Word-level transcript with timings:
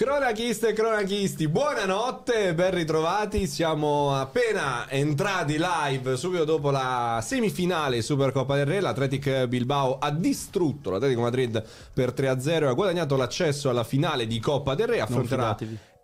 Cronachiste 0.00 0.68
e 0.68 0.72
cronachisti, 0.72 1.46
buonanotte, 1.46 2.54
ben 2.54 2.70
ritrovati. 2.70 3.46
Siamo 3.46 4.16
appena 4.16 4.88
entrati 4.88 5.58
live 5.58 6.16
subito 6.16 6.44
dopo 6.44 6.70
la 6.70 7.20
semifinale 7.22 8.00
Supercoppa 8.00 8.56
del 8.56 8.64
Re. 8.64 8.80
L'Atletic 8.80 9.44
Bilbao 9.44 9.98
ha 9.98 10.10
distrutto 10.10 10.88
l'Atletico 10.88 11.20
Madrid 11.20 11.62
per 11.92 12.14
3-0 12.16 12.62
e 12.62 12.66
ha 12.68 12.72
guadagnato 12.72 13.14
l'accesso 13.14 13.68
alla 13.68 13.84
finale 13.84 14.26
di 14.26 14.40
Coppa 14.40 14.74
del 14.74 14.86
Re. 14.86 15.00
Affronterà 15.02 15.54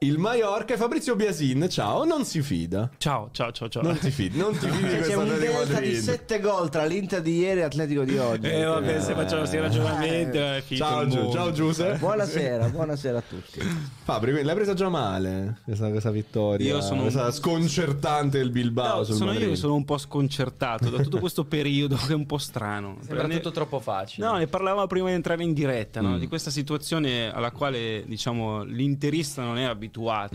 il 0.01 0.19
Mallorca 0.19 0.75
e 0.75 0.77
Fabrizio 0.77 1.17
Biasin, 1.17 1.69
ciao, 1.71 2.05
non 2.05 2.27
si 2.27 2.43
fida. 2.43 2.91
Ciao, 2.99 3.31
ciao, 3.33 3.51
ciao, 3.51 3.67
ciao. 3.71 3.83
Non 3.83 3.97
ti 3.99 4.11
fidi, 4.11 4.37
non 4.37 4.53
ti 4.53 4.69
fidi 4.69 4.95
di 4.95 5.01
C'è 5.01 5.15
un 5.15 5.27
delta 5.27 5.63
di 5.63 5.73
Madrid. 5.73 5.97
7 5.99 6.41
gol 6.41 6.69
tra 6.69 6.85
l'Inter 6.85 7.23
di 7.23 7.39
ieri 7.39 7.61
e 7.61 7.63
l'Atletico 7.63 8.05
di 8.05 8.19
oggi. 8.19 8.47
Eh 8.47 8.63
vabbè, 8.65 9.01
se 9.01 9.15
facciamo 9.15 9.39
questi 9.39 9.59
ragionamenti 9.59 10.39
finito 10.67 10.85
Ciao, 10.87 11.07
Giu- 11.09 11.33
ciao 11.33 11.51
Giuseppe. 11.51 11.97
Buonasera, 11.99 12.69
buonasera 12.69 13.19
a 13.19 13.23
tutti. 13.27 13.59
Fabri, 14.05 14.31
quindi 14.33 14.47
l'hai 14.47 14.55
presa 14.55 14.75
già 14.75 14.89
male 14.91 15.61
questa, 15.65 15.89
questa 15.89 16.11
vittoria? 16.11 16.75
Io 16.75 16.81
sono- 16.83 17.01
questa 17.01 17.31
sconcertante 17.31 18.37
il 18.39 18.51
Bilbao 18.51 18.99
No, 18.99 19.05
sul 19.05 19.15
sono 19.15 19.31
io 19.31 19.33
Madrid. 19.33 19.51
che 19.55 19.57
sono 19.57 19.75
un 19.77 19.85
po' 19.87 19.97
sconcertato 19.97 20.91
da 20.91 21.03
tutto 21.03 21.19
questo 21.21 21.47
periodo 21.47 21.97
che 21.97 22.13
è 22.13 22.15
un 22.17 22.27
po' 22.27 22.37
strano. 22.39 22.99
Sembra 23.01 23.27
Ne- 23.27 23.37
tutto 23.37 23.51
troppo 23.51 23.81
facile. 23.81 24.27
No, 24.27 24.35
ne 24.37 24.47
parlavamo 24.47 24.87
prima 24.87 25.09
di 25.09 25.15
entrare 25.15 25.43
in 25.43 25.55
diretta, 25.55 26.03
no? 26.03 26.17
Mm. 26.17 26.19
di 26.19 26.27
questa 26.29 26.51
situazione 26.51 27.33
alla 27.33 27.51
quale 27.51 28.05
diciamo 28.07 28.63
l'interista 28.63 29.43
non 29.43 29.57
è 29.57 29.63
abituato, 29.65 29.85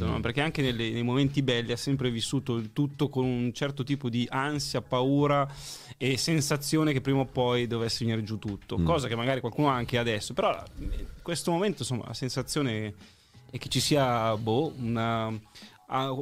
no? 0.06 0.20
perché 0.22 0.42
anche 0.42 0.62
nelle- 0.62 0.90
nei 0.92 1.04
momenti 1.04 1.42
belli 1.42 1.72
ha 1.72 1.78
sempre 1.78 2.10
vissuto 2.12 2.56
il 2.56 2.72
tutto 2.74 3.10
con 3.10 3.26
un 3.26 3.54
certo 3.54 3.84
tipo 3.84 4.10
di 4.10 4.28
ansia, 4.30 4.82
paura 4.82 5.48
e 5.98 6.18
sensazione 6.18 6.94
che 6.94 7.02
prima 7.02 7.20
o 7.20 7.26
poi 7.26 7.68
dovesse 7.68 8.04
venire 8.06 8.24
giù 8.24 8.40
tutto, 8.40 8.78
Mm. 8.78 8.86
cosa 8.86 9.08
che 9.08 9.16
magari 9.16 9.40
qualcuno 9.40 9.70
ha 9.70 9.74
anche 9.76 9.98
adesso, 9.98 10.34
però 10.34 10.64
in 10.80 10.90
questo 11.22 11.52
momento 11.52 11.82
insomma 11.84 12.06
la 12.08 12.14
sensazione 12.14 12.94
è 13.52 13.58
che 13.58 13.68
ci 13.70 13.80
sia 13.82 14.36
boh, 14.38 14.74
una 14.80 15.38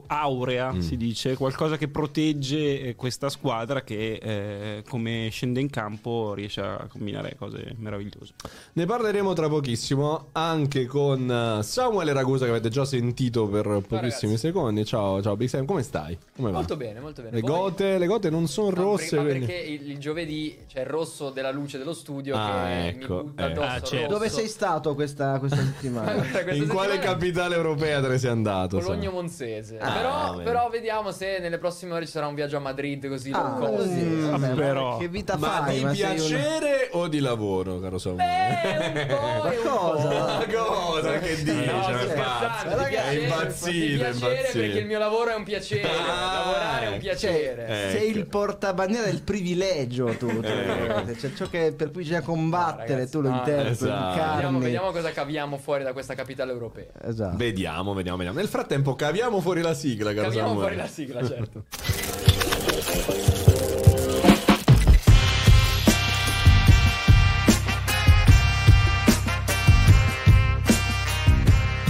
aurea, 0.08 0.74
Mm. 0.74 0.80
si 0.80 0.98
dice, 0.98 1.36
qualcosa 1.36 1.78
che 1.78 1.88
protegge 1.88 2.82
eh, 2.82 2.96
questa 2.96 3.30
squadra 3.30 3.82
che 3.84 4.20
eh, 4.22 4.84
come 4.88 5.28
scende 5.32 5.60
in 5.60 5.70
campo 5.70 6.34
riesce 6.34 6.62
a 6.62 6.88
combinare 6.90 7.36
cose 7.38 7.74
meravigliose. 7.78 8.34
Ne 8.74 8.86
parleremo 8.86 9.34
tra 9.34 9.48
pochissimo 9.48 10.28
anche 10.32 10.86
con 10.86 11.30
eh, 11.60 11.64
Samuele 11.64 12.14
Ragusa 12.14 12.46
che 12.46 12.52
avete 12.52 12.70
già 12.70 12.84
sentito 12.86 13.48
per 13.48 13.66
pochissimi 13.66 14.00
ragazzi. 14.02 14.38
secondi. 14.38 14.86
Ciao, 14.86 15.22
ciao 15.22 15.36
Big 15.38 15.48
Sam, 15.50 15.66
come 15.66 15.84
stai? 15.84 16.18
Come 16.36 16.50
va? 16.52 16.58
Molto 16.58 16.76
bene, 16.76 17.00
molto 17.00 17.22
bene. 17.22 17.36
Le 17.36 17.42
gote, 17.42 17.98
le 17.98 18.06
gote 18.08 18.30
non 18.30 18.48
sono 18.48 18.70
Ma 18.76 18.82
rosse. 18.82 19.16
per- 19.18 19.26
perché 19.40 19.54
il, 19.56 19.92
il 19.92 19.98
giovedì 20.00 20.58
c'è 20.68 20.82
il 20.82 20.86
rosso 20.88 21.30
della 21.30 21.52
luce 21.52 21.78
dello 21.78 21.94
studio 21.94 22.36
Ah, 22.36 22.66
che 22.66 22.88
ecco, 22.88 23.16
mi 23.18 23.24
butta 23.24 23.48
eh. 23.48 23.52
addosso 23.52 23.68
Ah, 23.68 23.82
certo. 23.82 24.14
Dove 24.14 24.30
sei 24.30 24.48
stato 24.48 24.96
questa, 24.96 25.38
questa 25.40 25.58
settimana? 25.62 26.14
Questa 26.14 26.40
In 26.54 26.68
quale 26.68 26.94
settimana- 26.94 27.00
capitale 27.00 27.56
europea 27.56 28.02
te 28.02 28.08
ne 28.08 28.18
sei 28.18 28.32
andato? 28.32 28.80
Cologno 28.80 29.12
Sam? 29.12 29.20
Monzese. 29.60 29.78
Ah, 29.80 29.92
però, 29.92 30.38
però 30.44 30.70
vediamo 30.70 31.12
se 31.12 31.40
nelle 31.40 31.58
prossime 31.58 31.94
ore 31.94 32.06
ci 32.06 32.12
sarà 32.12 32.28
un 32.28 32.36
viaggio 32.36 32.58
a 32.58 32.60
Madrid 32.60 33.08
così 33.08 33.32
Ah, 33.34 33.56
così, 33.60 34.20
vabbè, 34.30 34.50
però. 34.54 34.98
Che 34.98 35.08
vita 35.08 35.38
Ma 35.38 35.48
fai? 35.64 35.76
di 35.78 35.82
Ma 35.84 35.90
un- 35.90 35.96
piacere 35.96 36.90
o 36.92 37.08
di 37.08 37.20
lavoro, 37.20 37.80
caro 37.80 37.98
Samuele? 37.98 38.28
Eh, 38.64 39.02
un 39.04 39.08
po' 39.08 39.16
un 39.26 39.42
Ma 39.44 39.52
cosa? 39.70 40.08
po'. 40.10 40.16
Ma 40.20 40.46
cosa 40.46 41.20
che 41.20 41.36
dici? 41.44 41.66
No, 41.66 41.84
scherzando, 41.84 42.76
Ragazzi, 42.76 42.88
di 42.90 42.96
è 42.96 43.00
piacere, 43.00 43.22
impazzito, 43.24 43.72
di 43.72 44.00
è 44.02 44.08
impazzito. 44.12 44.60
perché 44.60 44.80
il 44.80 44.86
mio 44.86 45.00
lavoro 45.00 45.30
è 45.32 45.36
un 45.36 45.44
piacere, 45.44 45.88
Ah, 45.90 46.34
lavorare 46.34 46.84
è 46.84 46.88
un 46.88 46.94
ecco. 46.94 47.02
piacere. 47.04 47.68
Eh. 47.68 47.92
Sei 47.92 48.10
Ecco. 48.10 48.18
il 48.18 48.26
portabandiera 48.28 49.06
del 49.06 49.22
privilegio 49.22 50.06
tu, 50.18 50.28
tu. 50.28 50.42
Cioè, 50.42 51.34
ciò 51.34 51.48
che 51.50 51.74
per 51.76 51.92
cui 51.92 52.02
bisogna 52.02 52.22
combattere, 52.22 52.94
ragazzi, 52.94 53.12
tu 53.12 53.22
lo 53.22 53.30
no, 53.30 53.36
interpreti, 53.38 53.72
esatto. 53.72 54.32
Vediamo, 54.34 54.60
vediamo 54.60 54.92
cosa 54.92 55.12
caviamo 55.12 55.58
fuori 55.58 55.84
da 55.84 55.94
questa 55.94 56.14
capitale 56.16 56.52
europea. 56.52 56.86
Esatto. 57.04 57.38
Vediamo, 57.38 57.94
vediamo, 57.94 58.18
vediamo. 58.18 58.38
Nel 58.40 58.48
frattempo 58.48 58.96
caviamo 58.96 59.40
fuori 59.42 59.49
la 59.62 59.74
sigla, 59.74 60.14
caro 60.14 60.32
Samuele. 60.32 60.54
fuori 60.60 60.76
la 60.76 60.88
sigla, 60.88 61.28
certo. 61.28 61.66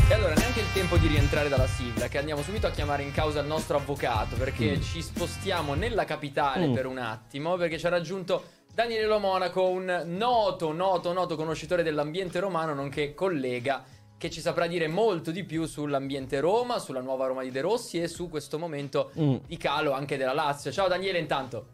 E 0.10 0.14
allora 0.14 0.34
neanche 0.34 0.60
il 0.62 0.72
tempo 0.74 0.98
di 0.98 1.08
rientrare 1.08 1.50
dalla 1.50 1.68
sigla, 1.68 2.08
che 2.08 2.18
andiamo 2.18 2.42
subito 2.42 2.66
a 2.66 2.72
chiamare 2.72 3.04
in 3.04 3.12
causa 3.12 3.42
il 3.42 3.48
nostro 3.48 3.78
avvocato, 3.78 4.36
perché 4.38 4.78
Mm. 4.78 4.82
ci 4.82 5.02
spostiamo 5.04 5.76
nella 5.76 6.04
capitale 6.06 6.68
Mm. 6.68 6.74
per 6.74 6.86
un 6.88 6.98
attimo, 6.98 7.56
perché 7.58 7.78
ci 7.78 7.86
ha 7.86 7.90
raggiunto 7.90 8.44
Daniele 8.74 9.06
Lo 9.06 9.20
Monaco, 9.20 9.68
un 9.68 10.04
noto, 10.08 10.72
noto, 10.74 11.14
noto 11.14 11.36
conoscitore 11.36 11.84
dell'ambiente 11.84 12.40
romano, 12.40 12.74
nonché 12.74 13.14
collega, 13.14 13.84
che 14.20 14.30
ci 14.30 14.42
saprà 14.42 14.68
dire 14.68 14.88
molto 14.88 15.32
di 15.32 15.44
più 15.46 15.66
sull'ambiente 15.66 16.40
Roma, 16.42 16.78
sulla 16.78 17.00
nuova 17.00 17.26
Roma 17.26 17.42
di 17.42 17.50
De 17.52 17.62
Rossi 17.62 18.00
e 18.02 18.08
su 18.10 18.30
questo 18.30 18.60
momento 18.60 19.12
Mm. 19.20 19.36
di 19.48 19.56
calo 19.58 19.94
anche 19.94 20.18
della 20.18 20.34
Lazio. 20.34 20.72
Ciao 20.72 20.88
Daniele 20.90 21.18
intanto. 21.20 21.68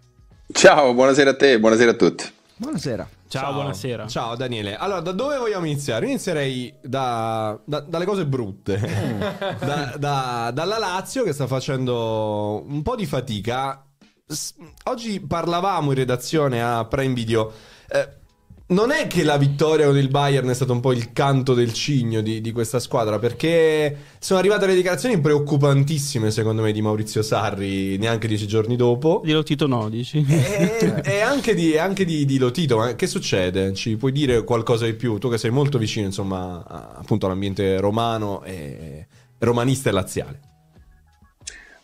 Ciao, 0.53 0.94
buonasera 0.94 1.31
a 1.31 1.35
te, 1.35 1.59
buonasera 1.59 1.91
a 1.91 1.95
tutti. 1.95 2.23
Buonasera. 2.57 3.09
Ciao, 3.28 3.51
buonasera. 3.53 4.07
Ciao 4.07 4.35
Daniele. 4.35 4.78
Allora, 4.78 5.01
da 5.01 5.11
dove 5.11 5.38
vogliamo 5.38 5.66
iniziare? 5.66 6.06
Inizierei 6.06 6.72
da- 6.81 7.59
da- 7.66 7.81
dalle 7.81 8.06
cose 8.06 8.25
brutte. 8.28 8.77
Da- 9.59 9.95
da- 9.97 10.51
dalla 10.53 10.77
Lazio 10.77 11.23
che 11.23 11.33
sta 11.33 11.47
facendo 11.47 12.63
un 12.66 12.81
po' 12.83 12.95
di 12.95 13.06
fatica. 13.07 13.83
S- 14.27 14.53
Oggi 14.83 15.19
parlavamo 15.19 15.89
in 15.91 15.97
redazione 15.97 16.63
a 16.63 16.85
Prime 16.85 17.13
Video. 17.16 17.51
Eh, 17.89 18.07
non 18.68 18.90
è 18.90 19.06
che 19.06 19.24
la 19.24 19.38
vittoria 19.38 19.86
con 19.86 19.98
il 19.98 20.08
Bayern 20.08 20.48
è 20.50 20.53
stato 20.56 20.72
un 20.72 20.80
po' 20.80 20.92
il 20.92 21.14
canto 21.14 21.53
del 21.53 21.72
cigno 21.72 22.22
di, 22.22 22.42
di 22.42 22.52
questa 22.52 22.80
squadra, 22.80 23.20
perché 23.20 23.96
sono 24.18 24.40
arrivate 24.40 24.66
le 24.66 24.74
dichiarazioni 24.74 25.20
preoccupantissime, 25.20 26.31
secondo 26.31 26.64
me, 26.64 26.72
di 26.72 26.81
Maurizio 26.81 27.22
Sarri 27.22 27.98
neanche 27.98 28.28
dieci 28.28 28.48
giorni 28.48 28.75
dopo. 28.75 29.22
Dillo 29.24 29.44
Tito 29.44 29.68
no, 29.68 29.88
dici? 29.90 30.25
E, 30.28 31.02
e 31.04 31.22
anche, 31.22 31.54
di, 31.54 31.78
anche 31.78 32.06
di, 32.06 32.25
di 32.25 32.40
Lotito, 32.40 32.78
ma 32.78 32.96
che 32.96 33.06
succede? 33.06 33.72
Ci 33.74 33.98
puoi 33.98 34.12
dire 34.12 34.44
qualcosa 34.44 34.86
di 34.86 34.94
più? 34.94 35.20
Tu 35.20 35.30
che 35.30 35.38
sei 35.38 35.52
molto 35.52 35.78
vicino, 35.78 36.08
insomma, 36.08 36.64
a- 36.66 36.94
appunto 36.96 37.28
all'ambiente 37.28 37.80
romano 37.80 38.44
e 38.44 39.06
romanista 39.40 39.90
e 39.90 39.94
laziale. 39.94 40.40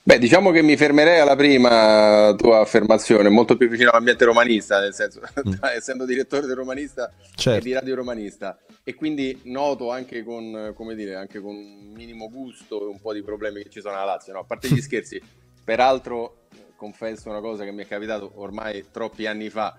Beh, 0.03 0.17
diciamo 0.17 0.49
che 0.49 0.63
mi 0.63 0.75
fermerei 0.77 1.19
alla 1.19 1.35
prima 1.35 2.33
tua 2.35 2.61
affermazione, 2.61 3.29
molto 3.29 3.55
più 3.55 3.69
vicino 3.69 3.91
all'ambiente 3.91 4.25
romanista, 4.25 4.79
nel 4.79 4.95
senso, 4.95 5.21
essendo 5.75 6.05
direttore 6.05 6.47
del 6.47 6.55
romanista 6.55 7.09
e 7.09 7.29
Certo. 7.35 7.63
di 7.63 7.71
Radio 7.71 7.95
Romanista, 7.95 8.57
e 8.83 8.95
quindi 8.95 9.41
noto 9.43 9.91
anche 9.91 10.23
con, 10.23 10.73
come 10.75 10.95
dire, 10.95 11.13
anche 11.15 11.39
con 11.39 11.55
un 11.55 11.91
minimo 11.93 12.31
gusto 12.31 12.89
un 12.89 12.99
po' 12.99 13.13
di 13.13 13.21
problemi 13.21 13.61
che 13.61 13.69
ci 13.69 13.79
sono 13.79 13.93
alla 13.93 14.05
Lazio, 14.05 14.33
no? 14.33 14.39
A 14.39 14.43
parte 14.43 14.69
gli 14.69 14.81
scherzi, 14.81 15.21
peraltro 15.63 16.47
confesso 16.75 17.29
una 17.29 17.39
cosa 17.39 17.63
che 17.63 17.71
mi 17.71 17.83
è 17.83 17.87
capitato 17.87 18.31
ormai 18.37 18.87
troppi 18.91 19.27
anni 19.27 19.51
fa, 19.51 19.75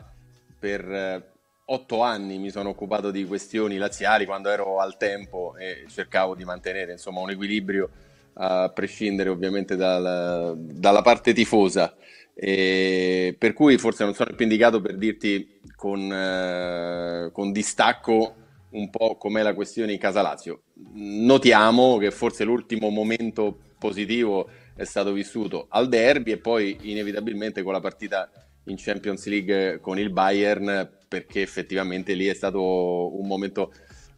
per 0.57 0.89
eh, 0.89 1.31
otto 1.65 2.01
anni 2.03 2.39
mi 2.39 2.51
sono 2.51 2.69
occupato 2.69 3.11
di 3.11 3.25
questioni 3.25 3.77
laziali 3.77 4.25
quando 4.25 4.51
ero 4.51 4.79
al 4.79 4.97
tempo 4.97 5.57
e 5.57 5.85
cercavo 5.89 6.37
di 6.37 6.45
mantenere 6.45 6.93
insomma 6.93 7.19
un 7.21 7.31
equilibrio 7.31 7.91
a 8.35 8.71
prescindere 8.71 9.29
ovviamente 9.29 9.77
dal- 9.77 10.57
dalla 10.59 11.03
parte 11.03 11.33
tifosa. 11.33 11.95
E 12.35 13.35
per 13.39 13.53
cui 13.53 13.77
forse 13.79 14.05
non 14.05 14.15
sono 14.15 14.35
più 14.35 14.45
indicato 14.45 14.81
per 14.81 14.97
dirti 14.97 15.61
con, 15.77 16.11
eh, 16.13 17.31
con 17.33 17.53
distacco 17.53 18.37
un 18.71 18.89
po' 18.91 19.17
com'è 19.17 19.43
la 19.43 19.55
questione 19.55 19.93
in 19.93 19.99
casa 19.99 20.23
Lazio. 20.23 20.63
Notiamo 20.95 21.99
che 21.99 22.11
forse 22.11 22.45
l'ultimo 22.45 22.89
momento 22.89 23.59
positivo 23.79 24.49
è 24.75 24.85
stato 24.85 25.13
vissuto 25.13 25.67
al 25.69 25.89
derby 25.89 26.33
e 26.33 26.39
poi 26.39 26.79
inevitabilmente 26.83 27.63
con 27.63 27.73
la 27.73 27.81
partita 27.81 28.31
in 28.67 28.77
Champions 28.79 29.27
League 29.27 29.81
con 29.81 29.99
il 29.99 30.11
Bayern 30.11 30.91
perché 31.09 31.43
effettivamente 31.43 32.15
lì 32.15 32.27
è 32.27 32.35
stato 32.35 33.19
un 33.19 33.27
momento 33.27 33.73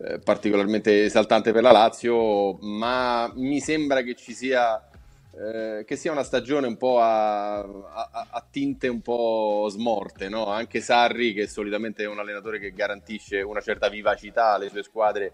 eh, 0.07 0.19
particolarmente 0.19 1.05
esaltante 1.05 1.53
per 1.53 1.63
la 1.63 1.73
Lazio, 1.73 2.59
ma 2.61 3.31
mi 3.35 3.61
sembra 3.61 4.03
che 4.03 4.15
ci 4.15 4.35
sia 4.35 4.83
eh, 5.37 5.85
che 5.85 5.97
sia 5.97 6.13
una 6.13 6.23
stagione 6.23 6.67
un 6.69 6.77
po' 6.77 7.01
a, 7.01 7.59
a- 7.59 8.27
a 8.31 8.47
tinte 8.49 8.87
un 8.87 9.01
po' 9.01 9.67
smorte, 9.69 10.29
no? 10.29 10.47
Anche 10.47 10.81
Sarri, 10.81 11.33
che 11.33 11.49
solitamente 11.49 12.05
è 12.05 12.07
un 12.07 12.19
allenatore 12.21 12.61
che 12.61 12.73
garantisce 12.73 13.41
una 13.41 13.61
certa 13.61 13.89
vivacità 13.89 14.53
alle 14.53 14.69
sue 14.69 14.85
squadre, 14.85 15.33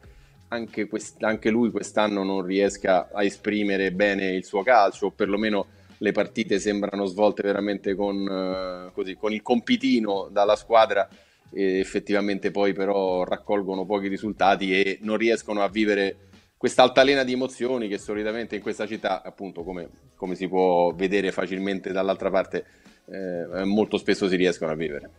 anche, 0.49 0.87
quest- 0.87 1.23
anche 1.23 1.50
lui 1.50 1.71
quest'anno 1.71 2.23
non 2.23 2.43
riesca 2.43 3.09
a 3.12 3.23
esprimere 3.23 3.93
bene 3.93 4.31
il 4.31 4.45
suo 4.45 4.62
calcio, 4.62 5.06
o 5.06 5.11
perlomeno 5.11 5.67
le 5.99 6.12
partite 6.12 6.59
sembrano 6.59 7.05
svolte 7.05 7.43
veramente 7.43 7.95
con, 7.95 8.27
eh, 8.27 8.93
così, 8.95 9.17
con 9.17 9.33
il 9.35 9.43
compitino 9.43 10.29
dalla 10.31 10.56
squadra 10.56 11.06
effettivamente 11.52 12.50
poi 12.50 12.73
però 12.73 13.25
raccolgono 13.25 13.85
pochi 13.85 14.08
risultati 14.08 14.73
e 14.73 14.99
non 15.02 15.17
riescono 15.17 15.62
a 15.62 15.69
vivere 15.69 16.29
questa 16.56 16.82
altalena 16.82 17.25
di 17.25 17.32
emozioni 17.32 17.88
che 17.88 17.97
solitamente 17.97 18.56
in 18.56 18.61
questa 18.61 18.87
città, 18.87 19.23
appunto 19.23 19.62
come, 19.62 19.88
come 20.14 20.35
si 20.35 20.47
può 20.47 20.93
vedere 20.93 21.32
facilmente 21.32 21.91
dall'altra 21.91 22.31
parte, 22.31 22.64
eh, 23.06 23.64
molto 23.64 23.97
spesso 23.97 24.29
si 24.29 24.37
riescono 24.37 24.70
a 24.70 24.75
vivere. 24.75 25.11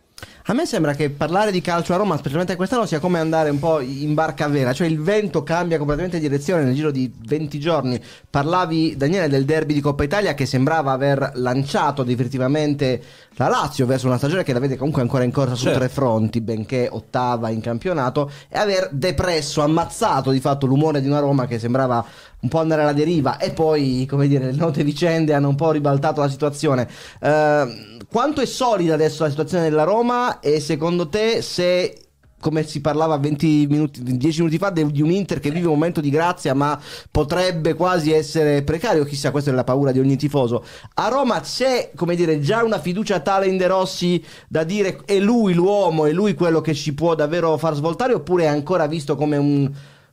A 0.46 0.54
me 0.54 0.66
sembra 0.66 0.94
che 0.94 1.10
parlare 1.12 1.52
di 1.52 1.62
calcio 1.62 1.94
a 1.94 1.98
Roma, 1.98 2.18
specialmente 2.18 2.56
quest'anno, 2.56 2.86
sia 2.86 3.00
come 3.00 3.20
andare 3.20 3.50
un 3.50 3.60
po' 3.60 3.80
in 3.80 4.14
barca 4.14 4.48
vera, 4.48 4.74
cioè 4.74 4.88
il 4.88 5.00
vento 5.00 5.44
cambia 5.44 5.78
completamente 5.78 6.20
direzione 6.20 6.64
nel 6.64 6.74
giro 6.74 6.92
di 6.92 7.12
20 7.26 7.60
giorni. 7.60 8.02
Parlavi, 8.30 8.98
Daniele, 8.98 9.30
del 9.30 9.46
derby 9.46 9.74
di 9.74 9.82
Coppa 9.82 10.04
Italia 10.04 10.34
che 10.34 10.46
sembrava 10.46 10.92
aver 10.92 11.32
lanciato 11.36 12.04
definitivamente 12.04 13.02
la 13.36 13.48
Lazio 13.48 13.86
verso 13.86 14.08
una 14.08 14.18
stagione 14.18 14.44
che 14.44 14.52
la 14.52 14.60
vede 14.60 14.78
comunque 14.78 15.02
ancora 15.02 15.24
in 15.24 15.32
corsa 15.32 15.56
su 15.56 15.66
Certo. 15.66 15.80
tre 15.80 15.90
fronti, 15.90 16.42
benché 16.42 16.90
ottava 16.92 17.50
in 17.50 17.62
campionato, 17.62 18.30
e 18.50 18.58
aver 18.58 18.90
depresso, 18.92 19.62
ammazzato 19.62 20.32
di 20.32 20.40
fatto 20.40 20.66
l'umore 20.66 21.02
di 21.02 21.08
una 21.08 21.20
Roma 21.20 21.46
che 21.46 21.60
sembrava 21.60 22.04
un 22.42 22.50
po' 22.50 22.60
andare 22.60 22.82
alla 22.82 22.94
deriva 22.94 23.38
e 23.38 23.52
poi, 23.52 24.06
come 24.10 24.28
dire, 24.28 24.46
le 24.46 24.58
note 24.58 24.84
vicende 24.84 25.34
hanno 25.34 25.50
un 25.50 25.56
po' 25.56 25.72
ribaltato 25.72 26.22
la 26.22 26.30
situazione. 26.30 26.88
Eh, 27.20 27.98
quanto 28.10 28.42
è 28.42 28.46
solida 28.46 28.94
adesso 28.94 29.24
la 29.24 29.30
situazione 29.30 29.64
della 29.70 29.84
Roma 29.84 30.40
e 30.40 30.60
secondo 30.60 31.08
te 31.08 31.42
se 31.42 31.96
come 32.42 32.64
si 32.64 32.82
parlava 32.82 33.18
20 33.18 33.68
minuti, 33.70 34.02
10 34.18 34.40
minuti 34.40 34.58
fa 34.58 34.72
di 34.72 35.02
un 35.02 35.12
Inter 35.12 35.40
che 35.40 35.52
vive 35.52 35.68
un 35.68 35.74
momento 35.74 36.02
di 36.02 36.10
grazia 36.10 36.54
ma 36.54 36.78
potrebbe 37.10 37.76
quasi 37.76 38.12
essere 38.12 38.64
precario, 38.64 39.06
chissà 39.06 39.32
questa 39.32 39.52
è 39.52 39.54
la 39.54 39.64
paura 39.64 39.92
di 39.92 40.00
ogni 40.00 40.18
tifoso. 40.18 40.66
A 40.96 41.08
Roma 41.08 41.40
c'è, 41.40 41.92
come 41.96 42.16
dire, 42.16 42.40
già 42.42 42.64
una 42.64 42.80
fiducia 42.80 43.20
tale 43.20 43.46
in 43.46 43.58
De 43.58 43.68
Rossi 43.68 44.22
da 44.50 44.64
dire 44.64 45.02
è 45.06 45.20
lui 45.20 45.54
l'uomo, 45.54 46.06
è 46.06 46.12
lui 46.12 46.34
quello 46.34 46.60
che 46.60 46.74
ci 46.74 46.94
può 46.94 47.16
davvero 47.16 47.56
far 47.58 47.76
svoltare 47.76 48.14
oppure 48.14 48.44
è 48.44 48.48
ancora 48.48 48.88
visto 48.88 49.16
come 49.16 49.38
un 49.38 49.72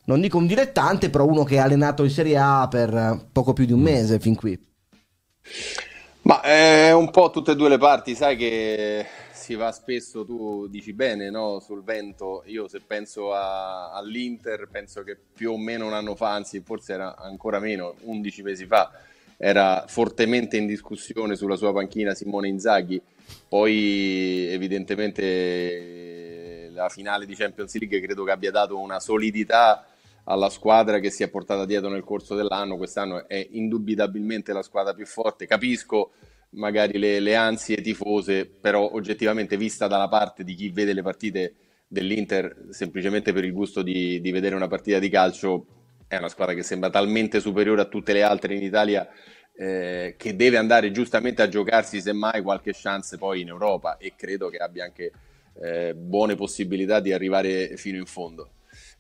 non 0.08 0.22
dico 0.22 0.38
un 0.38 0.46
dilettante, 0.46 1.10
però 1.10 1.26
uno 1.26 1.44
che 1.44 1.58
ha 1.58 1.64
allenato 1.64 2.02
in 2.02 2.10
Serie 2.10 2.38
A 2.38 2.66
per 2.68 2.94
eh, 2.94 3.26
poco 3.30 3.52
più 3.52 3.66
di 3.66 3.72
un 3.72 3.80
mese 3.80 4.18
fin 4.18 4.34
qui. 4.34 4.58
Ma 6.22 6.40
è 6.40 6.92
un 6.92 7.10
po' 7.10 7.30
tutte 7.30 7.52
e 7.52 7.56
due 7.56 7.68
le 7.68 7.78
parti, 7.78 8.14
sai 8.14 8.36
che 8.36 9.06
si 9.32 9.54
va 9.54 9.70
spesso, 9.70 10.24
tu 10.24 10.66
dici 10.68 10.94
bene, 10.94 11.30
no? 11.30 11.60
Sul 11.60 11.82
vento, 11.82 12.42
io 12.46 12.68
se 12.68 12.80
penso 12.86 13.34
a- 13.34 13.92
all'Inter, 13.92 14.68
penso 14.70 15.02
che 15.02 15.16
più 15.34 15.52
o 15.52 15.58
meno 15.58 15.86
un 15.86 15.92
anno 15.92 16.14
fa, 16.14 16.32
anzi 16.32 16.60
forse 16.60 16.94
era 16.94 17.16
ancora 17.16 17.58
meno, 17.58 17.94
11 18.00 18.42
mesi 18.42 18.66
fa, 18.66 18.90
era 19.36 19.84
fortemente 19.88 20.56
in 20.56 20.66
discussione 20.66 21.36
sulla 21.36 21.56
sua 21.56 21.72
panchina 21.72 22.14
Simone 22.14 22.48
Inzaghi, 22.48 23.00
poi 23.46 24.48
evidentemente 24.48 25.22
eh, 25.22 26.70
la 26.72 26.88
finale 26.88 27.26
di 27.26 27.34
Champions 27.34 27.74
League 27.76 28.00
credo 28.00 28.24
che 28.24 28.30
abbia 28.30 28.50
dato 28.50 28.78
una 28.78 29.00
solidità 29.00 29.86
alla 30.28 30.50
squadra 30.50 30.98
che 30.98 31.10
si 31.10 31.22
è 31.22 31.28
portata 31.28 31.64
dietro 31.64 31.88
nel 31.88 32.04
corso 32.04 32.34
dell'anno. 32.34 32.76
Quest'anno 32.76 33.26
è 33.26 33.46
indubitabilmente 33.50 34.52
la 34.52 34.62
squadra 34.62 34.94
più 34.94 35.06
forte. 35.06 35.46
Capisco 35.46 36.12
magari 36.50 36.98
le, 36.98 37.20
le 37.20 37.34
ansie 37.34 37.80
tifose, 37.80 38.46
però 38.46 38.90
oggettivamente 38.92 39.56
vista 39.56 39.86
dalla 39.86 40.08
parte 40.08 40.44
di 40.44 40.54
chi 40.54 40.70
vede 40.70 40.92
le 40.92 41.02
partite 41.02 41.54
dell'Inter 41.86 42.66
semplicemente 42.70 43.32
per 43.32 43.44
il 43.44 43.52
gusto 43.52 43.82
di, 43.82 44.20
di 44.20 44.30
vedere 44.30 44.54
una 44.54 44.68
partita 44.68 44.98
di 44.98 45.08
calcio, 45.08 45.66
è 46.06 46.16
una 46.16 46.28
squadra 46.28 46.54
che 46.54 46.62
sembra 46.62 46.90
talmente 46.90 47.40
superiore 47.40 47.80
a 47.80 47.86
tutte 47.86 48.12
le 48.12 48.22
altre 48.22 48.54
in 48.54 48.62
Italia 48.62 49.08
eh, 49.54 50.14
che 50.16 50.36
deve 50.36 50.58
andare 50.58 50.90
giustamente 50.90 51.42
a 51.42 51.48
giocarsi 51.48 52.00
semmai 52.00 52.42
qualche 52.42 52.72
chance 52.74 53.16
poi 53.16 53.40
in 53.40 53.48
Europa 53.48 53.96
e 53.96 54.14
credo 54.16 54.48
che 54.48 54.58
abbia 54.58 54.84
anche 54.84 55.10
eh, 55.60 55.94
buone 55.94 56.34
possibilità 56.34 57.00
di 57.00 57.12
arrivare 57.12 57.76
fino 57.76 57.96
in 57.96 58.06
fondo. 58.06 58.50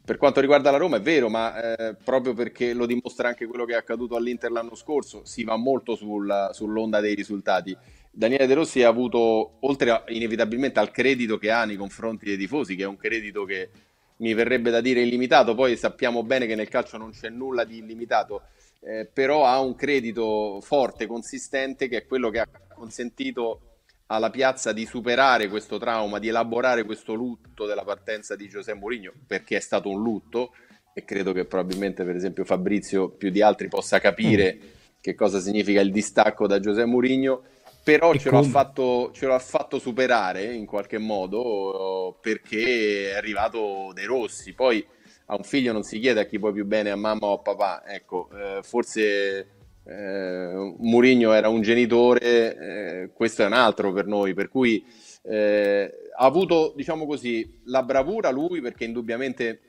Per 0.08 0.16
quanto 0.16 0.40
riguarda 0.40 0.70
la 0.70 0.78
Roma 0.78 0.96
è 0.96 1.00
vero, 1.02 1.28
ma 1.28 1.76
eh, 1.76 1.94
proprio 2.02 2.32
perché 2.32 2.72
lo 2.72 2.86
dimostra 2.86 3.28
anche 3.28 3.44
quello 3.44 3.66
che 3.66 3.74
è 3.74 3.76
accaduto 3.76 4.16
all'Inter 4.16 4.50
l'anno 4.50 4.74
scorso, 4.74 5.20
si 5.26 5.44
va 5.44 5.56
molto 5.56 5.96
sul- 5.96 6.48
sull'onda 6.50 7.00
dei 7.00 7.14
risultati. 7.14 7.76
Daniele 8.10 8.46
De 8.46 8.54
Rossi 8.54 8.82
ha 8.82 8.88
avuto, 8.88 9.58
oltre 9.60 9.90
a- 9.90 10.04
inevitabilmente 10.08 10.80
al 10.80 10.92
credito 10.92 11.36
che 11.36 11.50
ha 11.50 11.66
nei 11.66 11.76
confronti 11.76 12.24
dei 12.24 12.38
tifosi, 12.38 12.74
che 12.74 12.84
è 12.84 12.86
un 12.86 12.96
credito 12.96 13.44
che 13.44 13.68
mi 14.16 14.32
verrebbe 14.32 14.70
da 14.70 14.80
dire 14.80 15.02
illimitato, 15.02 15.54
poi 15.54 15.76
sappiamo 15.76 16.22
bene 16.22 16.46
che 16.46 16.54
nel 16.54 16.68
calcio 16.68 16.96
non 16.96 17.10
c'è 17.10 17.28
nulla 17.28 17.64
di 17.64 17.76
illimitato, 17.76 18.44
eh, 18.80 19.06
però 19.12 19.44
ha 19.44 19.60
un 19.60 19.74
credito 19.74 20.58
forte, 20.62 21.06
consistente, 21.06 21.86
che 21.86 21.98
è 21.98 22.06
quello 22.06 22.30
che 22.30 22.40
ha 22.40 22.48
consentito 22.74 23.67
alla 24.10 24.30
piazza 24.30 24.72
di 24.72 24.86
superare 24.86 25.48
questo 25.48 25.78
trauma, 25.78 26.18
di 26.18 26.28
elaborare 26.28 26.84
questo 26.84 27.14
lutto 27.14 27.66
della 27.66 27.84
partenza 27.84 28.36
di 28.36 28.48
Giuseppe 28.48 28.78
Mourinho, 28.78 29.12
perché 29.26 29.56
è 29.56 29.60
stato 29.60 29.90
un 29.90 30.02
lutto 30.02 30.52
e 30.94 31.04
credo 31.04 31.32
che 31.32 31.44
probabilmente 31.44 32.04
per 32.04 32.16
esempio 32.16 32.44
Fabrizio 32.44 33.10
più 33.10 33.30
di 33.30 33.42
altri 33.42 33.68
possa 33.68 34.00
capire 34.00 34.58
che 35.00 35.14
cosa 35.14 35.40
significa 35.40 35.80
il 35.80 35.92
distacco 35.92 36.46
da 36.46 36.58
Giuseppe 36.58 36.86
Mourinho, 36.86 37.42
però 37.84 38.14
ce 38.16 38.30
lo, 38.30 38.38
ha 38.38 38.40
come? 38.40 38.52
fatto, 38.52 39.10
ce 39.12 39.26
lo 39.26 39.34
ha 39.34 39.38
fatto 39.38 39.78
superare 39.78 40.54
in 40.54 40.66
qualche 40.66 40.98
modo 40.98 42.18
perché 42.20 43.12
è 43.12 43.14
arrivato 43.14 43.92
De 43.94 44.04
Rossi, 44.06 44.54
poi 44.54 44.84
a 45.26 45.36
un 45.36 45.44
figlio 45.44 45.72
non 45.72 45.82
si 45.82 45.98
chiede 45.98 46.20
a 46.20 46.24
chi 46.24 46.38
puoi 46.38 46.52
più 46.52 46.64
bene, 46.64 46.90
a 46.90 46.96
mamma 46.96 47.26
o 47.26 47.34
a 47.34 47.38
papà, 47.38 47.86
ecco, 47.86 48.30
eh, 48.32 48.60
forse 48.62 49.57
eh, 49.88 50.74
Mourinho 50.78 51.32
era 51.32 51.48
un 51.48 51.62
genitore, 51.62 52.56
eh, 52.56 53.10
questo 53.14 53.42
è 53.42 53.46
un 53.46 53.54
altro 53.54 53.90
per 53.92 54.06
noi, 54.06 54.34
per 54.34 54.50
cui 54.50 54.84
eh, 55.22 56.10
ha 56.14 56.24
avuto, 56.24 56.74
diciamo 56.76 57.06
così, 57.06 57.60
la 57.64 57.82
bravura 57.82 58.30
lui, 58.30 58.60
perché 58.60 58.84
indubbiamente 58.84 59.60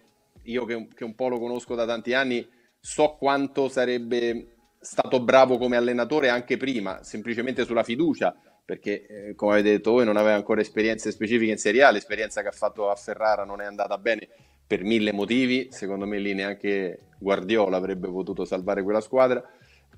io 0.44 0.66
che, 0.66 0.88
che 0.94 1.06
un 1.06 1.16
po' 1.16 1.30
lo 1.30 1.40
conosco 1.40 1.74
da 1.74 1.86
tanti 1.86 2.14
anni, 2.14 2.46
so 2.80 3.16
quanto 3.18 3.70
sarebbe 3.70 4.56
stato 4.82 5.22
bravo 5.22 5.58
come 5.58 5.78
allenatore 5.78 6.30
anche 6.30 6.58
prima, 6.58 7.02
semplicemente 7.04 7.64
sulla 7.64 7.84
fiducia, 7.84 8.36
perché 8.66 9.06
eh, 9.08 9.36
come 9.36 9.54
avete 9.54 9.72
detto 9.72 9.92
voi 9.92 10.06
non 10.06 10.18
aveva 10.18 10.36
ancora 10.36 10.62
esperienze 10.62 11.12
specifiche 11.12 11.52
in 11.52 11.58
Serie 11.58 11.84
A, 11.84 11.92
l'esperienza 11.92 12.42
che 12.42 12.50
ha 12.50 12.54
fatto 12.54 12.90
a 12.90 12.96
Ferrara 12.96 13.46
non 13.46 13.62
è 13.62 13.66
andata 13.66 13.98
bene 13.98 14.28
per 14.68 14.84
mille 14.84 15.14
motivi, 15.14 15.70
secondo 15.72 16.06
me 16.06 16.20
lì 16.20 16.34
neanche 16.34 17.08
Guardiola 17.18 17.78
avrebbe 17.78 18.08
potuto 18.10 18.46
salvare 18.46 18.84
quella 18.84 19.02
squadra. 19.02 19.44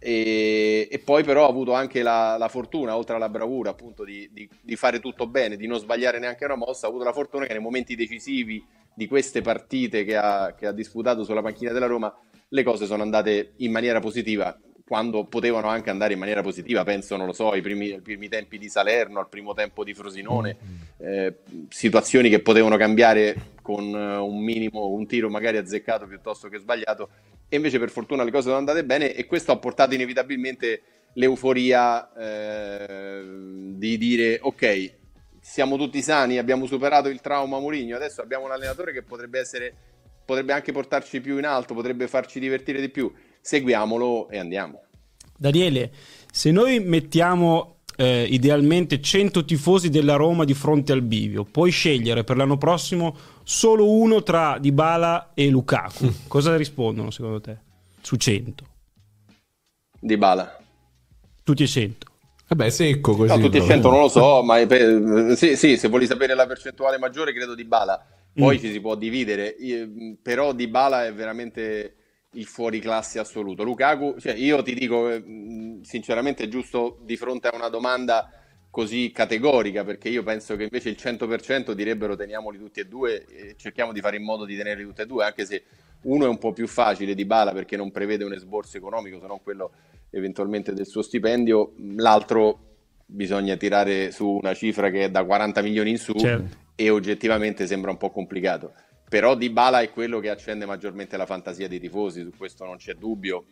E, 0.03 0.87
e 0.89 0.97
poi 0.97 1.23
però 1.23 1.45
ha 1.45 1.49
avuto 1.49 1.73
anche 1.73 2.01
la, 2.01 2.35
la 2.39 2.47
fortuna, 2.47 2.97
oltre 2.97 3.15
alla 3.15 3.29
bravura 3.29 3.69
appunto 3.69 4.03
di, 4.03 4.27
di- 4.33 4.49
di 4.59 4.75
fare 4.75 4.99
tutto 4.99 5.27
bene, 5.27 5.57
di 5.57 5.67
non 5.67 5.77
sbagliare 5.77 6.17
neanche 6.17 6.43
una 6.45 6.55
mossa, 6.55 6.87
ha 6.87 6.89
avuto 6.89 7.03
la 7.03 7.13
fortuna 7.13 7.45
che 7.45 7.53
nei 7.53 7.61
momenti 7.61 7.95
decisivi 7.95 8.65
di 8.95 9.07
queste 9.07 9.41
partite 9.41 10.03
che 10.03 10.17
ha, 10.17 10.55
che 10.57 10.65
ha 10.65 10.71
disputato 10.71 11.23
sulla 11.23 11.43
panchina 11.43 11.71
della 11.71 11.85
Roma, 11.85 12.11
le 12.49 12.63
cose 12.63 12.87
sono 12.87 13.03
andate 13.03 13.53
in 13.57 13.71
maniera 13.71 13.99
positiva, 13.99 14.59
quando 14.83 15.23
potevano 15.25 15.67
anche 15.67 15.89
andare 15.91 16.13
in 16.13 16.19
maniera 16.19 16.41
positiva, 16.41 16.83
penso, 16.83 17.15
non 17.15 17.27
lo 17.27 17.31
so, 17.31 17.51
ai 17.51 17.61
primi, 17.61 17.91
ai 17.91 18.01
primi 18.01 18.27
tempi 18.27 18.57
di 18.57 18.69
Salerno, 18.69 19.19
al 19.19 19.29
primo 19.29 19.53
tempo 19.53 19.83
di 19.83 19.93
Frosinone, 19.93 20.57
eh, 20.97 21.35
situazioni 21.69 22.29
che 22.29 22.41
potevano 22.41 22.75
cambiare 22.75 23.50
con 23.71 23.95
eh, 23.95 24.17
un 24.17 24.43
minimo, 24.43 24.87
un 24.87 25.05
tiro 25.07 25.29
magari 25.29 25.57
azzeccato 25.57 26.05
piuttosto 26.07 26.49
che 26.49 26.59
sbagliato, 26.59 27.09
e 27.47 27.55
invece 27.55 27.79
per 27.79 27.89
fortuna 27.89 28.23
le 28.23 28.31
cose 28.31 28.43
sono 28.43 28.57
andate 28.57 28.83
bene 28.83 29.13
e 29.13 29.25
questo 29.25 29.51
ha 29.51 29.57
portato 29.57 29.93
inevitabilmente 29.93 30.81
l'euforia 31.13 32.13
eh, 32.13 33.23
di 33.75 33.97
dire 33.97 34.39
ok, 34.41 34.93
siamo 35.39 35.77
tutti 35.77 36.01
sani, 36.01 36.37
abbiamo 36.37 36.65
superato 36.65 37.09
il 37.09 37.21
trauma 37.21 37.59
Mourinho, 37.59 37.95
adesso 37.95 38.21
abbiamo 38.21 38.45
un 38.45 38.51
allenatore 38.51 38.93
che 38.93 39.03
potrebbe 39.03 39.39
essere 39.39 39.73
potrebbe 40.23 40.53
anche 40.53 40.71
portarci 40.71 41.19
più 41.19 41.37
in 41.37 41.45
alto, 41.45 41.73
potrebbe 41.73 42.07
farci 42.07 42.39
divertire 42.39 42.79
di 42.79 42.89
più. 42.89 43.11
Seguiamolo 43.41 44.29
e 44.29 44.37
andiamo. 44.37 44.83
Daniele, 45.35 45.91
se 46.31 46.51
noi 46.51 46.79
mettiamo 46.79 47.79
eh, 47.97 48.25
idealmente 48.29 49.01
100 49.01 49.43
tifosi 49.43 49.89
della 49.89 50.15
Roma 50.15 50.45
di 50.45 50.53
fronte 50.53 50.91
al 50.91 51.01
bivio, 51.01 51.43
puoi 51.43 51.71
scegliere 51.71 52.23
per 52.23 52.37
l'anno 52.37 52.57
prossimo 52.57 53.15
solo 53.43 53.89
uno 53.89 54.23
tra 54.23 54.57
Dybala 54.59 55.31
e 55.33 55.49
Lukaku. 55.49 56.11
Cosa 56.27 56.55
rispondono 56.55 57.11
secondo 57.11 57.41
te? 57.41 57.57
Su 58.01 58.15
100. 58.15 58.65
Di 59.99 60.17
Bala. 60.17 60.57
Tutti 61.43 61.63
e 61.63 61.67
100. 61.67 62.07
Vabbè, 62.47 62.69
secco 62.69 63.15
così. 63.15 63.29
No, 63.29 63.39
tutti 63.39 63.57
e 63.57 63.59
però. 63.61 63.71
100 63.71 63.89
non 63.89 63.99
lo 64.01 64.07
so, 64.09 64.43
ma 64.43 64.65
per- 64.65 65.35
sì, 65.37 65.55
sì, 65.55 65.77
se 65.77 65.87
vuoi 65.87 66.05
sapere 66.05 66.33
la 66.35 66.45
percentuale 66.47 66.97
maggiore 66.97 67.33
credo 67.33 67.55
di 67.55 67.63
Bala. 67.65 68.03
Poi 68.33 68.55
Mm. 68.57 68.59
ci 68.59 68.71
si 68.71 68.79
può 68.79 68.95
dividere, 68.95 69.55
però 70.21 70.53
Di 70.53 70.67
Bala 70.67 71.05
è 71.05 71.13
veramente 71.13 71.95
il 72.33 72.45
fuoriclasse 72.45 73.19
assoluto. 73.19 73.63
Lukaku, 73.63 74.15
cioè 74.19 74.33
io 74.33 74.61
ti 74.63 74.73
dico 74.73 75.09
eh, 75.09 75.79
sinceramente 75.81 76.43
è 76.43 76.47
giusto 76.47 76.97
di 77.03 77.17
fronte 77.17 77.49
a 77.49 77.55
una 77.55 77.67
domanda 77.67 78.29
così 78.71 79.11
categorica, 79.13 79.83
perché 79.83 80.09
io 80.09 80.23
penso 80.23 80.55
che 80.55 80.63
invece 80.63 80.89
il 80.89 80.97
100% 80.97 81.73
direbbero 81.73 82.15
teniamoli 82.15 82.57
tutti 82.57 82.79
e 82.79 82.87
due 82.87 83.25
e 83.25 83.55
cerchiamo 83.57 83.91
di 83.91 83.99
fare 83.99 84.15
in 84.15 84.23
modo 84.23 84.45
di 84.45 84.55
tenerli 84.55 84.83
tutti 84.83 85.01
e 85.01 85.05
due, 85.05 85.25
anche 85.25 85.45
se 85.45 85.63
uno 86.03 86.25
è 86.25 86.27
un 86.27 86.37
po' 86.37 86.53
più 86.53 86.67
facile 86.67 87.13
di 87.13 87.25
Bala 87.25 87.51
perché 87.51 87.75
non 87.75 87.91
prevede 87.91 88.23
un 88.23 88.33
esborso 88.33 88.77
economico, 88.77 89.19
se 89.19 89.27
non 89.27 89.43
quello 89.43 89.71
eventualmente 90.09 90.73
del 90.73 90.87
suo 90.87 91.01
stipendio, 91.01 91.73
l'altro 91.95 92.69
bisogna 93.05 93.57
tirare 93.57 94.11
su 94.11 94.27
una 94.27 94.53
cifra 94.53 94.89
che 94.89 95.03
è 95.03 95.11
da 95.11 95.25
40 95.25 95.61
milioni 95.61 95.91
in 95.91 95.97
su 95.97 96.13
Certo. 96.13 96.57
e 96.75 96.89
oggettivamente 96.89 97.67
sembra 97.67 97.91
un 97.91 97.97
po' 97.97 98.09
complicato. 98.09 98.73
Però 99.09 99.35
Dybala 99.35 99.81
è 99.81 99.91
quello 99.91 100.19
che 100.19 100.29
accende 100.29 100.65
maggiormente 100.65 101.17
la 101.17 101.25
fantasia 101.25 101.67
dei 101.67 101.81
tifosi, 101.81 102.21
su 102.21 102.31
questo 102.37 102.63
non 102.63 102.77
c'è 102.77 102.93
dubbio. 102.93 103.43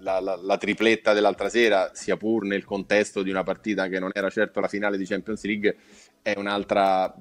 La, 0.00 0.20
la, 0.20 0.38
la, 0.40 0.56
tripletta 0.56 1.12
dell'altra 1.12 1.48
sera, 1.48 1.90
sia 1.94 2.16
pur 2.16 2.44
nel 2.44 2.64
contesto 2.64 3.22
di 3.22 3.30
una 3.30 3.42
partita 3.42 3.88
che 3.88 3.98
non 3.98 4.10
era 4.14 4.30
certo 4.30 4.60
la 4.60 4.68
finale 4.68 4.96
di 4.96 5.04
Champions 5.04 5.44
League, 5.44 5.76
è 6.22 6.34
un'altra 6.36 7.14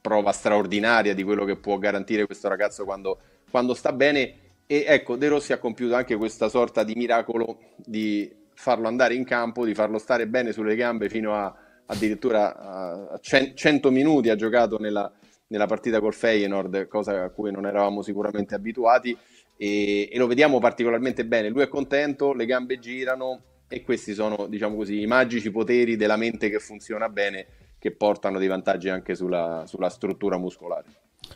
prova 0.00 0.32
straordinaria 0.32 1.14
di 1.14 1.22
quello 1.22 1.44
che 1.44 1.56
può 1.56 1.78
garantire 1.78 2.26
questo 2.26 2.48
ragazzo 2.48 2.84
quando, 2.84 3.18
quando 3.50 3.74
sta 3.74 3.92
bene. 3.92 4.34
E 4.66 4.84
ecco, 4.86 5.16
De 5.16 5.28
Rossi 5.28 5.52
ha 5.52 5.58
compiuto 5.58 5.94
anche 5.94 6.16
questa 6.16 6.48
sorta 6.48 6.82
di 6.82 6.94
miracolo 6.94 7.58
di 7.76 8.30
farlo 8.54 8.88
andare 8.88 9.14
in 9.14 9.24
campo, 9.24 9.64
di 9.64 9.74
farlo 9.74 9.98
stare 9.98 10.26
bene 10.26 10.52
sulle 10.52 10.76
gambe 10.76 11.08
fino 11.08 11.34
a 11.34 11.54
addirittura 11.86 13.10
a 13.10 13.18
100 13.20 13.90
minuti 13.90 14.30
ha 14.30 14.36
giocato 14.36 14.78
nella, 14.78 15.10
nella 15.48 15.66
partita 15.66 16.00
col 16.00 16.14
Feyenoord, 16.14 16.88
cosa 16.88 17.24
a 17.24 17.30
cui 17.30 17.50
non 17.50 17.66
eravamo 17.66 18.02
sicuramente 18.02 18.54
abituati 18.54 19.16
e, 19.62 20.08
e, 20.10 20.18
lo 20.18 20.26
vediamo 20.26 20.58
particolarmente 20.58 21.24
bene. 21.24 21.48
Lui 21.48 21.62
è 21.62 21.68
contento, 21.68 22.32
le 22.32 22.46
gambe 22.46 22.80
girano 22.80 23.42
e 23.68 23.82
questi 23.82 24.12
sono, 24.12 24.46
diciamo 24.48 24.74
così, 24.74 25.00
i 25.00 25.06
magici 25.06 25.52
poteri 25.52 25.94
della 25.94 26.16
mente 26.16 26.50
che 26.50 26.58
funziona 26.58 27.08
bene 27.08 27.46
che 27.78 27.92
portano 27.92 28.40
dei 28.40 28.48
vantaggi 28.48 28.88
anche 28.88 29.14
sulla, 29.14 29.62
sulla 29.66 29.88
struttura 29.88 30.36
muscolare. 30.36 30.86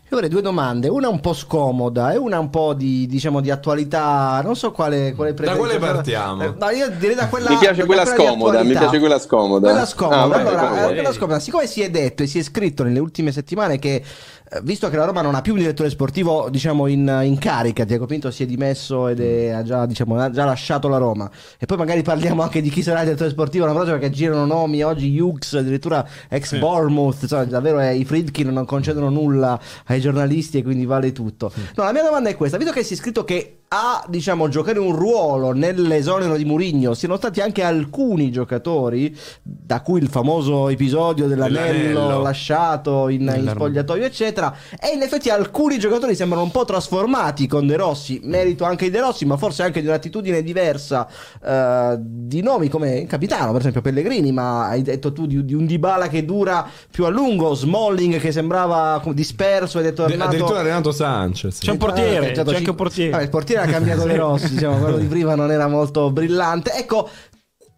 Io 0.09 0.15
avrei 0.15 0.29
due 0.29 0.43
domande, 0.43 0.89
una 0.89 1.09
un 1.09 1.21
po' 1.21 1.33
scomoda 1.33 2.13
e 2.13 2.17
una 2.17 2.39
un 2.39 2.51
po' 2.51 2.75
di, 2.75 3.07
diciamo, 3.07 3.41
di 3.41 3.51
attualità, 3.51 4.41
non 4.43 4.55
so 4.55 4.71
quale, 4.71 5.15
quale 5.15 5.33
Da 5.35 5.57
quale 5.57 5.79
partiamo? 5.79 6.43
Eh, 6.43 6.55
no, 6.57 6.71
io 6.71 6.91
direi 6.91 7.15
da 7.15 7.29
quella 7.29 7.51
Mi 7.51 7.59
piace 7.59 7.85
quella, 7.85 8.03
quella 8.03 8.17
scomoda, 8.17 8.63
mi 8.63 8.73
piace 8.73 8.99
quella 8.99 9.19
scomoda. 9.19 9.69
Quella 9.69 9.87
scomoda, 9.87 10.17
ah, 10.17 10.41
allora, 10.41 10.91
eh, 10.91 10.95
quella 10.95 11.13
scomoda. 11.13 11.41
Siccome 11.41 11.67
si 11.67 11.83
è 11.83 11.91
detto 11.91 12.23
e 12.23 12.27
si 12.27 12.39
è 12.39 12.43
scritto 12.43 12.85
nelle 12.85 13.01
ultime 13.01 13.33
settimane 13.33 13.79
che 13.79 14.03
visto 14.63 14.89
che 14.89 14.97
la 14.97 15.05
Roma 15.05 15.23
non 15.23 15.35
ha 15.35 15.41
più 15.41 15.55
un 15.55 15.59
direttore 15.59 15.91
sportivo 15.91 16.49
diciamo 16.51 16.87
in, 16.87 17.21
in 17.25 17.37
carica 17.39 17.85
Diego 17.85 18.07
Pinto 18.07 18.31
si 18.31 18.45
è 18.45 18.47
dimesso 18.47 19.09
ed 19.09 19.21
è, 19.21 19.49
ha, 19.49 19.63
già, 19.63 19.87
diciamo, 19.87 20.19
ha 20.19 20.31
già 20.31 20.45
lasciato 20.45 20.87
la 20.87 20.99
Roma 20.99 21.29
e 21.59 21.67
poi 21.67 21.77
magari 21.77 22.03
parliamo 22.03 22.43
anche 22.43 22.61
di 22.61 22.71
chi 22.71 22.83
sarà 22.83 23.01
il 23.01 23.07
direttore 23.07 23.31
sportivo 23.31 23.65
una 23.65 23.75
prossima 23.75 23.99
perché 23.99 24.15
girano 24.15 24.45
nomi 24.47 24.83
oggi 24.83 25.19
Hughes 25.19 25.55
addirittura 25.55 26.07
ex 26.29 26.49
sì. 26.49 26.59
Bournemouth 26.59 27.23
insomma 27.23 27.45
davvero 27.45 27.81
eh, 27.81 27.97
i 27.97 28.05
Friedkin 28.05 28.53
non 28.53 28.65
concedono 28.65 29.09
nulla 29.09 29.59
ai 29.87 30.01
giornalisti 30.01 30.59
e 30.59 30.63
quindi 30.63 30.87
vale 30.87 31.11
tutto 31.11 31.51
no 31.75 31.83
la 31.83 31.93
mia 31.93 32.05
domanda 32.05 32.29
è 32.29 32.37
questa 32.37 32.57
visto 32.57 32.73
che 32.73 32.85
si 32.85 32.95
è 32.95 32.97
scritto 32.97 33.25
che 33.25 33.63
a 33.69 34.05
diciamo, 34.07 34.49
giocare 34.49 34.79
un 34.79 34.95
ruolo 34.95 35.53
nell'esonero 35.53 36.37
di 36.37 36.45
Murigno 36.45 36.95
siano 36.95 37.17
stati 37.17 37.41
anche 37.41 37.63
alcuni 37.63 38.31
giocatori, 38.31 39.17
da 39.43 39.81
cui 39.81 40.01
il 40.01 40.09
famoso 40.09 40.69
episodio 40.69 41.27
dell'anello, 41.27 41.73
dell'anello. 41.73 42.23
lasciato 42.23 43.09
in, 43.09 43.23
in, 43.37 43.49
spogliatoio, 43.49 44.05
eccetera. 44.05 44.36
E 44.81 44.95
in 44.95 45.03
effetti 45.03 45.31
alcuni 45.31 45.79
giocatori 45.79 46.15
sembrano 46.15 46.45
un 46.45 46.51
po' 46.51 46.65
trasformati 46.65 47.47
con 47.47 47.67
De 47.67 47.77
Rossi, 47.77 48.21
merito 48.23 48.65
anche 48.65 48.87
di 48.87 48.91
De 48.91 49.01
Rossi, 49.01 49.25
ma 49.25 49.37
forse 49.37 49.63
anche 49.63 49.81
di 49.81 49.87
un'attitudine 49.87 50.43
diversa 50.43 51.07
uh, 51.43 51.97
di 51.99 52.43
nomi 52.43 52.69
come 52.69 53.07
capitano, 53.07 53.53
per 53.53 53.61
esempio 53.61 53.81
Pellegrini, 53.81 54.33
ma 54.33 54.69
hai 54.69 54.83
detto 54.83 55.13
tu 55.13 55.27
di, 55.27 55.45
di, 55.45 55.55
un 55.55 55.67
Dybala 55.67 56.09
che 56.09 56.25
dura 56.25 56.69
più 56.91 57.05
a 57.05 57.09
lungo, 57.09 57.55
Smalling 57.55 58.19
che 58.19 58.33
sembrava 58.33 59.03
disperso 59.13 59.79
ed 59.79 59.87
è 59.87 59.93
tornato. 59.93 60.25
Addirittura 60.25 60.63
Renato 60.63 60.93
Sanchez. 60.93 61.59
C'è 61.59 61.71
un 61.71 61.79
portiere, 61.79 62.31
eh, 62.31 62.33
c'è 62.33 62.55
anche 62.55 62.71
un 62.71 62.77
portiere. 62.77 63.17
Ah, 63.17 63.23
il 63.23 63.29
portiere 63.31 63.63
ha 63.63 63.67
cambiato 63.67 64.05
le 64.07 64.17
rossi, 64.17 64.51
diciamo, 64.51 64.79
quello 64.79 64.99
di 64.99 65.07
prima 65.07 65.35
non 65.35 65.51
era 65.51 65.69
molto 65.69 66.11
brillante. 66.11 66.73
Ecco, 66.73 67.09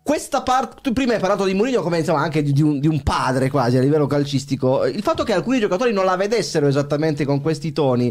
questa 0.09 0.41
parte, 0.41 0.77
tu 0.81 0.95
prima 0.95 1.13
hai 1.13 1.21
parlato 1.21 1.45
di 1.45 1.53
Mourinho 1.53 1.83
come 1.83 1.99
insomma 1.99 2.21
anche 2.21 2.43
di, 2.43 2.55
di, 2.55 2.63
un, 2.63 2.81
di, 2.81 2.87
un, 2.87 3.03
padre 3.03 3.51
quasi 3.51 3.77
a 3.77 3.83
livello 3.83 4.07
calcistico. 4.07 4.87
Il 4.87 5.03
fatto 5.03 5.23
che 5.23 5.35
alcuni 5.35 5.61
giocatori 5.61 5.93
non 5.93 6.07
la 6.07 6.17
vedessero 6.17 6.67
esattamente 6.67 7.27
con 7.27 7.43
questi 7.43 7.73
toni, 7.73 8.11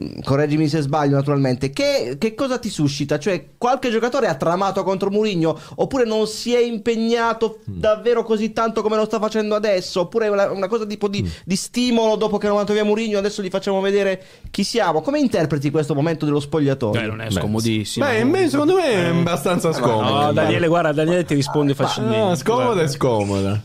mm, 0.00 0.20
correggimi 0.24 0.66
se 0.68 0.80
sbaglio 0.80 1.16
naturalmente, 1.16 1.68
che, 1.68 2.16
che 2.18 2.34
cosa 2.34 2.56
ti 2.56 2.70
suscita? 2.70 3.18
Cioè 3.18 3.48
qualche 3.58 3.90
giocatore 3.90 4.26
ha 4.28 4.36
tramato 4.36 4.82
contro 4.84 5.10
Mourinho 5.10 5.54
oppure 5.74 6.06
non 6.06 6.26
si 6.26 6.54
è 6.54 6.60
impegnato 6.60 7.58
mm. 7.70 7.78
davvero 7.78 8.22
così 8.22 8.54
tanto 8.54 8.80
come 8.80 8.96
lo 8.96 9.04
sta 9.04 9.18
facendo 9.18 9.54
adesso? 9.54 10.00
Oppure 10.00 10.28
una, 10.28 10.50
una 10.50 10.66
cosa 10.66 10.86
tipo 10.86 11.08
di, 11.08 11.24
mm. 11.24 11.26
di, 11.44 11.56
stimolo 11.56 12.16
dopo 12.16 12.38
che 12.38 12.46
hanno 12.46 12.54
mandato 12.54 12.72
via 12.72 12.86
Mourinho 12.86 13.18
adesso 13.18 13.42
gli 13.42 13.50
facciamo 13.50 13.82
vedere 13.82 14.24
chi 14.50 14.64
siamo? 14.64 15.02
Come 15.02 15.18
interpreti 15.18 15.70
questo 15.70 15.94
momento 15.94 16.24
dello 16.24 16.40
spogliatoio? 16.40 16.98
Beh, 16.98 17.06
non 17.06 17.20
è 17.20 17.30
scomodissimo. 17.30 18.06
Beh, 18.06 18.24
me, 18.24 18.48
secondo 18.48 18.76
me 18.76 18.90
è 18.90 19.08
abbastanza 19.08 19.74
scomodo. 19.74 20.22
No, 20.24 20.32
Daniele, 20.32 20.68
guarda, 20.68 20.92
Daniele 20.92 21.24
ti 21.24 21.33
ti 21.34 21.40
risponde 21.40 21.74
facilmente. 21.74 22.18
No, 22.18 22.34
scomoda 22.34 22.82
e 22.82 22.88
scomoda. 22.88 23.62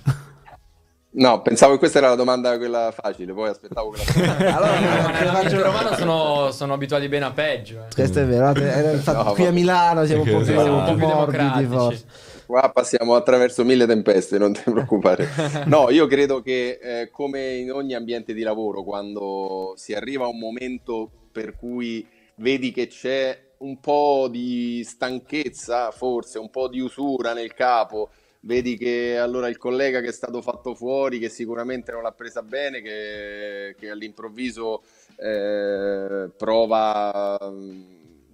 No, 1.11 1.41
pensavo 1.41 1.73
che 1.73 1.79
questa 1.79 1.97
era 1.97 2.09
la 2.09 2.15
domanda 2.15 2.55
quella 2.57 2.93
facile, 2.95 3.33
poi 3.33 3.49
aspettavo 3.49 3.89
quella 3.89 4.55
allora, 4.55 5.41
no, 5.41 5.61
romano 5.61 5.95
sono, 5.95 6.51
sono, 6.51 6.73
abituati 6.73 7.07
bene 7.07 7.25
a 7.25 7.31
peggio. 7.31 7.79
Eh. 7.79 7.93
Questo 7.93 8.19
è 8.19 8.25
vero, 8.25 8.53
no, 8.53 9.33
qui 9.33 9.45
a 9.47 9.51
Milano 9.51 10.05
siamo 10.05 10.21
un 10.21 10.29
po' 10.29 10.41
più, 10.41 10.59
un 10.59 10.83
po 10.85 10.93
più 10.93 11.07
democratici. 11.07 12.05
Qua 12.45 12.71
passiamo 12.71 13.15
attraverso 13.15 13.63
mille 13.63 13.85
tempeste, 13.85 14.37
non 14.37 14.53
ti 14.53 14.61
preoccupare. 14.63 15.27
No, 15.65 15.89
io 15.89 16.07
credo 16.07 16.41
che 16.41 16.79
eh, 16.81 17.09
come 17.11 17.55
in 17.55 17.71
ogni 17.71 17.95
ambiente 17.95 18.33
di 18.33 18.41
lavoro, 18.41 18.83
quando 18.83 19.73
si 19.75 19.93
arriva 19.93 20.25
a 20.25 20.29
un 20.29 20.37
momento 20.37 21.09
per 21.31 21.55
cui 21.55 22.07
vedi 22.35 22.71
che 22.71 22.87
c'è 22.87 23.48
un 23.59 23.79
po' 23.79 24.27
di 24.29 24.83
stanchezza, 24.85 25.91
forse 25.91 26.39
un 26.39 26.49
po' 26.49 26.67
di 26.67 26.79
usura 26.79 27.33
nel 27.33 27.53
capo. 27.53 28.09
Vedi 28.41 28.77
che 28.77 29.17
allora 29.17 29.49
il 29.49 29.57
collega 29.57 29.99
che 29.99 30.09
è 30.09 30.13
stato 30.13 30.41
fatto 30.41 30.73
fuori, 30.73 31.19
che 31.19 31.29
sicuramente 31.29 31.91
non 31.91 32.03
l'ha 32.03 32.11
presa 32.11 32.41
bene, 32.41 32.81
che, 32.81 33.75
che 33.77 33.89
all'improvviso 33.89 34.83
eh, 35.17 36.29
prova 36.37 37.37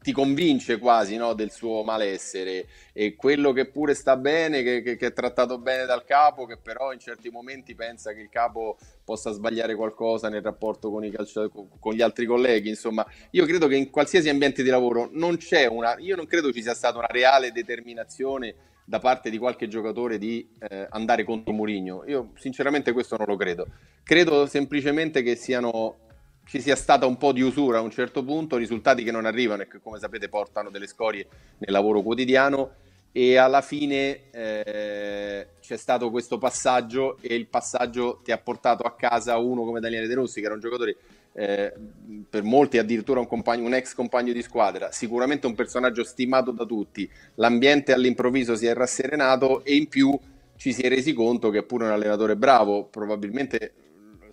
ti 0.05 0.11
convince 0.11 0.77
quasi 0.77 1.15
no, 1.17 1.33
del 1.33 1.49
suo 1.49 1.81
malessere 1.81 2.67
e 2.93 3.15
quello 3.15 3.53
che 3.53 3.65
pure 3.65 3.95
sta 3.95 4.15
bene, 4.15 4.61
che, 4.61 4.83
che, 4.83 4.97
che, 4.97 5.07
è 5.07 5.13
trattato 5.13 5.57
bene 5.57 5.85
dal 5.85 6.05
capo, 6.05 6.45
che 6.45 6.57
però 6.57 6.93
in 6.93 6.99
certi 6.99 7.31
momenti 7.31 7.73
pensa 7.73 8.13
che 8.13 8.21
il 8.21 8.29
capo 8.29 8.77
possa 9.03 9.31
sbagliare 9.31 9.73
qualcosa 9.73 10.29
nel 10.29 10.43
rapporto 10.43 10.91
con, 10.91 11.09
calci- 11.09 11.49
con 11.79 11.95
gli 11.95 12.03
altri 12.03 12.27
colleghi. 12.27 12.69
Insomma, 12.69 13.03
io 13.31 13.45
credo 13.47 13.65
che 13.65 13.77
in 13.77 13.89
qualsiasi 13.89 14.29
ambiente 14.29 14.61
di 14.61 14.69
lavoro 14.69 15.09
non 15.11 15.37
c'è 15.37 15.65
una, 15.65 15.95
io 15.97 16.15
non 16.15 16.27
credo 16.27 16.53
ci 16.53 16.61
sia 16.61 16.75
stata 16.75 16.99
una 16.99 17.07
reale 17.09 17.51
determinazione 17.51 18.53
da 18.85 18.99
parte 18.99 19.31
di 19.31 19.39
qualche 19.39 19.67
giocatore 19.67 20.19
di 20.19 20.47
eh, 20.59 20.85
andare 20.91 21.23
contro 21.23 21.51
Mourinho. 21.51 22.03
Io 22.05 22.29
sinceramente 22.35 22.91
questo 22.91 23.17
non 23.17 23.25
lo 23.25 23.37
credo. 23.37 23.65
Credo 24.03 24.45
semplicemente 24.45 25.23
che 25.23 25.35
siano 25.35 26.04
ci 26.45 26.61
sia 26.61 26.75
stata 26.75 27.05
un 27.05 27.17
po' 27.17 27.31
di 27.31 27.41
usura 27.41 27.79
a 27.79 27.81
un 27.81 27.91
certo 27.91 28.23
punto, 28.23 28.57
risultati 28.57 29.03
che 29.03 29.11
non 29.11 29.25
arrivano 29.25 29.63
e 29.63 29.67
che 29.67 29.79
come 29.81 29.99
sapete 29.99 30.29
portano 30.29 30.69
delle 30.69 30.87
scorie 30.87 31.27
nel 31.57 31.71
lavoro 31.71 32.01
quotidiano 32.01 32.71
e 33.11 33.37
alla 33.37 33.61
fine 33.61 34.29
eh, 34.31 35.47
c'è 35.61 35.77
stato 35.77 36.11
questo 36.11 36.37
passaggio 36.37 37.17
e 37.21 37.33
il 37.33 37.47
passaggio 37.47 38.19
ti 38.23 38.31
ha 38.31 38.37
portato 38.37 38.83
a 38.83 38.93
casa 38.93 39.37
uno 39.37 39.63
come 39.63 39.79
Daniele 39.79 40.07
De 40.07 40.15
Rossi 40.15 40.41
che 40.41 40.45
era 40.45 40.53
un 40.53 40.59
giocatore 40.59 40.97
eh, 41.31 41.73
per 42.29 42.43
molti 42.43 42.77
addirittura 42.77 43.21
un, 43.21 43.27
compagno, 43.27 43.65
un 43.65 43.73
ex 43.73 43.93
compagno 43.93 44.33
di 44.33 44.41
squadra, 44.41 44.91
sicuramente 44.91 45.47
un 45.47 45.55
personaggio 45.55 46.03
stimato 46.03 46.51
da 46.51 46.65
tutti, 46.65 47.09
l'ambiente 47.35 47.93
all'improvviso 47.93 48.55
si 48.55 48.65
è 48.65 48.73
rasserenato 48.73 49.63
e 49.63 49.75
in 49.75 49.87
più 49.87 50.17
ci 50.57 50.73
si 50.73 50.81
è 50.81 50.89
resi 50.89 51.13
conto 51.13 51.49
che 51.49 51.59
è 51.59 51.63
pure 51.63 51.85
un 51.85 51.91
allenatore 51.91 52.35
bravo, 52.35 52.83
probabilmente 52.83 53.73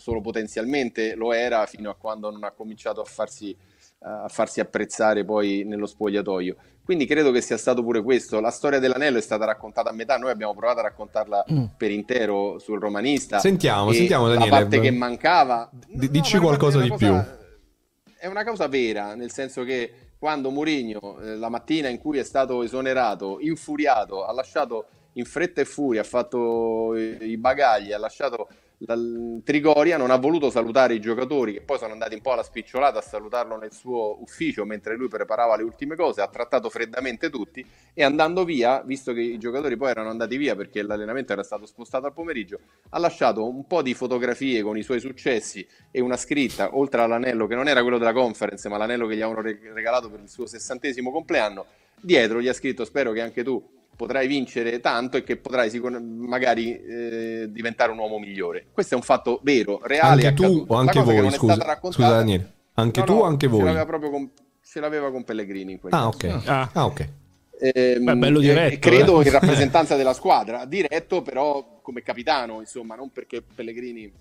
solo 0.02 0.21
potenzialmente 0.21 1.14
lo 1.14 1.32
era 1.32 1.64
fino 1.66 1.88
a 1.88 1.94
quando 1.94 2.28
non 2.28 2.42
ha 2.42 2.50
cominciato 2.50 3.00
a 3.00 3.04
farsi, 3.04 3.56
a 4.00 4.26
farsi 4.26 4.59
apprezzare 4.59 5.25
poi 5.25 5.62
nello 5.64 5.87
spogliatoio. 5.87 6.56
Quindi 6.85 7.06
credo 7.06 7.30
che 7.30 7.40
sia 7.40 7.56
stato 7.56 7.85
pure 7.85 8.02
questo. 8.02 8.40
La 8.40 8.50
storia 8.50 8.80
dell'anello 8.80 9.18
è 9.18 9.21
stata 9.21 9.44
raccontata 9.44 9.90
a 9.90 9.92
metà, 9.92 10.16
noi 10.16 10.32
abbiamo 10.32 10.54
provato 10.54 10.80
a 10.80 10.82
raccontarla 10.82 11.44
mm. 11.52 11.64
per 11.76 11.92
intero 11.92 12.59
sul 12.59 12.80
romanista. 12.80 13.38
Sentiamo, 13.38 13.92
sentiamo 13.92 14.26
Daniele. 14.26 14.50
La 14.50 14.56
parte 14.56 14.80
che 14.80 14.90
mancava... 14.90 15.71
D- 15.71 16.09
dici 16.09 16.35
no, 16.35 16.42
qualcosa 16.42 16.80
di 16.80 16.88
cosa, 16.88 17.06
più. 17.06 18.12
È 18.18 18.26
una 18.26 18.42
cosa 18.44 18.66
vera, 18.66 19.14
nel 19.14 19.30
senso 19.30 19.62
che 19.62 19.92
quando 20.18 20.50
Mourinho, 20.50 21.21
eh, 21.21 21.37
la 21.37 21.49
mattina 21.49 21.88
in 21.88 21.99
cui 21.99 22.18
è 22.18 22.25
stato 22.25 22.64
esonerato, 22.64 23.38
infuriato, 23.38 24.25
ha 24.25 24.32
lasciato 24.32 24.87
in 25.12 25.25
fretta 25.25 25.61
e 25.61 25.64
furia, 25.64 26.00
ha 26.00 26.04
fatto 26.04 26.97
i, 26.97 27.30
i 27.30 27.37
bagagli, 27.37 27.92
ha 27.92 27.99
lasciato 27.99 28.49
la 28.87 28.97
Trigoria 29.45 29.97
non 29.97 30.11
ha 30.11 30.17
voluto 30.17 30.51
salutare 30.51 30.95
i 30.95 31.01
giocatori 31.01 31.53
che 31.53 31.61
poi 31.62 31.79
sono 31.79 31.93
andati 31.93 32.15
un 32.15 32.21
po' 32.21 32.33
alla 32.33 32.43
spicciolata 32.43 32.99
a 32.99 33.03
salutarlo 33.03 33.57
nel 33.57 33.73
suo 33.73 34.21
ufficio 34.21 34.65
mentre 34.65 34.97
lui 34.97 35.09
preparava 35.09 35.57
le 35.57 35.62
ultime 35.62 35.95
cose, 35.95 36.21
ha 36.21 36.29
trattato 36.29 36.69
freddamente 36.69 37.31
tutti 37.31 37.65
e 37.95 38.03
andando 38.03 38.45
via, 38.45 38.83
visto 38.85 39.12
che 39.12 39.21
i 39.21 39.39
giocatori 39.39 39.77
poi 39.77 39.91
erano 39.91 40.11
andati 40.11 40.37
via 40.37 40.57
perché 40.57 40.83
l'allenamento 40.83 41.33
era 41.33 41.43
stato 41.43 41.67
spostato 41.67 42.07
al 42.07 42.12
pomeriggio, 42.12 42.59
ha 42.91 42.99
lasciato 42.99 43.47
un 43.47 43.67
po' 43.67 43.83
di 43.83 43.95
fotografie 43.95 44.62
con 44.62 44.77
i 44.77 44.83
suoi 44.83 45.01
successi 45.01 45.67
e 45.91 46.01
una 46.01 46.17
scritta, 46.17 46.77
oltre 46.77 47.03
all'anello 47.03 47.47
che 47.47 47.55
non 47.55 47.69
era 47.69 47.83
quello 47.83 47.99
della 47.99 48.12
conference 48.12 48.69
ma 48.69 48.79
l'anello 48.79 49.07
che 49.07 49.17
gli 49.17 49.23
avevano 49.23 49.47
regalato 49.75 50.11
per 50.11 50.21
il 50.21 50.29
suo 50.29 50.47
sessantesimo 50.47 51.11
compleanno, 51.11 51.67
dietro 52.01 52.41
gli 52.41 52.49
ha 52.49 52.53
scritto 52.53 52.85
spero 52.85 53.12
che 53.12 53.21
anche 53.21 53.45
tu 53.45 53.81
potrai 54.02 54.26
vincere 54.26 54.80
tanto 54.80 55.16
e 55.16 55.23
che 55.23 55.37
potrai 55.37 55.71
sicur- 55.71 56.00
magari 56.00 56.76
eh, 56.76 57.47
diventare 57.49 57.92
un 57.92 57.99
uomo 57.99 58.18
migliore. 58.18 58.66
Questo 58.73 58.94
è 58.94 58.97
un 58.97 59.04
fatto 59.04 59.38
vero, 59.44 59.80
reale. 59.85 60.26
Anche 60.26 60.42
tu 60.42 60.64
o 60.66 60.75
anche 60.75 61.00
voi, 61.00 61.30
scusa, 61.30 61.78
scusa 61.80 62.09
Daniele. 62.09 62.52
Anche 62.75 62.99
no, 62.99 63.06
tu 63.06 63.12
o 63.12 63.23
anche 63.23 63.47
voi? 63.47 63.61
Ce 63.61 63.64
l'aveva 63.66 63.87
proprio 63.87 64.11
con, 64.11 64.30
ce 64.61 64.80
l'aveva 64.80 65.12
con 65.12 65.23
Pellegrini 65.23 65.73
in 65.73 65.78
quel 65.78 65.94
ah, 65.94 66.09
ok. 66.09 66.42
Ah. 66.47 66.71
ah, 66.73 66.85
ok. 66.85 67.09
ehm, 67.61 68.04
Beh, 68.04 68.16
bello 68.16 68.40
eh, 68.40 68.42
diretto, 68.42 68.78
credo 68.80 69.23
eh. 69.23 69.26
in 69.26 69.30
rappresentanza 69.30 69.94
della 69.94 70.14
squadra, 70.14 70.64
diretto 70.64 71.23
però 71.23 71.78
come 71.80 72.02
capitano, 72.02 72.59
insomma, 72.59 72.97
non 72.97 73.11
perché 73.12 73.40
Pellegrini 73.40 74.12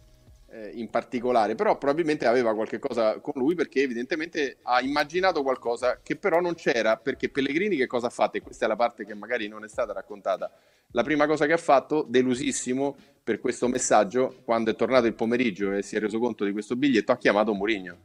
eh, 0.51 0.71
in 0.75 0.89
particolare, 0.89 1.55
però 1.55 1.77
probabilmente 1.77 2.25
aveva 2.25 2.53
qualche 2.53 2.77
cosa 2.77 3.19
con 3.19 3.33
lui 3.35 3.55
perché 3.55 3.81
evidentemente 3.81 4.57
ha 4.63 4.81
immaginato 4.81 5.43
qualcosa 5.43 5.99
che 6.03 6.17
però 6.17 6.41
non 6.41 6.55
c'era, 6.55 6.97
perché 6.97 7.29
Pellegrini 7.29 7.77
che 7.77 7.87
cosa 7.87 8.07
ha 8.07 8.09
fatto? 8.09 8.37
E 8.37 8.41
questa 8.41 8.65
è 8.65 8.67
la 8.67 8.75
parte 8.75 9.05
che 9.05 9.13
magari 9.13 9.47
non 9.47 9.63
è 9.63 9.67
stata 9.67 9.93
raccontata. 9.93 10.51
La 10.91 11.03
prima 11.03 11.25
cosa 11.25 11.45
che 11.45 11.53
ha 11.53 11.57
fatto, 11.57 12.05
delusissimo 12.07 12.95
per 13.23 13.39
questo 13.39 13.67
messaggio, 13.67 14.41
quando 14.43 14.71
è 14.71 14.75
tornato 14.75 15.07
il 15.07 15.13
pomeriggio 15.13 15.71
e 15.71 15.81
si 15.81 15.95
è 15.95 15.99
reso 15.99 16.19
conto 16.19 16.43
di 16.43 16.51
questo 16.51 16.75
biglietto, 16.75 17.13
ha 17.13 17.17
chiamato 17.17 17.53
Mourinho 17.53 17.97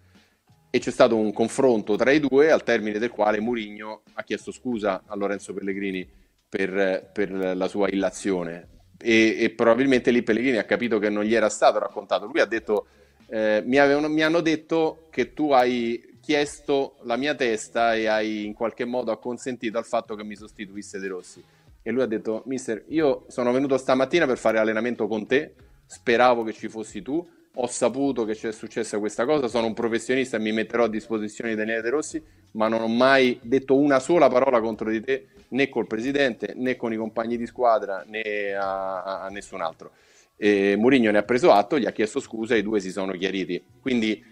e 0.71 0.79
c'è 0.79 0.91
stato 0.91 1.17
un 1.17 1.33
confronto 1.33 1.97
tra 1.97 2.13
i 2.13 2.21
due 2.21 2.51
al 2.51 2.63
termine 2.63 2.99
del 2.99 3.11
quale 3.11 3.41
Mourinho 3.41 4.03
ha 4.15 4.23
chiesto 4.23 4.53
scusa 4.53 5.03
a 5.07 5.17
Lorenzo 5.17 5.53
Pellegrini 5.53 6.09
per, 6.49 7.11
per 7.13 7.57
la 7.57 7.67
sua 7.67 7.89
illazione 7.89 8.75
e, 8.99 9.37
e 9.39 9.51
probabilmente 9.51 10.11
lì 10.11 10.23
Pellegrini 10.23 10.57
ha 10.57 10.65
capito 10.65 10.99
che 10.99 11.09
non 11.09 11.25
gli 11.25 11.35
era 11.35 11.49
stato 11.49 11.79
raccontato. 11.79 12.27
Lui 12.27 12.41
ha 12.41 12.47
detto, 12.47 12.87
eh, 13.29 13.63
mi, 13.65 13.79
avevano, 13.79 14.09
mi 14.09 14.23
hanno 14.23 14.41
detto 14.41 15.09
che 15.11 15.33
tu 15.33 15.53
hai 15.53 16.19
chiesto 16.21 16.97
la 17.03 17.17
mia 17.17 17.35
testa 17.35 17.95
e 17.95 18.07
hai 18.07 18.45
in 18.45 18.53
qualche 18.55 18.85
modo 18.85 19.13
acconsentito 19.13 19.79
al 19.79 19.85
fatto 19.85 20.15
che 20.15 20.25
mi 20.25 20.35
sostituisse 20.35 20.99
De 20.99 21.09
Rossi. 21.09 21.43
E 21.83 21.91
lui 21.93 22.03
ha 22.03 22.07
detto, 22.07 22.43
mister, 22.47 22.85
io 22.89 23.27
sono 23.29 23.53
venuto 23.53 23.79
stamattina 23.79 24.27
per 24.27 24.39
fare 24.39 24.59
allenamento 24.59 25.07
con 25.07 25.27
te, 25.27 25.55
speravo 25.87 26.43
che 26.43 26.53
ci 26.53 26.69
fossi 26.69 27.01
tu, 27.01 27.25
ho 27.59 27.67
saputo 27.67 28.25
che 28.25 28.35
c'è 28.35 28.53
successa 28.53 28.99
questa 28.99 29.25
cosa, 29.25 29.49
sono 29.49 29.67
un 29.67 29.75
professionista 29.75 30.37
e 30.37 30.41
mi 30.41 30.53
metterò 30.53 30.85
a 30.85 30.89
disposizione 30.89 31.51
di 31.51 31.57
Daniele 31.57 31.81
De 31.81 31.89
Rossi, 31.89 32.23
ma 32.53 32.69
non 32.69 32.83
ho 32.83 32.89
mai 32.89 33.39
detto 33.43 33.77
una 33.77 33.99
sola 33.99 34.29
parola 34.29 34.61
contro 34.61 34.91
di 34.91 35.01
te, 35.01 35.29
né 35.49 35.69
col 35.69 35.87
presidente, 35.87 36.53
né 36.55 36.77
con 36.77 36.93
i 36.93 36.97
compagni 36.97 37.39
di 37.39 37.47
squadra, 37.47 38.05
né 38.07 38.55
a, 38.55 39.23
a- 39.23 39.29
nessun 39.29 39.63
altro. 39.63 39.93
E 40.37 40.77
Mourinho 40.77 41.11
ne 41.11 41.19
ha 41.19 41.23
preso 41.23 41.51
atto, 41.51 41.79
gli 41.79 41.87
ha 41.87 41.93
chiesto 41.93 42.21
scusa 42.21 42.55
e 42.55 42.59
i 42.59 42.63
due 42.63 42.79
si 42.81 42.91
sono 42.91 43.13
chiariti. 43.13 43.63
Quindi 43.81 44.23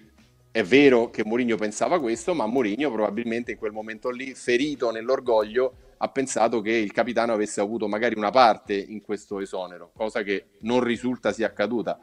è 0.50 0.62
vero 0.62 1.08
che 1.08 1.24
Mourinho 1.24 1.56
pensava 1.56 1.98
questo, 2.00 2.34
ma 2.34 2.46
Mourinho 2.46 2.92
probabilmente 2.92 3.52
in 3.52 3.58
quel 3.58 3.72
momento 3.72 4.10
lì, 4.10 4.34
ferito 4.34 4.90
nell'orgoglio, 4.90 5.76
ha 5.96 6.08
pensato 6.08 6.60
che 6.60 6.72
il 6.72 6.92
capitano 6.92 7.32
avesse 7.32 7.62
avuto 7.62 7.88
magari 7.88 8.16
una 8.18 8.30
parte 8.30 8.74
in 8.74 9.00
questo 9.00 9.40
esonero, 9.40 9.92
cosa 9.94 10.22
che 10.22 10.44
non 10.60 10.82
risulta 10.82 11.32
sia 11.32 11.46
accaduta. 11.46 11.98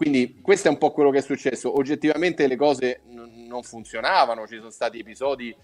Quindi 0.00 0.38
questo 0.40 0.68
è 0.68 0.70
un 0.70 0.78
po' 0.78 0.92
quello 0.92 1.10
che 1.10 1.18
è 1.18 1.20
successo. 1.20 1.76
Oggettivamente 1.76 2.46
le 2.46 2.56
cose 2.56 3.02
n- 3.10 3.44
non 3.46 3.62
funzionavano, 3.62 4.46
ci 4.46 4.56
sono 4.56 4.70
stati 4.70 4.98
episodi 4.98 5.54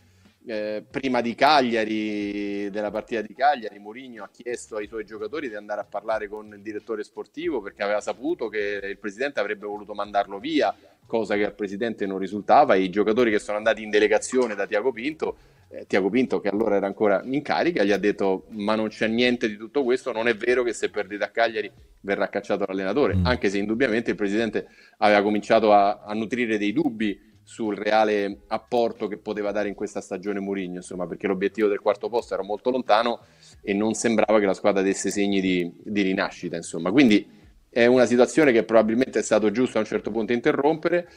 eh, 0.46 0.84
prima 0.88 1.20
di 1.20 1.34
Cagliari, 1.34 2.70
della 2.70 2.90
partita 2.90 3.20
di 3.20 3.34
Cagliari, 3.34 3.78
Mourinho 3.78 4.22
ha 4.22 4.30
chiesto 4.30 4.76
ai 4.76 4.86
suoi 4.86 5.04
giocatori 5.04 5.48
di 5.48 5.56
andare 5.56 5.80
a 5.80 5.84
parlare 5.84 6.28
con 6.28 6.52
il 6.54 6.62
direttore 6.62 7.02
sportivo 7.02 7.60
perché 7.60 7.82
aveva 7.82 8.00
saputo 8.00 8.48
che 8.48 8.80
il 8.82 8.98
presidente 8.98 9.40
avrebbe 9.40 9.66
voluto 9.66 9.92
mandarlo 9.92 10.38
via, 10.38 10.74
cosa 11.06 11.34
che 11.34 11.44
al 11.44 11.54
presidente 11.54 12.06
non 12.06 12.18
risultava, 12.18 12.76
i 12.76 12.90
giocatori 12.90 13.30
che 13.30 13.38
sono 13.40 13.56
andati 13.56 13.82
in 13.82 13.90
delegazione 13.90 14.54
da 14.54 14.66
Tiago 14.66 14.92
Pinto, 14.92 15.36
eh, 15.68 15.84
Tiago 15.86 16.10
Pinto 16.10 16.38
che 16.38 16.48
allora 16.48 16.76
era 16.76 16.86
ancora 16.86 17.20
in 17.24 17.42
carica, 17.42 17.82
gli 17.82 17.92
ha 17.92 17.98
detto 17.98 18.46
ma 18.50 18.76
non 18.76 18.88
c'è 18.88 19.08
niente 19.08 19.48
di 19.48 19.56
tutto 19.56 19.82
questo, 19.82 20.12
non 20.12 20.28
è 20.28 20.36
vero 20.36 20.62
che 20.62 20.72
se 20.72 20.90
perdete 20.90 21.24
a 21.24 21.28
Cagliari 21.28 21.70
verrà 22.02 22.28
cacciato 22.28 22.64
l'allenatore, 22.68 23.16
Mm. 23.16 23.26
anche 23.26 23.50
se 23.50 23.58
indubbiamente 23.58 24.10
il 24.10 24.16
presidente 24.16 24.68
aveva 24.98 25.22
cominciato 25.22 25.72
a, 25.72 26.02
a 26.04 26.14
nutrire 26.14 26.56
dei 26.56 26.72
dubbi 26.72 27.25
sul 27.48 27.76
reale 27.76 28.40
apporto 28.48 29.06
che 29.06 29.18
poteva 29.18 29.52
dare 29.52 29.68
in 29.68 29.74
questa 29.74 30.00
stagione 30.00 30.40
Mourinho, 30.40 30.78
insomma, 30.78 31.06
perché 31.06 31.28
l'obiettivo 31.28 31.68
del 31.68 31.78
quarto 31.78 32.08
posto 32.08 32.34
era 32.34 32.42
molto 32.42 32.70
lontano 32.70 33.20
e 33.62 33.72
non 33.72 33.94
sembrava 33.94 34.40
che 34.40 34.46
la 34.46 34.52
squadra 34.52 34.82
desse 34.82 35.10
segni 35.10 35.40
di, 35.40 35.72
di 35.80 36.02
rinascita, 36.02 36.56
insomma. 36.56 36.90
Quindi 36.90 37.24
è 37.70 37.86
una 37.86 38.04
situazione 38.04 38.50
che 38.50 38.64
probabilmente 38.64 39.20
è 39.20 39.22
stato 39.22 39.52
giusto 39.52 39.78
a 39.78 39.82
un 39.82 39.86
certo 39.86 40.10
punto 40.10 40.32
interrompere. 40.32 41.08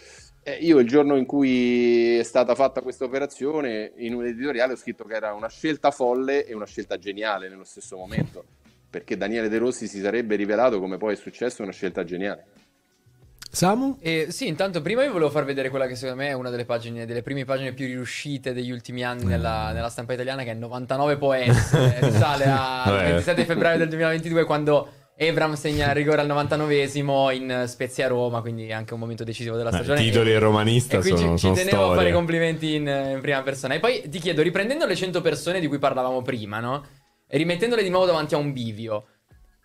Eh, 0.44 0.60
io 0.62 0.78
il 0.78 0.88
giorno 0.88 1.16
in 1.16 1.26
cui 1.26 2.18
è 2.20 2.24
stata 2.24 2.54
fatta 2.54 2.82
questa 2.82 3.06
operazione, 3.06 3.94
in 3.98 4.14
un 4.14 4.24
editoriale 4.24 4.74
ho 4.74 4.78
scritto 4.78 5.06
che 5.06 5.16
era 5.16 5.34
una 5.34 5.50
scelta 5.50 5.90
folle 5.90 6.46
e 6.46 6.54
una 6.54 6.68
scelta 6.68 7.00
geniale 7.00 7.50
nello 7.50 7.64
stesso 7.64 7.98
momento, 7.98 8.46
perché 8.88 9.18
Daniele 9.18 9.50
De 9.50 9.58
Rossi 9.58 9.88
si 9.88 10.00
sarebbe 10.00 10.36
rivelato, 10.36 10.80
come 10.80 10.98
poi 10.98 11.14
è 11.14 11.18
successo, 11.18 11.64
una 11.64 11.72
scelta 11.72 12.04
geniale. 12.04 12.46
Samu? 13.52 13.98
E 14.00 14.28
sì, 14.30 14.48
intanto 14.48 14.82
prima 14.82 15.04
io 15.04 15.12
volevo 15.12 15.32
far 15.32 15.44
vedere 15.44 15.70
quella 15.70 15.88
che 15.88 15.96
secondo 15.96 16.22
me 16.22 16.30
è 16.30 16.34
una 16.34 16.50
delle 16.52 16.66
pagine, 16.66 17.06
delle 17.06 17.24
prime 17.24 17.46
pagine 17.46 17.74
più 17.74 17.88
riuscite 17.88 18.54
degli 18.54 18.70
ultimi 18.72 19.04
anni 19.04 19.26
nella, 19.26 19.72
nella 19.72 19.90
stampa 19.90 20.14
italiana, 20.14 20.44
che 20.44 20.52
è 20.52 20.54
99 20.54 21.18
Poes, 21.18 21.74
eh, 21.74 22.00
risale 22.00 22.46
al 22.46 22.84
Vabbè. 22.86 23.04
27 23.06 23.46
febbraio 23.46 23.78
del 23.80 23.90
2022 23.90 24.44
quando 24.46 24.90
Ebram 25.16 25.56
segna 25.56 25.88
il 25.90 25.96
rigore 25.96 26.22
al 26.22 26.28
99esimo 26.28 27.34
in 27.34 27.64
Spezia 27.68 28.08
Roma, 28.08 28.40
quindi 28.42 28.72
anche 28.72 28.94
un 28.94 29.00
momento 29.00 29.24
decisivo 29.24 29.58
della 29.58 29.70
Beh, 29.72 29.76
stagione. 29.78 30.00
titoli 30.00 30.32
E- 30.32 30.40
romanista 30.40 31.00
e 31.00 31.02
sono- 31.02 31.18
ci, 31.18 31.24
sono 31.24 31.38
ci 31.38 31.52
tenevo 31.52 31.78
a 31.78 31.86
storie. 31.86 31.96
fare 31.96 32.12
complimenti 32.14 32.76
in, 32.76 32.88
in 32.88 33.20
prima 33.20 33.42
persona. 33.42 33.74
E 33.74 33.80
poi 33.80 34.04
ti 34.08 34.20
chiedo, 34.20 34.42
riprendendo 34.44 34.86
le 34.86 34.96
100 34.96 35.20
persone 35.22 35.60
di 35.60 35.68
cui 35.68 35.80
parlavamo 35.80 36.22
prima, 36.22 36.60
no? 36.60 36.86
E 37.28 37.38
rimettendole 37.38 37.84
di 37.84 37.90
nuovo 37.90 38.06
davanti 38.06 38.34
a 38.36 38.38
un 38.38 38.54
bivio, 38.54 39.06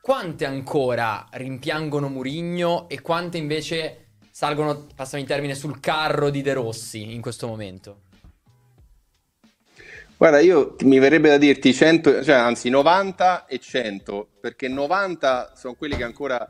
quante 0.04 0.44
ancora 0.44 1.26
rimpiangono 1.30 2.10
Murigno 2.10 2.90
e 2.90 3.00
quante 3.00 3.38
invece 3.38 4.08
salgono, 4.30 4.86
passami 4.94 5.22
il 5.22 5.28
termine, 5.28 5.54
sul 5.54 5.80
carro 5.80 6.28
di 6.28 6.42
De 6.42 6.52
Rossi 6.52 7.14
in 7.14 7.22
questo 7.22 7.46
momento? 7.46 8.00
Guarda, 10.18 10.40
io 10.40 10.76
mi 10.82 10.98
verrebbe 10.98 11.30
da 11.30 11.38
dirti 11.38 11.72
100, 11.72 12.22
cioè 12.22 12.34
anzi 12.34 12.68
90 12.68 13.46
e 13.46 13.58
100, 13.58 14.28
perché 14.42 14.68
90 14.68 15.54
sono 15.56 15.72
quelli 15.72 15.96
che 15.96 16.04
ancora 16.04 16.46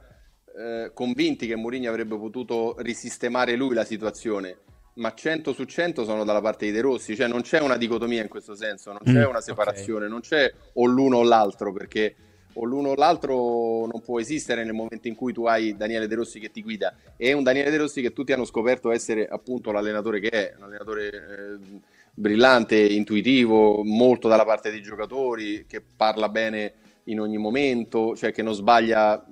eh, 0.59 0.91
convinti 0.93 1.47
che 1.47 1.55
Mourinho 1.55 1.89
avrebbe 1.89 2.17
potuto 2.19 2.75
risistemare 2.79 3.55
lui 3.55 3.73
la 3.73 3.85
situazione, 3.85 4.63
ma 4.95 5.15
100 5.15 5.53
su 5.53 5.63
100 5.63 6.03
sono 6.03 6.25
dalla 6.25 6.41
parte 6.41 6.67
di 6.67 6.73
De 6.73 6.81
Rossi, 6.81 7.15
cioè 7.15 7.29
non 7.29 7.43
c'è 7.43 7.61
una 7.61 7.77
dicotomia 7.77 8.21
in 8.21 8.29
questo 8.29 8.57
senso, 8.57 8.91
non 8.91 9.03
c'è 9.05 9.25
Mm, 9.25 9.29
una 9.29 9.41
separazione, 9.41 10.09
non 10.09 10.23
c'è 10.23 10.53
o 10.73 10.87
l'uno 10.87 11.19
o 11.19 11.23
l'altro, 11.23 11.73
perché 11.73 12.17
o 12.55 12.65
l'uno 12.65 12.91
o 12.91 12.95
l'altro 12.95 13.87
non 13.87 14.01
può 14.03 14.21
esistere 14.21 14.65
nel 14.65 14.73
momento 14.75 15.09
in 15.09 15.15
cui 15.15 15.33
tu 15.33 15.45
hai 15.47 15.77
Daniele 15.77 16.07
De 16.07 16.15
Rossi 16.15 16.41
che 16.41 16.51
ti 16.51 16.63
guida. 16.63 16.95
E 17.17 17.33
un 17.33 17.43
Daniele 17.43 17.71
De 17.71 17.79
Rossi 17.79 18.01
che 18.01 18.13
tutti 18.13 18.33
hanno 18.33 18.45
scoperto 18.45 18.91
essere 18.91 19.27
appunto 19.27 19.73
l'allenatore 19.73 20.21
che 20.21 20.29
è, 20.31 20.55
un 20.57 20.65
allenatore 20.65 21.09
eh, 21.09 21.81
brillante, 22.15 22.77
intuitivo, 22.77 23.83
molto 23.85 24.29
dalla 24.29 24.45
parte 24.45 24.71
dei 24.71 24.83
giocatori, 24.83 25.67
che 25.67 25.83
parla 25.83 26.29
bene 26.29 26.73
in 27.05 27.21
ogni 27.21 27.37
momento, 27.37 28.17
cioè 28.17 28.33
che 28.33 28.43
non 28.43 28.55
sbaglia 28.55 29.27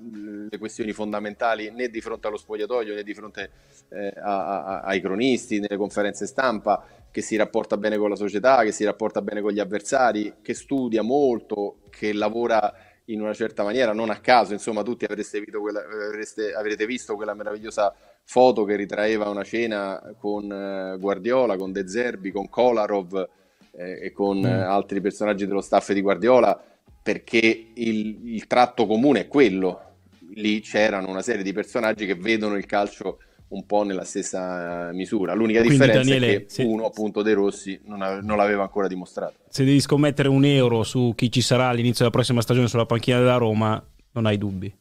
le 0.50 0.58
questioni 0.58 0.92
fondamentali 0.92 1.70
né 1.70 1.88
di 1.88 2.00
fronte 2.02 2.26
allo 2.26 2.36
spogliatoio 2.36 2.94
né 2.94 3.02
di 3.02 3.14
fronte 3.14 3.50
eh, 3.88 4.12
a- 4.20 4.64
a- 4.64 4.80
ai 4.80 5.00
cronisti, 5.00 5.58
nelle 5.58 5.76
conferenze 5.76 6.26
stampa, 6.26 6.84
che 7.10 7.22
si 7.22 7.36
rapporta 7.36 7.76
bene 7.76 7.96
con 7.96 8.10
la 8.10 8.16
società, 8.16 8.62
che 8.62 8.72
si 8.72 8.84
rapporta 8.84 9.22
bene 9.22 9.40
con 9.40 9.52
gli 9.52 9.60
avversari, 9.60 10.34
che 10.42 10.54
studia 10.54 11.02
molto, 11.02 11.76
che 11.90 12.12
lavora 12.12 12.72
in 13.06 13.20
una 13.20 13.34
certa 13.34 13.62
maniera, 13.62 13.92
non 13.92 14.10
a 14.10 14.20
caso, 14.20 14.52
insomma, 14.52 14.82
tutti 14.82 15.04
avreste 15.04 15.40
visto 15.40 15.60
quella, 15.60 15.80
avreste- 15.80 16.54
avrete 16.54 16.86
visto 16.86 17.14
quella 17.16 17.34
meravigliosa 17.34 17.94
foto 18.24 18.64
che 18.64 18.76
ritraeva 18.76 19.28
una 19.28 19.42
cena 19.42 20.14
con 20.18 20.50
eh, 20.50 20.96
Guardiola, 20.98 21.56
con 21.56 21.72
De 21.72 21.88
Zerbi, 21.88 22.30
con 22.30 22.48
Kolarov 22.48 23.28
eh, 23.72 24.06
e 24.06 24.12
con 24.12 24.44
eh, 24.44 24.50
altri 24.50 25.00
personaggi 25.00 25.46
dello 25.46 25.60
staff 25.60 25.92
di 25.92 26.00
Guardiola, 26.00 26.60
perché 27.02 27.70
il, 27.74 28.34
il 28.34 28.46
tratto 28.46 28.86
comune 28.86 29.20
è 29.20 29.28
quello. 29.28 29.90
Lì 30.34 30.60
c'erano 30.60 31.10
una 31.10 31.22
serie 31.22 31.42
di 31.42 31.52
personaggi 31.52 32.06
che 32.06 32.14
vedono 32.14 32.56
il 32.56 32.64
calcio 32.64 33.18
un 33.52 33.66
po' 33.66 33.82
nella 33.84 34.04
stessa 34.04 34.90
misura. 34.92 35.34
L'unica 35.34 35.60
Quindi, 35.60 35.78
differenza 35.78 36.10
Daniele, 36.10 36.34
è 36.34 36.38
che 36.40 36.44
sì. 36.48 36.62
uno, 36.62 36.86
appunto, 36.86 37.22
De 37.22 37.34
Rossi, 37.34 37.80
non, 37.84 38.02
ave- 38.02 38.22
non 38.22 38.36
l'aveva 38.36 38.62
ancora 38.62 38.88
dimostrato. 38.88 39.34
Se 39.48 39.64
devi 39.64 39.80
scommettere 39.80 40.28
un 40.28 40.44
euro 40.44 40.82
su 40.82 41.12
chi 41.14 41.30
ci 41.30 41.40
sarà 41.42 41.68
all'inizio 41.68 41.98
della 42.04 42.10
prossima 42.10 42.40
stagione 42.40 42.68
sulla 42.68 42.86
panchina 42.86 43.18
della 43.18 43.36
Roma, 43.36 43.82
non 44.12 44.26
hai 44.26 44.38
dubbi. 44.38 44.74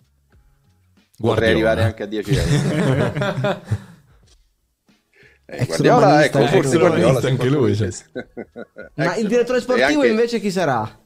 Guardiola. 1.18 1.52
arrivare 1.52 1.84
anche 1.84 2.04
a 2.04 2.06
10 2.08 2.36
euro. 2.36 3.62
Eh, 5.54 5.66
Guardiola, 5.66 6.24
ecco, 6.24 6.46
forse 6.48 6.78
Guardiola 6.78 7.20
anche 7.28 7.50
lui, 7.50 7.76
cioè. 7.76 7.90
Ma 8.94 9.18
il 9.18 9.28
direttore 9.28 9.60
sportivo 9.60 10.00
anche- 10.00 10.08
invece 10.08 10.40
chi 10.40 10.50
sarà? 10.50 11.01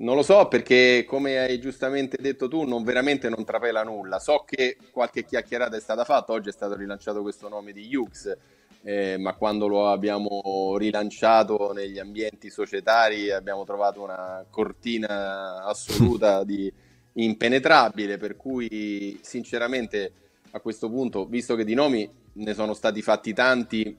Non 0.00 0.14
lo 0.14 0.22
so 0.22 0.46
perché, 0.46 1.04
come 1.04 1.38
hai 1.38 1.58
giustamente 1.58 2.18
detto 2.20 2.46
tu, 2.46 2.62
non 2.62 2.84
veramente 2.84 3.28
non 3.28 3.44
trapela 3.44 3.82
nulla. 3.82 4.20
So 4.20 4.44
che 4.46 4.76
qualche 4.92 5.24
chiacchierata 5.24 5.76
è 5.76 5.80
stata 5.80 6.04
fatta, 6.04 6.32
oggi 6.32 6.50
è 6.50 6.52
stato 6.52 6.76
rilanciato 6.76 7.20
questo 7.20 7.48
nome 7.48 7.72
di 7.72 7.92
Hughes, 7.92 8.36
eh, 8.82 9.16
ma 9.18 9.34
quando 9.34 9.66
lo 9.66 9.90
abbiamo 9.90 10.76
rilanciato 10.78 11.72
negli 11.72 11.98
ambienti 11.98 12.48
societari 12.48 13.32
abbiamo 13.32 13.64
trovato 13.64 14.00
una 14.00 14.44
cortina 14.48 15.64
assoluta 15.64 16.44
di 16.46 16.72
impenetrabile, 17.14 18.18
per 18.18 18.36
cui 18.36 19.18
sinceramente 19.22 20.12
a 20.52 20.60
questo 20.60 20.88
punto, 20.88 21.26
visto 21.26 21.56
che 21.56 21.64
di 21.64 21.74
nomi 21.74 22.08
ne 22.34 22.54
sono 22.54 22.72
stati 22.72 23.02
fatti 23.02 23.32
tanti, 23.32 23.96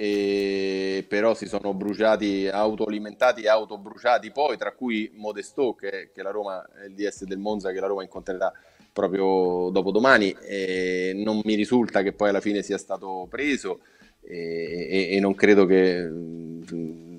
e 0.00 1.04
però 1.08 1.34
si 1.34 1.48
sono 1.48 1.74
bruciati, 1.74 2.46
autoalimentati 2.46 3.42
e 3.42 3.48
autobruciati 3.48 4.30
poi, 4.30 4.56
tra 4.56 4.70
cui 4.70 5.10
Modesto 5.14 5.74
che, 5.74 6.10
che 6.14 6.22
la 6.22 6.30
Roma, 6.30 6.64
il 6.86 6.94
DS 6.94 7.24
del 7.24 7.38
Monza 7.38 7.72
che 7.72 7.80
la 7.80 7.88
Roma 7.88 8.04
incontrerà 8.04 8.52
proprio 8.92 9.70
dopo 9.72 9.90
domani 9.90 10.30
e 10.40 11.14
non 11.16 11.40
mi 11.42 11.56
risulta 11.56 12.02
che 12.02 12.12
poi 12.12 12.28
alla 12.28 12.40
fine 12.40 12.62
sia 12.62 12.78
stato 12.78 13.26
preso. 13.28 13.80
E, 14.22 14.86
e, 14.88 15.16
e 15.16 15.20
non 15.20 15.34
credo 15.34 15.66
che 15.66 16.08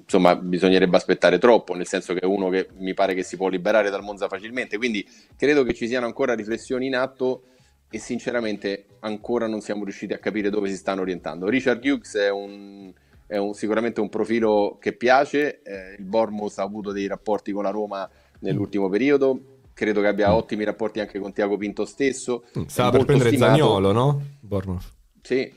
insomma 0.10 0.38
bisognerebbe 0.38 0.96
aspettare 0.96 1.38
troppo, 1.38 1.74
nel 1.74 1.86
senso 1.86 2.14
che 2.14 2.22
è 2.22 2.26
uno 2.26 2.48
che 2.48 2.70
mi 2.78 2.94
pare 2.94 3.14
che 3.14 3.24
si 3.24 3.36
può 3.36 3.50
liberare 3.50 3.90
dal 3.90 4.04
Monza 4.04 4.30
facilmente, 4.30 4.78
quindi 4.78 5.06
credo 5.36 5.64
che 5.64 5.74
ci 5.74 5.86
siano 5.86 6.06
ancora 6.06 6.34
riflessioni 6.34 6.88
in 6.88 6.96
atto 6.96 7.42
e 7.90 7.98
sinceramente 7.98 8.86
ancora 9.00 9.48
non 9.48 9.62
siamo 9.62 9.84
riusciti 9.84 10.14
a 10.14 10.20
capire 10.20 10.50
dove 10.50 10.70
si 10.70 10.76
stanno 10.76 11.02
orientando. 11.02 11.48
Richard 11.48 11.84
Hughes 11.84 12.16
è, 12.16 12.30
un, 12.30 12.94
è 13.26 13.38
un, 13.38 13.54
sicuramente 13.54 14.00
un 14.00 14.10
profilo 14.10 14.78
che 14.80 14.94
piace, 14.94 15.62
eh, 15.64 15.96
il 15.98 16.06
Bournemouth 16.06 16.58
ha 16.60 16.64
avuto 16.64 16.92
dei 16.92 17.08
rapporti 17.08 17.52
con 17.52 17.64
la 17.64 17.72
Roma 17.72 18.08
nell'ultimo 18.40 18.90
periodo, 18.90 19.60
credo 19.74 20.02
che 20.02 20.08
abbia 20.08 20.36
ottimi 20.36 20.64
rapporti 20.64 21.00
anche 21.00 21.20
con 21.20 21.34
Tiago 21.34 21.58
Pinto 21.58 21.86
stesso. 21.86 22.44
Mm, 22.58 22.66
stava 22.66 22.92
per 22.92 23.06
prendere 23.06 23.30
stimato. 23.30 23.54
Zagnolo, 23.54 23.92
no? 23.92 24.22
Bournemouth. 24.40 24.94
Sì, 25.22 25.52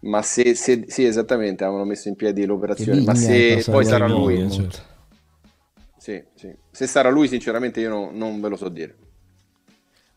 ma 0.00 0.22
se, 0.22 0.54
se, 0.54 0.84
sì, 0.88 1.04
esattamente, 1.04 1.62
avevano 1.62 1.84
messo 1.84 2.08
in 2.08 2.16
piedi 2.16 2.44
l'operazione, 2.44 3.02
ma 3.02 3.14
se 3.14 3.62
poi 3.70 3.84
sarà 3.84 4.08
lui... 4.08 4.50
Certo. 4.50 4.90
Sì, 5.96 6.20
sì. 6.34 6.52
Se 6.72 6.88
sarà 6.88 7.10
lui, 7.10 7.28
sinceramente, 7.28 7.78
io 7.78 7.88
no, 7.88 8.10
non 8.12 8.40
ve 8.40 8.48
lo 8.48 8.56
so 8.56 8.68
dire. 8.68 8.96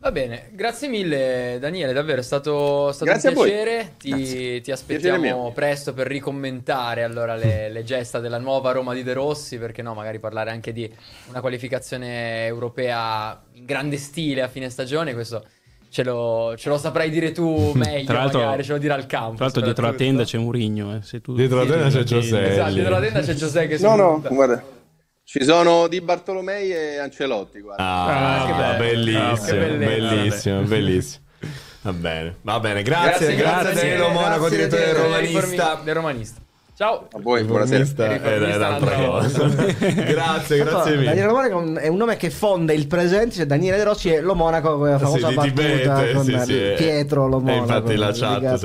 Va 0.06 0.12
bene, 0.12 0.50
grazie 0.52 0.88
mille 0.88 1.58
Daniele, 1.60 1.92
davvero 1.92 2.20
è 2.20 2.24
stato, 2.24 2.92
stato 2.92 3.10
un 3.12 3.34
piacere. 3.34 3.94
Ti, 3.98 4.62
ti, 4.62 4.72
aspettiamo 4.72 5.52
presto 5.52 5.96
per 5.96 6.06
ricommentare 6.06 7.02
allora 7.02 7.34
le, 7.34 7.70
le, 7.74 7.84
gesta 7.84 8.20
della 8.20 8.38
nuova 8.38 8.72
Roma 8.72 8.94
di 8.94 9.02
De 9.02 9.14
Rossi, 9.14 9.58
perché 9.58 9.82
no, 9.82 9.96
magari 9.96 10.20
parlare 10.20 10.52
anche 10.52 10.72
di 10.74 10.88
una 11.30 11.42
qualificazione 11.42 12.46
europea 12.46 13.42
in 13.54 13.66
grande 13.66 13.98
stile 13.98 14.44
a 14.44 14.48
fine 14.48 14.70
stagione, 14.70 15.16
questo 15.16 15.44
ce 15.90 16.04
lo, 16.04 16.54
ce 16.56 16.70
lo 16.70 16.78
saprai 16.78 17.10
dire 17.10 17.32
tu 17.32 17.72
meglio, 17.74 18.14
magari 18.14 18.64
ce 18.64 18.74
lo 18.74 18.78
dirà 18.78 18.94
al 18.94 19.08
campo. 19.08 19.38
Tra 19.38 19.46
l'altro 19.46 19.64
dietro 19.64 19.88
la 19.88 19.94
tenda 19.94 20.24
c'è 20.24 20.38
Murigno, 20.38 21.02
eh, 21.02 21.20
tu... 21.20 21.34
Dietro 21.34 21.64
la 21.64 21.66
tenda 21.66 21.90
c'è 21.90 22.04
Giuseppe. 22.04 22.52
Esatto, 22.52 22.74
dietro 22.74 22.92
la 22.92 23.02
tenda 23.02 23.22
c'è 23.22 23.34
Giuseppe 23.34 23.76
che 23.76 23.82
No, 23.82 23.96
no, 23.96 24.22
guarda. 24.22 24.75
Ci 25.28 25.44
sono 25.44 25.88
Di 25.88 26.02
Bartolomei 26.02 26.72
e 26.72 26.98
Ancelotti. 26.98 27.60
Guarda. 27.60 27.84
Ah, 27.84 28.44
ah 28.44 28.46
che 28.46 28.54
bello. 28.54 28.78
bellissimo, 28.78 29.62
ah, 29.62 29.78
bellissimo, 29.78 30.62
bellissimo. 30.62 31.24
Va 31.82 31.94
bene, 31.94 32.38
va 32.42 32.60
bene, 32.60 32.84
grazie, 32.84 33.36
grazie, 33.36 33.74
grazie, 33.74 33.96
grazie 33.98 34.12
Monaco, 34.14 34.50
direttore 34.50 34.86
del 34.86 34.96
romanista. 34.96 35.82
Del 35.84 35.94
romanista. 35.96 36.45
Ciao. 36.78 37.08
A 37.10 37.20
voi, 37.22 37.42
buonasera. 37.46 38.20
Era 38.22 38.58
un'altra 38.58 38.96
cosa. 38.96 39.48
grazie, 39.80 40.58
grazie 40.58 40.98
mille. 40.98 41.06
Daniele 41.06 41.32
Monaco 41.32 41.80
è 41.80 41.88
un 41.88 41.96
nome 41.96 42.18
che 42.18 42.30
fonda 42.30 42.74
il 42.74 42.86
presente, 42.86 43.36
cioè 43.36 43.46
Daniele 43.46 43.78
De 43.78 43.84
Rossi 43.86 44.10
e 44.10 44.20
Lo 44.20 44.36
Monaco, 44.36 44.78
quella 44.80 45.00
famosa 45.00 45.30
sì, 45.30 45.34
battuta 45.36 45.62
Tibete, 45.64 46.14
con 46.14 46.24
sì, 46.26 46.38
sì, 46.44 46.74
Pietro 46.76 47.30
Lo 47.30 47.40
Monaco. 47.40 47.60
infatti 47.60 47.96
la 47.96 48.12
chat 48.12 48.58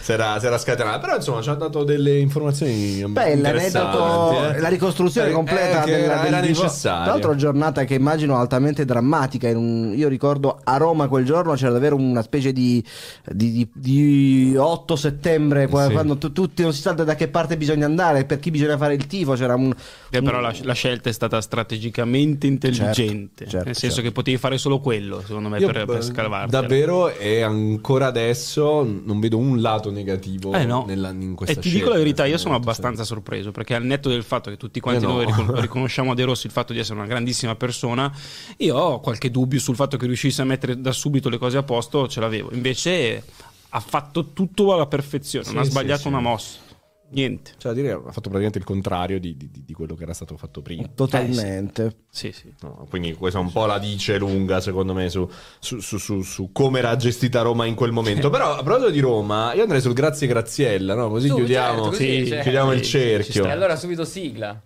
s'era, 0.00 0.40
s'era, 0.40 0.58
scatenata, 0.58 0.98
però 0.98 1.14
insomma 1.14 1.40
ci 1.42 1.50
ha 1.50 1.54
dato 1.54 1.84
delle 1.84 2.18
informazioni 2.18 3.04
Belle, 3.06 3.52
ne 3.52 3.70
dato 3.70 4.32
eh. 4.54 4.58
la 4.58 4.68
ricostruzione 4.68 5.28
eh, 5.28 5.32
completa 5.32 5.84
eh, 5.84 5.90
della, 5.92 6.26
era, 6.26 6.40
necessaria. 6.40 7.04
Tra 7.04 7.12
l'altro 7.12 7.36
giornata 7.36 7.84
che 7.84 7.94
immagino 7.94 8.36
altamente 8.36 8.84
drammatica, 8.84 9.48
un, 9.56 9.92
io 9.94 10.08
ricordo 10.08 10.58
a 10.64 10.76
Roma 10.76 11.06
quel 11.06 11.24
giorno 11.24 11.52
c'era 11.52 11.70
davvero 11.70 11.94
una 11.94 12.22
specie 12.22 12.52
di, 12.52 12.84
di, 13.30 13.52
di, 13.52 13.70
di 13.72 14.56
8 14.56 14.96
settembre, 14.96 15.68
quando 15.68 16.18
tutti 16.18 16.62
non 16.62 16.72
si 16.72 16.80
sa 16.80 16.90
da 16.90 17.10
da 17.12 17.14
che 17.14 17.28
parte 17.28 17.56
bisogna 17.56 17.86
andare, 17.86 18.24
per 18.24 18.38
chi 18.38 18.50
bisogna 18.50 18.76
fare 18.76 18.94
il 18.94 19.06
tifo. 19.06 19.34
C'era 19.34 19.54
un, 19.54 19.72
eh, 20.10 20.18
un... 20.18 20.24
Però 20.24 20.40
la, 20.40 20.54
la, 20.62 20.72
scelta 20.72 21.08
è 21.08 21.12
stata 21.12 21.40
strategicamente 21.40 22.46
intelligente, 22.46 23.44
certo, 23.44 23.50
certo, 23.50 23.66
nel 23.66 23.76
senso 23.76 23.96
certo. 23.96 24.08
che 24.08 24.12
potevi 24.12 24.36
fare 24.38 24.58
solo 24.58 24.80
quello, 24.80 25.22
secondo 25.24 25.48
me, 25.48 25.58
Io, 25.58 25.70
per, 25.70 25.84
per 25.84 26.02
scalvarti. 26.02 26.50
Davvero, 26.50 27.14
e 27.14 27.42
ancora 27.42 28.06
adesso 28.06 28.82
non 28.82 29.20
vedo 29.20 29.38
un 29.38 29.60
lato 29.60 29.90
negativo 29.90 30.54
eh 30.54 30.64
no. 30.64 30.84
nella, 30.86 31.10
in 31.10 31.34
questa 31.34 31.54
E 31.54 31.60
ti 31.60 31.68
scelta, 31.68 31.84
dico 31.84 31.96
la 31.96 32.02
verità, 32.02 32.24
io 32.24 32.38
sono 32.38 32.54
abbastanza 32.54 33.04
sorpreso, 33.04 33.52
perché 33.52 33.74
al 33.74 33.84
netto 33.84 34.08
del 34.08 34.22
fatto 34.22 34.50
che 34.50 34.56
tutti 34.56 34.80
quanti 34.80 35.04
eh 35.04 35.06
no. 35.06 35.14
noi 35.14 35.26
ricon- 35.26 35.54
riconosciamo 35.60 36.12
a 36.12 36.14
De 36.14 36.24
Rossi 36.24 36.46
il 36.46 36.52
fatto 36.52 36.72
di 36.72 36.78
essere 36.78 36.98
una 36.98 37.06
grandissima 37.06 37.54
persona, 37.54 38.10
io 38.58 38.76
ho 38.76 39.00
qualche 39.00 39.30
dubbio 39.30 39.60
sul 39.60 39.76
fatto 39.76 39.96
che 39.96 40.06
riuscisse 40.06 40.42
a 40.42 40.44
mettere 40.44 40.80
da 40.80 40.92
subito 40.92 41.28
le 41.28 41.38
cose 41.38 41.58
a 41.58 41.62
posto, 41.62 42.08
ce 42.08 42.20
l'avevo. 42.20 42.50
Invece 42.52 43.22
ha 43.74 43.80
fatto 43.80 44.32
tutto 44.32 44.72
alla 44.72 44.86
perfezione, 44.86 45.44
sì, 45.44 45.52
non 45.52 45.62
ha 45.62 45.64
sbagliato 45.64 46.02
sì, 46.02 46.08
una 46.08 46.20
mossa. 46.20 46.58
Niente. 47.12 47.52
Cioè, 47.58 47.72
a 47.72 47.74
dire, 47.74 47.92
ha 47.92 48.00
fatto 48.00 48.30
praticamente 48.30 48.58
il 48.58 48.64
contrario 48.64 49.20
di, 49.20 49.36
di, 49.36 49.50
di, 49.50 49.72
quello 49.72 49.94
che 49.94 50.04
era 50.04 50.14
stato 50.14 50.36
fatto 50.36 50.62
prima. 50.62 50.88
Totalmente. 50.94 51.84
Eh, 51.84 51.94
sì, 52.10 52.32
sì. 52.32 52.52
No, 52.60 52.86
quindi 52.88 53.12
questa 53.14 53.38
un 53.38 53.52
po' 53.52 53.66
la 53.66 53.78
dice 53.78 54.18
lunga, 54.18 54.60
secondo 54.60 54.94
me, 54.94 55.08
su, 55.10 55.28
su, 55.58 55.80
su, 55.80 56.22
su 56.22 56.50
come 56.52 56.78
era 56.78 56.96
gestita 56.96 57.42
Roma 57.42 57.66
in 57.66 57.74
quel 57.74 57.92
momento. 57.92 58.30
Però, 58.30 58.56
a 58.56 58.62
proposito 58.62 58.90
di 58.90 59.00
Roma, 59.00 59.52
io 59.54 59.62
andrei 59.62 59.80
sul 59.80 59.92
grazie 59.92 60.26
Graziella, 60.26 60.94
no? 60.94 61.10
Così 61.10 61.28
chiudiamo, 61.28 61.74
certo, 61.74 61.88
così, 61.90 62.26
sì, 62.26 62.38
chiudiamo 62.40 62.70
sì, 62.70 62.76
il 62.76 62.82
cerchio. 62.82 63.44
E 63.44 63.50
allora 63.50 63.76
subito 63.76 64.04
sigla. 64.04 64.60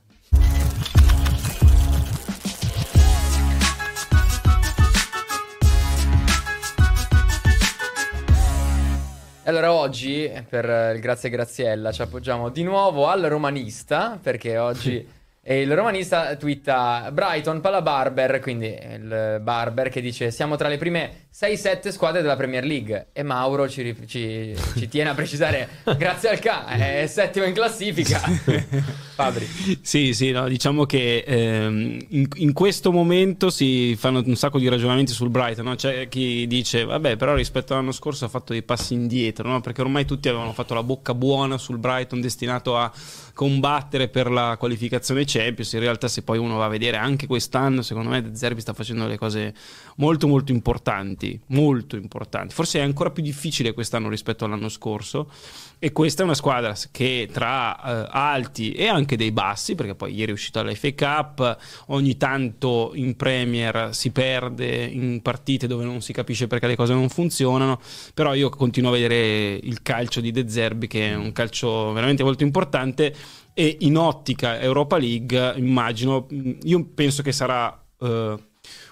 Allora 9.47 9.73
oggi 9.73 10.29
per 10.49 10.65
il 10.97 11.01
Grazie 11.01 11.31
Graziella 11.31 11.93
ci 11.93 12.03
appoggiamo 12.03 12.49
di 12.49 12.65
nuovo 12.65 13.07
al 13.07 13.23
romanista 13.23 14.19
perché 14.21 14.59
oggi 14.59 15.07
il 15.55 15.73
romanista 15.75 16.35
twitta 16.35 17.09
Brighton 17.13 17.61
Pala 17.61 17.81
Barber, 17.81 18.41
quindi 18.41 18.67
il 18.67 19.39
Barber 19.41 19.91
che 19.91 20.01
dice 20.01 20.33
siamo 20.33 20.57
tra 20.57 20.67
le 20.67 20.77
prime 20.77 21.27
6-7 21.33 21.91
squadre 21.91 22.23
della 22.23 22.35
Premier 22.35 22.65
League 22.65 23.09
e 23.13 23.23
Mauro 23.23 23.69
ci, 23.69 23.95
ci, 24.07 24.57
ci 24.77 24.89
tiene 24.91 25.11
a 25.11 25.15
precisare 25.15 25.69
grazie 25.97 26.31
al 26.31 26.39
K 26.39 26.65
è 26.65 27.07
settimo 27.07 27.45
in 27.45 27.53
classifica 27.53 28.21
Fabri 29.15 29.47
sì 29.83 30.15
sì 30.15 30.31
no, 30.31 30.49
diciamo 30.49 30.85
che 30.85 31.25
ehm, 31.27 31.99
in, 32.09 32.27
in, 32.37 32.53
questo 32.53 32.91
momento 32.91 33.51
si 33.51 33.95
fanno 33.97 34.23
un 34.25 34.35
sacco 34.35 34.59
di 34.59 34.69
ragionamenti 34.69 35.13
sul 35.13 35.29
Brighton 35.29 35.67
no? 35.67 35.75
c'è 35.75 36.09
chi 36.09 36.47
dice 36.47 36.85
vabbè 36.85 37.17
però 37.17 37.35
rispetto 37.35 37.75
all'anno 37.75 37.93
scorso 37.93 38.25
ha 38.25 38.29
fatto 38.29 38.53
dei 38.53 38.63
passi 38.63 38.95
indietro 38.95 39.49
no? 39.49 39.61
perché 39.61 39.83
ormai 39.83 40.07
tutti 40.07 40.29
avevano 40.29 40.53
fatto 40.55 40.73
la 40.73 40.83
bocca 40.83 41.15
buona 41.15 41.59
sul 41.59 41.79
Brighton 41.79 42.21
destinato 42.21 42.79
a 42.79 42.91
combattere 43.37 44.09
per 44.09 44.31
la 44.31 44.57
qualificazione 44.59 45.25
Champions 45.27 45.75
in 45.75 45.81
realtà 45.81 46.09
se 46.09 46.23
poi 46.23 46.39
uno 46.39 46.57
va 46.57 46.65
a 46.65 46.69
vedere 46.69 46.97
anche 46.97 47.27
quest'anno 47.27 47.83
secondo 47.83 48.09
me 48.09 48.31
Zerbi 48.33 48.63
sta 48.63 48.73
facendo 48.73 49.07
le 49.07 49.19
cose 49.19 49.55
molto 49.97 50.27
molto 50.27 50.53
importanti, 50.53 51.39
molto 51.49 51.97
importanti. 51.97 52.55
Forse 52.55 52.79
è 52.79 52.83
ancora 52.83 53.11
più 53.11 53.23
difficile 53.23 53.75
quest'anno 53.75 54.09
rispetto 54.09 54.47
all'anno 54.47 54.71
scorso 54.71 55.31
e 55.79 55.93
questa 55.93 56.23
è 56.23 56.25
una 56.25 56.35
squadra 56.35 56.75
che 56.91 57.29
tra 57.31 58.07
eh, 58.07 58.09
alti 58.11 58.73
e 58.73 58.87
anche 58.87 59.17
dei 59.17 59.31
bassi, 59.31 59.75
perché 59.75 59.95
poi 59.95 60.15
ieri 60.15 60.31
è 60.31 60.35
uscita 60.35 60.63
la 60.63 60.75
FA 60.75 60.95
Cup, 60.95 61.59
ogni 61.89 62.17
tanto 62.17 62.93
in 62.95 63.15
Premier 63.15 63.95
si 63.95 64.11
perde 64.11 64.85
in 64.85 65.21
partite 65.21 65.67
dove 65.67 65.85
non 65.85 66.01
si 66.01 66.13
capisce 66.13 66.47
perché 66.47 66.67
le 66.67 66.77
cose 66.77 66.95
non 66.95 67.11
funzionano, 67.11 67.81
però 68.15 68.35
io 68.35 68.49
continuo 68.49 68.91
a 68.91 68.95
vedere 68.95 69.55
il 69.55 69.83
calcio 69.83 70.21
di 70.21 70.31
De 70.31 70.49
Zerbi 70.49 70.87
che 70.87 71.11
è 71.11 71.15
un 71.15 71.33
calcio 71.33 71.93
veramente 71.93 72.23
molto 72.23 72.43
importante 72.43 73.15
e 73.53 73.77
in 73.81 73.99
ottica 73.99 74.59
Europa 74.59 74.97
League 74.97 75.55
immagino, 75.57 76.27
io 76.63 76.85
penso 76.95 77.23
che 77.23 77.33
sarà... 77.33 77.85
Eh, 78.01 78.37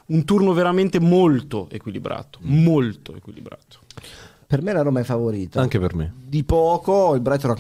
un 0.07 0.25
turno 0.25 0.53
veramente 0.53 1.01
molto 1.01 1.69
equilibrato, 1.71 2.39
molto 2.43 3.17
equilibrato. 3.17 3.84
Per 4.55 4.63
me 4.63 4.73
la 4.73 4.83
Roma 4.83 5.01
è 5.01 5.03
favorita. 5.03 5.61
Anche 5.61 5.81
per 5.81 5.97
me. 5.97 6.15
Di 6.29 6.45
poco, 6.45 7.17
il 7.17 7.21
Brighton 7.21 7.57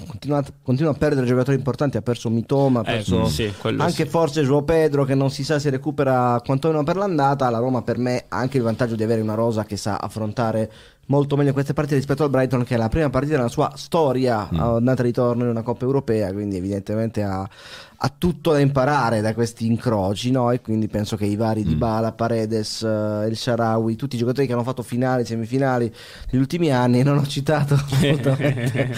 continua 0.63 0.93
a 0.93 0.95
perdere 0.95 1.27
giocatori 1.27 1.57
importanti, 1.57 1.97
ha 1.97 2.03
perso 2.03 2.31
Mitoma, 2.31 2.83
ha 2.83 2.83
eh, 2.83 2.95
perso 2.97 3.25
eh, 3.25 3.29
sì, 3.31 3.53
anche 3.63 4.05
sì. 4.05 4.07
forse 4.07 4.45
Joao 4.45 4.63
Pedro 4.63 5.05
che 5.05 5.17
non 5.17 5.29
si 5.33 5.43
sa 5.43 5.59
se 5.59 5.71
recupera 5.71 6.41
quantomeno 6.45 6.85
per 6.85 6.95
l'andata. 6.95 7.51
La 7.51 7.59
Roma 7.59 7.83
per 7.83 7.99
me 7.99 8.27
ha 8.29 8.37
anche 8.37 8.59
il 8.59 8.63
vantaggio 8.63 8.95
di 8.95 9.03
avere 9.03 9.23
una 9.23 9.35
rosa 9.35 9.65
che 9.65 9.77
sa 9.77 9.97
affrontare 9.97 10.71
molto 11.07 11.37
meglio 11.37 11.53
queste 11.53 11.73
partite 11.73 11.97
rispetto 11.97 12.25
al 12.25 12.31
Brighton 12.31 12.65
che 12.65 12.75
è 12.75 12.79
la 12.79 12.89
prima 12.89 13.11
partita 13.11 13.37
della 13.37 13.49
sua 13.49 13.73
storia 13.77 14.49
mm. 14.53 14.59
andata 14.59 15.03
e 15.03 15.07
ritorno 15.07 15.45
in 15.45 15.51
una 15.51 15.63
Coppa 15.63 15.85
Europea, 15.85 16.33
quindi 16.33 16.57
evidentemente 16.57 17.23
ha, 17.23 17.49
ha 17.97 18.13
tutto 18.17 18.53
da 18.53 18.59
imparare 18.59 19.23
da 19.23 19.33
questi 19.33 19.65
incroci, 19.67 20.31
no? 20.31 20.51
E 20.51 20.61
quindi 20.61 20.89
penso 20.89 21.17
che 21.17 21.25
i 21.25 21.37
vari 21.37 21.63
mm. 21.63 21.69
Dybala, 21.69 22.13
Paredes, 22.13 22.81
uh, 22.81 23.23
El 23.25 23.35
Sharawi, 23.35 23.97
tutti 23.97 24.17
i 24.17 24.19
giocatori 24.19 24.47
che 24.47 24.53
hanno 24.53 24.63
fatto 24.63 24.83
finali, 24.83 25.25
semifinali 25.25 25.91
negli 26.31 26.41
ultimi 26.41 26.71
anni, 26.71 27.03
non 27.03 27.17
ho 27.17 27.27
citato 27.27 27.75
assolutamente. 27.81 28.93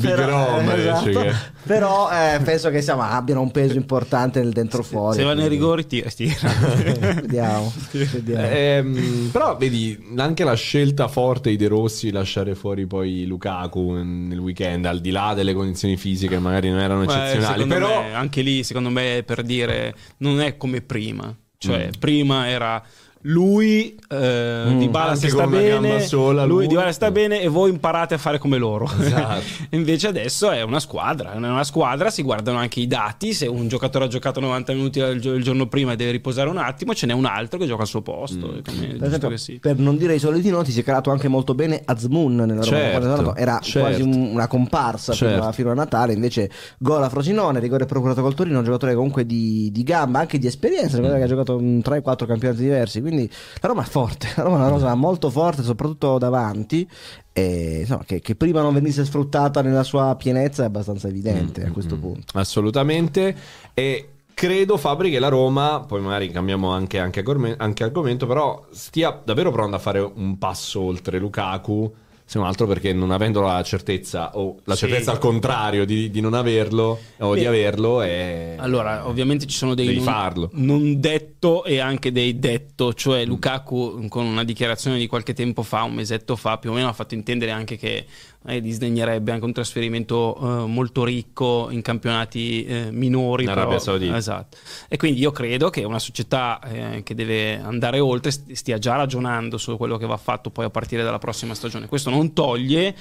però, 0.00 0.60
esatto, 0.72 1.24
però 1.62 2.10
eh, 2.10 2.40
penso 2.42 2.70
che 2.70 2.78
insomma, 2.78 3.10
abbiano 3.10 3.42
un 3.42 3.52
peso 3.52 3.76
importante 3.76 4.40
nel 4.40 4.52
dentro 4.52 4.82
fuori. 4.82 5.16
Se 5.16 5.22
va 5.22 5.34
nei 5.34 5.48
rigori 5.48 5.86
tira, 5.86 6.10
tira. 6.10 6.34
vediamo. 7.20 7.72
vediamo. 7.92 8.44
Eh, 8.44 9.28
però 9.30 9.56
vedi, 9.56 10.14
anche 10.16 10.35
anche 10.36 10.44
la 10.44 10.54
scelta 10.54 11.08
forte 11.08 11.48
di 11.48 11.56
De 11.56 11.66
Rossi 11.66 12.06
di 12.06 12.12
lasciare 12.12 12.54
fuori 12.54 12.86
poi 12.86 13.24
Lukaku 13.24 13.92
nel 13.92 14.38
weekend, 14.38 14.84
al 14.84 15.00
di 15.00 15.10
là 15.10 15.32
delle 15.32 15.54
condizioni 15.54 15.96
fisiche 15.96 16.38
magari 16.38 16.68
non 16.68 16.80
erano 16.80 17.06
Beh, 17.06 17.12
eccezionali, 17.14 17.62
secondo 17.62 17.74
però 17.74 18.02
me, 18.02 18.12
anche 18.14 18.42
lì, 18.42 18.62
secondo 18.62 18.90
me, 18.90 19.22
per 19.24 19.42
dire, 19.42 19.94
non 20.18 20.40
è 20.40 20.58
come 20.58 20.82
prima. 20.82 21.34
Cioè, 21.58 21.86
Mm. 21.86 21.98
prima 21.98 22.48
era 22.48 22.82
lui, 23.26 23.94
eh, 24.08 24.44
Mm. 24.66 24.94
Anche 24.94 25.16
si 25.16 25.28
sta 25.28 25.46
bene, 25.46 26.00
sola, 26.00 26.44
lui, 26.44 26.58
lui. 26.58 26.66
Dybala 26.68 26.92
sta 26.92 27.10
bene 27.10 27.40
e 27.40 27.48
voi 27.48 27.70
imparate 27.70 28.14
a 28.14 28.18
fare 28.18 28.38
come 28.38 28.56
loro. 28.56 28.88
Esatto. 29.00 29.42
Invece 29.70 30.08
adesso 30.08 30.50
è 30.50 30.62
una 30.62 30.80
squadra, 30.80 31.32
è 31.32 31.36
una 31.36 31.64
squadra, 31.64 32.10
si 32.10 32.22
guardano 32.22 32.58
anche 32.58 32.80
i 32.80 32.86
dati, 32.86 33.32
se 33.32 33.46
un 33.46 33.68
giocatore 33.68 34.04
ha 34.04 34.08
giocato 34.08 34.40
90 34.40 34.72
minuti 34.72 34.98
il, 35.00 35.20
gio- 35.20 35.34
il 35.34 35.42
giorno 35.42 35.66
prima 35.66 35.92
e 35.92 35.96
deve 35.96 36.12
riposare 36.12 36.48
un 36.48 36.56
attimo, 36.58 36.94
ce 36.94 37.06
n'è 37.06 37.12
un 37.12 37.24
altro 37.24 37.58
che 37.58 37.66
gioca 37.66 37.82
al 37.82 37.88
suo 37.88 38.02
posto. 38.02 38.46
Mm. 38.46 38.58
come 38.64 38.86
Per, 38.98 39.06
esempio, 39.06 39.28
che 39.28 39.38
sia. 39.38 39.58
per 39.60 39.78
non 39.78 39.96
dire 39.96 40.14
i 40.14 40.18
soliti 40.18 40.48
noti, 40.50 40.70
si 40.70 40.80
è 40.80 40.84
calato 40.84 41.10
anche 41.10 41.28
molto 41.28 41.54
bene 41.54 41.82
Azmoun 41.84 42.34
nella 42.36 42.54
Roma. 42.54 42.64
Certo, 42.64 43.00
tornato 43.00 43.34
Era 43.36 43.58
certo. 43.60 43.88
quasi 43.88 44.02
un- 44.02 44.30
una 44.32 44.46
comparsa 44.46 45.12
fino, 45.12 45.30
Certo. 45.30 45.46
a, 45.46 45.52
fino 45.52 45.70
a 45.70 45.74
Natale. 45.74 46.12
Invece, 46.12 46.50
gol 46.78 47.02
a 47.02 47.08
Frosinone, 47.08 47.58
rigore 47.60 47.86
procurato 47.86 48.22
col 48.22 48.34
Torino. 48.34 48.58
Un 48.58 48.64
giocatore 48.64 48.94
comunque 48.94 49.26
di, 49.26 49.70
di 49.72 49.82
gamba, 49.82 50.20
anche 50.20 50.38
di 50.38 50.46
esperienza. 50.46 50.96
Ricorda 50.96 51.16
che 51.18 51.22
ha 51.24 51.28
giocato 51.28 51.58
in 51.58 51.80
3-4 51.84 52.26
campionati 52.26 52.62
diversi. 52.62 53.00
Quindi 53.00 53.15
la 53.24 53.68
Roma 53.68 53.82
è 53.82 53.86
forte. 53.86 54.28
La 54.36 54.42
Roma 54.42 54.56
è 54.56 54.60
una 54.60 54.68
rosa 54.68 54.94
molto 54.94 55.30
forte, 55.30 55.62
soprattutto 55.62 56.18
davanti. 56.18 56.88
E, 57.32 57.78
insomma, 57.80 58.04
che, 58.04 58.20
che 58.20 58.34
prima 58.34 58.60
non 58.62 58.72
venisse 58.74 59.04
sfruttata 59.04 59.62
nella 59.62 59.82
sua 59.82 60.14
pienezza 60.16 60.62
è 60.62 60.66
abbastanza 60.66 61.08
evidente 61.08 61.64
a 61.64 61.70
questo 61.70 61.96
Mm, 61.96 62.00
punto. 62.00 62.38
Assolutamente. 62.38 63.36
E 63.74 64.08
credo, 64.34 64.76
Fabri, 64.76 65.10
che 65.10 65.18
la 65.18 65.28
Roma, 65.28 65.84
poi 65.86 66.00
magari 66.00 66.30
cambiamo 66.30 66.70
anche, 66.70 66.98
anche, 66.98 67.20
argome- 67.20 67.54
anche 67.58 67.84
argomento, 67.84 68.26
però 68.26 68.66
stia 68.70 69.20
davvero 69.24 69.50
provando 69.50 69.76
a 69.76 69.80
fare 69.80 70.00
un 70.00 70.38
passo 70.38 70.80
oltre 70.80 71.18
Lukaku. 71.18 71.94
Se 72.28 72.38
non 72.38 72.46
altro 72.48 72.66
perché 72.66 72.92
non 72.92 73.12
avendo 73.12 73.40
la 73.40 73.62
certezza, 73.62 74.36
o 74.36 74.56
la 74.64 74.74
Sì. 74.74 74.80
certezza 74.86 75.12
al 75.12 75.18
contrario 75.18 75.84
di, 75.86 76.10
di 76.10 76.20
non 76.20 76.34
averlo, 76.34 76.98
o 77.18 77.34
di 77.34 77.42
Beh, 77.42 77.46
averlo, 77.46 78.00
è... 78.00 78.54
Allora, 78.58 79.06
ovviamente 79.06 79.46
ci 79.46 79.56
sono 79.56 79.74
dei 79.74 79.94
non, 79.94 80.02
farlo. 80.02 80.50
non 80.54 80.98
detto 80.98 81.64
e 81.64 81.78
anche 81.78 82.10
dei 82.10 82.36
detto, 82.40 82.92
cioè 82.94 83.24
Lukaku 83.24 84.06
con 84.08 84.24
una 84.26 84.42
dichiarazione 84.42 84.98
di 84.98 85.06
qualche 85.06 85.34
tempo 85.34 85.62
fa, 85.62 85.84
un 85.84 85.94
mesetto 85.94 86.34
fa, 86.34 86.58
più 86.58 86.70
o 86.70 86.74
meno 86.74 86.88
ha 86.88 86.92
fatto 86.92 87.14
intendere 87.14 87.52
anche 87.52 87.76
che 87.76 88.04
eh, 88.46 88.60
disdegnerebbe 88.60 89.32
anche 89.32 89.44
un 89.44 89.52
trasferimento 89.52 90.36
eh, 90.36 90.66
molto 90.66 91.04
ricco 91.04 91.68
in 91.70 91.82
campionati 91.82 92.64
eh, 92.64 92.90
minori. 92.90 93.44
In 93.44 93.50
Arabia 93.50 93.78
Saudita. 93.78 94.16
Esatto. 94.16 94.56
E 94.88 94.96
quindi 94.96 95.20
io 95.20 95.32
credo 95.32 95.70
che 95.70 95.84
una 95.84 95.98
società 95.98 96.60
eh, 96.62 97.02
che 97.02 97.14
deve 97.14 97.60
andare 97.60 97.98
oltre 98.00 98.30
st- 98.30 98.52
stia 98.52 98.78
già 98.78 98.96
ragionando 98.96 99.58
su 99.58 99.76
quello 99.76 99.96
che 99.96 100.06
va 100.06 100.16
fatto 100.16 100.50
poi 100.50 100.64
a 100.64 100.70
partire 100.70 101.02
dalla 101.02 101.18
prossima 101.18 101.54
stagione. 101.54 101.86
Questo 101.86 102.10
non 102.10 102.32
toglie 102.32 102.94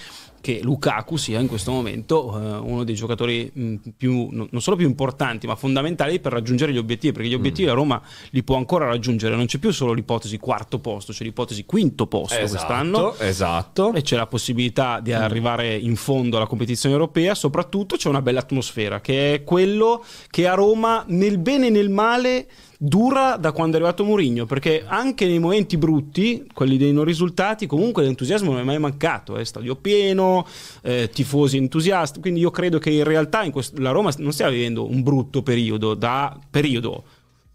che 0.45 0.60
Lukaku 0.62 1.17
sia 1.17 1.39
in 1.39 1.47
questo 1.47 1.71
momento 1.71 2.39
eh, 2.39 2.58
uno 2.58 2.84
dei 2.84 2.93
giocatori 2.93 3.49
mh, 3.51 3.75
più, 3.97 4.27
no- 4.29 4.47
non 4.51 4.62
solo 4.62 4.75
più 4.75 4.86
importanti, 4.86 5.47
ma 5.47 5.55
fondamentali 5.55 6.19
per 6.19 6.34
raggiungere 6.34 6.71
gli 6.71 6.77
obiettivi, 6.77 7.13
perché 7.13 7.29
gli 7.29 7.34
obiettivi 7.34 7.67
la 7.67 7.73
Roma 7.73 7.99
li 8.29 8.43
può 8.43 8.55
ancora 8.55 8.86
raggiungere, 8.86 9.36
non 9.36 9.47
c'è 9.47 9.58
più 9.58 9.71
solo 9.71 9.93
l'ipotesi 9.93 10.38
quarto 10.38 10.77
posto, 10.77 11.13
c'è 11.13 11.23
l'ipotesi 11.23 11.65
quinto 11.65 12.05
posto 12.05 12.38
quest'anno. 12.38 13.15
Esatto. 13.17 13.91
E 13.93 14.03
c'è 14.03 14.17
la 14.17 14.27
possibilità 14.27 14.99
di 14.99 15.13
arrivare 15.13 15.75
in 15.75 15.95
fondo 15.95 16.38
alla 16.38 16.45
competizione 16.45 16.93
europea, 16.93 17.34
soprattutto 17.34 17.95
c'è 17.95 18.08
una 18.08 18.21
bella 18.21 18.41
atmosfera, 18.41 19.01
che 19.01 19.34
è 19.34 19.43
quello 19.43 20.05
che 20.29 20.47
a 20.47 20.53
Roma, 20.53 21.03
nel 21.08 21.39
bene 21.39 21.67
e 21.67 21.69
nel 21.71 21.89
male, 21.89 22.45
dura 22.88 23.38
da 23.38 23.52
quando 23.52 23.78
è 23.78 23.80
arrivato 23.80 24.04
Mourinho, 24.04 24.45
perché 24.45 24.84
anche 24.86 25.26
nei 25.26 25.39
momenti 25.39 25.78
brutti, 25.78 26.48
quelli 26.54 26.78
dei 26.78 26.93
non 26.93 27.04
risultati, 27.04 27.65
comunque 27.65 28.04
l'entusiasmo 28.04 28.52
non 28.52 28.60
è 28.60 28.63
mai 28.63 28.78
mancato, 28.78 29.38
è 29.38 29.43
stadio 29.43 29.76
pieno, 29.76 30.45
eh, 30.84 31.10
tifosi 31.12 31.58
entusiasti, 31.58 32.19
quindi 32.19 32.41
io 32.41 32.52
credo 32.52 32.78
che 32.78 32.91
in 32.91 33.04
realtà 33.04 33.43
in 33.43 33.52
quest- 33.52 33.78
la 33.80 33.91
Roma 33.91 34.12
non 34.17 34.32
stia 34.32 34.50
vivendo 34.50 34.88
un 34.88 35.02
brutto 35.02 35.41
periodo, 35.41 35.95
da 35.95 36.38
periodo. 36.50 37.04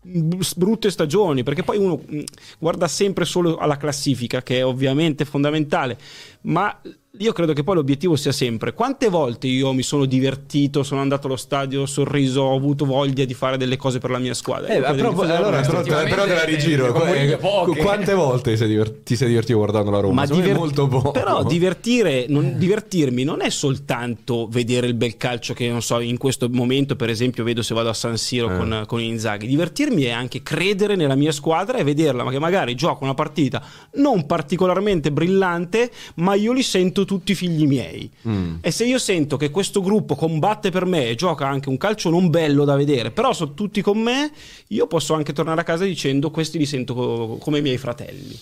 B- 0.02 0.40
brutte 0.56 0.90
stagioni 0.90 1.42
perché 1.42 1.62
poi 1.62 1.76
uno 1.76 2.00
mh, 2.02 2.20
guarda 2.58 2.88
sempre 2.88 3.26
solo 3.26 3.58
alla 3.58 3.76
classifica 3.76 4.42
che 4.42 4.58
è 4.58 4.64
ovviamente 4.64 5.26
fondamentale. 5.26 5.98
Ma 6.42 6.74
io 7.18 7.32
credo 7.32 7.52
che 7.54 7.64
poi 7.64 7.74
l'obiettivo 7.74 8.14
sia 8.14 8.30
sempre 8.30 8.72
quante 8.72 9.08
volte 9.08 9.48
io 9.48 9.72
mi 9.72 9.82
sono 9.82 10.04
divertito 10.04 10.84
sono 10.84 11.00
andato 11.00 11.26
allo 11.26 11.34
stadio 11.36 11.82
ho 11.82 11.86
sorriso 11.86 12.42
ho 12.42 12.54
avuto 12.54 12.84
voglia 12.84 13.24
di 13.24 13.34
fare 13.34 13.56
delle 13.56 13.76
cose 13.76 13.98
per 13.98 14.10
la 14.10 14.18
mia 14.18 14.32
squadra 14.32 14.68
Eh, 14.72 14.80
però, 14.80 15.10
allora, 15.18 15.60
però, 15.60 15.82
te, 15.82 15.90
però 16.08 16.24
te 16.24 16.34
la 16.34 16.44
rigiro. 16.44 17.04
Eh. 17.04 17.36
Quante 17.76 18.14
volte 18.14 18.56
sei 18.56 18.68
divert- 18.68 19.02
ti 19.02 19.16
sei 19.16 19.26
divertito 19.28 19.58
guardando 19.58 19.90
la 19.90 19.98
Roma? 19.98 20.14
Ma 20.14 20.26
divert- 20.26 20.56
molto 20.56 20.86
poco. 20.86 21.10
Però 21.10 21.42
divertire, 21.42 22.26
non- 22.28 22.54
divertirmi 22.56 23.24
non 23.24 23.40
è 23.42 23.50
soltanto 23.50 24.46
vedere 24.48 24.86
il 24.86 24.94
bel 24.94 25.16
calcio 25.16 25.52
che 25.52 25.68
non 25.68 25.82
so, 25.82 25.98
in 25.98 26.16
questo 26.16 26.48
momento, 26.48 26.94
per 26.94 27.10
esempio, 27.10 27.42
vedo 27.42 27.62
se 27.62 27.74
vado 27.74 27.88
a 27.88 27.94
San 27.94 28.16
Siro 28.18 28.52
Eh. 28.52 28.56
con, 28.56 28.84
con 28.86 29.00
Inzaghi. 29.00 29.46
Divertirmi 29.48 30.04
è 30.04 30.10
anche 30.10 30.42
credere 30.42 30.94
nella 30.94 31.16
mia 31.16 31.32
squadra 31.32 31.78
e 31.78 31.82
vederla, 31.84 32.22
ma 32.22 32.30
che 32.30 32.38
magari 32.38 32.74
gioca 32.76 33.02
una 33.02 33.14
partita 33.14 33.60
non 33.94 34.26
particolarmente 34.26 35.10
brillante, 35.10 35.90
ma 36.16 36.34
io 36.34 36.52
li 36.52 36.62
sento 36.62 36.99
tutti 37.04 37.34
figli 37.34 37.66
miei. 37.66 38.10
Mm. 38.26 38.56
E 38.60 38.70
se 38.70 38.84
io 38.84 38.98
sento 38.98 39.36
che 39.36 39.50
questo 39.50 39.80
gruppo 39.80 40.14
combatte 40.14 40.70
per 40.70 40.84
me 40.84 41.08
e 41.08 41.14
gioca 41.14 41.46
anche 41.46 41.68
un 41.68 41.76
calcio 41.76 42.10
non 42.10 42.30
bello 42.30 42.64
da 42.64 42.76
vedere, 42.76 43.10
però 43.10 43.32
sono 43.32 43.54
tutti 43.54 43.82
con 43.82 43.98
me, 43.98 44.30
io 44.68 44.86
posso 44.86 45.14
anche 45.14 45.32
tornare 45.32 45.60
a 45.60 45.64
casa 45.64 45.84
dicendo 45.84 46.30
questi 46.30 46.58
li 46.58 46.66
sento 46.66 46.94
co- 46.94 47.36
come 47.40 47.58
i 47.58 47.62
miei 47.62 47.78
fratelli. 47.78 48.38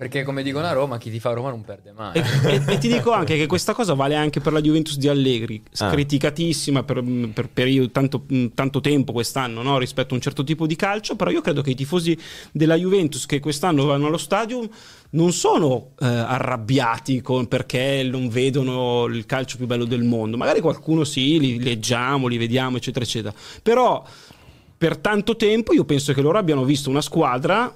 Perché 0.00 0.22
come 0.22 0.42
dicono 0.42 0.64
a 0.64 0.72
Roma, 0.72 0.96
chi 0.96 1.10
ti 1.10 1.20
fa 1.20 1.32
Roma 1.34 1.50
non 1.50 1.62
perde 1.62 1.92
mai. 1.92 2.14
E, 2.14 2.22
e- 2.44 2.62
e 2.66 2.78
ti 2.78 2.88
dico 2.88 3.12
anche 3.12 3.36
che 3.36 3.44
questa 3.44 3.74
cosa 3.74 3.92
vale 3.92 4.14
anche 4.14 4.40
per 4.40 4.50
la 4.54 4.62
Juventus 4.62 4.96
di 4.96 5.08
Allegri, 5.08 5.62
Ah. 5.76 5.90
criticatissima 5.90 6.84
per, 6.84 7.04
per 7.34 7.50
periodo- 7.50 7.90
tanto, 7.90 8.24
tanto 8.54 8.80
tempo 8.80 9.12
quest'anno 9.12 9.60
no? 9.60 9.76
rispetto 9.76 10.12
a 10.12 10.16
un 10.16 10.22
certo 10.22 10.42
tipo 10.42 10.66
di 10.66 10.74
calcio, 10.74 11.16
però 11.16 11.28
io 11.30 11.42
credo 11.42 11.60
che 11.60 11.72
i 11.72 11.74
tifosi 11.74 12.16
della 12.50 12.76
Juventus 12.76 13.26
che 13.26 13.40
quest'anno 13.40 13.84
vanno 13.84 14.06
allo 14.06 14.16
stadio 14.16 14.66
non 15.10 15.32
sono 15.32 15.90
eh, 16.00 16.06
arrabbiati 16.06 17.20
con- 17.20 17.46
perché 17.46 18.02
non 18.02 18.30
vedono 18.30 19.04
il 19.04 19.26
calcio 19.26 19.58
più 19.58 19.66
bello 19.66 19.84
del 19.84 20.02
mondo, 20.02 20.38
magari 20.38 20.60
qualcuno 20.60 21.04
sì, 21.04 21.38
li 21.38 21.62
leggiamo, 21.62 22.26
li 22.26 22.38
vediamo, 22.38 22.78
eccetera, 22.78 23.04
eccetera, 23.04 23.34
però 23.62 24.02
per 24.78 24.96
tanto 24.96 25.36
tempo 25.36 25.74
io 25.74 25.84
penso 25.84 26.14
che 26.14 26.22
loro 26.22 26.38
abbiano 26.38 26.64
visto 26.64 26.88
una 26.88 27.02
squadra 27.02 27.70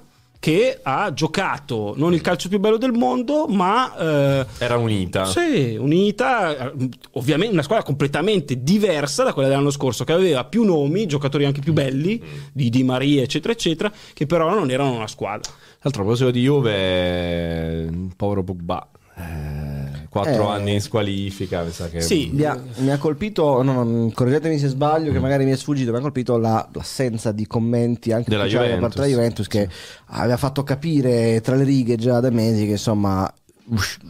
che 0.45 0.77
ha 0.83 1.11
giocato 1.11 1.95
non 1.97 2.13
il 2.13 2.21
calcio 2.21 2.49
più 2.49 2.59
bello 2.59 2.77
del 2.77 2.91
mondo, 2.91 3.47
ma 3.47 3.97
eh, 3.97 4.45
Era 4.59 4.77
unita. 4.77 5.25
sì, 5.25 5.75
unita, 5.75 6.71
eh, 6.71 6.89
ovviamente 7.13 7.51
una 7.51 7.63
squadra 7.63 7.83
completamente 7.83 8.61
diversa 8.61 9.23
da 9.23 9.33
quella 9.33 9.47
dell'anno 9.47 9.71
scorso, 9.71 10.03
che 10.03 10.13
aveva 10.13 10.43
più 10.45 10.63
nomi, 10.63 11.07
giocatori 11.07 11.45
anche 11.45 11.61
più 11.61 11.73
belli, 11.73 12.21
di 12.53 12.69
Di 12.69 12.83
Maria, 12.83 13.23
eccetera, 13.23 13.53
eccetera, 13.53 13.91
che 14.13 14.27
però 14.27 14.53
non 14.53 14.69
erano 14.69 14.93
una 14.93 15.07
squadra. 15.07 15.49
Tra 15.49 15.79
l'altro, 15.81 16.01
a 16.01 16.05
proposito 16.05 16.29
di 16.29 16.41
Juve, 16.43 17.87
il 17.89 18.13
povero 18.15 18.43
Pogba. 18.43 18.87
Eh, 19.17 20.07
quattro 20.09 20.49
Eh. 20.49 20.55
anni 20.55 20.73
in 20.73 20.81
squalifica, 20.81 21.63
mi 21.63 21.71
sa 21.71 21.87
che... 21.89 22.01
Sì. 22.01 22.29
Mi 22.33 22.43
ha, 22.43 22.59
mi 22.77 22.91
ha 22.91 22.97
colpito, 22.97 23.61
no, 23.63 23.83
no, 23.83 24.11
correggetemi 24.13 24.57
se 24.57 24.67
sbaglio, 24.67 25.11
che 25.11 25.19
magari 25.19 25.45
mi 25.45 25.51
è 25.51 25.55
sfuggito, 25.55 25.91
mi 25.91 25.97
ha 25.97 26.01
colpito 26.01 26.37
la- 26.37 26.67
l'assenza 26.73 27.31
di 27.31 27.47
commenti 27.47 28.11
anche 28.11 28.29
Della 28.29 28.47
da 28.47 28.77
parte 28.79 28.95
della 28.95 29.07
Juventus 29.07 29.47
che 29.47 29.67
aveva 30.07 30.37
fatto 30.37 30.63
capire 30.63 31.39
tra 31.41 31.55
le 31.55 31.63
righe 31.63 31.95
già 31.95 32.19
da 32.19 32.29
mesi 32.29 32.65
che 32.65 32.71
insomma 32.71 33.31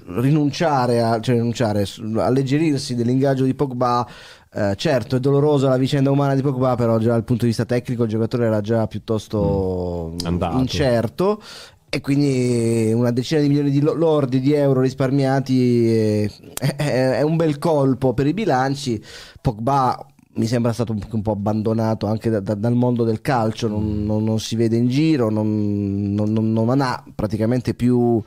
rinunciare, 0.08 1.02
a, 1.02 1.20
cioè 1.22 1.36
rinunciare, 1.36 1.86
alleggerirsi 2.18 2.96
dell'ingaggio 2.96 3.44
di 3.46 3.54
Pogba. 3.54 4.06
eh, 4.58 4.74
certo, 4.78 5.18
è 5.18 5.20
dolorosa 5.20 5.68
la 5.70 5.78
vicenda 5.78 6.12
umana 6.12 6.34
di 6.34 6.42
Pogba, 6.42 6.76
però 6.76 6.98
già 6.98 7.10
dal 7.10 7.24
punto 7.26 7.42
di 7.44 7.50
vista 7.50 7.66
tecnico 7.66 8.04
il 8.04 8.10
giocatore 8.10 8.46
era 8.46 8.62
già 8.62 8.88
piuttosto 8.88 10.14
Mm. 10.30 10.60
Incerto. 10.60 11.42
E 11.96 12.02
quindi 12.02 12.92
una 12.94 13.10
decina 13.12 13.40
di 13.40 13.48
milioni 13.48 13.70
di 13.72 13.80
lo- 13.80 13.94
lordi 13.94 14.42
di 14.42 14.52
euro 14.52 14.82
risparmiati 14.82 15.88
eh, 15.90 16.32
è, 16.54 16.76
è- 16.76 17.10
è 17.20 17.22
un 17.22 17.38
bel 17.38 17.58
colpo 17.58 18.14
per 18.14 18.28
i 18.28 18.34
bilanci. 18.34 19.02
Pogba 19.40 20.06
mi 20.36 20.48
sembra 20.48 20.74
stato 20.74 20.92
un, 21.12 21.22
po' 21.22 21.32
abbandonato 21.32 22.08
anche 22.08 22.30
da- 22.30 22.40
da- 22.40 22.56
dal 22.56 22.74
mondo 22.76 23.04
del 23.04 23.22
calcio, 23.22 23.68
non, 23.68 24.06
non- 24.06 24.24
non 24.24 24.40
si 24.40 24.56
vede 24.56 24.76
in 24.76 24.88
giro, 24.90 25.30
non, 25.30 26.14
non- 26.14 26.32
non- 26.34 26.52
non 26.52 26.82
ha 26.82 27.04
praticamente 27.16 27.74
più, 27.74 28.22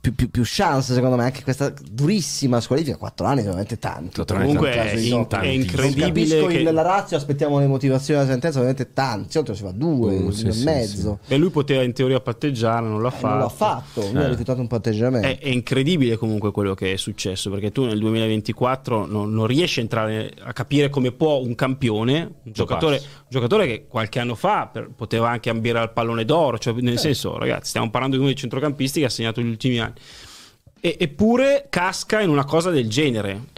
più, 0.00 0.14
più- 0.14 0.28
più 0.30 0.42
chance 0.44 0.92
secondo 0.94 1.16
me. 1.16 1.24
Anche 1.24 1.42
questa 1.42 1.72
durissima 1.90 2.60
squalifica, 2.60 2.96
4 2.96 3.26
anni 3.26 3.40
sono 3.42 3.54
veramente 3.54 3.78
anni 3.86 4.10
Comunque 4.26 4.70
è, 4.72 4.94
in- 4.96 5.26
è 5.28 5.36
Non 5.36 5.44
incredibile 5.52 6.06
capisco 6.06 6.46
che... 6.46 6.58
il- 6.58 6.72
la 6.72 6.82
razza, 6.82 7.16
aspettiamo 7.16 7.58
le 7.58 7.66
motivazioni 7.66 8.18
della 8.20 8.32
sentenza, 8.32 8.58
veramente 8.58 8.92
tanti. 8.92 9.30
Solito 9.32 9.54
si 9.54 9.62
fa 9.62 9.70
due, 9.70 10.16
Uh, 10.16 10.22
due 10.22 10.32
sì, 10.32 10.46
e 10.48 10.52
sì, 10.52 10.64
mezzo. 10.64 11.18
E 11.28 11.36
lui 11.36 11.50
poteva 11.50 11.82
in 11.82 11.92
teoria 11.92 12.20
patteggiare, 12.20 12.86
non 12.86 13.00
l'ha 13.02 13.08
Eh, 13.08 13.12
fatto. 13.12 13.28
non 13.28 13.38
l'ha 13.38 13.48
fatto, 13.48 14.00
lui 14.12 14.16
ha 14.22 14.26
Eh. 14.26 14.28
rifiutato 14.30 14.60
un 14.60 14.66
patteggiamento. 14.66 15.26
È, 15.28 15.38
è 15.38 15.48
incredibile 15.48 16.16
comunque 16.16 16.50
quello 16.50 16.74
che 16.74 16.92
è 16.92 16.96
successo 16.96 17.50
perché 17.50 17.70
tu 17.70 17.84
nel 17.84 17.98
2024 18.00 19.06
non, 19.06 19.32
non 19.32 19.46
riesci 19.46 19.78
a 19.78 19.82
entrare 19.82 20.32
a 20.42 20.52
capire 20.52 20.88
come 20.90 21.12
può 21.12 21.36
un 21.38 21.51
un 21.52 21.54
campione, 21.54 22.20
un 22.44 22.52
giocatore, 22.52 22.96
un 22.96 23.26
giocatore 23.28 23.66
che 23.66 23.86
qualche 23.86 24.18
anno 24.18 24.34
fa 24.34 24.66
per- 24.66 24.90
poteva 24.94 25.28
anche 25.28 25.50
ambire 25.50 25.78
al 25.78 25.92
pallone 25.92 26.24
d'oro, 26.24 26.58
cioè 26.58 26.72
nel 26.80 26.98
senso, 26.98 27.38
ragazzi, 27.38 27.68
stiamo 27.68 27.90
parlando 27.90 28.16
di 28.16 28.22
uno 28.22 28.30
dei 28.32 28.38
centrocampisti 28.40 29.00
che 29.00 29.06
ha 29.06 29.10
segnato 29.10 29.40
negli 29.40 29.50
ultimi 29.50 29.78
anni. 29.78 29.94
E- 30.80 30.96
eppure 30.98 31.66
casca 31.70 32.20
in 32.20 32.30
una 32.30 32.44
cosa 32.44 32.70
del 32.70 32.88
genere. 32.88 33.50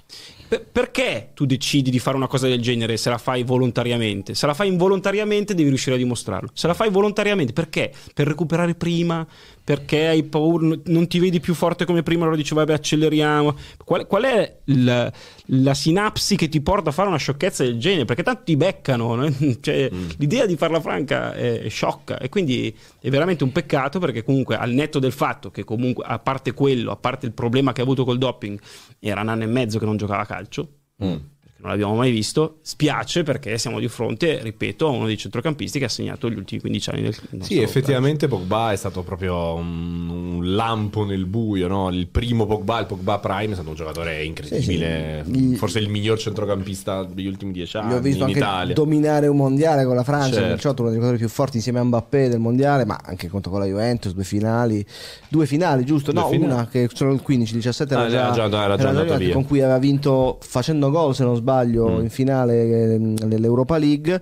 Per- 0.47 0.67
perché 0.71 1.31
tu 1.33 1.47
decidi 1.47 1.91
di 1.91 1.99
fare 1.99 2.17
una 2.17 2.27
cosa 2.27 2.47
del 2.47 2.61
genere 2.61 2.99
se 2.99 3.09
la 3.09 3.17
fai 3.19 3.43
volontariamente? 3.45 4.35
Se 4.35 4.45
la 4.47 4.53
fai 4.53 4.69
involontariamente 4.69 5.55
devi 5.55 5.69
riuscire 5.71 5.95
a 5.95 5.99
dimostrarlo. 5.99 6.51
Se 6.53 6.67
la 6.67 6.75
fai 6.75 6.91
volontariamente, 6.91 7.53
perché? 7.55 7.91
Per 8.13 8.27
recuperare 8.27 8.75
prima? 8.75 9.27
Perché 9.65 10.09
hai 10.09 10.23
paura, 10.25 10.77
non 10.85 11.09
ti 11.09 11.19
vedi 11.19 11.41
più 11.41 11.55
forte 11.55 11.87
come 11.87 12.03
prima, 12.03 12.23
allora 12.23 12.37
dici 12.37 12.53
vabbè 12.53 12.75
acceleriamo. 12.75 13.57
Qual, 13.83 14.07
qual 14.07 14.25
è 14.25 14.59
il- 14.65 15.13
la 15.47 15.75
sinapsi 15.75 16.37
che 16.37 16.51
ti 16.51 16.61
porta 16.61 16.91
a 16.91 16.93
fare 16.93 17.09
una 17.09 17.17
sciocchezza 17.17 17.65
del 17.65 17.79
genere? 17.79 18.05
Perché 18.05 18.23
tanto 18.23 18.43
ti 18.45 18.57
beccano, 18.57 19.15
no? 19.15 19.27
Cioè, 19.61 19.91
l'idea 20.19 20.45
di 20.45 20.57
farla 20.57 20.81
franca 20.83 21.33
è, 21.33 21.61
è 21.63 21.69
sciocca 21.71 22.19
e 22.19 22.29
quindi 22.29 22.77
è 23.01 23.09
veramente 23.09 23.43
un 23.43 23.53
peccato 23.53 23.99
perché 23.99 24.23
comunque 24.23 24.57
al 24.57 24.71
netto 24.73 24.99
del 24.99 25.13
fatto 25.13 25.51
che 25.51 25.65
comunque 25.65 26.05
a 26.07 26.19
parte 26.19 26.53
quello, 26.53 26.91
a 26.91 26.97
parte 26.97 27.25
il 27.25 27.33
problema 27.33 27.73
che 27.73 27.81
ha 27.81 27.85
avuto 27.85 28.05
col 28.05 28.19
doping, 28.19 28.61
era 28.99 29.23
un 29.23 29.29
anno 29.29 29.45
e 29.45 29.47
mezzo 29.47 29.79
che 29.79 29.87
non 29.87 29.97
giocava 29.97 30.23
a 30.23 30.27
calcio, 30.27 30.69
perché 30.97 31.34
non 31.65 31.73
l'abbiamo 31.73 31.95
mai 31.95 32.11
visto, 32.11 32.59
spiace 32.61 33.23
perché 33.23 33.57
siamo 33.57 33.79
di 33.81 33.89
fronte, 33.89 34.41
ripeto, 34.43 34.87
a 34.87 34.91
uno 34.91 35.07
dei 35.07 35.17
centrocampisti 35.17 35.79
che 35.79 35.87
ha 35.87 35.89
segnato 35.89 36.29
gli 36.29 36.37
ultimi 36.37 36.61
15 36.61 36.91
anni 36.91 37.01
del 37.03 37.15
del 37.31 37.43
Sì, 37.43 37.61
effettivamente 37.61 38.29
Pogba 38.29 38.73
è 38.73 38.77
stato 38.77 39.03
proprio 39.03 39.55
un, 39.55 40.09
un 40.11 40.55
lampo 40.55 41.05
nel 41.07 41.25
buio, 41.25 41.67
no? 41.67 41.89
Il 41.89 42.07
primo 42.09 42.45
Pogba, 42.47 42.81
il 42.81 42.87
Pogba 42.87 43.19
Prime, 43.19 43.53
è 43.53 43.55
stato 43.55 43.71
un 43.71 43.75
giocatore 43.77 44.23
incredibile, 44.25 45.25
Sì, 45.27 45.33
sì. 45.51 45.57
forse 45.57 45.79
il 45.79 45.89
miglior 45.89 46.19
centrocampista 46.19 47.03
degli 47.05 47.27
ultimi 47.27 47.53
dieci 47.53 47.77
anni 47.79 47.93
Io 47.93 47.97
ho 47.97 48.01
visto 48.01 48.19
in 48.19 48.25
anche 48.25 48.39
Italia. 48.39 48.75
dominare 48.75 49.27
un 49.29 49.37
mondiale 49.37 49.85
con 49.87 49.95
la 49.97 50.05
Francia, 50.05 50.35
Certo. 50.35 50.41
nel 50.49 50.59
2018, 50.61 50.83
uno 50.83 50.91
dei 50.91 50.99
giocatori 51.01 51.25
più 51.25 51.33
forti 51.35 51.57
insieme 51.57 51.79
a 51.79 51.85
Mbappé 51.85 52.29
del 52.29 52.41
mondiale, 52.41 52.85
ma 52.85 53.01
anche 53.03 53.29
contro 53.29 53.51
con 53.51 53.61
la 53.61 53.67
Juventus, 53.67 54.13
due 54.13 54.25
finali, 54.25 54.85
due 55.29 55.47
finali 55.47 55.85
giusto? 55.85 56.13
Due 56.13 56.21
no, 56.21 56.29
finali. 56.29 56.53
una 56.53 56.69
che 56.69 56.89
sono 56.93 57.13
il 57.13 57.23
15-17 57.27 57.93
era 57.93 58.03
Ah, 58.03 58.09
già, 58.09 58.21
era 58.27 58.33
già- 58.33 58.65
era 58.65 58.77
già 58.77 58.81
era 58.83 58.89
andato 58.91 59.17
via. 59.17 59.33
con 59.33 59.47
cui 59.47 59.61
aveva 59.63 59.79
vinto 59.79 60.39
facendo 60.43 60.91
gol, 60.91 61.15
se 61.15 61.25
non 61.25 61.37
sbaglio, 61.37 61.53
Mm. 61.63 62.01
in 62.03 62.11
finale 62.11 62.63
eh, 62.95 62.99
nell'Europa 62.99 63.77
League. 63.77 64.21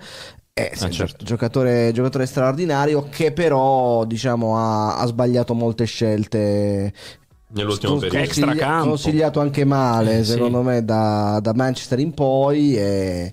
È 0.55 0.71
Ah, 0.81 0.91
certo. 0.91 1.25
giocatore, 1.25 1.93
giocatore 1.93 2.27
straordinario 2.27 3.07
che 3.09 3.33
però 3.33 4.05
diciamo 4.05 4.59
ha, 4.59 4.99
ha 4.99 5.07
sbagliato 5.07 5.55
molte 5.55 5.87
scelte 5.87 6.93
Nell'ultimo 7.55 7.93
Con- 7.93 8.01
periodo. 8.01 8.25
Extra 8.25 8.45
consigli- 8.47 8.63
campo. 8.65 8.89
consigliato 8.89 9.41
anche 9.41 9.65
male 9.65 10.19
Eh, 10.19 10.25
sì. 10.25 10.31
secondo 10.33 10.63
me 10.63 10.85
da, 10.85 11.39
da 11.43 11.53
Manchester 11.55 11.99
in 11.99 12.15
poi 12.15 12.75
e, 12.77 13.33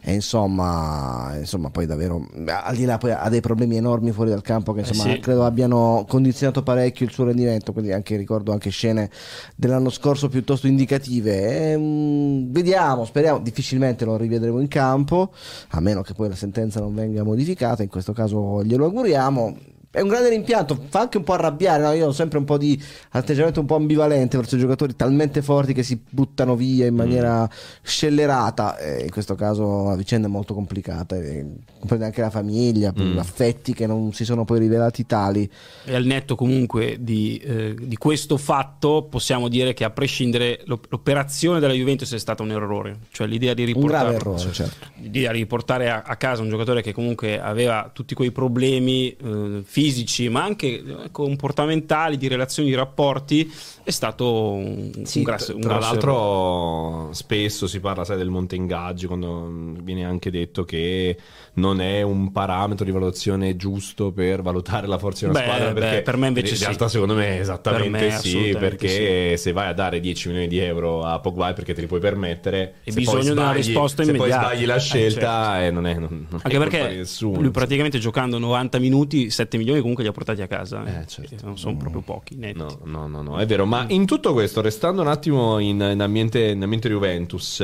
e 0.00 0.12
insomma, 0.14 1.34
insomma 1.38 1.68
poi 1.70 1.84
davvero 1.84 2.26
al 2.46 2.76
di 2.76 2.84
là 2.86 2.96
poi 2.96 3.10
ha 3.12 3.28
dei 3.28 3.40
problemi 3.42 3.76
enormi 3.76 4.10
fuori 4.12 4.30
dal 4.30 4.40
campo 4.40 4.72
che 4.72 4.80
insomma 4.80 5.10
Eh, 5.10 5.14
sì. 5.16 5.20
credo 5.20 5.44
abbiano 5.44 6.04
condizionato 6.08 6.62
parecchio 6.62 7.04
il 7.04 7.12
suo 7.12 7.24
rendimento 7.24 7.72
quindi 7.72 7.92
anche 7.92 8.16
ricordo 8.16 8.52
anche 8.52 8.70
scene 8.70 9.10
dell'anno 9.54 9.90
scorso 9.90 10.28
piuttosto 10.28 10.66
indicative 10.66 11.72
E, 11.72 11.76
mm, 11.76 12.50
vediamo 12.52 13.04
speriamo 13.04 13.38
difficilmente 13.40 14.04
lo 14.06 14.16
rivedremo 14.16 14.60
in 14.60 14.68
campo 14.68 15.32
a 15.70 15.80
meno 15.80 16.00
che 16.02 16.14
poi 16.14 16.28
la 16.30 16.36
sentenza 16.36 16.80
non 16.80 16.94
venga 16.94 17.22
modificata 17.22 17.82
in 17.82 17.88
questo 17.90 18.12
caso 18.14 18.62
glielo 18.64 18.86
auguriamo 18.86 19.56
è 19.90 20.00
un 20.00 20.08
grande 20.08 20.28
rimpianto, 20.28 20.78
fa 20.88 21.00
anche 21.00 21.16
un 21.16 21.24
po' 21.24 21.32
arrabbiare. 21.32 21.82
no? 21.82 21.92
Io 21.92 22.08
ho 22.08 22.12
sempre 22.12 22.38
un 22.38 22.44
po' 22.44 22.58
di 22.58 22.80
atteggiamento 23.10 23.60
un 23.60 23.66
po' 23.66 23.76
ambivalente 23.76 24.36
verso 24.36 24.56
i 24.56 24.58
giocatori 24.58 24.94
talmente 24.94 25.40
forti 25.40 25.72
che 25.72 25.82
si 25.82 25.98
buttano 26.08 26.56
via 26.56 26.86
in 26.86 26.94
maniera 26.94 27.48
scellerata. 27.82 28.76
E 28.76 29.04
in 29.04 29.10
questo 29.10 29.34
caso 29.34 29.84
la 29.84 29.96
vicenda 29.96 30.28
è 30.28 30.30
molto 30.30 30.52
complicata. 30.52 31.16
e 31.16 31.46
comprende 31.78 32.04
anche 32.04 32.20
la 32.20 32.30
famiglia, 32.30 32.92
poi 32.92 33.16
affetti 33.18 33.72
che 33.72 33.86
non 33.86 34.12
si 34.12 34.24
sono 34.24 34.44
poi 34.44 34.58
rivelati 34.58 35.06
tali. 35.06 35.48
E 35.84 35.94
al 35.94 36.04
netto 36.04 36.34
comunque 36.34 36.98
di, 37.00 37.38
eh, 37.38 37.74
di 37.80 37.96
questo 37.96 38.36
fatto 38.36 39.06
possiamo 39.08 39.48
dire 39.48 39.72
che 39.74 39.84
a 39.84 39.90
prescindere 39.90 40.60
l'op- 40.64 40.86
l'operazione 40.90 41.60
della 41.60 41.72
Juventus 41.72 42.12
è 42.12 42.18
stata 42.18 42.42
un 42.42 42.50
errore, 42.50 42.98
cioè 43.10 43.26
l'idea 43.26 43.54
di 43.54 43.64
riportare, 43.64 44.14
errore, 44.14 44.52
certo. 44.52 44.86
l'idea 44.96 45.32
di 45.32 45.38
riportare 45.38 45.90
a, 45.90 46.02
a 46.04 46.16
casa 46.16 46.42
un 46.42 46.48
giocatore 46.48 46.82
che 46.82 46.92
comunque 46.92 47.40
aveva 47.40 47.90
tutti 47.92 48.14
quei 48.14 48.32
problemi 48.32 49.10
eh, 49.10 49.62
fisici 49.78 50.28
ma 50.28 50.42
anche 50.42 50.66
eh, 50.66 51.10
comportamentali, 51.12 52.16
di 52.16 52.26
relazioni, 52.26 52.68
di 52.68 52.74
rapporti, 52.74 53.48
è 53.84 53.90
stato 53.90 54.52
un, 54.52 54.90
Sì, 55.04 55.18
un 55.18 55.24
grasso- 55.24 55.54
un 55.54 55.60
Tra 55.60 55.74
grosso 55.74 55.94
errore. 55.94 56.06
l'altro, 56.12 57.12
spesso 57.12 57.66
si 57.68 57.78
parla 57.78 58.04
sai, 58.04 58.16
del 58.16 58.28
monte 58.28 58.56
ingaggi 58.56 59.06
quando 59.06 59.32
mh, 59.42 59.82
viene 59.82 60.04
anche 60.04 60.30
detto 60.30 60.64
che 60.64 61.16
non 61.58 61.80
è 61.80 62.02
un 62.02 62.30
parametro 62.32 62.84
di 62.84 62.90
valutazione 62.90 63.56
giusto 63.56 64.12
per 64.12 64.42
valutare 64.42 64.86
la 64.86 64.98
forza 64.98 65.26
di 65.26 65.32
una 65.32 65.40
Beh, 65.40 65.46
squadra. 65.46 65.72
beh, 65.90 66.02
per 66.02 66.16
me 66.16 66.28
invece 66.28 66.50
in 66.52 66.56
sì. 66.56 66.64
realtà, 66.64 66.88
secondo 66.88 67.14
me, 67.14 67.38
esattamente 67.40 67.98
Per 67.98 68.08
me 68.10 68.18
sì. 68.18 68.56
Perché 68.58 69.36
se 69.36 69.52
vai 69.52 69.68
a 69.68 69.72
dare 69.72 70.00
10 70.00 70.28
milioni 70.28 70.48
di 70.48 70.58
euro 70.58 71.04
a 71.04 71.18
Pogba 71.20 71.50
è 71.50 71.52
perché 71.54 71.74
te 71.74 71.80
li 71.80 71.86
puoi 71.86 72.00
permettere. 72.00 72.74
E 72.84 72.92
se 72.92 73.02
poi 73.02 73.20
di 73.22 73.30
una 73.30 73.42
sbagli- 73.42 73.56
risposta 73.56 74.02
se 74.04 74.10
immediata. 74.10 74.40
poi 74.42 74.48
sbagli 74.50 74.66
la 74.66 74.74
Eh, 74.76 74.80
scelta, 74.80 75.64
eh, 75.64 75.70
non 75.70 75.86
è, 75.86 75.94
non, 75.94 76.08
non 76.10 76.26
è 76.30 76.34
Anche 76.44 76.48
di 76.48 76.58
perché 76.58 76.96
nessuno. 76.96 77.40
lui 77.40 77.50
praticamente 77.50 77.98
giocando 77.98 78.38
90 78.38 78.78
minuti, 78.78 79.30
7 79.30 79.56
milioni 79.58 79.80
comunque 79.80 80.02
li 80.04 80.08
ha 80.08 80.12
portati 80.12 80.42
a 80.42 80.46
casa. 80.46 80.84
Eh, 81.02 81.06
certo. 81.06 81.34
Non 81.44 81.58
sono 81.58 81.76
proprio 81.76 82.00
pochi. 82.02 82.36
netti. 82.36 82.58
No, 82.58 82.78
no, 82.84 83.06
no, 83.06 83.22
no, 83.22 83.38
è 83.38 83.46
vero. 83.46 83.66
Ma 83.66 83.84
in 83.88 84.06
tutto 84.06 84.32
questo, 84.32 84.60
restando 84.60 85.02
un 85.02 85.08
attimo 85.08 85.58
in, 85.58 85.80
in 85.92 86.00
ambiente, 86.00 86.40
in 86.48 86.62
ambiente 86.62 86.88
Juventus, 86.88 87.62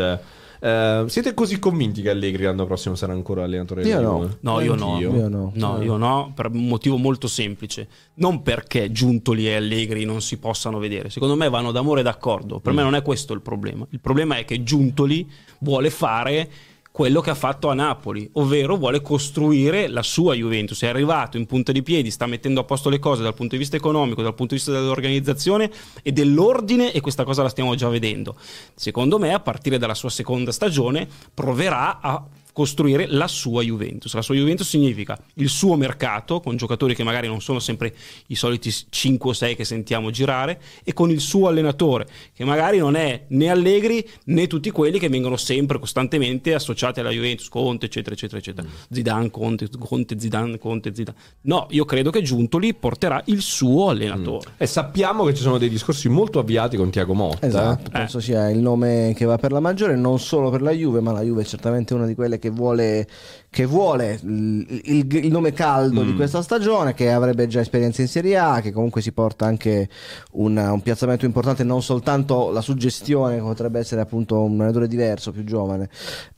eh, 0.64 1.04
siete 1.08 1.34
così 1.34 1.58
convinti 1.58 2.00
che 2.00 2.08
Allegri 2.08 2.44
l'anno 2.44 2.64
prossimo 2.64 2.94
sarà 2.94 3.12
ancora 3.12 3.44
allenatore 3.44 3.82
Io 3.82 3.96
della 3.96 4.08
no. 4.08 4.36
No, 4.40 4.60
io 4.60 4.74
no. 4.74 4.98
Io 4.98 5.28
no. 5.28 5.52
No, 5.54 5.82
io 5.82 5.98
no, 5.98 6.32
per 6.34 6.46
un 6.46 6.66
motivo 6.66 6.96
molto 6.96 7.28
semplice. 7.28 7.86
Non 8.14 8.40
perché 8.40 8.90
Giuntoli 8.90 9.46
e 9.46 9.56
Allegri 9.56 10.06
non 10.06 10.22
si 10.22 10.38
possano 10.38 10.78
vedere. 10.78 11.10
Secondo 11.10 11.36
me 11.36 11.50
vanno 11.50 11.70
d'amore 11.70 12.00
e 12.00 12.02
d'accordo. 12.02 12.60
Per 12.60 12.72
me 12.72 12.82
non 12.82 12.94
è 12.94 13.02
questo 13.02 13.34
il 13.34 13.42
problema. 13.42 13.86
Il 13.90 14.00
problema 14.00 14.38
è 14.38 14.46
che 14.46 14.62
Giuntoli 14.62 15.30
vuole 15.58 15.90
fare 15.90 16.48
quello 16.94 17.20
che 17.20 17.30
ha 17.30 17.34
fatto 17.34 17.70
a 17.70 17.74
Napoli, 17.74 18.30
ovvero 18.34 18.76
vuole 18.76 19.00
costruire 19.00 19.88
la 19.88 20.04
sua 20.04 20.34
Juventus. 20.34 20.80
È 20.80 20.86
arrivato 20.86 21.36
in 21.36 21.44
punta 21.44 21.72
di 21.72 21.82
piedi, 21.82 22.08
sta 22.12 22.24
mettendo 22.26 22.60
a 22.60 22.62
posto 22.62 22.88
le 22.88 23.00
cose 23.00 23.24
dal 23.24 23.34
punto 23.34 23.56
di 23.56 23.60
vista 23.60 23.74
economico, 23.74 24.22
dal 24.22 24.36
punto 24.36 24.54
di 24.54 24.60
vista 24.60 24.70
dell'organizzazione 24.70 25.72
e 26.04 26.12
dell'ordine 26.12 26.92
e 26.92 27.00
questa 27.00 27.24
cosa 27.24 27.42
la 27.42 27.48
stiamo 27.48 27.74
già 27.74 27.88
vedendo. 27.88 28.36
Secondo 28.76 29.18
me, 29.18 29.34
a 29.34 29.40
partire 29.40 29.76
dalla 29.76 29.94
sua 29.94 30.08
seconda 30.08 30.52
stagione, 30.52 31.08
proverà 31.34 31.98
a 31.98 32.24
costruire 32.54 33.06
la 33.08 33.26
sua 33.26 33.62
Juventus. 33.62 34.14
La 34.14 34.22
sua 34.22 34.36
Juventus 34.36 34.66
significa 34.66 35.18
il 35.34 35.48
suo 35.48 35.74
mercato 35.74 36.40
con 36.40 36.56
giocatori 36.56 36.94
che 36.94 37.02
magari 37.02 37.26
non 37.26 37.40
sono 37.40 37.58
sempre 37.58 37.92
i 38.28 38.36
soliti 38.36 38.72
5 38.88 39.30
o 39.30 39.32
6 39.32 39.56
che 39.56 39.64
sentiamo 39.64 40.10
girare 40.10 40.60
e 40.84 40.92
con 40.92 41.10
il 41.10 41.20
suo 41.20 41.48
allenatore 41.48 42.06
che 42.32 42.44
magari 42.44 42.78
non 42.78 42.94
è 42.94 43.24
né 43.28 43.50
Allegri 43.50 44.08
né 44.26 44.46
tutti 44.46 44.70
quelli 44.70 45.00
che 45.00 45.08
vengono 45.08 45.36
sempre 45.36 45.80
costantemente 45.80 46.54
associati 46.54 47.00
alla 47.00 47.10
Juventus, 47.10 47.48
Conte, 47.48 47.86
eccetera, 47.86 48.14
eccetera, 48.14 48.38
eccetera. 48.38 48.68
Zidane, 48.88 49.30
Conte, 49.30 49.68
Conte, 49.76 50.18
Zidane, 50.18 50.56
Conte, 50.56 50.94
Zidane. 50.94 51.18
No, 51.42 51.66
io 51.70 51.84
credo 51.84 52.10
che 52.10 52.22
Giuntoli 52.22 52.72
porterà 52.72 53.20
il 53.26 53.42
suo 53.42 53.88
allenatore. 53.88 54.52
E 54.58 54.66
sappiamo 54.66 55.24
che 55.24 55.34
ci 55.34 55.42
sono 55.42 55.58
dei 55.58 55.68
discorsi 55.68 56.08
molto 56.08 56.38
avviati 56.38 56.76
con 56.76 56.90
Tiago 56.90 57.14
Motta. 57.14 57.44
Esatto, 57.44 57.90
penso 57.90 58.20
sia 58.20 58.48
il 58.48 58.58
nome 58.58 59.12
che 59.16 59.24
va 59.24 59.38
per 59.38 59.50
la 59.50 59.60
maggiore, 59.60 59.96
non 59.96 60.20
solo 60.20 60.50
per 60.50 60.62
la 60.62 60.70
Juve, 60.70 61.00
ma 61.00 61.10
la 61.10 61.22
Juve 61.22 61.42
è 61.42 61.44
certamente 61.44 61.94
una 61.94 62.06
di 62.06 62.14
quelle 62.14 62.38
che 62.38 62.43
vuole, 62.50 63.06
che 63.50 63.64
vuole 63.66 64.18
il, 64.22 64.80
il- 64.84 65.14
il 65.24 65.30
nome 65.30 65.52
caldo 65.52 66.02
di 66.02 66.14
questa 66.14 66.42
stagione, 66.42 66.94
che 66.94 67.10
avrebbe 67.12 67.46
già 67.46 67.60
esperienza 67.60 68.02
in 68.02 68.08
Serie 68.08 68.36
A, 68.38 68.60
che 68.60 68.72
comunque 68.72 69.00
si 69.02 69.12
porta 69.12 69.46
anche 69.46 69.88
un, 70.32 70.56
un 70.56 70.80
piazzamento 70.82 71.24
importante, 71.24 71.64
non 71.64 71.82
soltanto 71.82 72.50
la 72.50 72.60
suggestione, 72.60 73.36
che 73.36 73.42
potrebbe 73.42 73.78
essere 73.78 74.00
appunto 74.00 74.40
un 74.42 74.54
allenatore 74.54 74.88
diverso, 74.88 75.32
più 75.32 75.44
giovane. 75.44 75.88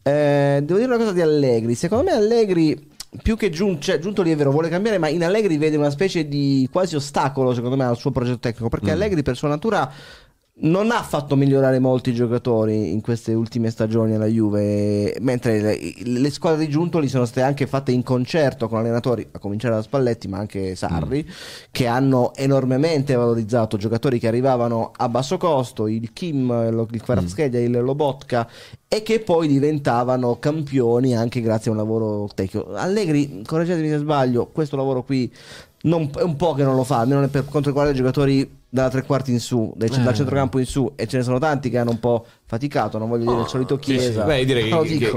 Eh, 0.02 0.60
devo 0.62 0.78
dire 0.78 0.90
una 0.90 0.98
cosa 0.98 1.12
di 1.12 1.20
Allegri, 1.20 1.74
secondo 1.74 2.04
me 2.04 2.12
Allegri 2.12 2.94
più 3.22 3.36
che 3.36 3.48
Giun- 3.48 3.80
cioè, 3.80 3.98
Giuntoli 3.98 4.30
è 4.30 4.36
vero, 4.36 4.50
vuole 4.50 4.68
cambiare, 4.68 4.98
ma 4.98 5.08
in 5.08 5.24
Allegri 5.24 5.56
vede 5.56 5.76
una 5.76 5.88
specie 5.90 6.28
di 6.28 6.68
quasi 6.70 6.96
ostacolo, 6.96 7.54
secondo 7.54 7.76
me, 7.76 7.84
al 7.84 7.96
suo 7.96 8.10
progetto 8.10 8.40
tecnico, 8.40 8.68
perché 8.68 8.90
Allegri 8.90 9.22
per 9.22 9.36
sua 9.36 9.48
natura 9.48 9.90
non 10.58 10.90
ha 10.90 11.02
fatto 11.02 11.36
migliorare 11.36 11.78
molti 11.80 12.14
giocatori 12.14 12.90
in 12.90 13.02
queste 13.02 13.34
ultime 13.34 13.68
stagioni 13.68 14.14
alla 14.14 14.24
Juve, 14.24 15.14
mentre 15.20 15.60
le, 15.60 15.78
le 16.02 16.30
squadre 16.30 16.64
di 16.64 16.70
Giuntoli 16.70 17.08
sono 17.08 17.26
state 17.26 17.42
anche 17.42 17.66
fatte 17.66 17.92
in 17.92 18.02
concerto 18.02 18.66
con 18.66 18.78
allenatori, 18.78 19.26
a 19.32 19.38
cominciare 19.38 19.74
da 19.74 19.82
Spalletti, 19.82 20.28
ma 20.28 20.38
anche 20.38 20.74
Sarri, 20.74 21.28
che 21.70 21.86
hanno 21.86 22.32
enormemente 22.34 23.14
valorizzato 23.14 23.76
giocatori 23.76 24.18
che 24.18 24.28
arrivavano 24.28 24.92
a 24.96 25.10
basso 25.10 25.36
costo, 25.36 25.88
il 25.88 26.14
Kim, 26.14 26.48
il 26.90 27.02
Kvaratskhelia, 27.02 27.60
il 27.60 27.82
Lobotka, 27.82 28.48
e 28.88 29.02
che 29.02 29.20
poi 29.20 29.48
diventavano 29.48 30.38
campioni 30.38 31.14
anche 31.14 31.42
grazie 31.42 31.70
a 31.70 31.74
un 31.74 31.80
lavoro 31.80 32.30
tecnico. 32.34 32.72
Allegri, 32.74 33.42
correggetemi 33.44 33.88
se 33.88 33.98
sbaglio, 33.98 34.46
questo 34.46 34.76
lavoro 34.76 35.02
qui 35.02 35.30
non- 35.82 36.10
è 36.16 36.22
un 36.22 36.36
po' 36.36 36.54
che 36.54 36.62
non 36.64 36.76
lo 36.76 36.84
fa, 36.84 37.00
almeno 37.00 37.28
per 37.28 37.44
quanto 37.44 37.68
riguarda 37.68 37.92
i 37.92 37.96
giocatori 37.96 38.64
dalla 38.76 38.90
tre 38.90 39.02
quarti 39.04 39.32
in 39.32 39.40
su, 39.40 39.72
dal, 39.74 39.88
Eh. 39.90 40.02
dal 40.02 40.14
centrocampo 40.14 40.58
in 40.58 40.66
su, 40.66 40.92
e 40.94 41.06
ce 41.06 41.16
ne 41.16 41.22
sono 41.22 41.38
tanti 41.38 41.70
che 41.70 41.78
hanno 41.78 41.90
un 41.90 41.98
po' 41.98 42.26
faticato. 42.44 42.98
Non 42.98 43.08
voglio 43.08 43.30
dire 43.30 43.40
il 43.42 43.48
solito 43.48 43.78
Chiesa. 43.78 44.24
Beh, 44.24 44.44
direi 44.44 44.70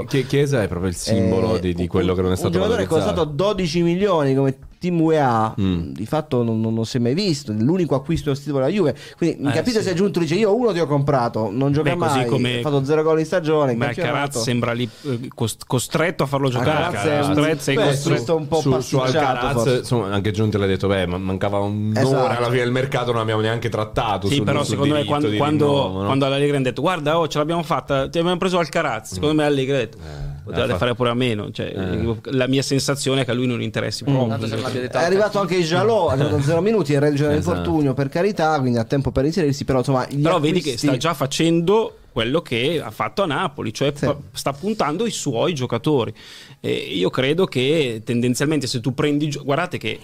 che, 0.06 0.26
Chiesa 0.26 0.62
è 0.62 0.68
proprio 0.68 0.88
il 0.88 0.96
simbolo 0.96 1.56
eh, 1.56 1.60
di, 1.60 1.74
di 1.74 1.86
quello 1.86 2.14
che 2.14 2.22
non 2.22 2.32
è 2.32 2.36
stato 2.36 2.56
Un 2.56 2.62
giocatore 2.64 2.84
valorizzato. 2.86 3.14
costato 3.14 3.36
12 3.36 3.82
milioni 3.82 4.34
come 4.34 4.56
Team 4.80 4.98
UEA, 4.98 5.54
Mm. 5.60 5.90
di 5.92 6.06
fatto 6.06 6.42
non, 6.42 6.58
non- 6.58 6.72
non 6.72 6.86
si 6.86 6.96
è 6.96 7.00
mai 7.00 7.12
visto. 7.12 7.52
L'unico 7.52 7.94
acquisto 7.94 8.30
estivo 8.30 8.56
della 8.58 8.70
Juve. 8.70 8.96
Quindi 9.18 9.46
Eh, 9.46 9.52
capite 9.52 9.80
sì. 9.80 9.84
se 9.84 9.90
è 9.90 9.94
giunto 9.94 10.18
dice: 10.20 10.34
Io 10.36 10.56
uno 10.56 10.72
ti 10.72 10.78
ho 10.80 10.86
comprato, 10.86 11.50
non 11.52 11.70
gioca 11.70 11.90
Beh, 11.90 11.96
così 11.98 12.16
mai. 12.20 12.26
come- 12.26 12.58
Ha 12.58 12.62
fatto 12.62 12.82
zero 12.84 13.02
gol 13.02 13.18
in 13.18 13.26
stagione. 13.26 13.74
Ma. 13.74 13.88
Caraz 13.92 14.38
sembra 14.40 14.72
lì 14.72 14.88
eh, 15.04 15.28
cost- 15.34 15.64
costretto 15.66 16.22
a 16.22 16.26
farlo 16.26 16.48
giocare. 16.48 16.96
Caraz 16.96 17.04
è 17.04 17.74
Costretto, 17.74 18.36
un 18.36 18.48
po' 18.48 18.56
su, 18.60 18.70
su 18.80 18.96
pasticciato, 18.96 19.18
Alcaraz, 19.18 19.52
forse. 19.52 19.76
insomma, 19.78 20.12
anche 20.14 20.30
Giunti 20.30 20.56
l'ha 20.56 20.66
detto, 20.66 20.88
beh, 20.88 21.06
ma- 21.06 21.18
mancava 21.18 21.58
un'ora 21.58 22.00
Esatto. 22.00 22.36
alla 22.38 22.46
fine 22.48 22.60
del 22.62 22.72
mercato, 22.72 23.12
non 23.12 23.20
abbiamo 23.20 23.42
neanche 23.42 23.68
trattato. 23.68 24.28
Sì, 24.28 24.36
sul- 24.36 24.44
però 24.44 24.60
sul 24.60 24.68
secondo 24.74 24.94
me 24.94 25.04
quando, 25.04 25.30
quando, 25.36 25.66
rinnovo, 25.66 25.98
no? 26.00 26.04
quando 26.06 26.24
all'Allegri 26.24 26.54
hanno 26.56 26.64
detto 26.64 26.80
guarda 26.80 27.18
oh 27.18 27.28
ce 27.28 27.36
l'abbiamo 27.36 27.62
fatta, 27.62 28.08
ti 28.08 28.18
abbiamo 28.18 28.38
preso 28.38 28.58
Alcaraz, 28.58 29.12
secondo 29.12 29.34
me 29.34 29.44
Allegri 29.44 29.74
ha 29.74 29.78
detto 29.78 29.98
potevate 29.98 30.29
eh, 30.52 30.76
fare 30.76 30.94
pure 30.94 31.10
a 31.10 31.14
meno, 31.14 31.50
cioè, 31.50 31.72
Eh. 31.74 32.16
la 32.32 32.46
mia 32.46 32.62
sensazione 32.62 33.22
è 33.22 33.24
che 33.24 33.30
a 33.30 33.34
lui 33.34 33.46
non 33.46 33.62
interessi 33.62 34.04
proprio. 34.04 34.36
Detto 34.46 34.98
È 34.98 35.02
arrivato 35.04 35.38
anche 35.40 35.60
Jalò, 35.62 36.08
ha 36.08 36.16
giocato 36.16 36.40
0 36.42 36.60
minuti, 36.60 36.92
è 36.92 36.98
reduce 36.98 37.24
Esatto. 37.24 37.50
dall'infortunio 37.50 37.94
per 37.94 38.08
carità, 38.08 38.58
quindi 38.60 38.78
ha 38.78 38.84
tempo 38.84 39.10
per 39.10 39.24
inserirsi, 39.24 39.64
però 39.64 39.78
insomma... 39.78 40.06
Però 40.06 40.38
vedi 40.40 40.60
che 40.60 40.70
acquisti- 40.70 40.86
sta 40.88 40.96
già 40.96 41.14
facendo 41.14 41.96
quello 42.12 42.42
che 42.42 42.80
ha 42.84 42.90
fatto 42.90 43.22
a 43.22 43.26
Napoli, 43.26 43.72
cioè 43.72 43.92
Sì. 43.94 44.08
sta 44.32 44.52
puntando 44.52 45.06
i 45.06 45.10
suoi 45.10 45.54
giocatori. 45.54 46.12
E 46.60 46.70
io 46.72 47.08
credo 47.10 47.46
che 47.46 48.02
tendenzialmente 48.04 48.66
se 48.66 48.80
tu 48.80 48.92
prendi... 48.94 49.30
Guardate 49.42 49.78
che 49.78 49.98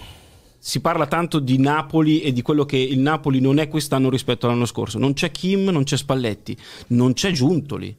si 0.58 0.80
parla 0.80 1.06
tanto 1.06 1.38
di 1.38 1.58
Napoli 1.58 2.22
e 2.22 2.32
di 2.32 2.42
quello 2.42 2.64
che 2.64 2.76
il 2.76 2.98
Napoli 2.98 3.40
non 3.40 3.58
è 3.58 3.68
quest'anno 3.68 4.08
rispetto 4.10 4.46
all'anno 4.46 4.64
scorso. 4.66 4.98
Non 4.98 5.12
c'è 5.12 5.30
Kim, 5.30 5.68
non 5.68 5.84
c'è 5.84 5.96
Spalletti, 5.96 6.56
non 6.88 7.12
c'è 7.12 7.30
Giuntoli. 7.30 7.94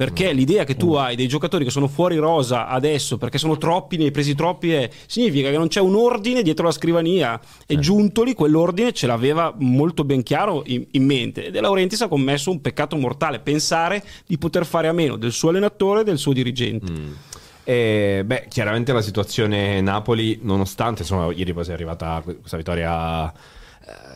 Perché 0.00 0.32
l'idea 0.32 0.64
che 0.64 0.76
tu 0.76 0.94
hai 0.94 1.14
dei 1.14 1.28
giocatori 1.28 1.62
che 1.62 1.70
sono 1.70 1.86
fuori 1.86 2.16
rosa 2.16 2.68
adesso 2.68 3.18
perché 3.18 3.36
sono 3.36 3.58
troppi, 3.58 3.98
ne 3.98 4.04
hai 4.04 4.10
presi 4.10 4.34
troppi, 4.34 4.72
è- 4.72 4.88
significa 5.06 5.50
che 5.50 5.58
non 5.58 5.68
c'è 5.68 5.80
un 5.80 5.94
ordine 5.94 6.40
dietro 6.42 6.64
la 6.64 6.70
scrivania. 6.72 7.38
E 7.66 7.78
Giuntoli 7.78 8.32
quell'ordine 8.32 8.92
ce 8.94 9.06
l'aveva 9.06 9.54
molto 9.58 10.04
ben 10.04 10.22
chiaro 10.22 10.62
in, 10.64 10.86
in 10.92 11.04
mente. 11.04 11.44
E 11.44 11.50
De 11.50 11.60
Laurentiis 11.60 12.00
ha 12.00 12.08
commesso 12.08 12.50
un 12.50 12.62
peccato 12.62 12.96
mortale, 12.96 13.40
pensare 13.40 14.02
di 14.26 14.38
poter 14.38 14.64
fare 14.64 14.88
a 14.88 14.92
meno 14.92 15.16
del 15.16 15.32
suo 15.32 15.50
allenatore 15.50 16.00
e 16.00 16.04
del 16.04 16.16
suo 16.16 16.32
dirigente. 16.32 16.90
E, 17.64 18.22
beh, 18.24 18.46
chiaramente 18.48 18.94
la 18.94 19.02
situazione 19.02 19.82
Napoli, 19.82 20.38
nonostante 20.40 21.02
insomma, 21.02 21.30
ieri 21.30 21.52
poi 21.52 21.64
sia 21.64 21.74
arrivata 21.74 22.22
que- 22.24 22.38
questa 22.38 22.56
vittoria 22.56 23.30
eh, 23.30 23.36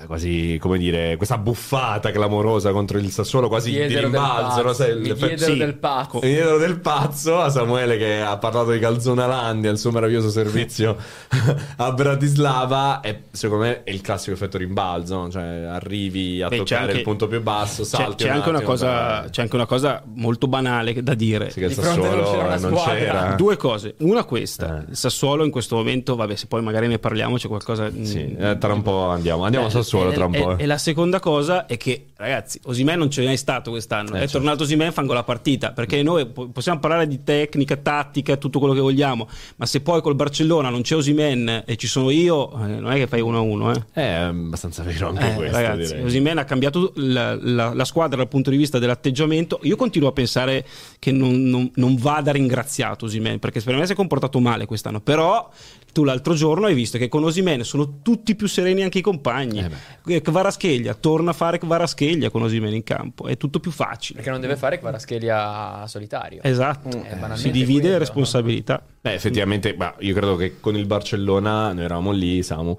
quasi 0.06 0.58
come 0.60 0.78
dire, 0.78 1.16
questa 1.16 1.38
buffata 1.38 2.10
clamorosa 2.10 2.72
contro 2.72 2.98
il 2.98 3.10
Sassuolo, 3.10 3.48
quasi 3.48 3.70
di 3.70 3.76
Diedero 3.76 4.02
rimbalzo, 4.02 4.62
no? 4.62 4.72
Sai, 4.72 4.96
mi 4.96 5.12
diedero 5.12 5.36
sì. 5.36 5.56
del 5.56 5.74
pazzo. 5.74 6.20
E 6.20 6.28
dietro 6.28 6.58
del 6.58 6.78
pazzo 6.78 7.40
a 7.40 7.48
Samuele 7.48 7.96
che 7.96 8.20
ha 8.20 8.36
parlato 8.38 8.70
di 8.70 8.78
Calzonalandia, 8.78 9.70
il 9.70 9.78
suo 9.78 9.90
meraviglioso 9.90 10.30
servizio 10.30 10.96
a 11.76 11.92
Bratislava. 11.92 13.00
E 13.00 13.24
secondo 13.30 13.64
me 13.64 13.82
è 13.84 13.90
il 13.90 14.00
classico 14.00 14.34
effetto 14.34 14.58
rimbalzo, 14.58 15.16
no? 15.16 15.30
cioè 15.30 15.42
arrivi 15.42 16.42
a 16.42 16.48
Beh, 16.48 16.56
c'è 16.58 16.62
toccare 16.64 16.84
anche- 16.84 16.96
il 16.98 17.02
punto 17.02 17.26
più 17.26 17.42
basso, 17.42 17.82
C'è, 17.82 17.88
salti 17.88 18.24
c'è 18.24 18.30
un 18.30 18.36
anche 18.54 18.64
cosa, 18.64 19.20
beh, 19.22 19.30
c'è 19.30 19.42
anche 19.42 19.54
una 19.56 19.66
cosa 19.66 20.02
molto 20.14 20.46
banale 20.46 21.02
da 21.02 21.14
dire. 21.14 21.50
sì, 21.50 21.60
che 21.60 21.66
il 21.66 21.72
fronte 21.72 22.00
non 22.00 22.10
Sassuolo 22.10 22.30
c'era 22.30 22.58
non 22.58 22.74
c'era. 22.84 23.34
Due 23.36 23.56
cose, 23.56 23.94
una 23.98 24.24
questa, 24.24 24.80
Eh. 24.80 24.90
il 24.90 24.96
Sassuolo 24.96 25.44
in 25.44 25.50
questo 25.50 25.76
momento, 25.76 26.16
vabbè 26.16 26.34
se 26.36 26.46
poi 26.46 26.62
magari 26.62 26.86
ne 26.86 26.98
parliamo 26.98 27.36
c'è 27.36 27.48
qualcosa... 27.48 27.90
Sì, 28.02 28.34
mm, 28.36 28.42
eh, 28.42 28.58
tra 28.58 28.72
un 28.72 28.82
po' 28.82 29.08
andiamo, 29.08 29.44
andiamo 29.44 29.63
a 29.66 29.70
Sassuolo 29.70 30.10
e, 30.10 30.14
tra 30.14 30.26
un 30.26 30.34
e- 30.34 30.40
po'. 30.40 30.58
e 30.58 30.66
la 30.66 30.78
seconda 30.78 31.20
cosa 31.20 31.66
è 31.66 31.76
che, 31.76 32.06
ragazzi, 32.16 32.60
Osimè 32.64 32.96
non 32.96 33.10
ce 33.10 33.24
n'è 33.24 33.36
stato 33.36 33.70
quest'anno. 33.70 34.10
Eh, 34.10 34.16
è 34.16 34.18
certo. 34.20 34.38
tornato 34.38 34.62
Osimè 34.64 34.90
fanno 34.90 35.12
la 35.12 35.22
partita. 35.22 35.72
Perché 35.72 36.02
noi 36.02 36.26
po- 36.26 36.48
possiamo 36.48 36.78
parlare 36.78 37.06
di 37.06 37.22
tecnica, 37.24 37.76
tattica, 37.76 38.36
tutto 38.36 38.58
quello 38.58 38.74
che 38.74 38.80
vogliamo. 38.80 39.28
Ma 39.56 39.66
se 39.66 39.80
poi 39.80 40.00
col 40.02 40.14
Barcellona 40.14 40.68
non 40.68 40.82
c'è 40.82 40.96
Osimè 40.96 41.62
e 41.66 41.76
ci 41.76 41.86
sono 41.86 42.10
io, 42.10 42.52
eh, 42.62 42.66
non 42.66 42.90
è 42.92 42.96
che 42.96 43.06
fai 43.06 43.20
1-1, 43.20 43.70
eh. 43.74 43.82
È 43.92 44.02
abbastanza 44.02 44.82
vero 44.82 45.08
anche 45.08 45.30
Eh, 45.30 45.34
questo, 45.34 45.56
ragazzi, 45.56 45.92
direi. 45.94 46.04
Osimhen 46.04 46.38
ha 46.38 46.44
cambiato 46.44 46.92
la, 46.96 47.34
la- 47.40 47.72
la 47.74 47.84
squadra 47.84 48.16
dal 48.18 48.28
punto 48.28 48.50
di 48.50 48.56
vista 48.56 48.78
dell'atteggiamento. 48.78 49.58
Io 49.62 49.76
continuo 49.76 50.08
a 50.08 50.12
pensare 50.12 50.66
che 50.98 51.12
non, 51.12 51.42
non- 51.44 51.70
non 51.74 51.96
vada 51.96 52.32
ringraziato 52.32 53.06
Osimhen 53.06 53.38
perché 53.38 53.60
per 53.60 53.76
me 53.76 53.86
si 53.86 53.92
è 53.92 53.94
comportato 53.94 54.38
male 54.40 54.66
quest'anno. 54.66 55.00
Però 55.00 55.48
tu 55.94 56.02
l'altro 56.04 56.34
giorno 56.34 56.66
hai 56.66 56.74
visto 56.74 56.98
che 56.98 57.08
con 57.08 57.22
Osimhen 57.22 57.62
sono 57.62 58.00
tutti 58.02 58.34
più 58.34 58.48
sereni 58.48 58.82
anche 58.82 58.98
i 58.98 59.00
compagni. 59.00 59.60
Eh 59.60 60.14
Eh, 60.16 60.20
Kvaraschelia 60.20 60.92
torna 60.94 61.30
a 61.30 61.32
fare 61.32 61.58
Kvaraschelia 61.58 62.28
con 62.30 62.42
Osimhen 62.42 62.74
in 62.74 62.82
campo, 62.82 63.26
è 63.26 63.36
tutto 63.36 63.60
più 63.60 63.70
facile. 63.70 64.16
Perché 64.16 64.30
non 64.30 64.40
deve 64.40 64.56
fare 64.56 64.78
Kvaratskhelia 64.80 65.84
solitario. 65.86 66.40
Esatto, 66.42 66.88
Eh, 66.88 67.00
banalmente 67.14 67.36
si 67.36 67.50
divide 67.52 67.78
quello, 67.80 67.92
le 67.92 67.98
responsabilità. 67.98 68.82
Beh, 69.00 69.12
effettivamente, 69.14 69.74
ma 69.78 69.94
io 70.00 70.14
credo 70.14 70.34
che 70.36 70.58
con 70.60 70.76
il 70.76 70.86
Barcellona, 70.86 71.72
noi 71.72 71.84
eravamo 71.84 72.10
lì, 72.10 72.42
Samu, 72.42 72.76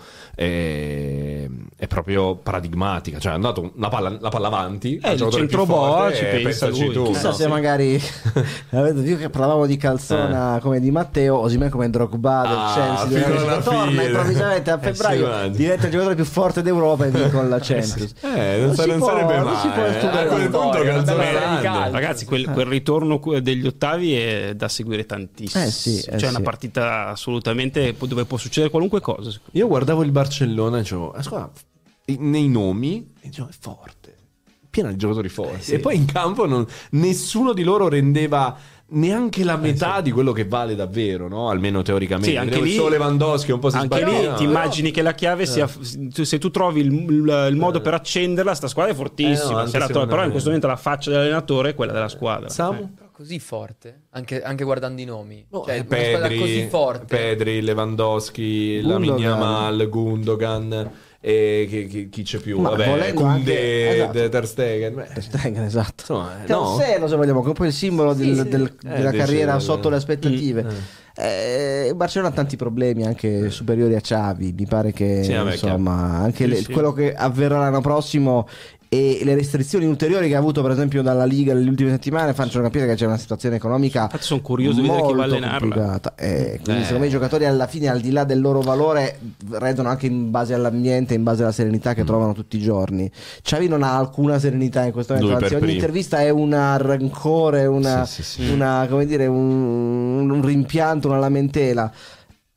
e- 0.60 1.50
è 1.78 1.88
proprio 1.88 2.36
paradigmatica. 2.36 3.20
Cioè, 3.20 3.32
è 3.32 3.36
andato 3.36 3.72
la 3.78 3.90
palla, 3.90 4.10
la 4.20 4.30
palla 4.30 4.48
avanti, 4.48 4.98
Eh, 5.02 5.12
il 5.12 5.18
giocatore 5.18 5.46
più 5.46 5.58
centro 5.58 5.66
boa 5.66 5.98
forte, 5.98 6.16
ci 6.16 6.26
pensa 6.44 6.68
lui. 6.70 6.92
tu, 6.92 7.04
Chissà 7.06 7.30
no? 7.30 7.34
se 7.34 7.48
magari 7.48 8.02
avete 8.72 9.02
visto 9.02 9.18
che 9.18 9.30
parlavamo 9.30 9.66
di 9.66 9.78
Calzona 9.78 10.60
come 10.62 10.80
di 10.80 10.92
Matteo, 10.92 11.38
Osimhen 11.38 11.70
come 11.70 11.90
Drogba 11.90 12.42
del 12.42 12.52
Eh. 12.52 12.56
Ah, 12.56 12.74
Chelsea, 12.74 13.05
torna 13.10 13.88
fine. 13.88 14.06
improvvisamente 14.06 14.72
a 14.72 14.76
Eh, 14.76 14.78
sì, 14.80 14.84
febbraio, 14.86 15.20
guarda. 15.26 15.48
diventa 15.56 15.86
il 15.86 15.92
giocatore 15.92 16.16
più 16.16 16.26
forte 16.26 16.62
d'Europa 16.62 17.06
e 17.06 17.10
vincono 17.12 17.48
la 17.48 17.60
Champions. 17.64 18.14
Eh, 18.22 18.28
non, 18.58 18.66
Non 18.68 18.76
sa- 18.76 18.86
non 18.86 18.98
può- 19.00 19.08
sarebbe 19.08 19.36
non 19.36 19.44
male. 19.46 19.60
si 19.60 19.68
può 19.70 19.84
eh. 19.84 20.18
a 20.18 20.26
quel 20.26 20.50
punto 20.50 20.82
una 20.82 21.04
calcio. 21.62 21.92
Ragazzi, 21.92 22.26
quel, 22.26 22.46
quel 22.50 22.66
ritorno 22.66 23.20
degli 23.42 23.66
ottavi 23.68 24.14
è 24.16 24.54
da 24.56 24.68
seguire 24.68 25.06
tantissimo. 25.06 25.64
Eh 25.64 25.70
sì, 25.72 26.00
eh 26.00 26.16
C'è 26.16 26.28
una 26.30 26.38
sì. 26.38 26.44
partita 26.44 27.08
assolutamente 27.10 27.96
dove 27.98 28.26
può 28.26 28.38
succedere 28.38 28.70
qualunque 28.70 29.02
cosa. 29.02 29.32
Io 29.52 29.68
guardavo 29.68 30.04
il 30.04 30.12
Barcellona 30.12 30.78
e 30.78 30.82
dicevo, 30.82 31.12
"Ah, 31.12 31.22
scusa, 31.22 31.50
nei 32.20 32.48
nomi, 32.50 33.14
e 33.22 33.28
dicevo, 33.30 33.48
è 33.50 33.54
forte, 33.60 34.14
piena 34.70 34.90
di 34.92 34.98
giocatori 34.98 35.30
forti. 35.30 35.72
E 35.72 35.80
poi 35.80 35.96
in 35.96 36.06
campo 36.06 36.46
non- 36.46 36.66
nessuno 36.92 37.54
di 37.54 37.64
loro 37.64 37.88
rendeva 37.88 38.56
neanche 38.88 39.44
la 39.44 39.58
metà 39.58 40.00
di 40.02 40.12
quello 40.12 40.32
che 40.32 40.46
vale 40.46 40.76
davvero, 40.76 41.28
no? 41.28 41.50
Almeno 41.50 41.82
teoricamente. 41.82 42.30
Sì, 42.30 42.38
anche 42.38 42.52
Vedevo 42.52 42.66
lì- 42.66 42.76
solo 42.76 42.90
Lewandowski 42.90 43.52
un 43.52 43.60
po' 43.60 43.70
si 43.70 43.78
Anche 43.78 43.98
sbagliava. 44.00 44.32
lì 44.32 44.38
ti 44.38 44.44
immagini 44.44 44.92
che 44.92 45.02
la 45.02 45.14
chiave 45.14 45.46
sia. 45.46 45.68
tu- 45.68 46.24
Se 46.24 46.38
tu 46.38 46.52
trovi 46.52 46.82
il, 46.82 46.92
il- 46.94 47.48
il 47.50 47.56
modo 47.56 47.82
per 47.82 47.94
accenderla, 47.96 48.54
sta 48.54 48.68
squadra 48.68 48.92
è 48.92 48.96
Eh 48.96 48.98
no, 48.98 49.06
fortissima. 49.06 49.60
anche 49.60 49.72
Se 49.72 49.80
la 49.80 50.06
però 50.06 50.24
in 50.24 50.30
questo 50.30 50.50
momento 50.50 50.68
la 50.68 50.76
faccia 50.76 51.10
dell'allenatore 51.10 51.70
è 51.72 51.76
quella 51.76 51.92
della 51.94 52.10
squadra. 52.10 52.50
Samu? 52.50 52.94
Però 52.96 53.10
così 53.12 53.40
forte, 53.40 54.02
anche, 54.12 54.42
anche 54.44 54.64
guardando 54.64 55.02
i 55.02 55.06
nomi. 55.06 55.46
Oh, 55.50 55.64
cioè, 55.66 55.76
eh, 55.76 55.86
una 55.88 55.88
squadra 56.04 56.28
Pedri, 56.28 56.38
così 56.40 56.68
forte. 56.68 57.06
Pedri, 57.06 57.62
Lewandowski, 57.62 58.82
Gundogan. 58.82 59.08
Lamine 59.08 59.28
Yamal, 59.28 59.90
Gundogan 59.90 60.92
e 61.28 61.66
chi, 61.68 61.88
chi- 61.88 62.10
chi 62.10 62.22
c'è 62.22 62.38
più? 62.38 62.60
Ma 62.60 62.70
Vabbè, 62.70 62.86
anche- 62.88 63.96
esatto. 63.96 64.12
De- 64.12 64.30
Ter 64.30 64.46
Stegen. 64.48 64.94
Ter 65.12 65.24
Stegen, 65.24 65.64
esatto. 65.64 65.94
insomma, 66.02 66.44
eh, 66.44 66.48
no. 66.52 66.76
Cancelo, 66.78 67.08
se 67.08 67.16
vogliamo, 67.16 67.40
che 67.40 67.46
è 67.46 67.50
un 67.50 67.56
po' 67.56 67.66
il 67.66 67.74
simbolo 67.74 68.14
del- 68.14 68.36
sì. 68.44 68.48
del- 68.48 68.76
Eh, 68.86 68.96
della 68.98 69.12
carriera 69.12 69.58
sotto 69.58 69.90
le 69.90 69.96
Mm, 69.96 69.98
aspettative. 69.98 70.66
Eh, 71.18 71.88
il 71.90 71.96
Barcellona 71.96 72.30
ha 72.32 72.36
tanti 72.36 72.58
problemi 72.58 73.06
anche 73.06 73.50
superiori 73.50 73.96
a 73.96 74.02
Xavi. 74.02 74.54
Mi 74.56 74.68
pare 74.68 74.92
che 74.92 75.24
Sì, 75.24 75.32
insomma, 75.32 76.18
anche 76.20 76.44
Sì, 76.44 76.50
le- 76.50 76.56
sì. 76.58 76.72
quello 76.74 76.92
che 76.94 77.14
avverrà 77.16 77.58
l'anno 77.58 77.82
prossimo 77.82 78.48
e 78.96 79.22
le 79.24 79.36
restrizioni 79.36 79.86
ulteriori 79.86 80.28
che 80.28 80.36
ha 80.36 80.40
avuto, 80.40 80.62
per 80.62 80.72
esempio, 80.72 81.02
dalla 81.02 81.26
Liga 81.26 81.54
nelle 81.54 81.70
ultime 81.70 81.90
settimane 81.92 82.34
facciano 82.34 82.64
capire 82.64 82.86
che 82.88 82.96
c'è 82.96 83.06
una 83.06 83.18
situazione 83.18 83.56
economica 83.58 84.04
Infatti 84.04 84.24
sono 84.24 84.42
curioso 84.42 84.80
di 84.82 84.88
vedere 84.88 85.08
chi 85.08 85.14
va 85.14 85.22
a 85.22 85.26
allenarla. 85.26 85.58
complicata. 85.60 86.14
Eh, 86.16 86.60
quindi, 86.64 86.82
Eh. 86.82 86.84
secondo 86.84 87.00
me, 87.02 87.08
i 87.08 87.12
giocatori 87.12 87.46
alla 87.46 87.68
fine, 87.68 87.88
al 87.90 88.00
di 88.00 88.12
là 88.12 88.24
del 88.24 88.40
loro 88.42 88.62
valore, 88.62 89.20
rendono 89.52 89.90
anche 89.90 90.06
in 90.06 90.32
base 90.32 90.54
all'ambiente, 90.54 91.14
in 91.14 91.24
base 91.24 91.44
alla 91.44 91.52
serenità 91.52 91.94
che 91.94 92.04
trovano 92.04 92.34
tutti 92.34 92.58
i 92.58 92.62
giorni. 92.62 93.10
Xavi 93.42 93.68
non 93.68 93.84
ha 93.84 93.98
alcuna 93.98 94.40
serenità 94.40 94.84
in 94.86 94.92
questo 94.92 95.14
momento, 95.14 95.36
anzi, 95.36 95.54
ogni 95.54 95.62
primo. 95.64 95.74
intervista 95.74 96.22
è 96.22 96.30
una 96.30 96.78
rancore, 96.78 97.66
una, 97.66 98.06
Sì, 98.06 98.24
sì, 98.24 98.44
sì. 98.44 98.52
una, 98.52 98.86
come 98.90 99.06
dire, 99.06 99.26
un, 99.28 100.30
un 100.30 100.42
rimpianto, 100.46 101.08
una 101.08 101.20
lamentela. 101.20 101.92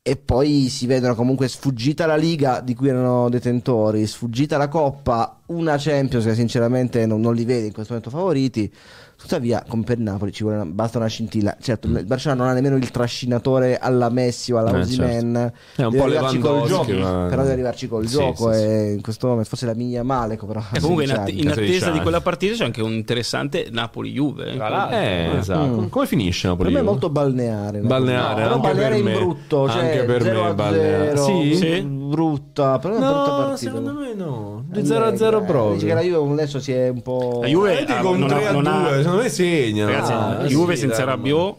E 0.09 0.17
poi 0.17 0.71
si 0.71 0.87
vedono 0.87 1.15
comunque 1.15 1.49
sfuggita 1.49 2.07
la 2.07 2.17
Liga 2.17 2.61
di 2.61 2.75
cui 2.75 2.89
erano 2.89 3.29
detentori, 3.29 4.07
sfuggita 4.07 4.57
la 4.57 4.67
Coppa, 4.67 5.41
una 5.49 5.77
Champions 5.77 6.25
che 6.25 6.35
sinceramente 6.35 7.05
non, 7.05 7.21
non 7.21 7.35
li 7.35 7.45
vede 7.45 7.67
in 7.67 7.75
questo 7.75 7.93
momento 7.93 8.09
favoriti. 8.09 8.73
Tuttavia, 9.21 9.65
come 9.67 9.83
per 9.83 9.99
Napoli, 9.99 10.31
ci 10.33 10.45
vuole 10.45 10.59
una- 10.61 10.67
basta 10.71 10.99
una 10.99 11.09
scintilla. 11.09 11.57
Certo, 11.61 11.89
il 11.89 12.05
Barcellona 12.05 12.43
non 12.43 12.51
ha 12.51 12.55
nemmeno 12.55 12.77
il 12.77 12.89
trascinatore 12.91 13.77
alla 13.77 14.11
Messi 14.11 14.53
o 14.53 14.59
alla 14.59 14.71
Mm. 14.71 14.75
Eh, 14.77 14.81
Osimhen. 14.81 15.53
È 15.75 15.83
un 15.83 15.91
Deve 15.91 15.97
po' 15.99 16.05
arrivarci 16.05 16.39
col 16.39 16.67
gioco, 16.69 16.93
ma- 16.93 17.27
però 17.29 17.41
deve 17.43 17.53
arrivarci 17.55 17.89
col 17.89 18.07
Sì, 18.07 18.13
gioco. 18.17 18.53
sì, 18.53 18.59
sì. 18.61 18.65
e 18.65 18.93
in 18.93 19.03
questo 19.03 19.27
momento, 19.27 19.49
forse 19.49 19.67
la 19.67 19.75
mia 19.75 20.05
male, 20.05 20.37
però. 20.37 20.63
E 20.73 20.79
comunque 20.81 21.03
in, 21.05 21.11
16 21.11 21.21
att- 21.21 21.29
in 21.31 21.49
16 21.49 21.61
attesa 21.69 21.85
di 21.87 21.91
anni. 21.91 22.03
quella 22.03 22.21
partita 22.21 22.55
c'è 22.55 22.65
anche 22.65 22.81
un 22.81 22.93
interessante 22.93 23.67
Napoli-Juve. 23.73 24.55
Tra 24.55 24.69
l'altro. 24.69 24.97
Eh, 24.99 25.31
esatto. 25.39 25.81
Mm. 25.81 25.89
Come 25.89 26.07
finisce 26.07 26.47
Napoli? 26.49 26.69
Per 26.73 26.77
me 26.81 26.85
è 26.87 26.89
molto 26.89 27.11
balneare. 27.11 27.81
no? 27.81 27.87
Balneare, 27.89 28.45
No, 28.49 28.59
balneare 28.61 28.89
per 28.91 28.99
in 28.99 29.05
me. 29.05 29.15
brutto, 29.15 29.69
cioè 29.69 29.83
Anche 29.85 30.05
per 30.05 30.23
0 30.23 30.43
me 30.45 30.49
a 30.49 30.55
balneare. 30.55 31.17
0, 31.17 31.25
Sì? 31.25 31.55
Sì. 31.57 31.81
brutta, 31.83 32.79
però 32.79 32.95
è 32.95 32.97
una 32.99 33.07
brutta 33.13 33.31
No, 33.31 33.37
partita. 33.37 33.57
secondo 33.57 33.93
me 33.95 34.15
no. 34.15 34.65
Di 34.69 34.79
Allegra, 34.79 34.95
0 34.97 35.05
a 35.07 35.17
0 35.17 35.39
eh, 35.39 35.43
proprio. 35.45 35.75
Dice 35.75 35.87
che 35.87 35.95
la 35.95 36.01
Juve 36.03 36.33
adesso 36.33 36.61
si 36.61 36.73
è 36.73 36.89
un 36.89 37.03
po'... 37.03 37.41
La 37.43 37.49
Juve 37.49 37.85
non 38.01 38.23
ha- 38.23 38.27
3 38.29 38.47
a 38.47 38.53
non 38.53 38.63
2, 38.63 38.73
ha- 38.73 39.03
secondo 39.09 39.23
me 39.23 39.29
segna. 39.29 39.87
Ragazzi, 39.87 40.13
Ah, 40.13 40.45
Juve 40.47 40.75
sì, 40.75 40.81
senza 40.83 41.05
Rabiot, 41.05 41.57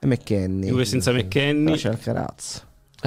E 0.00 0.06
McKenny. 0.06 0.68
Juve 0.68 0.84
senza 0.84 1.12
McKenny. 1.12 1.76
c'è 1.76 1.88
Alcaraz. 1.88 2.66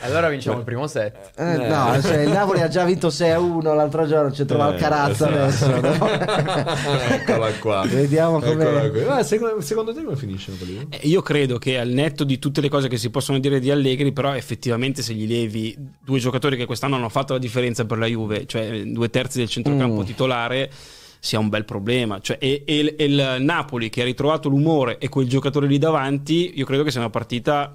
Allora 0.00 0.28
vinciamo 0.28 0.58
il 0.58 0.64
primo 0.64 0.86
set. 0.86 1.32
Eh, 1.38 1.56
no, 1.66 1.98
cioè, 2.02 2.18
il 2.22 2.28
Napoli 2.30 2.60
ha 2.60 2.68
già 2.68 2.84
vinto 2.84 3.08
6-1 3.08 3.74
l'altro 3.74 4.06
giorno, 4.06 4.30
ci 4.32 4.44
trova 4.44 4.68
Eh, 4.68 4.72
Alcaraz 4.74 5.10
esatto. 5.12 5.34
adesso. 5.34 5.80
no? 5.80 6.08
Eccola 7.14 7.50
qua. 7.54 7.84
Vediamo 7.86 8.40
come-. 8.40 9.04
Ah, 9.08 9.22
secondo, 9.22 9.60
secondo 9.62 9.94
te 9.94 10.02
come 10.04 10.16
finisce 10.16 10.50
Napoli? 10.52 10.86
Eh, 10.90 11.00
Io 11.08 11.22
credo 11.22 11.56
che 11.58 11.78
al 11.78 11.88
netto 11.88 12.24
di 12.24 12.38
tutte 12.38 12.60
le 12.60 12.68
cose 12.68 12.88
che 12.88 12.98
si 12.98 13.08
possono 13.10 13.38
dire 13.38 13.58
di 13.60 13.70
Allegri, 13.70 14.12
però 14.12 14.34
effettivamente 14.34 15.00
se 15.02 15.14
gli 15.14 15.26
levi 15.26 15.74
due 16.04 16.18
giocatori 16.18 16.56
che 16.58 16.66
quest'anno 16.66 16.96
hanno 16.96 17.08
fatto 17.08 17.32
la 17.32 17.38
differenza 17.38 17.84
per 17.86 17.96
la 17.98 18.06
Juve, 18.06 18.44
cioè 18.46 18.82
due 18.84 19.08
terzi 19.08 19.38
del 19.38 19.48
centrocampo 19.48 20.02
Mm. 20.02 20.04
titolare, 20.04 20.70
sia 21.24 21.38
un 21.38 21.48
bel 21.48 21.64
problema. 21.64 22.20
Cioè, 22.20 22.36
e, 22.38 22.62
e 22.66 22.94
e 22.98 23.04
il 23.04 23.36
Napoli 23.40 23.88
che 23.88 24.02
ha 24.02 24.04
ritrovato 24.04 24.50
l'umore 24.50 24.98
e 24.98 25.08
quel 25.08 25.26
giocatore 25.26 25.66
lì 25.66 25.78
davanti, 25.78 26.52
io 26.54 26.66
credo 26.66 26.82
che 26.82 26.90
sia 26.90 27.00
una 27.00 27.10
partita... 27.10 27.72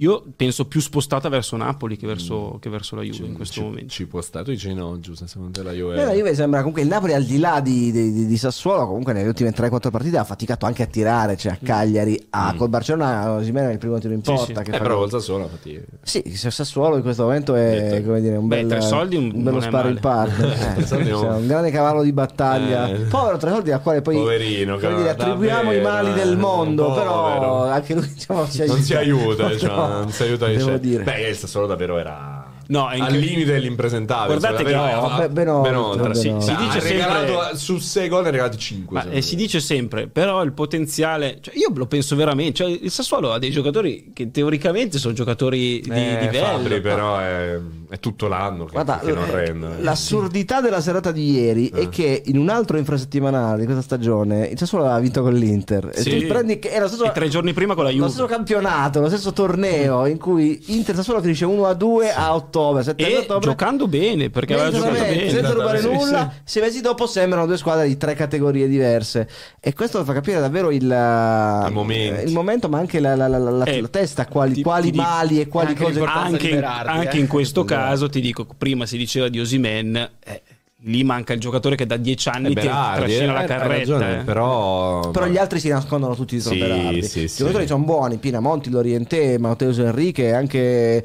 Io 0.00 0.22
penso 0.36 0.66
più 0.66 0.80
spostata 0.80 1.30
verso 1.30 1.56
Napoli 1.56 1.96
che 1.96 2.06
verso, 2.06 2.58
che 2.60 2.68
verso 2.68 2.96
la 2.96 3.02
Juve 3.02 3.28
in 3.28 3.32
questo 3.34 3.54
ci, 3.54 3.60
momento. 3.62 3.88
ci 3.88 4.06
può 4.06 4.20
stare. 4.20 4.44
Tu 4.44 4.50
dici 4.50 4.74
no, 4.74 5.00
Giuseppe, 5.00 5.30
secondo 5.30 5.52
te 5.58 5.64
la 5.64 5.72
Juve... 5.72 5.94
Eh, 5.98 6.04
la 6.04 6.12
Juve 6.12 6.34
sembra 6.34 6.58
comunque 6.58 6.82
il 6.82 6.88
Napoli 6.88 7.14
al 7.14 7.24
di 7.24 7.38
là 7.38 7.60
di, 7.60 7.90
di- 7.90 8.12
di- 8.12 8.26
di 8.26 8.36
Sassuolo 8.36 8.86
comunque 8.86 9.14
nelle 9.14 9.28
ultime 9.28 9.54
3-4 9.54 9.90
partite 9.90 10.18
ha 10.18 10.24
faticato 10.24 10.66
anche 10.66 10.82
a 10.82 10.86
tirare 10.86 11.38
cioè 11.38 11.52
a 11.52 11.58
Cagliari 11.62 12.26
a, 12.28 12.52
col 12.58 12.68
Barcellona 12.68 13.30
Osimhen 13.32 13.70
è 13.70 13.72
il 13.72 13.78
primo 13.78 13.98
tiro 13.98 14.12
in 14.12 14.22
Sì, 14.22 14.32
porta 14.32 14.44
sì. 14.62 14.64
che 14.64 14.70
Eh, 14.74 14.76
fa 14.76 14.82
però 14.82 14.98
col 14.98 15.08
Sassuolo 15.10 15.44
infatti... 15.44 15.82
sì 16.02 16.22
se 16.34 16.50
Sassuolo 16.50 16.96
in 16.96 17.02
questo 17.02 17.22
momento 17.22 17.54
è 17.54 17.88
Detto. 17.92 18.06
come 18.08 18.20
dire 18.20 18.36
un, 18.36 18.48
Beh, 18.48 18.56
bel, 18.60 18.68
tre 18.68 18.80
soldi 18.82 19.16
un- 19.16 19.32
un 19.34 19.42
bello 19.44 19.94
partner 19.98 20.74
eh, 20.76 20.84
soldi 20.86 21.08
cioè, 21.08 21.36
un 21.36 21.46
grande 21.46 21.70
cavallo 21.70 22.02
di 22.02 22.12
battaglia 22.12 22.86
Eh. 22.90 22.98
povero 23.04 23.38
tre 23.38 23.48
soldi 23.50 23.70
al 23.72 23.80
quale 23.80 24.02
poi 24.02 24.16
Poverino, 24.16 24.76
come 24.76 24.94
dire, 24.96 25.04
davvero, 25.14 25.22
attribuiamo 25.22 25.72
i 25.72 25.80
mali 25.80 26.12
del 26.12 26.32
eh, 26.32 26.36
mondo 26.36 26.92
però 26.92 27.22
povero. 27.22 27.62
anche 27.64 27.94
lui 27.94 28.06
diciamo, 28.12 28.46
ci 28.46 28.66
Non 28.66 28.82
si 28.82 28.94
aiuta, 28.94 29.48
cioè, 29.56 29.84
No, 29.88 29.98
non 30.00 30.10
si 30.10 30.22
aiuta 30.22 30.46
devo 30.46 30.76
dire 30.78 31.02
Beh, 31.02 31.28
il 31.28 31.36
Sassuolo 31.36 31.66
davvero 31.66 31.98
era 31.98 32.44
No, 32.68 32.88
è 32.90 32.98
al 32.98 33.12
limite 33.12 33.52
dell'impresentabile. 33.52 34.38
Guardate 34.38 34.64
che- 34.64 34.74
no, 34.74 35.28
ben 35.30 35.48
oltre, 35.48 35.76
oltre. 35.76 36.02
ben 36.08 36.14
Sì, 36.16 36.28
oltre. 36.30 36.40
si 36.46 36.56
dice 36.56 36.78
Ha 36.78 36.82
regalato 36.82 37.32
sempre- 37.40 37.56
su 37.58 37.78
6 37.78 38.08
gol 38.08 38.22
ne 38.22 38.28
ha 38.28 38.30
regalati 38.32 38.58
5. 38.58 38.96
Ma, 39.04 39.08
eh, 39.12 39.22
si 39.22 39.36
dice 39.36 39.60
sempre, 39.60 40.08
però 40.08 40.42
il 40.42 40.52
potenziale, 40.52 41.38
cioè 41.40 41.54
io 41.56 41.70
lo 41.72 41.86
penso 41.86 42.16
veramente, 42.16 42.54
cioè 42.54 42.68
il 42.82 42.90
Sassuolo 42.90 43.32
ha 43.32 43.38
dei 43.38 43.52
giocatori 43.52 44.10
che 44.12 44.32
teoricamente 44.32 44.98
sono 44.98 45.14
giocatori 45.14 45.80
di 45.80 45.90
eh, 45.90 46.18
livello. 46.22 46.44
Fabri, 46.44 46.80
però 46.80 47.18
è, 47.20 47.56
è 47.96 48.00
tutto 48.00 48.28
l'anno 48.28 48.64
che, 48.66 48.72
Guarda, 48.72 48.98
che 49.02 49.12
non 49.12 49.24
eh, 49.24 49.30
rende. 49.30 49.68
l'assurdità 49.80 50.60
della 50.60 50.80
serata 50.80 51.10
di 51.12 51.30
ieri 51.32 51.68
Eh. 51.68 51.82
è 51.82 51.88
che 51.88 52.22
in 52.26 52.38
un 52.38 52.48
altro 52.48 52.76
infrasettimanale 52.78 53.58
di 53.60 53.64
questa 53.64 53.82
stagione 53.82 54.46
il 54.46 54.58
Sassuolo 54.58 54.84
aveva 54.84 55.00
vinto 55.00 55.22
con 55.22 55.32
l'Inter. 55.34 55.90
E 55.94 56.00
Sì. 56.00 56.20
tu 56.20 56.26
prendi 56.26 56.58
era 56.62 56.82
lo 56.82 56.88
stesso, 56.88 57.04
E 57.04 57.12
tre 57.12 57.28
giorni 57.28 57.52
prima 57.52 57.74
con 57.74 57.84
la 57.84 57.90
lo 57.90 57.96
Juve. 57.96 58.08
stesso 58.10 58.26
campionato, 58.26 59.00
lo 59.00 59.08
stesso 59.08 59.32
torneo 59.32 60.06
in 60.06 60.18
cui 60.18 60.62
Inter 60.66 60.94
Sassuolo 60.94 61.20
finisce 61.20 61.44
1 61.44 61.66
a 61.66 61.74
2 61.74 62.12
a 62.12 62.34
ottobre, 62.34 62.82
7 62.82 63.06
E 63.08 63.16
ottobre. 63.18 63.48
giocando 63.50 63.88
bene, 63.88 64.30
perché 64.30 64.54
aveva 64.54 64.70
giocato 64.70 64.92
bene. 64.92 65.30
senza 65.30 65.52
rubare 65.52 65.80
Sì, 65.80 65.86
nulla, 65.92 66.32
sei 66.44 66.62
mesi 66.62 66.80
dopo 66.80 67.06
sembrano 67.06 67.46
due 67.46 67.56
squadre 67.56 67.86
di 67.86 67.96
tre 67.96 68.14
categorie 68.14 68.68
diverse. 68.68 69.28
E 69.60 69.72
questo 69.74 70.04
fa 70.04 70.12
capire 70.12 70.40
davvero 70.40 70.70
il, 70.70 70.82
I 70.84 71.70
momenti. 71.72 72.24
il 72.26 72.32
momento, 72.32 72.68
ma 72.68 72.78
anche 72.78 73.00
la, 73.00 73.14
la- 73.16 73.28
la- 73.28 73.38
la- 73.38 73.64
Eh, 73.64 73.80
la 73.80 73.88
testa, 73.88 74.26
quali, 74.26 74.54
ti- 74.54 74.62
quali 74.62 74.84
ti 74.86 74.90
dico- 74.92 75.02
mali 75.02 75.40
e 75.40 75.48
quali 75.48 75.68
anche 75.68 75.82
cose. 75.84 76.00
Anche, 76.06 76.48
di 76.48 76.54
in, 76.56 76.64
anche 76.64 77.16
eh. 77.16 77.20
in 77.20 77.26
questo 77.26 77.64
Esatto. 77.64 77.74
Caso 77.88 78.08
ti 78.08 78.20
dico, 78.20 78.46
prima 78.56 78.86
si 78.86 78.96
diceva 78.96 79.28
di 79.28 79.40
Osimen, 79.40 79.96
eh, 80.24 80.42
lì 80.80 81.02
manca 81.04 81.32
il 81.32 81.40
giocatore 81.40 81.74
che 81.74 81.86
da 81.86 81.96
dieci 81.96 82.28
anni 82.28 82.46
Eh, 82.46 82.48
ti 82.48 82.54
Berardi, 82.54 83.00
trascina 83.04 83.24
eh, 83.24 83.34
la 83.34 83.38
hai 83.40 83.46
carretta. 83.46 83.76
ragione, 83.78 84.20
eh. 84.20 84.24
però... 84.24 85.10
Però 85.10 85.26
gli 85.26 85.36
altri 85.38 85.58
si 85.58 85.68
nascondono 85.68 86.14
tutti 86.14 86.34
dietro 86.36 86.52
Sì, 86.52 86.58
Berardi. 86.58 87.02
sì, 87.02 87.22
I 87.22 87.28
sì. 87.28 87.36
giocatori 87.38 87.66
sono 87.66 87.84
buoni, 87.84 88.18
Pinamonti, 88.18 88.70
Lorientè, 88.70 89.38
Matteo 89.38 89.70
Enrique, 89.70 90.32
anche 90.34 91.04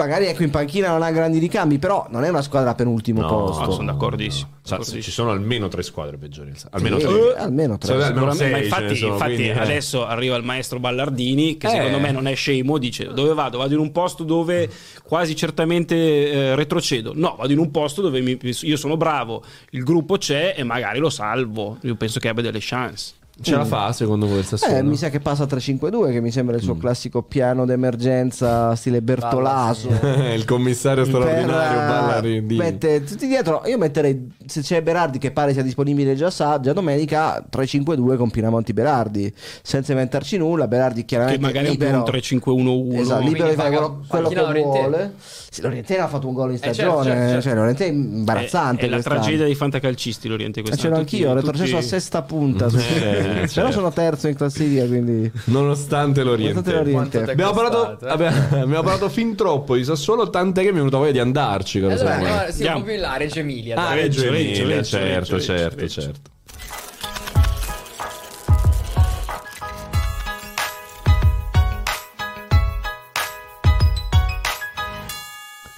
magari 0.00 0.26
ecco 0.26 0.42
in 0.42 0.50
panchina 0.50 0.88
non 0.88 1.02
ha 1.02 1.10
grandi 1.10 1.38
ricambi, 1.38 1.78
però 1.78 2.06
non 2.10 2.24
è 2.24 2.28
una 2.28 2.42
squadra 2.42 2.74
penultimo 2.74 3.20
No, 3.20 3.28
posto. 3.28 3.62
Ah, 3.62 3.70
sono 3.70 3.92
d'accordissimo. 3.92 4.48
Cioè, 4.62 4.78
d'accordissimo. 4.78 5.02
ci 5.02 5.10
sono 5.10 5.30
almeno 5.30 5.68
tre 5.68 5.82
squadre 5.82 6.16
peggiori. 6.16 6.52
Almeno 6.70 6.98
Sì, 6.98 7.06
tre. 7.06 7.34
almeno 7.36 7.78
tre. 7.78 7.92
Cioè, 7.94 8.02
almeno 8.04 8.26
ma 8.26 8.34
sei 8.34 8.52
ce 8.54 8.62
infatti, 8.64 8.96
sono, 8.96 9.12
infatti 9.12 9.34
quindi, 9.34 9.52
eh. 9.52 9.58
adesso 9.60 10.06
arriva 10.06 10.36
il 10.36 10.44
maestro 10.44 10.78
Ballardini 10.80 11.56
che 11.56 11.66
Eh. 11.66 11.70
secondo 11.70 11.98
me 12.00 12.10
non 12.12 12.26
è 12.26 12.34
scemo 12.34 12.78
dice 12.78 13.12
dove 13.12 13.34
vado? 13.34 13.58
vado 13.58 13.74
in 13.74 13.80
un 13.80 13.92
posto 13.92 14.24
dove 14.24 14.68
quasi 15.02 15.34
certamente 15.36 15.94
eh, 15.96 16.54
retrocedo 16.54 17.12
no 17.14 17.36
vado 17.38 17.52
in 17.52 17.58
un 17.58 17.70
posto 17.70 18.00
dove 18.02 18.20
mi- 18.20 18.38
io 18.42 18.76
sono 18.76 18.96
bravo 18.96 19.42
il 19.70 19.82
gruppo 19.84 20.16
c'è 20.16 20.54
e 20.56 20.62
magari 20.64 20.98
lo 20.98 21.10
salvo 21.10 21.76
io 21.82 21.94
penso 21.96 22.18
che 22.20 22.28
abbia 22.28 22.42
delle 22.42 22.58
chance 22.60 23.14
Ce 23.42 23.54
la 23.56 23.64
fa 23.64 23.92
secondo 23.92 24.26
voi 24.26 24.38
il 24.40 24.44
Sassuolo? 24.44 24.74
Eh, 24.76 24.82
mi 24.82 24.96
sa 24.96 25.08
che 25.08 25.18
passa 25.20 25.44
a 25.44 25.46
3-5-2, 25.46 26.10
che 26.12 26.20
mi 26.20 26.30
sembra 26.30 26.56
il 26.56 26.62
suo 26.62 26.74
Mm. 26.74 26.78
classico 26.78 27.22
piano 27.22 27.64
d'emergenza 27.64 28.74
stile 28.76 29.00
Bertolaso. 29.02 29.88
il 30.34 30.44
commissario 30.44 31.04
straordinario 31.04 31.46
Per, 31.46 31.84
eh, 31.84 31.86
Ballardini. 31.88 32.56
mette 32.56 33.02
tutti 33.04 33.26
dietro. 33.26 33.62
Io 33.66 33.78
metterei 33.78 34.30
se 34.46 34.60
c'è 34.60 34.82
Berardi 34.82 35.18
che 35.18 35.30
pare 35.30 35.52
sia 35.52 35.62
disponibile 35.62 36.14
già, 36.14 36.30
sa, 36.30 36.60
già 36.60 36.72
domenica 36.72 37.42
3-5-2 37.50 38.16
con 38.16 38.30
Pinamonti 38.30 38.72
Berardi 38.72 39.32
senza 39.62 39.92
inventarci 39.92 40.36
nulla. 40.36 40.68
Berardi 40.68 41.00
che 41.00 41.06
chiaramente 41.06 41.40
magari 41.40 41.66
è 41.66 41.76
più 41.76 41.78
libero, 41.78 41.98
un 41.98 42.04
3-5-1-1 42.04 42.98
Esatto, 43.00 43.22
libero 43.26 43.48
di 43.48 43.54
fare 43.54 43.68
quello, 43.70 44.02
quello 44.06 44.28
che 44.28 44.62
vuole. 44.62 45.14
Sì, 45.52 45.62
Lorientè 45.62 45.98
ha 45.98 46.06
fatto 46.06 46.28
un 46.28 46.34
gol 46.34 46.52
in 46.52 46.58
certo, 46.60 46.74
stagione. 46.74 47.02
certo, 47.04 47.20
certo. 47.26 47.40
Cioè, 47.42 47.54
Lorientè 47.54 47.84
è 47.84 47.88
imbarazzante. 47.88 48.82
è, 48.82 48.84
è 48.84 48.88
la 48.88 48.94
quest'anno. 48.94 49.20
tragedia 49.20 49.44
dei 49.46 49.54
fantacalcisti 49.56 50.28
l'Oriente 50.28 50.60
Eh, 50.60 50.62
quest'anno 50.62 50.82
Ce 50.82 50.94
l'ho 50.94 51.00
anch'io, 51.00 51.30
ho 51.30 51.34
Tutti- 51.34 51.46
retrocesso 51.46 51.76
a 51.76 51.78
tutti- 51.80 51.88
sesta 51.90 52.22
punta. 52.22 52.66
Eh, 53.10 53.22
Però 53.32 53.46
certo. 53.48 53.72
sono 53.72 53.92
terzo 53.92 54.28
in 54.28 54.34
classifica, 54.36 54.86
quindi. 54.86 55.30
Nonostante 55.46 56.22
l'Oriente. 56.22 56.60
Nonostante 56.60 56.92
l'Oriente. 56.92 57.30
Abbiamo 57.32 57.52
parlato, 57.52 57.98
eh? 58.00 58.08
abbiamo 58.60 58.82
parlato 58.82 59.08
fin 59.08 59.34
troppo 59.34 59.74
di 59.74 59.82
Sassuolo, 59.84 60.30
tant'è 60.30 60.60
che 60.62 60.68
mi 60.68 60.74
è 60.74 60.78
venuta 60.78 60.98
voglia 60.98 61.10
di 61.12 61.18
andarci. 61.18 61.78
Allora, 61.80 62.46
po' 62.46 62.82
più 62.82 62.92
in 62.94 63.00
là, 63.00 63.16
Reggio 63.16 63.40
Emilia. 63.40 63.76
Ah. 63.76 63.94
Reggio 63.94 64.24
Emilia, 64.26 64.82
certo, 64.84 65.40
certo, 65.40 65.88
certo. 65.88 66.20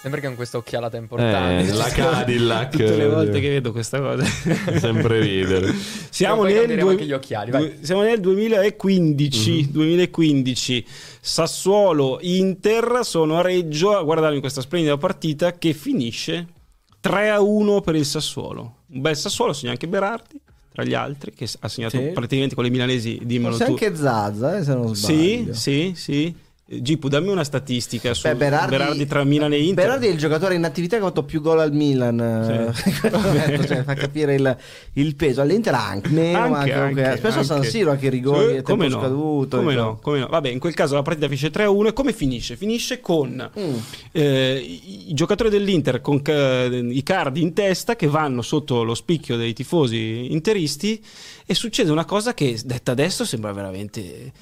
Sembra 0.02 0.20
che 0.20 0.26
con 0.26 0.34
questa 0.34 0.56
occhialata 0.56 0.96
importante. 0.96 1.70
Eh, 1.70 1.72
la 1.74 1.84
Cadillac. 1.94 2.70
tutte 2.72 2.96
le 2.96 3.06
volte 3.08 3.38
che 3.38 3.48
vedo 3.48 3.70
questa 3.70 4.00
cosa 4.00 4.24
Sempre 4.78 5.20
ridere. 5.20 5.72
Siamo 6.10 6.42
nel, 6.42 6.76
due- 6.76 6.90
anche 6.90 7.06
gli 7.06 7.12
occhiali, 7.12 7.52
vai. 7.52 7.60
due- 7.62 7.78
siamo 7.82 8.02
nel 8.02 8.18
2015, 8.20 9.70
2015. 9.70 10.86
Sassuolo 11.20 12.18
Inter 12.22 13.00
sono 13.02 13.38
a 13.38 13.42
Reggio 13.42 13.96
a 13.96 14.02
guardarmi 14.02 14.40
questa 14.40 14.60
splendida 14.60 14.96
partita 14.96 15.52
che 15.52 15.72
finisce 15.72 16.46
3 17.00 17.30
a 17.30 17.40
1 17.40 17.80
per 17.80 17.94
il 17.94 18.04
Sassuolo. 18.04 18.78
Un 18.88 19.00
bel 19.00 19.16
Sassuolo, 19.16 19.52
segna 19.52 19.70
anche 19.70 19.86
Berardi 19.88 20.40
tra 20.72 20.84
gli 20.84 20.94
altri 20.94 21.32
che 21.34 21.46
ha 21.60 21.68
segnato 21.68 21.98
Sì. 21.98 22.06
praticamente 22.14 22.54
con 22.54 22.64
le 22.64 22.70
milanesi, 22.70 23.20
dimmelo 23.22 23.54
Forse 23.54 23.64
tu. 23.66 23.72
anche 23.72 23.94
Zazza, 23.94 24.56
eh, 24.56 24.64
se 24.64 24.74
non 24.74 24.96
Sì, 24.96 25.02
sbaglio. 25.42 25.54
sì, 25.54 25.92
sì. 25.94 26.34
Gipu, 26.80 27.08
dammi 27.08 27.28
una 27.28 27.44
statistica 27.44 28.14
su 28.14 28.26
Beh, 28.28 28.34
Berardi, 28.34 29.06
tra 29.06 29.24
Milan 29.24 29.52
e 29.52 29.58
Inter. 29.60 29.84
Berardi 29.84 30.06
è 30.06 30.10
il 30.10 30.18
giocatore 30.18 30.54
in 30.54 30.64
attività 30.64 30.96
che 30.96 31.02
ha 31.02 31.06
fatto 31.06 31.24
più 31.24 31.40
gol 31.40 31.60
al 31.60 31.72
Milan. 31.72 32.18
eh, 32.20 32.72
Sì. 32.82 33.08
momento, 33.10 33.66
cioè, 33.66 33.82
fa 33.82 33.94
capire 33.94 34.34
il, 34.34 34.56
il 34.94 35.16
peso. 35.16 35.40
All'Inter 35.42 35.74
anche 35.74 36.08
meno, 36.10 36.48
ma 36.48 36.58
Anche, 36.60 36.72
anche, 36.72 37.04
anche, 37.04 37.16
spesso 37.18 37.38
a 37.40 37.42
San 37.42 37.56
anche. 37.58 37.68
Siro 37.70 37.90
anche 37.90 38.06
i 38.06 38.10
rigori 38.10 38.52
tempo 38.54 38.70
come 38.70 38.88
no, 38.88 39.00
scaduto. 39.00 39.56
Come 39.58 39.70
diciamo. 39.72 39.88
no, 39.90 39.98
come 40.00 40.18
no. 40.20 40.26
Vabbè, 40.28 40.48
in 40.48 40.58
quel 40.58 40.74
caso 40.74 40.94
la 40.94 41.02
partita 41.02 41.26
finisce 41.26 41.50
3-1 41.50 41.86
e 41.86 41.92
come 41.92 42.12
finisce? 42.12 42.56
Finisce 42.56 43.00
con 43.00 43.50
Mm. 43.58 43.74
eh, 44.12 44.62
i, 45.08 45.12
giocatori 45.14 45.50
dell'Inter 45.50 46.00
con 46.00 46.22
ca- 46.22 46.64
i 46.64 47.02
cardi 47.02 47.42
in 47.42 47.52
testa 47.52 47.96
che 47.96 48.06
vanno 48.06 48.40
sotto 48.42 48.82
lo 48.82 48.94
spicchio 48.94 49.36
dei 49.36 49.52
tifosi 49.52 50.32
interisti 50.32 51.02
e 51.44 51.54
succede 51.54 51.90
una 51.90 52.04
cosa 52.04 52.34
che 52.34 52.58
detta 52.64 52.92
adesso 52.92 53.24
sembra 53.24 53.52
veramente 53.52 54.32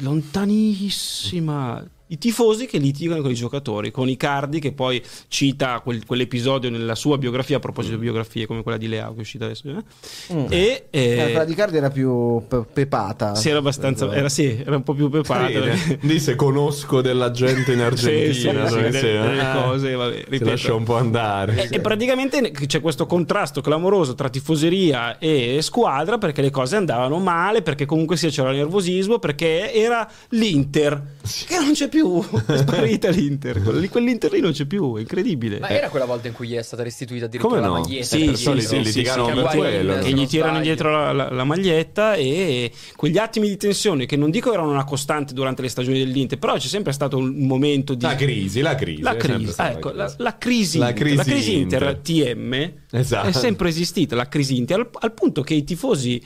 lontanissima. 0.00 1.84
I 2.10 2.16
tifosi 2.18 2.64
che 2.66 2.78
litigano 2.78 3.20
con 3.20 3.30
i 3.30 3.34
giocatori, 3.34 3.90
con 3.90 4.08
Icardi 4.08 4.60
che 4.60 4.72
poi 4.72 5.02
cita 5.28 5.80
quel- 5.80 6.06
quell'episodio 6.06 6.70
nella 6.70 6.94
sua 6.94 7.18
biografia, 7.18 7.56
a 7.56 7.60
proposito 7.60 7.96
di 7.96 8.00
biografie 8.02 8.46
come 8.46 8.62
quella 8.62 8.78
di 8.78 8.88
Leao 8.88 9.10
che 9.12 9.18
è 9.18 9.20
uscita 9.20 9.44
adesso. 9.44 9.68
eh? 9.68 10.34
Mm. 10.34 10.46
E, 10.48 10.86
eh, 10.90 11.10
Eh, 11.10 11.22
quella 11.24 11.44
di 11.44 11.54
Cardi 11.54 11.76
era 11.76 11.90
più 11.90 12.42
pe- 12.48 12.64
pepata. 12.72 13.34
sì, 13.34 13.50
era 13.50 13.58
abbastanza. 13.58 14.10
Era, 14.14 14.28
sì, 14.30 14.58
era 14.64 14.76
un 14.76 14.82
po' 14.82 14.94
più 14.94 15.10
preparato. 15.10 15.52
perché- 15.60 15.98
Disse 16.00 16.34
conosco 16.34 17.02
della 17.02 17.30
gente 17.30 17.72
in 17.72 17.80
Argentina. 17.84 18.32
Sì, 18.32 18.32
sì, 18.32 18.40
sì, 18.40 18.40
si- 18.40 18.46
delle- 18.46 18.90
delle 19.20 19.50
eh, 19.50 19.52
cose, 19.62 19.92
vabbè, 19.94 20.14
si 20.14 20.24
ripeto. 20.30 20.44
lascia 20.50 20.74
un 20.74 20.84
po' 20.84 20.96
andare. 20.96 21.68
E, 21.68 21.76
e 21.76 21.80
praticamente 21.80 22.50
c'è 22.50 22.80
questo 22.80 23.04
contrasto 23.06 23.60
clamoroso 23.60 24.14
tra 24.14 24.30
tifoseria 24.30 25.18
e 25.18 25.58
squadra 25.60 26.16
perché 26.16 26.40
le 26.40 26.50
cose 26.50 26.76
andavano 26.76 27.18
male, 27.18 27.60
perché 27.60 27.84
comunque 27.84 28.16
sì, 28.16 28.28
c'era 28.28 28.50
nervosismo, 28.52 29.18
perché 29.18 29.72
era 29.74 30.10
l'Inter 30.30 31.16
che 31.46 31.58
non 31.58 31.72
c'è 31.72 31.88
più, 31.88 32.20
è 32.46 32.56
sparita 32.56 33.10
l'Inter, 33.10 33.62
Quelli- 33.62 33.88
quell'Inter 33.88 34.32
lì 34.32 34.40
non 34.40 34.52
c'è 34.52 34.64
più, 34.64 34.96
è 34.96 35.00
incredibile. 35.00 35.58
Ma 35.60 35.68
era 35.68 35.88
quella 35.88 36.04
volta 36.04 36.28
in 36.28 36.34
cui 36.34 36.48
gì 36.48 36.54
è 36.54 36.62
stata 36.62 36.82
restituita 36.82 37.26
addirittura 37.26 37.56
Come 37.56 37.66
la 37.68 37.74
no? 37.74 37.80
maglietta. 37.82 38.04
Sì, 38.04 38.34
sì, 38.36 38.50
dietro. 38.52 38.60
sì, 38.60 38.66
sì, 38.66 38.82
litigano 38.82 39.26
sì, 39.26 39.32
per 39.34 39.46
che- 39.48 39.56
quello. 39.56 39.98
che 39.98 40.12
gli 40.12 40.26
tirano 40.26 40.26
sbaglio. 40.26 40.56
indietro 40.56 40.90
la, 40.90 41.12
la- 41.12 41.30
la 41.30 41.44
maglietta 41.44 42.14
e 42.14 42.72
quegli 42.96 43.18
attimi 43.18 43.48
di 43.48 43.56
tensione 43.56 44.06
che 44.06 44.16
non 44.16 44.30
dico 44.30 44.52
erano 44.52 44.70
una 44.70 44.84
costante 44.84 45.34
durante 45.34 45.62
le 45.62 45.68
stagioni 45.68 45.98
dell'Inter, 45.98 46.38
però 46.38 46.54
c'è 46.54 46.66
sempre 46.68 46.92
stato 46.92 47.16
un 47.18 47.46
momento 47.46 47.94
di 47.94 48.02
La 48.04 48.14
crisi, 48.14 48.60
la 48.60 48.74
crisi. 48.74 49.02
la 49.02 49.10
sempre 49.12 49.34
crisi, 49.36 49.60
ah, 49.60 49.70
ecco, 49.70 49.90
la 49.92 50.12
la, 50.18 50.36
crisi. 50.38 50.78
la 50.78 50.92
crisi, 50.92 51.14
La 51.14 51.24
la 51.24 51.24
crisi 51.24 51.56
Inter, 51.56 51.82
Inter. 51.82 51.96
TM 52.36 52.72
Esatto. 52.90 53.28
è 53.28 53.32
sempre 53.32 53.68
esistita, 53.68 54.16
la 54.16 54.28
crisi 54.28 54.56
Inter, 54.56 54.78
al, 54.78 54.88
al 54.92 55.12
punto 55.12 55.42
che 55.42 55.54
i 55.54 55.64
tifosi 55.64 56.20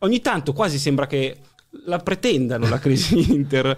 ogni 0.00 0.20
tanto 0.20 0.52
quasi 0.52 0.78
sembra 0.78 1.06
che 1.06 1.36
la 1.86 1.98
pretendano 1.98 2.68
la 2.68 2.78
crisi 2.78 3.18
Inter 3.34 3.76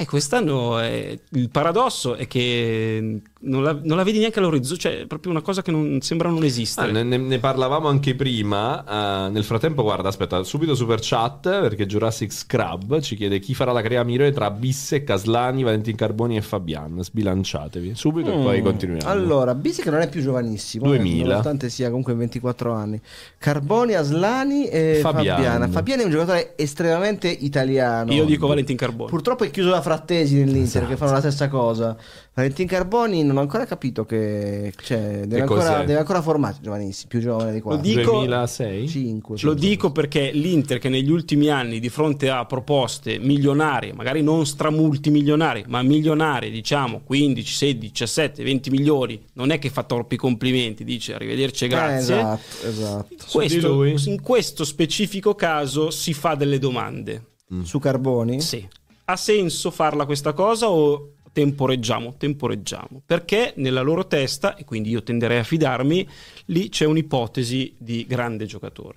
e 0.00 0.06
quest'anno 0.06 0.80
eh, 0.80 1.20
il 1.30 1.50
paradosso 1.50 2.14
è 2.14 2.28
che 2.28 3.20
non 3.40 3.62
la, 3.64 3.76
non 3.82 3.96
la 3.96 4.04
vedi 4.04 4.18
neanche 4.20 4.38
all'orizzonte, 4.38 4.80
cioè 4.80 5.00
è 5.00 5.06
proprio 5.06 5.32
una 5.32 5.40
cosa 5.42 5.60
che 5.62 5.72
non, 5.72 6.00
sembra 6.00 6.28
non 6.28 6.42
Ah, 6.42 6.46
esistere. 6.46 6.92
ne, 6.92 7.02
ne- 7.02 7.16
ne 7.16 7.38
parlavamo 7.40 7.88
anche 7.88 8.14
prima. 8.14 9.26
eh, 9.26 9.30
nel 9.30 9.42
frattempo, 9.44 9.82
guarda, 9.82 10.08
aspetta, 10.08 10.42
subito 10.44 10.74
super 10.76 10.98
chat 11.02 11.42
perché 11.60 11.84
Jurassic 11.86 12.32
Scrub 12.32 13.00
ci 13.00 13.16
chiede 13.16 13.40
chi 13.40 13.54
farà 13.54 13.72
la 13.72 13.82
crea 13.82 14.04
migliore 14.04 14.30
tra 14.32 14.50
Bissek, 14.50 15.10
Aslani, 15.10 15.62
Valentin 15.64 15.96
Carboni 15.96 16.36
e 16.36 16.42
Fabian. 16.42 17.02
Sbilanciatevi 17.02 17.94
subito 17.96 18.30
e 18.30 18.42
poi 18.42 18.60
Mm, 18.60 18.64
continuiamo. 18.64 19.08
Allora, 19.10 19.54
Bisi 19.54 19.82
che 19.82 19.90
non 19.90 20.00
è 20.00 20.08
più 20.08 20.20
giovanissimo, 20.22 20.84
eh, 20.86 20.96
2000. 20.98 21.24
nonostante 21.26 21.68
sia 21.70 21.88
comunque 21.88 22.14
24 22.14 22.72
anni. 22.72 23.00
Carboni, 23.38 23.94
Aslani 23.94 24.66
e 24.68 24.98
Fabian. 25.02 25.34
Fabiana. 25.36 25.68
Fabian 25.68 26.00
è 26.00 26.04
un 26.04 26.10
giocatore 26.10 26.52
estremamente 26.56 27.28
italiano. 27.28 28.12
Io 28.12 28.24
dico 28.24 28.46
Valentin 28.46 28.76
Carboni. 28.76 29.10
Purtroppo 29.10 29.44
è 29.44 29.50
chiuso 29.50 29.70
da 29.70 29.80
Frattesi 29.88 30.34
nell'Inter 30.36 30.62
Esatto. 30.82 30.86
che 30.88 30.96
fanno 30.96 31.12
la 31.12 31.18
stessa 31.20 31.48
cosa. 31.48 31.96
Valentin 32.34 32.66
Carboni 32.66 33.24
non 33.24 33.38
ho 33.38 33.40
ancora 33.40 33.64
capito 33.64 34.04
che 34.04 34.72
cioè, 34.82 35.22
deve, 35.26 35.40
ancora, 35.40 35.78
deve 35.78 35.98
ancora 35.98 36.20
formarsi, 36.22 36.60
giovanissimo, 36.62 37.08
più 37.08 37.20
giovane 37.20 37.52
di 37.52 37.60
qua. 37.60 37.74
Lo 37.74 37.80
dico- 37.80 38.10
2006? 38.18 38.88
5. 38.88 39.36
Lo 39.42 39.54
dico 39.54 39.90
perché 39.90 40.30
l'Inter 40.30 40.78
che 40.78 40.88
negli 40.88 41.10
ultimi 41.10 41.48
anni 41.48 41.80
di 41.80 41.88
fronte 41.88 42.28
a 42.28 42.44
proposte 42.44 43.18
milionarie, 43.18 43.92
magari 43.94 44.22
non 44.22 44.44
stramultimilionarie, 44.46 45.64
ma 45.68 45.82
milionarie, 45.82 46.50
diciamo 46.50 47.00
15, 47.02 47.52
16, 47.54 47.78
17, 47.78 48.42
20 48.44 48.70
milioni, 48.70 49.20
non 49.32 49.50
è 49.50 49.58
che 49.58 49.70
fa 49.70 49.82
troppi 49.82 50.16
complimenti, 50.16 50.84
dice 50.84 51.14
arrivederci 51.14 51.64
e 51.64 51.68
grazie. 51.68 52.14
esatto, 52.18 52.66
esatto. 52.68 53.06
Di 53.08 53.16
Questo- 53.32 53.84
in 53.84 54.20
questo 54.22 54.64
specifico 54.64 55.34
caso 55.34 55.90
si 55.90 56.12
fa 56.14 56.34
delle 56.34 56.58
domande. 56.58 57.22
Su 57.62 57.78
Carboni? 57.78 58.42
Sì. 58.42 58.68
Ha 59.10 59.16
senso 59.16 59.70
farla 59.70 60.04
questa 60.04 60.34
cosa 60.34 60.68
o 60.68 61.12
temporeggiamo? 61.32 62.16
Temporeggiamo. 62.18 63.00
Perché 63.06 63.54
nella 63.56 63.80
loro 63.80 64.06
testa, 64.06 64.54
e 64.54 64.64
quindi 64.66 64.90
io 64.90 65.02
tenderei 65.02 65.38
a 65.38 65.44
fidarmi, 65.44 66.06
lì 66.46 66.68
c'è 66.68 66.84
un'ipotesi 66.84 67.74
di 67.78 68.04
grande 68.06 68.44
giocatore. 68.44 68.96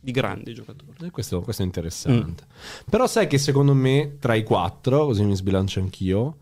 Di 0.00 0.10
grande 0.10 0.52
giocatore. 0.52 1.06
Eh, 1.06 1.10
Questo, 1.10 1.40
questo 1.40 1.62
è 1.62 1.64
interessante. 1.64 2.44
Però 2.90 3.06
sai 3.06 3.28
che 3.28 3.38
secondo 3.38 3.74
me, 3.74 4.16
tra 4.18 4.34
i 4.34 4.42
quattro, 4.42 5.06
così 5.06 5.22
mi 5.22 5.36
sbilancio 5.36 5.78
anch'io, 5.78 6.36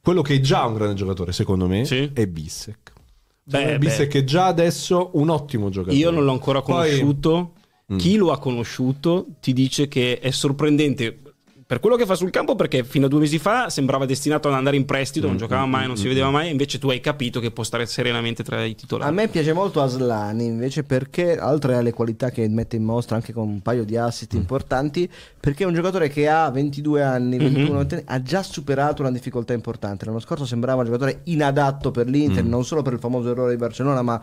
quello 0.00 0.22
che 0.22 0.36
è 0.36 0.40
già 0.40 0.64
un 0.66 0.74
grande 0.74 0.94
giocatore, 0.94 1.32
secondo 1.32 1.66
me, 1.66 1.84
Sì. 1.84 2.08
è 2.12 2.26
Bissek. 2.28 2.92
Beh, 3.42 3.64
me 3.64 3.78
Bissek 3.78 4.14
è 4.14 4.24
già 4.24 4.46
adesso 4.46 5.10
un 5.14 5.30
ottimo 5.30 5.68
giocatore. 5.70 5.98
Io 5.98 6.10
non 6.10 6.24
l'ho 6.24 6.32
ancora 6.32 6.62
Poi- 6.62 6.90
conosciuto. 6.96 7.52
Mm. 7.92 7.98
Chi 7.98 8.16
lo 8.16 8.30
ha 8.32 8.38
conosciuto 8.38 9.26
ti 9.40 9.52
dice 9.52 9.86
che 9.86 10.18
è 10.18 10.30
sorprendente 10.32 11.20
per 11.66 11.80
quello 11.80 11.96
che 11.96 12.06
fa 12.06 12.14
sul 12.14 12.30
campo, 12.30 12.54
perché 12.54 12.84
fino 12.84 13.06
a 13.06 13.08
due 13.08 13.18
mesi 13.18 13.38
fa 13.40 13.68
sembrava 13.70 14.06
destinato 14.06 14.46
ad 14.46 14.54
andare 14.54 14.76
in 14.76 14.84
prestito, 14.84 15.26
non 15.26 15.34
Mm, 15.34 15.38
giocava 15.38 15.66
mm, 15.66 15.70
mai, 15.70 15.84
mm, 15.84 15.86
non 15.88 15.96
si 15.96 16.06
vedeva 16.06 16.30
mai. 16.30 16.48
Invece 16.48 16.78
tu 16.78 16.88
hai 16.90 17.00
capito 17.00 17.40
che 17.40 17.50
può 17.50 17.64
stare 17.64 17.86
serenamente 17.86 18.44
tra 18.44 18.62
i 18.64 18.76
titolari. 18.76 19.10
A 19.10 19.12
me 19.12 19.26
piace 19.26 19.52
molto 19.52 19.82
Aslani 19.82 20.44
invece 20.44 20.84
perché, 20.84 21.38
oltre 21.40 21.74
alle 21.74 21.92
qualità 21.92 22.30
che 22.30 22.46
mette 22.48 22.76
in 22.76 22.84
mostra 22.84 23.16
anche 23.16 23.32
con 23.32 23.48
un 23.48 23.62
paio 23.62 23.84
di 23.84 23.96
assist 23.96 24.34
importanti, 24.34 25.10
perché 25.40 25.64
è 25.64 25.66
un 25.66 25.74
giocatore 25.74 26.08
che 26.08 26.28
ha 26.28 26.48
22 26.50 27.02
anni, 27.02 27.36
Mhm. 27.36 27.52
21 27.52 27.78
anni, 27.80 28.02
ha 28.04 28.22
già 28.22 28.44
superato 28.44 29.02
una 29.02 29.10
difficoltà 29.10 29.52
importante. 29.52 30.04
L'anno 30.04 30.20
scorso 30.20 30.44
sembrava 30.46 30.80
un 30.82 30.86
giocatore 30.86 31.22
inadatto 31.24 31.90
per 31.90 32.06
l'Inter, 32.06 32.44
Mm. 32.44 32.48
non 32.48 32.64
solo 32.64 32.82
per 32.82 32.92
il 32.92 33.00
famoso 33.00 33.30
errore 33.32 33.50
di 33.50 33.56
Barcellona, 33.56 34.02
ma... 34.02 34.22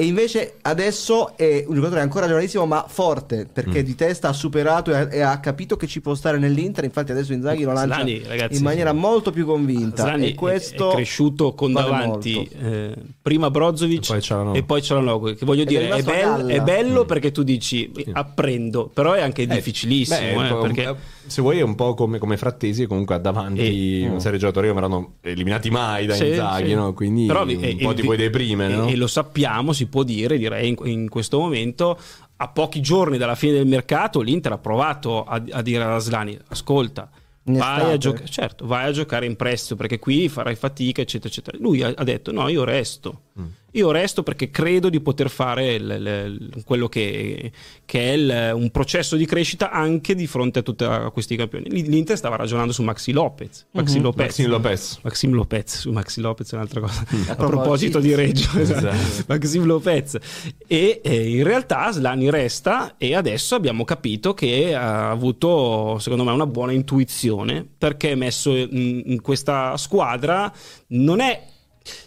E 0.00 0.04
invece 0.06 0.54
adesso 0.62 1.36
è 1.36 1.62
un 1.68 1.74
giocatore 1.74 2.00
ancora 2.00 2.26
giovanissimo 2.26 2.64
ma 2.64 2.86
forte 2.88 3.46
perché 3.52 3.80
Mm. 3.82 3.84
di 3.84 3.94
testa 3.94 4.28
ha 4.28 4.32
superato 4.32 4.90
e 4.92 4.94
ha, 4.94 5.08
e 5.10 5.20
ha 5.20 5.38
capito 5.40 5.76
che 5.76 5.86
ci 5.86 6.00
può 6.00 6.14
stare 6.14 6.38
nell'Inter 6.38 6.84
infatti 6.84 7.10
adesso 7.12 7.34
Inzaghi 7.34 7.64
lo 7.64 7.72
lancia 7.74 7.96
Aslani, 7.96 8.22
ragazzi, 8.26 8.56
in 8.56 8.62
maniera 8.62 8.92
sì. 8.92 8.96
molto 8.96 9.30
più 9.30 9.44
convinta 9.44 10.04
Zlani 10.04 10.28
e 10.28 10.34
questo 10.34 10.90
è 10.92 10.94
cresciuto 10.94 11.52
con 11.52 11.72
vale 11.72 11.90
davanti 11.90 12.48
eh, 12.62 12.94
prima 13.20 13.50
Brozovic 13.50 14.10
E 14.54 14.62
poi 14.62 14.80
Cialanoglu. 14.82 15.34
che 15.34 15.44
voglio 15.44 15.62
è 15.64 15.66
dire 15.66 15.88
è, 15.88 15.98
a 15.98 16.02
bel- 16.02 16.46
è 16.46 16.60
bello 16.62 17.04
Mm. 17.04 17.06
perché 17.06 17.30
tu 17.30 17.42
dici 17.42 17.92
apprendo 18.12 18.90
però 18.92 19.12
è 19.12 19.20
anche 19.20 19.46
difficilissimo 19.46 20.40
Beh, 20.40 20.48
eh, 20.48 20.54
perché 20.62 20.82
eh, 20.88 20.94
se 21.30 21.40
vuoi 21.42 21.58
è 21.58 21.62
un 21.62 21.74
po' 21.74 21.94
come, 21.94 22.18
come 22.18 22.36
Frattesi 22.36 22.86
comunque 22.86 23.14
ha 23.14 23.18
davanti 23.18 24.02
E- 24.02 24.08
una 24.08 24.18
serie 24.18 24.32
di 24.32 24.38
giocatori 24.44 24.66
che 24.66 24.72
non 24.72 24.82
verranno 24.82 25.12
eliminati 25.22 25.70
mai 25.70 26.06
da 26.06 26.14
Sì, 26.14 26.26
Inzaghi 26.28 26.68
sì. 26.68 26.74
no? 26.74 26.92
quindi 26.92 27.26
Però, 27.26 27.42
un 27.44 27.50
eh, 27.50 27.76
po' 27.80 27.90
eh, 27.92 27.94
ti 27.94 28.02
puoi 28.02 28.16
deprimere 28.16 28.72
e, 28.72 28.76
no? 28.76 28.86
e 28.88 28.96
lo 28.96 29.06
sappiamo 29.06 29.72
si 29.72 29.86
può 29.86 30.02
dire 30.02 30.36
direi 30.38 30.68
in, 30.68 30.76
in 30.84 31.08
questo 31.08 31.38
momento 31.38 31.98
a 32.36 32.48
pochi 32.48 32.80
giorni 32.80 33.16
dalla 33.18 33.34
fine 33.34 33.52
del 33.52 33.66
mercato 33.66 34.20
l'Inter 34.20 34.52
ha 34.52 34.58
provato 34.58 35.24
a, 35.24 35.42
a 35.50 35.62
dire 35.62 35.82
a 35.84 35.94
Aslani 35.94 36.36
ascolta 36.48 37.10
vai 37.44 37.92
a, 37.92 37.96
gioca- 37.96 38.24
certo, 38.24 38.66
vai 38.66 38.86
a 38.86 38.92
giocare 38.92 39.26
in 39.26 39.34
prestito 39.36 39.74
perché 39.76 39.98
qui 39.98 40.28
farai 40.28 40.54
fatica 40.56 41.00
eccetera 41.02 41.28
eccetera 41.28 41.56
lui 41.60 41.82
ha, 41.82 41.92
ha 41.94 42.04
detto 42.04 42.32
no 42.32 42.48
io 42.48 42.64
resto 42.64 43.22
Mm. 43.40 43.44
Io 43.72 43.90
resto 43.90 44.22
perché 44.22 44.50
credo 44.50 44.88
di 44.88 45.00
poter 45.00 45.30
fare 45.30 45.74
il- 45.74 46.48
il- 46.52 46.62
quello 46.64 46.88
che, 46.88 47.52
che 47.84 48.00
è 48.00 48.12
il- 48.12 48.50
un 48.54 48.70
processo 48.70 49.16
di 49.16 49.26
crescita 49.26 49.70
anche 49.70 50.14
di 50.14 50.26
fronte 50.26 50.58
a 50.60 50.62
tutti 50.62 50.84
questi 51.12 51.36
campioni. 51.36 51.68
L'Inter 51.70 52.16
stava 52.16 52.36
ragionando 52.36 52.72
su 52.72 52.82
Maxi 52.82 53.12
Lopez. 53.12 53.66
Maxi 53.72 53.96
Mhm. 53.96 54.02
Lopez. 54.02 54.26
Maxim 54.26 54.48
Lopez 54.48 54.98
Maxim 55.02 55.32
Lopez, 55.32 55.78
su 55.80 55.90
Maxi 55.92 56.20
Lopez 56.20 56.52
è 56.52 56.54
un'altra 56.54 56.80
cosa. 56.80 57.00
A 57.00 57.04
proposito. 57.34 57.46
proposito 57.48 58.00
di 58.00 58.14
Reggio, 58.14 58.58
esatto. 58.58 58.88
Esatto. 58.88 59.24
Maxim 59.28 59.64
Lopez. 59.64 60.18
E 60.66 61.00
eh, 61.02 61.28
in 61.36 61.44
realtà 61.44 61.90
Slani 61.90 62.30
resta 62.30 62.94
e 62.98 63.14
adesso 63.14 63.54
abbiamo 63.54 63.84
capito 63.84 64.34
che 64.34 64.74
ha 64.74 65.10
avuto, 65.10 65.98
secondo 65.98 66.24
me, 66.24 66.32
una 66.32 66.46
buona 66.46 66.72
intuizione 66.72 67.66
perché 67.78 68.14
messo 68.14 68.54
in, 68.56 69.02
in 69.06 69.20
questa 69.20 69.76
squadra 69.76 70.52
non 70.88 71.20
è 71.20 71.42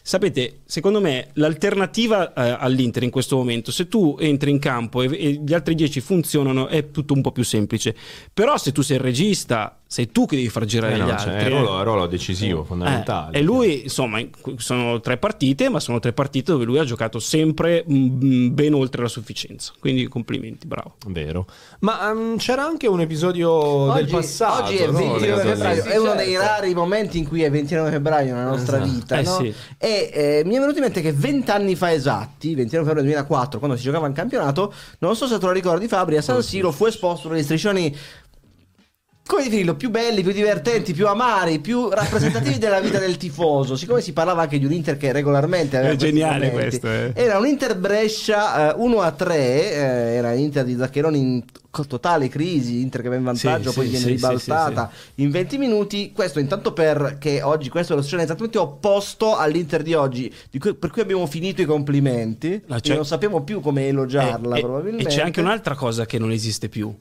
Sapete, 0.01 0.61
secondo 0.65 0.99
me 0.99 1.29
l'alternativa 1.33 2.33
eh, 2.33 2.57
all'Inter 2.59 3.03
in 3.03 3.09
questo 3.09 3.35
momento, 3.35 3.71
se 3.71 3.87
tu 3.87 4.17
entri 4.19 4.51
in 4.51 4.59
campo 4.59 5.01
e, 5.01 5.05
e 5.11 5.41
gli 5.45 5.53
altri 5.53 5.75
10 5.75 6.01
funzionano, 6.01 6.67
è 6.67 6.91
tutto 6.91 7.13
un 7.13 7.21
po' 7.21 7.31
più 7.31 7.43
semplice. 7.43 7.95
Però 8.33 8.57
se 8.57 8.71
tu 8.71 8.81
sei 8.81 8.97
il 8.97 9.03
regista, 9.03 9.79
sei 9.93 10.11
tu 10.11 10.25
che 10.25 10.35
devi 10.35 10.49
far 10.49 10.65
girare 10.65 10.95
Eh 10.95 10.97
no, 10.97 11.05
gli 11.05 11.09
cioè, 11.09 11.17
altri. 11.33 11.33
è 11.35 11.41
eh. 11.41 11.53
un 11.53 11.61
ruolo, 11.61 11.75
è 11.75 11.77
un 11.77 11.83
ruolo 11.83 12.05
decisivo 12.07 12.63
fondamentale 12.63 13.37
Eh, 13.37 13.39
e 13.39 13.43
lui, 13.43 13.83
insomma, 13.83 14.17
in- 14.17 14.31
sono 14.57 14.99
tre 15.01 15.17
partite, 15.17 15.69
ma 15.69 15.79
sono 15.79 15.99
tre 15.99 16.13
partite 16.13 16.51
dove 16.51 16.65
lui 16.65 16.79
ha 16.79 16.83
giocato 16.83 17.19
sempre 17.19 17.85
mm, 17.87 18.55
ben 18.55 18.73
oltre 18.73 19.03
la 19.03 19.07
sufficienza. 19.07 19.71
Quindi 19.79 20.07
complimenti, 20.07 20.65
bravo. 20.65 20.95
vero 21.09 21.45
ma 21.81 22.09
um, 22.09 22.37
c'era 22.37 22.63
anche 22.63 22.87
un 22.87 23.01
episodio 23.01 23.91
del 23.93 24.07
passato 24.07 24.63
oggi 24.63 24.77
è 24.77 24.87
no? 24.87 24.93
29 24.93 25.19
Legato 25.19 25.41
al- 25.41 25.47
febbraio, 25.47 25.81
Sì, 25.83 25.87
è 25.89 25.97
uno 25.97 26.07
certo. 26.07 26.23
dei 26.23 26.37
rari 26.37 26.73
momenti 26.73 27.17
in 27.19 27.27
cui 27.27 27.43
è 27.43 27.51
29 27.51 27.91
febbraio 27.91 28.33
nella 28.33 28.49
nostra 28.49 28.77
Esatto. 28.77 28.91
vita, 28.91 29.17
Eh, 29.19 29.21
no? 29.23 29.35
sì. 29.37 29.53
E 29.77 30.09
eh, 30.13 30.41
mi 30.45 30.55
è 30.55 30.59
venuto 30.59 30.77
in 30.77 30.83
mente 30.85 31.01
che 31.01 31.11
20 31.13 31.51
anni 31.51 31.75
fa 31.75 31.91
esatti, 31.93 32.55
29 32.55 32.85
febbraio 32.87 33.05
2004, 33.11 33.59
quando 33.59 33.77
si 33.77 33.83
giocava 33.83 34.07
in 34.07 34.13
campionato, 34.13 34.73
non 34.99 35.15
so 35.15 35.27
se 35.27 35.37
te 35.37 35.45
lo 35.45 35.51
ricordi 35.51 35.87
Fabri, 35.87 36.17
a 36.17 36.21
San 36.23 36.41
Siro 36.41 36.71
fu 36.71 36.85
esposto 36.85 37.27
degli 37.29 37.43
striscioni 37.43 37.95
come 39.25 39.43
definirlo, 39.43 39.75
più 39.75 39.89
belli, 39.89 40.21
più 40.21 40.33
divertenti, 40.33 40.93
più 40.93 41.07
amari, 41.07 41.59
più 41.59 41.89
rappresentativi 41.89 42.57
della 42.57 42.79
vita 42.81 42.99
del 42.99 43.17
tifoso. 43.17 43.75
Siccome 43.75 44.01
si 44.01 44.11
parlava 44.13 44.41
anche 44.43 44.59
di 44.59 44.65
un 44.65 44.71
Inter 44.73 44.97
che 44.97 45.11
regolarmente 45.11 45.77
aveva 45.77 45.93
È 45.93 45.95
geniale 45.95 46.51
momenti, 46.51 46.79
questo, 46.79 46.87
eh. 46.87 47.11
Era 47.15 47.37
un 47.39 47.47
Inter 47.47 47.77
Brescia 47.77 48.73
eh, 48.73 48.75
1 48.77 49.01
a 49.01 49.11
3, 49.11 49.35
eh, 49.35 49.77
era 49.77 50.33
l'Inter 50.33 50.65
di 50.65 50.75
Zaccheroni 50.77 51.17
in 51.19 51.43
totale 51.87 52.27
crisi, 52.27 52.81
Inter 52.81 53.01
che 53.01 53.09
va 53.09 53.15
in 53.15 53.23
vantaggio, 53.23 53.69
Sì, 53.69 53.75
poi 53.75 53.85
sì, 53.85 53.91
viene 53.91 54.05
sì, 54.05 54.11
ribaltata 54.11 54.91
in 55.15 55.31
20 55.31 55.57
minuti. 55.57 56.11
Questo 56.13 56.39
intanto 56.39 56.73
perché 56.73 57.41
oggi 57.41 57.69
questo 57.69 57.93
è 57.93 57.95
lo 57.95 58.01
scenario 58.03 58.25
esattamente 58.25 58.57
opposto 58.59 59.35
all'Inter 59.37 59.81
di 59.81 59.93
oggi, 59.93 60.31
di 60.51 60.59
cui- 60.59 60.75
per 60.75 60.91
cui 60.91 61.01
abbiamo 61.01 61.25
finito 61.25 61.61
i 61.61 61.65
complimenti. 61.65 62.61
Non 62.67 63.05
sappiamo 63.05 63.41
più 63.41 63.61
come 63.61 63.87
elogiarla 63.87 64.55
E- 64.55 64.59
e, 64.59 64.61
probabilmente. 64.61 65.09
e 65.09 65.11
c'è 65.11 65.21
anche 65.23 65.39
un'altra 65.39 65.75
cosa 65.75 66.05
che 66.05 66.19
non 66.19 66.31
esiste 66.31 66.69
più: 66.69 66.93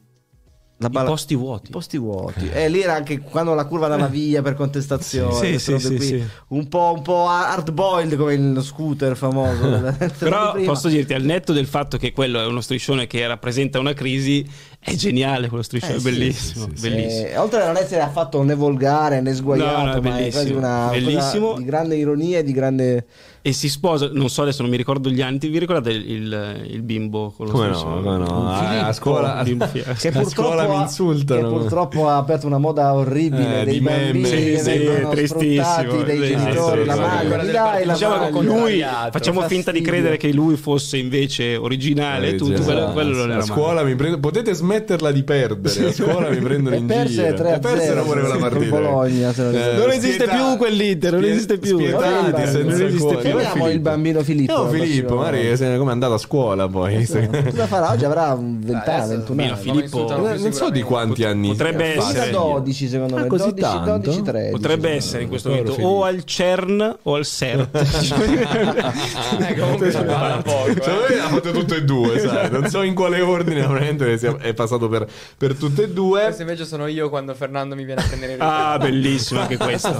La 0.82 0.88
i 0.88 0.90
balla- 0.90 1.08
posti 1.08 1.34
vuoti. 1.34 1.68
I 1.68 1.70
posti 1.70 1.98
vuoti. 1.98 2.48
E 2.52 2.68
lì 2.68 2.82
era 2.82 2.94
anche 2.94 3.18
quando 3.20 3.54
la 3.54 3.64
curva 3.64 3.86
andava 3.86 4.06
via 4.08 4.42
per 4.42 4.54
contestazione. 4.54 5.58
Sì, 5.58 5.78
sì, 5.78 5.98
sì. 5.98 6.22
Un 6.48 6.68
po', 6.68 6.92
un 6.96 7.02
po' 7.02 7.26
hard 7.28 7.70
boiled 7.72 8.16
come 8.16 8.34
il 8.34 8.60
scooter 8.62 9.16
famoso. 9.16 9.94
Però 10.18 10.54
posso 10.64 10.88
dirti, 10.88 11.14
al 11.14 11.22
netto 11.22 11.52
del 11.52 11.66
fatto 11.66 11.96
che 11.96 12.12
quello 12.12 12.40
è 12.40 12.46
uno 12.46 12.60
striscione 12.60 13.06
che 13.06 13.26
rappresenta 13.26 13.78
una 13.78 13.92
crisi, 13.94 14.46
È 14.84 14.94
geniale 14.94 15.46
quello 15.48 15.62
striscione, 15.62 15.94
Eh, 15.94 15.98
è 15.98 16.00
bellissimo, 16.00 16.66
bellissimo. 16.66 17.26
Eh, 17.28 17.36
oltre 17.38 17.62
a 17.62 17.66
non 17.66 17.76
essere 17.76 18.00
affatto 18.00 18.42
né 18.42 18.54
volgare 18.56 19.20
né 19.20 19.32
sguaiato, 19.32 19.76
No, 19.78 19.84
no, 19.84 19.92
è 19.92 20.00
ma 20.00 20.18
è 20.18 20.30
quasi 20.30 20.50
una 20.52 20.88
cosa 20.88 21.00
bellissimo. 21.00 21.54
di 21.56 21.64
grande 21.64 21.94
ironia 21.96 22.38
e 22.40 22.42
di 22.42 22.52
grande. 22.52 23.06
E 23.44 23.52
si 23.52 23.68
sposa, 23.68 24.08
non 24.12 24.30
so 24.30 24.42
adesso 24.42 24.62
non 24.62 24.70
mi 24.70 24.76
ricordo 24.76 25.08
gli 25.10 25.20
anni, 25.20 25.38
vi 25.40 25.58
ricordate 25.58 25.90
il, 25.90 26.08
il- 26.08 26.64
il 26.70 26.82
bimbo 26.82 27.34
con 27.36 27.46
lo 27.46 27.52
Come 27.52 27.66
no, 27.70 27.82
come 28.00 28.16
no. 28.18 28.48
A, 28.48 28.86
a 28.86 28.92
scuola, 28.92 29.42
bimbo 29.42 29.68
Che 29.68 29.80
a 29.80 29.94
purtroppo, 30.12 30.28
scuola 30.30 30.68
mi 30.68 30.76
ha, 30.76 30.80
insultano. 30.82 31.40
che 31.40 31.48
purtroppo 31.48 32.08
ha 32.08 32.18
aperto 32.18 32.46
una 32.46 32.58
moda 32.58 32.94
orribile 32.94 33.62
Eh, 33.62 33.64
dei 33.64 33.74
di 33.74 33.80
meme. 33.80 34.04
bambini 34.04 34.24
Sì, 34.26 34.34
che 34.36 34.58
sì, 34.58 34.64
vengono 34.78 35.08
tristissimo, 35.08 36.04
sì, 36.06 36.18
genitori. 36.20 36.84
la 36.84 36.94
maglia, 36.94 37.40
sì. 37.40 37.46
mi 37.46 37.52
dai 37.52 37.84
la 37.84 37.92
Diciamo 37.94 38.28
con 38.28 38.44
lui 38.44 38.80
facciamo 39.10 39.40
finta 39.40 39.72
di 39.72 39.78
Fastidio. 39.78 39.90
credere 39.90 40.16
che 40.18 40.32
lui 40.32 40.56
fosse 40.56 40.96
invece 40.98 41.56
originale 41.56 42.36
tutto 42.36 42.52
Esatto. 42.52 42.64
quello, 42.64 42.92
quello 42.92 43.16
non 43.16 43.30
a 43.30 43.34
era 43.34 43.42
scuola 43.42 43.82
mi 43.82 43.96
prendo- 43.96 44.20
potete 44.20 44.52
smetterla 44.54 45.10
di 45.10 45.22
perdere 45.24 45.88
a 45.88 45.92
scuola 45.92 46.28
mi 46.28 46.36
prendono 46.38 46.76
E 46.76 46.78
in 46.78 46.86
perse 46.86 47.12
giro 47.12 47.34
3 47.34 47.54
e 47.54 47.58
pure 47.58 48.20
quella 48.20 48.28
con 48.28 48.38
partita 48.38 48.70
Bologna. 48.70 49.32
se 49.32 49.42
non. 49.42 49.52
Non 49.78 49.90
esiste 49.90 50.28
più 50.28 50.56
quell'Inter, 50.58 51.12
non 51.14 51.24
esiste 51.24 51.58
più. 51.58 51.76
spietati 51.76 52.30
Vabbè, 52.30 52.46
senza 52.46 52.60
non 52.78 52.86
esiste 52.86 52.98
cuore. 52.98 53.16
più. 53.16 53.30
Chiamiamo 53.40 53.68
il 53.70 53.80
bambino 53.80 54.22
Filippo. 54.22 54.52
No, 54.56 54.62
la 54.64 54.68
Filippo, 54.70 55.30
ne- 55.30 55.76
come 55.78 55.90
è 55.90 55.92
andato 55.92 56.14
a 56.14 56.18
scuola 56.18 56.68
poi. 56.68 57.04
Cosa 57.06 57.66
farà? 57.66 57.90
Oggi 57.92 58.04
avrà 58.04 58.32
un 58.34 58.58
20 58.60 58.74
Adesso- 58.74 58.90
anni, 59.02 59.16
21 59.16 59.34
Meno 59.42 59.52
anni. 59.54 59.62
Filippo- 59.62 60.16
non 60.16 60.52
so 60.52 60.70
di 60.70 60.82
quanti 60.82 61.24
anni 61.24 61.48
Potrebbe 61.48 61.84
essere. 61.96 62.26
Mica 62.26 62.38
12 62.38 62.88
secondo 62.88 63.16
me, 63.16 63.26
così 63.26 63.52
12, 63.54 63.60
tanto? 63.60 63.98
12 63.98 64.22
13. 64.22 64.50
Potrebbe 64.50 64.90
essere 64.90 65.22
in 65.22 65.28
questo 65.28 65.48
momento 65.48 65.72
o 65.80 66.04
al 66.04 66.24
CERN 66.24 66.96
o 67.02 67.14
al 67.14 67.24
CERT. 67.26 67.70
Eh, 69.42 69.54
comunque 69.58 69.90
poco. 69.90 70.66
eh. 70.66 70.72
Secondo 70.82 71.04
me 71.08 71.18
ha 71.20 71.28
fatto 71.28 71.50
tutte 71.50 71.76
e 71.76 71.82
due, 71.84 72.18
sai? 72.20 72.50
Non 72.50 72.68
so 72.68 72.82
in 72.82 72.94
quale 72.94 73.20
ordine, 73.20 73.60
veramente 73.66 74.14
è 74.38 74.54
passato 74.54 74.88
per, 74.88 75.06
per 75.36 75.54
tutte 75.54 75.84
e 75.84 75.88
due. 75.90 76.22
Questo 76.24 76.42
invece 76.42 76.64
sono 76.64 76.86
io 76.86 77.08
quando 77.08 77.34
Fernando 77.34 77.74
mi 77.74 77.84
viene 77.84 78.00
a 78.02 78.04
prendere 78.06 78.32
in 78.32 78.38
ritiro. 78.38 78.56
ah, 78.56 78.78
bellissimo 78.78 79.40
anche 79.40 79.56
questo. 79.58 79.90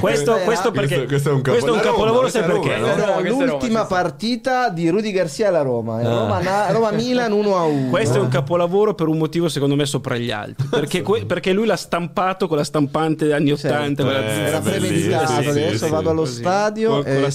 Questo, 0.00 0.38
questo 0.44 0.70
perché 0.70 1.04
Questo- 1.06 1.06
questo 1.06 1.30
è 1.30 1.32
un 1.32 1.42
questo 1.42 1.66
è 1.68 1.70
un 1.70 1.80
capolavoro, 1.80 2.26
capolavoro, 2.26 2.28
sai 2.28 2.42
perché? 2.44 2.65
Roma, 2.74 2.94
è 2.94 3.28
Roma, 3.28 3.44
l'ultima 3.44 3.82
sì. 3.82 3.86
partita 3.88 4.68
di 4.70 4.88
Rudy 4.88 5.12
Garcia 5.12 5.48
alla 5.48 5.62
Roma. 5.62 6.00
eh. 6.00 6.04
Roma, 6.04 6.40
na- 6.40 6.70
Roma-Milan 6.70 7.32
1 7.32 7.56
a 7.56 7.62
1. 7.64 7.90
Questo 7.90 8.18
è 8.18 8.20
un 8.20 8.28
capolavoro 8.28 8.94
per 8.94 9.08
un 9.08 9.18
motivo 9.18 9.48
secondo 9.48 9.74
me 9.76 9.86
sopra 9.86 10.16
gli 10.16 10.30
altri. 10.30 10.66
Perché, 10.70 11.02
que- 11.02 11.24
perché 11.26 11.52
lui 11.52 11.66
l'ha 11.66 11.76
stampato 11.76 12.46
con 12.48 12.56
la 12.56 12.64
stampante 12.64 13.24
degli 13.24 13.34
anni 13.34 13.56
Certo. 13.56 13.76
80. 13.76 14.02
quella 14.02 14.18
Eh, 14.26 14.38
Era 14.40 14.60
premeditato. 14.60 15.26
sì, 15.32 15.42
sì, 15.42 15.48
adesso 15.48 15.84
sì, 15.84 15.90
vado 15.90 16.10
allo 16.10 16.20
così. 16.20 16.40
stadio 16.40 16.90
Con- 16.90 17.06
e, 17.06 17.30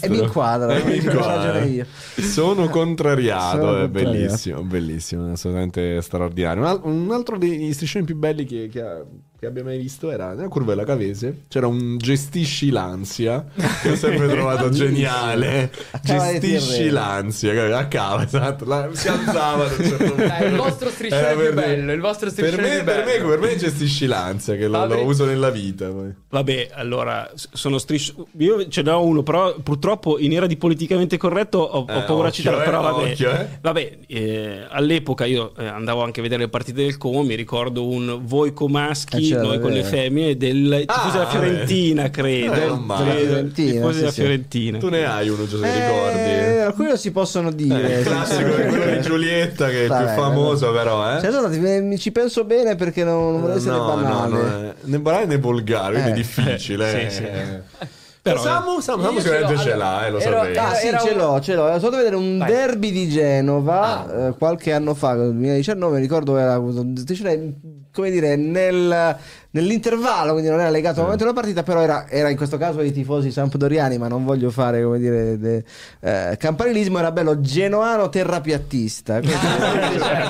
e 0.00 0.08
mi 0.08 0.18
inquadra. 0.18 0.74
E 0.80 0.82
mi 0.84 1.74
io. 1.74 1.86
Sono 2.18 2.68
contrariato, 2.70 3.56
Sono 3.58 3.76
è 3.76 3.80
contrariato. 3.80 4.10
bellissimo, 4.12 4.62
bellissimo, 4.62 5.32
assolutamente 5.32 6.00
straordinario. 6.02 6.62
Un, 6.62 6.68
al- 6.68 6.80
un 6.84 7.10
altro 7.12 7.38
degli 7.38 7.72
striscioni 7.72 8.04
più 8.04 8.16
belli 8.16 8.44
che, 8.44 8.68
che 8.70 8.80
ha- 8.82 9.02
che 9.40 9.46
abbia 9.46 9.64
mai 9.64 9.78
visto 9.78 10.10
era 10.10 10.34
nella 10.34 10.48
curva 10.48 10.74
della 10.74 10.84
Cavese. 10.84 11.44
C'era 11.48 11.66
un 11.66 11.96
gestisci 11.96 12.68
l'ansia 12.68 13.46
che 13.80 13.92
ho 13.92 13.96
sempre 13.96 14.28
trovato 14.28 14.68
geniale. 14.70 15.72
Gestisci 16.02 16.90
l'ansia, 16.90 17.54
capito? 17.54 17.76
a 17.76 17.84
cava, 17.86 18.22
esatto. 18.24 18.66
La- 18.66 18.90
si 18.92 19.08
alzava 19.08 19.64
un 19.64 19.70
certo 19.70 19.96
punto. 20.04 20.26
Dai, 20.26 20.50
il 20.50 20.56
vostro 20.56 20.90
striscione 20.90 21.32
più 21.32 21.36
per- 21.44 21.54
bello, 21.54 21.92
il 21.92 22.00
vostro 22.00 22.30
per 22.30 22.34
striscione 22.48 22.62
me, 22.68 22.74
più 22.76 22.84
per, 22.84 23.04
bello. 23.04 23.24
me, 23.28 23.34
per 23.38 23.38
me 23.48 23.56
gestisci 23.56 24.06
l'ansia 24.06 24.56
che 24.56 24.68
lo, 24.68 24.84
lo 24.84 25.04
uso 25.04 25.24
nella 25.24 25.48
vita. 25.48 25.88
Poi. 25.88 26.12
Vabbè, 26.28 26.68
allora 26.72 27.30
sono 27.34 27.78
striscioni. 27.78 28.26
Io 28.36 28.68
ce 28.68 28.82
n'ho 28.82 29.02
uno, 29.02 29.22
però 29.22 29.54
purtroppo 29.62 30.18
in 30.18 30.34
era 30.34 30.46
di 30.46 30.58
politicamente 30.58 31.16
corretto 31.16 31.60
ho, 31.60 31.86
ho 31.88 31.98
Eh, 31.98 32.02
paura 32.02 32.28
a 32.28 32.30
citarlo. 32.30 32.60
eh, 32.60 32.64
Però 32.64 32.82
vabbè, 32.82 33.10
occhio, 33.12 33.30
eh. 33.30 33.46
vabbè 33.58 33.98
eh, 34.06 34.66
all'epoca 34.68 35.24
io 35.24 35.54
eh, 35.56 35.64
andavo 35.66 36.02
anche 36.02 36.20
a 36.20 36.22
vedere 36.22 36.42
le 36.42 36.48
partite 36.50 36.82
del 36.82 36.98
Como. 36.98 37.22
Mi 37.22 37.34
ricordo 37.36 37.86
un 37.88 38.20
voi 38.24 38.52
comaschi, 38.52 39.28
Eh, 39.30 39.34
certo, 39.34 39.46
noi 39.48 39.60
con 39.60 39.70
le 39.72 39.82
femmine, 39.84 40.36
del 40.36 40.84
tifosi 40.86 41.12
della. 41.12 41.26
Fiorentina, 41.26 42.10
credo. 42.10 42.52
Eh, 42.52 42.66
non. 42.66 42.86
Credo, 42.86 43.10
Fiorentina, 43.26 43.70
tifosi 43.72 43.92
sì, 43.94 43.98
della 44.00 44.10
sì. 44.12 44.20
Fiorentina. 44.20 44.78
Tu 44.78 44.88
ne 44.88 45.04
hai 45.04 45.28
uno, 45.28 45.46
Giuseppe, 45.46 45.74
Eh, 45.74 45.86
ricordi? 45.86 46.58
alcuni 46.60 46.88
lo 46.88 46.96
si 46.96 47.10
possono 47.10 47.50
dire. 47.52 47.94
Eh, 47.94 47.98
il 48.00 48.04
classico 48.06 48.54
è 48.56 48.66
quello 48.66 48.84
di 48.96 49.00
Giulietta 49.00 49.66
che 49.68 49.80
è 49.80 49.82
il 49.84 49.88
più 50.04 50.06
famoso, 50.22 50.72
però, 50.72 51.16
eh. 51.16 51.20
Cioè, 51.20 51.80
mi 51.80 51.98
ci 51.98 52.12
penso 52.12 52.44
bene 52.44 52.76
perché 52.76 53.04
non, 53.04 53.32
non 53.32 53.40
vuole 53.40 53.54
essere 53.54 53.76
no, 53.76 53.84
banale. 53.86 54.30
no, 54.32 54.38
no, 54.60 54.74
né 54.82 54.98
banale 54.98 55.26
né 55.26 55.38
volgare, 55.38 56.00
quindi 56.00 56.10
Eh. 56.10 56.12
è 56.12 56.16
difficile. 56.16 57.08
Sì, 57.10 57.14
sì. 57.16 57.22
eh. 57.24 57.98
Però, 58.22 58.38
Samu, 58.42 58.80
Samu, 58.80 59.02
Samu 59.02 59.18
sicuramente 59.18 59.56
ce 59.62 59.74
l'ha, 59.74 60.06
eh, 60.06 60.10
lo 60.10 60.18
ero- 60.18 60.36
sapevo. 60.44 60.60
Ah, 60.60 60.74
sì, 60.74 60.88
ce 60.88 61.14
l'ho, 61.14 61.40
ce 61.40 61.54
l'ho. 61.54 61.64
Sono 61.66 61.78
stato 61.78 61.94
a 61.94 61.98
vedere 61.98 62.16
un 62.16 62.36
Vai. 62.36 62.50
derby 62.50 62.92
di 62.92 63.08
Genova 63.08 63.80
Ah. 64.06 64.26
eh, 64.26 64.34
qualche 64.36 64.72
anno 64.74 64.92
fa, 64.92 65.14
nel 65.14 65.30
2019, 65.30 65.98
ricordo 65.98 66.36
era 66.36 66.60
cioè, 66.60 67.48
come 67.92 68.10
dire, 68.10 68.36
nel, 68.36 69.18
nell'intervallo, 69.52 70.32
quindi 70.32 70.50
non 70.50 70.60
era 70.60 70.70
legato 70.70 70.98
al 70.98 71.04
momento 71.04 71.24
della 71.24 71.34
partita, 71.34 71.62
però 71.62 71.80
era, 71.80 72.08
era 72.08 72.28
in 72.28 72.36
questo 72.36 72.56
caso 72.56 72.80
i 72.82 72.92
tifosi 72.92 73.30
sampdoriani, 73.30 73.98
ma 73.98 74.08
non 74.08 74.24
voglio 74.24 74.50
fare, 74.50 74.82
come 74.82 74.98
dire, 74.98 75.38
de- 75.38 75.64
eh, 76.00 76.36
campanilismo, 76.38 76.98
era 76.98 77.10
bello 77.12 77.40
genoano 77.40 78.08
terrapiattista. 78.08 79.20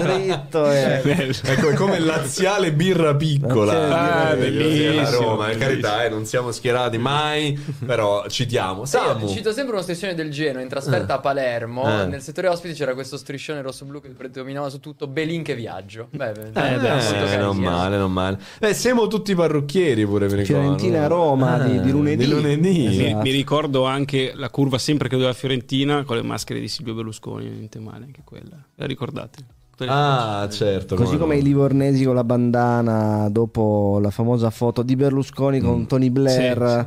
Dritto 0.01 0.71
e... 0.71 1.03
Ecco, 1.45 1.69
è 1.71 1.75
come 1.75 1.97
il 1.97 2.05
laziale 2.05 2.73
birra 2.73 3.15
piccola. 3.15 4.29
Ah, 4.29 4.33
Eh, 4.33 4.37
bellissimo, 4.37 5.01
a 5.01 5.11
Roma, 5.11 5.47
per 5.47 5.59
carità, 5.59 6.05
eh, 6.05 6.09
non 6.09 6.25
siamo 6.25 6.51
schierati 6.53 6.99
mai, 6.99 7.59
però 7.85 8.27
citiamo. 8.29 8.81
Io 8.81 8.85
Samu. 8.87 9.29
cito 9.29 9.53
sempre 9.53 9.73
uno 9.75 9.83
striscione 9.83 10.15
del 10.15 10.31
Genoa 10.31 10.63
in 10.63 10.69
trasferta 10.69 11.15
Eh. 11.15 11.17
a 11.17 11.21
Palermo. 11.21 12.03
Eh. 12.03 12.07
Nel 12.07 12.23
settore 12.23 12.49
ospiti 12.49 12.75
c'era 12.75 12.95
questo 12.95 13.17
striscione 13.17 13.63
rosso-blu 13.63 14.01
che 14.01 14.09
predominava 14.09 14.69
su 14.69 14.81
tutto. 14.81 15.07
Belin 15.07 15.43
che 15.43 15.55
viaggio. 15.55 16.09
Beh, 16.11 16.33
beh, 16.33 16.47
Eh, 16.49 16.79
beh, 16.79 16.89
molto 16.89 17.27
sì, 17.27 17.35
Eh, 17.35 17.37
non 17.37 17.57
male, 17.57 17.97
non 17.97 18.13
male. 18.13 18.39
Beh, 18.59 18.75
siamo 18.75 19.07
tutti 19.11 19.35
parrucchieri 19.35 20.07
pure, 20.07 20.27
mi 20.27 20.37
ricordo. 20.37 20.63
Fiorentina-Roma 20.63 21.59
di- 21.59 21.81
di 21.83 21.91
lunedì. 21.91 22.25
Di 22.25 22.31
lunedì. 22.31 22.87
Mi, 22.89 23.07
Esatto. 23.09 23.23
mi 23.23 23.31
ricordo 23.31 23.85
anche 23.85 24.33
la 24.35 24.49
curva 24.49 24.79
sempre 24.79 25.09
che 25.09 25.17
doveva 25.17 25.35
Fiorentina 25.35 26.05
con 26.05 26.17
le 26.17 26.23
maschere 26.23 26.61
di 26.61 26.69
Silvio 26.69 26.95
Berlusconi, 26.95 27.49
niente 27.51 27.79
male 27.79 28.05
anche 28.07 28.23
quella. 28.25 28.57
La 28.77 28.87
ricordate? 28.87 29.45
Ah, 29.87 30.47
certo. 30.51 30.95
Così 30.95 31.17
come 31.17 31.37
no. 31.37 31.41
i 31.41 31.43
livornesi 31.43 32.05
con 32.05 32.15
la 32.15 32.23
bandana 32.23 33.31
dopo 33.31 33.99
la 34.03 34.11
famosa 34.11 34.51
foto 34.51 34.83
di 34.83 34.95
Berlusconi 34.95 35.59
con 35.61 35.87
Tony 35.87 36.11
Blair. 36.11 36.87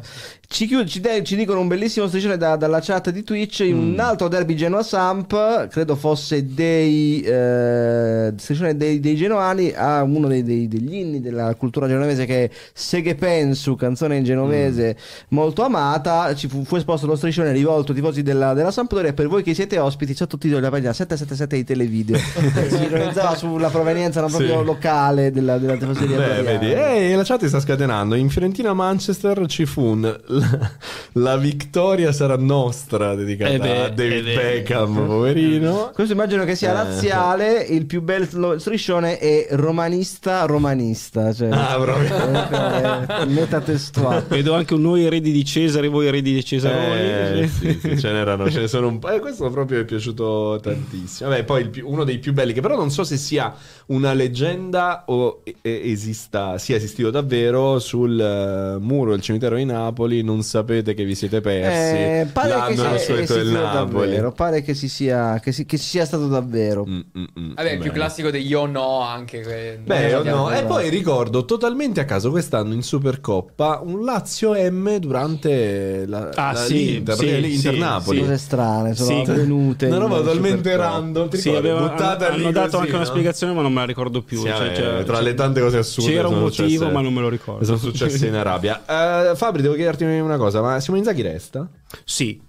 Ci, 0.54 0.68
chiud- 0.68 0.86
ci 0.88 0.99
de- 0.99 1.24
ci 1.24 1.36
dicono 1.36 1.62
un 1.62 1.68
bellissimo 1.68 2.06
striscione 2.06 2.38
da- 2.38 2.56
dalla 2.56 2.80
chat 2.80 3.10
di 3.10 3.24
Twitch 3.24 3.62
in 3.62 3.76
un 3.76 3.99
altro 3.99 4.28
derby 4.28 4.54
Genoa 4.54 4.84
Samp, 4.84 5.68
credo 5.70 5.95
fosse 5.95 6.45
dei 6.54 7.22
eh, 7.22 8.32
striscione 8.38 8.78
dei, 8.78 8.99
dei 8.99 9.16
genoani 9.16 9.74
a 9.76 10.04
uno 10.04 10.28
dei- 10.28 10.43
dei- 10.43 10.68
degli 10.68 10.93
inni 10.93 11.22
della 11.22 11.56
cultura 11.56 11.88
genovese 11.88 12.26
che 12.28 12.43
è 12.43 12.49
Seghe 12.72 13.16
Pensu, 13.16 13.76
canzone 13.76 14.16
in 14.18 14.24
genovese 14.24 14.95
molto 15.30 15.64
amata. 15.64 16.36
Ci 16.36 16.47
fu, 16.47 16.64
fu 16.64 16.76
esposto 16.76 17.08
lo 17.08 17.16
striscione 17.16 17.51
rivolto 17.51 17.91
ai 17.91 17.97
tifosi 17.97 18.22
della, 18.22 18.54
della 18.54 18.70
Sampdoria 18.70 19.12
per 19.12 19.28
voi 19.28 19.41
che 19.41 19.56
siete 19.56 19.80
ospiti 19.80 20.14
sottotitolo 20.14 20.60
della 20.60 20.70
pagina 20.72 20.93
777 20.93 21.56
di 21.56 21.64
Televideo. 21.64 22.18
si 22.70 22.84
ironizzava 22.84 23.36
sulla 23.36 23.70
provenienza 23.70 24.22
non 24.22 24.30
proprio 24.30 24.60
Sì. 24.60 24.66
locale 24.66 25.32
della, 25.32 25.58
della 25.58 25.78
tifoseria 25.78 26.16
Beh, 26.18 26.41
vedi, 26.43 26.72
eh, 26.72 27.16
la 27.16 27.24
chat 27.24 27.43
sta 27.45 27.60
scatenando. 27.60 28.14
In 28.14 28.30
Fiorentina-Manchester 28.30 29.47
ci 29.47 29.66
fu 29.66 29.82
un, 29.82 30.20
la, 30.50 30.72
la 31.14 31.38
vittoria 31.38 32.12
sarà 32.12 32.36
nostra 32.38 33.16
dedicata 33.16 33.52
Eh 33.54 33.58
beh, 33.60 33.82
a 33.86 33.89
David 33.89 34.28
eh. 34.28 34.36
Beckham, 34.36 35.06
poverino. 35.06 35.91
Questo 35.96 36.14
immagino 36.14 36.44
che 36.46 36.56
sia 36.56 36.70
Eh. 36.72 36.74
razziale, 36.74 37.62
il 37.62 37.86
più 37.86 38.02
bel 38.02 38.28
lo- 38.34 38.60
striscione 38.60 39.18
è 39.18 39.48
romanista 39.52 40.46
romanista, 40.46 41.34
cioè 41.34 41.50
Ah, 41.52 41.78
proprio. 41.80 42.16
è- 42.16 43.06
è 43.22 43.26
metatestuale. 43.26 44.26
Vedo 44.28 44.54
anche 44.54 44.74
un 44.74 44.82
noi 44.82 45.06
eredi 45.06 45.32
di 45.32 45.44
Cesare, 45.46 45.88
voi 45.88 46.08
eredi 46.08 46.34
di 46.34 46.44
Cesaroni. 46.44 47.41
Eh, 47.41 47.50
sì, 47.50 47.80
sì, 47.82 48.00
ce 48.00 48.12
n'erano, 48.12 48.50
ce 48.50 48.60
ne 48.62 48.68
sono 48.68 48.88
un 48.88 49.00
po'. 49.00 49.10
Eh, 49.12 49.20
questo 49.20 49.50
proprio 49.50 49.78
mi 49.78 49.84
è 49.84 49.86
piaciuto 49.86 50.60
tantissimo. 50.62 51.30
Vabbè, 51.30 51.44
poi 51.44 51.62
il 51.62 51.70
più- 51.70 51.89
uno 51.89 52.04
dei 52.04 52.20
più 52.20 52.34
belli, 52.34 52.54
che 52.54 52.62
però 52.62 52.76
non 52.76 52.89
so 52.91 53.04
se 53.04 53.18
sia 53.18 53.54
una 53.88 54.14
leggenda 54.14 55.04
o 55.08 55.41
esista, 55.62 56.58
sia 56.58 56.76
esistito 56.76 57.10
davvero 57.10 57.80
sul 57.80 58.20
eh, 58.20 58.78
muro 58.80 59.12
del 59.12 59.22
cimitero 59.22 59.56
di 59.56 59.66
Napoli. 59.66 60.24
Non 60.34 60.42
sapete 60.42 60.94
che 60.96 61.04
vi 61.06 61.14
siete 61.14 61.42
persi. 61.42 61.94
Eh, 61.96 62.28
pare 62.34 62.50
che 62.50 62.56
L'anno 62.56 62.74
sia 62.76 62.90
insolito 62.92 63.34
del 63.34 63.42
esistito 63.44 63.62
Napoli. 63.74 64.06
davvero, 64.10 64.32
pare 64.32 64.62
che, 64.64 64.74
si 64.74 64.90
sia, 64.90 65.40
che, 65.40 65.52
si- 65.52 65.66
che 65.66 65.78
ci 65.78 65.84
sia 65.86 66.06
stato 66.06 66.28
davvero. 66.28 66.86
Mm, 66.88 67.00
mm, 67.18 67.24
mm, 67.40 67.54
Vabbè, 67.54 67.72
il 67.72 67.80
più 67.80 67.92
classico 67.92 68.32
degli 68.32 68.50
io 68.50 68.66
no 68.66 69.02
anche. 69.02 69.42
que- 69.42 69.80
Beh, 69.84 70.16
o 70.16 70.20
abbiamo- 70.20 70.50
no. 70.50 70.56
E 70.56 70.64
poi 70.64 70.90
ricordo 70.90 71.46
totalmente 71.46 72.00
a 72.00 72.06
caso 72.06 72.32
quest'anno 72.32 72.74
in 72.74 72.82
Supercoppa 72.82 73.82
un 73.84 74.04
Lazio 74.04 74.54
M 74.54 74.98
durante 74.98 76.06
la, 76.08 76.30
Ah, 76.36 76.52
la- 76.54 76.60
sì, 76.60 76.86
l'Inter, 76.94 77.16
sì, 77.16 77.40
l'Inter 77.42 77.74
sì, 77.74 77.80
Napoli. 77.80 78.20
Cose 78.20 78.38
strane 78.38 78.96
sono 78.96 79.24
Sì. 79.24 79.32
avvenute. 79.32 79.86
Una 79.88 79.98
roba 79.98 80.16
totalmente 80.18 80.76
random. 80.76 81.30
Ti 81.30 81.38
Sì, 81.38 81.50
aveva- 81.50 81.82
Buttata 81.82 82.28
hanno, 82.28 82.36
lì 82.38 82.42
hanno 82.44 82.52
dato 82.52 82.66
così, 82.70 82.78
anche 82.82 82.90
una 82.96 83.00
no? 83.00 83.06
spiegazione, 83.06 83.54
ma 83.54 83.62
non 83.62 83.72
me 83.74 83.80
la 83.82 83.86
ricordo 83.86 84.22
più. 84.22 84.40
Sì, 84.40 84.48
Cioè, 84.48 84.68
eh, 84.72 84.76
cioè, 84.76 85.04
tra 85.04 85.20
le 85.22 85.34
tante 85.34 85.62
cose 85.62 85.78
assurde 85.78 86.12
C'era 86.12 86.28
un 86.28 86.40
motivo, 86.40 86.90
ma 86.90 87.02
non 87.02 87.14
me 87.14 87.22
lo 87.22 87.30
ricordo. 87.30 87.64
sono 87.66 87.78
successe 87.78 88.28
in 88.28 88.36
Arabia. 88.36 88.82
Eh, 88.94 89.36
Fabri, 89.36 89.62
devo 89.62 89.74
chiederti 89.76 90.04
una 90.20 90.38
cosa, 90.38 90.61
ma 90.61 90.80
Simone 90.80 91.01
Inzaghi 91.01 91.22
resta? 91.22 91.70
Sì. 92.03 92.41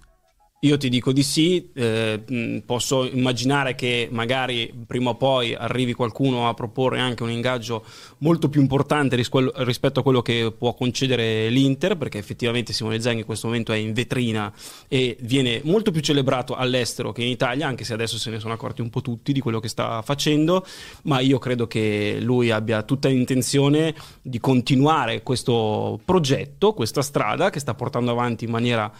Io 0.64 0.78
ti 0.78 0.88
dico 0.88 1.12
di 1.12 1.22
sì, 1.22 1.70
eh, 1.74 2.22
mh, 2.26 2.60
posso 2.60 3.04
immaginare 3.04 3.74
che 3.74 4.08
magari 4.10 4.72
prima 4.86 5.10
o 5.10 5.14
poi 5.14 5.54
arrivi 5.54 5.92
qualcuno 5.92 6.48
a 6.48 6.54
proporre 6.54 7.00
anche 7.00 7.22
un 7.22 7.30
ingaggio 7.30 7.84
molto 8.18 8.48
più 8.48 8.62
importante 8.62 9.14
ris- 9.14 9.28
rispetto 9.56 10.00
a 10.00 10.02
quello 10.02 10.22
che 10.22 10.54
può 10.56 10.72
concedere 10.72 11.50
l'Inter, 11.50 11.98
perché 11.98 12.16
effettivamente 12.16 12.72
Simone 12.72 12.98
Zanghi 12.98 13.20
in 13.20 13.26
questo 13.26 13.46
momento 13.48 13.72
è 13.72 13.76
in 13.76 13.92
vetrina 13.92 14.50
e 14.88 15.18
viene 15.20 15.60
molto 15.64 15.90
più 15.90 16.00
celebrato 16.00 16.54
all'estero 16.54 17.12
che 17.12 17.22
in 17.22 17.28
Italia, 17.28 17.66
anche 17.66 17.84
se 17.84 17.92
adesso 17.92 18.16
se 18.16 18.30
ne 18.30 18.40
sono 18.40 18.54
accorti 18.54 18.80
un 18.80 18.88
po' 18.88 19.02
tutti 19.02 19.34
di 19.34 19.40
quello 19.40 19.60
che 19.60 19.68
sta 19.68 20.00
facendo, 20.00 20.64
ma 21.02 21.20
io 21.20 21.38
credo 21.38 21.66
che 21.66 22.16
lui 22.22 22.50
abbia 22.50 22.82
tutta 22.84 23.08
l'intenzione 23.08 23.94
di 24.22 24.40
continuare 24.40 25.22
questo 25.22 26.00
progetto, 26.02 26.72
questa 26.72 27.02
strada 27.02 27.50
che 27.50 27.60
sta 27.60 27.74
portando 27.74 28.12
avanti 28.12 28.46
in 28.46 28.50
maniera 28.50 28.90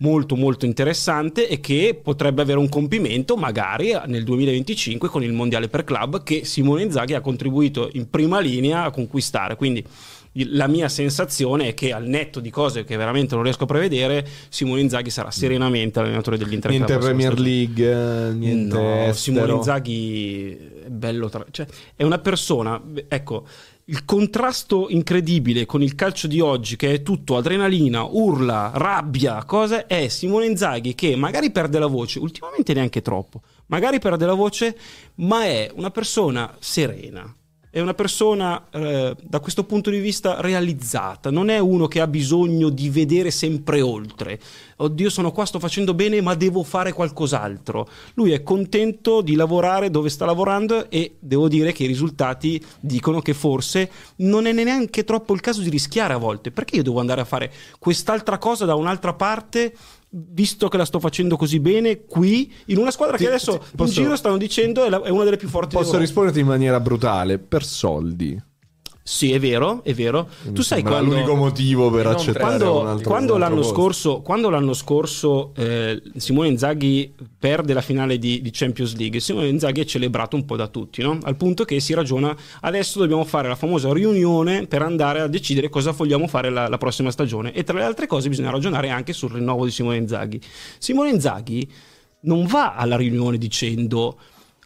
molto 0.00 0.36
molto 0.36 0.66
interessante 0.66 1.48
e 1.48 1.60
che 1.60 1.98
potrebbe 2.00 2.42
avere 2.42 2.58
un 2.58 2.68
compimento 2.68 3.36
magari 3.36 3.92
nel 4.06 4.24
2025 4.24 5.08
con 5.08 5.22
il 5.22 5.32
mondiale 5.32 5.68
per 5.68 5.84
club 5.84 6.22
che 6.22 6.44
Simone 6.44 6.82
Inzaghi 6.82 7.14
ha 7.14 7.20
contribuito 7.20 7.90
in 7.92 8.08
prima 8.08 8.40
linea 8.40 8.84
a 8.84 8.90
conquistare. 8.90 9.56
Quindi 9.56 9.84
la 10.32 10.68
mia 10.68 10.88
sensazione 10.88 11.68
è 11.68 11.74
che 11.74 11.92
al 11.92 12.06
netto 12.06 12.38
di 12.38 12.50
cose 12.50 12.84
che 12.84 12.96
veramente 12.96 13.34
non 13.34 13.42
riesco 13.42 13.64
a 13.64 13.66
prevedere 13.66 14.26
Simone 14.48 14.80
Inzaghi 14.80 15.10
sarà 15.10 15.30
serenamente 15.32 15.98
allenatore 15.98 16.38
dell'Inter 16.38 16.70
niente 16.70 16.98
Premier 16.98 17.38
League 17.38 18.28
eh, 18.28 18.32
niente 18.32 18.76
no, 18.76 19.12
Simone 19.12 19.52
Inzaghi 19.54 20.56
è 20.84 20.88
bello 20.88 21.28
tra... 21.28 21.44
cioè, 21.50 21.66
è 21.96 22.04
una 22.04 22.18
persona 22.18 22.80
ecco 23.08 23.44
il 23.86 24.04
contrasto 24.04 24.88
incredibile 24.88 25.66
con 25.66 25.82
il 25.82 25.94
calcio 25.94 26.26
di 26.26 26.40
oggi, 26.40 26.76
che 26.76 26.92
è 26.94 27.02
tutto 27.02 27.36
adrenalina, 27.36 28.04
urla, 28.04 28.70
rabbia, 28.74 29.44
cose, 29.44 29.86
è 29.86 30.08
Simone 30.08 30.46
Inzaghi 30.46 30.94
che 30.94 31.16
magari 31.16 31.50
perde 31.50 31.78
la 31.78 31.86
voce, 31.86 32.18
ultimamente 32.18 32.72
neanche 32.72 33.02
troppo, 33.02 33.42
magari 33.66 33.98
perde 33.98 34.26
la 34.26 34.34
voce, 34.34 34.78
ma 35.16 35.44
è 35.44 35.70
una 35.74 35.90
persona 35.90 36.54
serena, 36.60 37.34
è 37.70 37.78
una 37.78 37.94
persona 37.94 38.68
eh, 38.70 39.16
da 39.22 39.38
questo 39.38 39.62
punto 39.62 39.90
di 39.90 40.00
vista 40.00 40.40
realizzata, 40.40 41.30
non 41.30 41.50
è 41.50 41.58
uno 41.58 41.86
che 41.86 42.00
ha 42.00 42.08
bisogno 42.08 42.68
di 42.68 42.90
vedere 42.90 43.30
sempre 43.30 43.80
oltre. 43.80 44.40
Oddio, 44.76 45.08
sono 45.08 45.30
qua, 45.30 45.44
sto 45.44 45.60
facendo 45.60 45.94
bene, 45.94 46.20
ma 46.20 46.34
devo 46.34 46.64
fare 46.64 46.92
qualcos'altro. 46.92 47.88
Lui 48.14 48.32
è 48.32 48.42
contento 48.42 49.20
di 49.20 49.36
lavorare 49.36 49.90
dove 49.90 50.08
sta 50.08 50.24
lavorando 50.24 50.90
e 50.90 51.16
devo 51.20 51.46
dire 51.48 51.70
che 51.72 51.84
i 51.84 51.86
risultati 51.86 52.60
dicono 52.80 53.20
che 53.20 53.34
forse 53.34 53.90
non 54.16 54.46
è 54.46 54.52
neanche 54.52 55.04
troppo 55.04 55.32
il 55.34 55.40
caso 55.40 55.60
di 55.60 55.70
rischiare 55.70 56.14
a 56.14 56.18
volte. 56.18 56.50
Perché 56.50 56.76
io 56.76 56.82
devo 56.82 56.98
andare 56.98 57.20
a 57.20 57.24
fare 57.24 57.52
quest'altra 57.78 58.38
cosa 58.38 58.64
da 58.64 58.74
un'altra 58.74 59.12
parte 59.12 59.74
visto 60.12 60.68
che 60.68 60.76
la 60.76 60.84
sto 60.84 60.98
facendo 60.98 61.36
così 61.36 61.60
bene 61.60 62.04
qui 62.04 62.52
in 62.66 62.78
una 62.78 62.90
squadra 62.90 63.16
Ti- 63.16 63.22
che 63.24 63.28
adesso 63.28 63.58
ti- 63.58 63.76
posso- 63.76 63.98
in 64.00 64.04
giro 64.04 64.16
stanno 64.16 64.36
dicendo 64.38 64.84
è, 64.84 64.88
la- 64.88 65.02
è 65.02 65.08
una 65.08 65.24
delle 65.24 65.36
più 65.36 65.48
forti 65.48 65.76
posso 65.76 65.98
risponderti 65.98 66.40
in 66.40 66.46
maniera 66.46 66.80
brutale 66.80 67.38
per 67.38 67.64
soldi 67.64 68.40
Sì, 69.10 69.32
è 69.32 69.40
vero, 69.40 69.82
è 69.82 69.92
vero. 69.92 70.28
Mi 70.42 70.52
tu 70.52 70.62
sai 70.62 70.82
quando 70.82 71.10
l'unico 71.12 71.34
motivo 71.34 71.90
per 71.90 72.04
non 72.04 72.14
accettare 72.14 72.44
quando, 72.44 72.80
un 72.80 72.86
altro, 72.86 73.10
quando 73.10 73.38
l'anno 73.38 73.62
scorso, 73.64 74.20
quando 74.20 74.50
l'anno 74.50 74.72
scorso 74.72 75.52
eh, 75.56 76.00
Simone 76.14 76.46
Inzaghi 76.46 77.12
perde 77.36 77.74
la 77.74 77.80
finale 77.80 78.18
di, 78.18 78.40
di 78.40 78.50
Champions 78.52 78.94
League, 78.94 79.18
Simone 79.18 79.48
Inzaghi 79.48 79.80
è 79.80 79.84
celebrato 79.84 80.36
un 80.36 80.44
po' 80.44 80.54
da 80.54 80.68
tutti, 80.68 81.02
no? 81.02 81.18
al 81.22 81.34
punto 81.34 81.64
che 81.64 81.80
si 81.80 81.92
ragiona 81.92 82.34
adesso 82.60 83.00
dobbiamo 83.00 83.24
fare 83.24 83.48
la 83.48 83.56
famosa 83.56 83.92
riunione 83.92 84.68
per 84.68 84.82
andare 84.82 85.18
a 85.18 85.26
decidere 85.26 85.68
cosa 85.68 85.90
vogliamo 85.90 86.28
fare 86.28 86.48
la, 86.48 86.68
la 86.68 86.78
prossima 86.78 87.10
stagione 87.10 87.52
e 87.52 87.64
tra 87.64 87.76
le 87.78 87.84
altre 87.84 88.06
cose 88.06 88.28
bisogna 88.28 88.50
ragionare 88.50 88.90
anche 88.90 89.12
sul 89.12 89.32
rinnovo 89.32 89.64
di 89.64 89.72
Simone 89.72 89.96
Inzaghi. 89.96 90.40
Simone 90.78 91.10
Inzaghi 91.10 91.68
non 92.22 92.46
va 92.46 92.74
alla 92.74 92.96
riunione 92.96 93.38
dicendo 93.38 94.18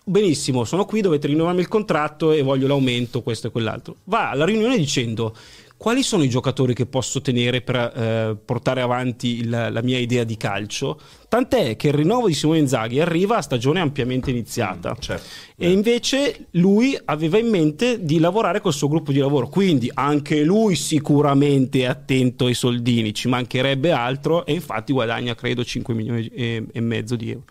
benissimo, 0.05 0.65
sono 0.65 0.85
qui, 0.85 1.01
dovete 1.01 1.27
rinnovarmi 1.27 1.61
il 1.61 1.69
contratto 1.69 2.31
e 2.33 2.43
voglio 2.43 2.67
l'aumento, 2.67 3.23
questo 3.23 3.49
e 3.49 3.51
quell'altro. 3.51 3.97
Va 4.05 4.31
alla 4.31 4.45
riunione 4.45 4.77
dicendo 4.77 5.35
quali 5.77 6.03
sono 6.05 6.23
i 6.23 6.29
giocatori 6.29 6.73
che 6.73 6.87
posso 6.87 7.21
tenere 7.21 7.61
per 7.61 7.77
eh, 7.77 8.37
portare 8.43 8.81
avanti 8.81 9.39
il- 9.41 9.51
la 9.51 9.83
mia 9.83 9.99
idea 9.99 10.25
di 10.25 10.37
calcio. 10.37 10.99
Tant'è 11.29 11.77
che 11.77 11.89
il 11.89 11.95
rinnovo 11.95 12.29
di 12.29 12.33
Simone 12.33 12.61
Inzaghi 12.61 13.01
arriva 13.01 13.37
a 13.37 13.43
stagione 13.43 13.81
ampiamente 13.81 14.31
iniziata. 14.31 14.97
Certo. 14.99 15.25
E 15.57 15.71
invece 15.71 16.47
lui 16.53 16.97
aveva 17.07 17.39
in 17.39 17.49
mente 17.49 18.03
di 18.03 18.19
lavorare 18.21 18.61
col 18.61 18.73
suo 18.73 18.89
gruppo 18.89 19.11
di 19.11 19.19
lavoro, 19.19 19.49
quindi 19.49 19.91
anche 19.93 20.43
lui 20.45 20.77
sicuramente 20.77 21.81
è 21.81 21.85
attento 21.87 22.47
ai 22.47 22.55
soldini, 22.55 23.13
ci 23.13 23.29
mancherebbe 23.29 23.91
altro 23.91 24.47
e 24.47 24.53
infatti 24.55 24.93
guadagna 24.93 25.35
credo 25.35 25.65
5 25.65 25.93
milioni 25.93 26.29
e 26.29 26.81
mezzo 26.81 27.17
di 27.17 27.31
euro. 27.33 27.45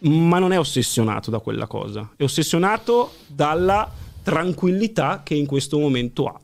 Ma 0.00 0.38
non 0.38 0.52
è 0.52 0.58
ossessionato 0.58 1.30
da 1.30 1.40
quella 1.40 1.66
cosa, 1.66 2.10
è 2.16 2.22
ossessionato 2.22 3.12
dalla 3.26 3.90
tranquillità 4.22 5.22
che 5.24 5.34
in 5.34 5.46
questo 5.46 5.78
momento 5.78 6.26
ha. 6.26 6.40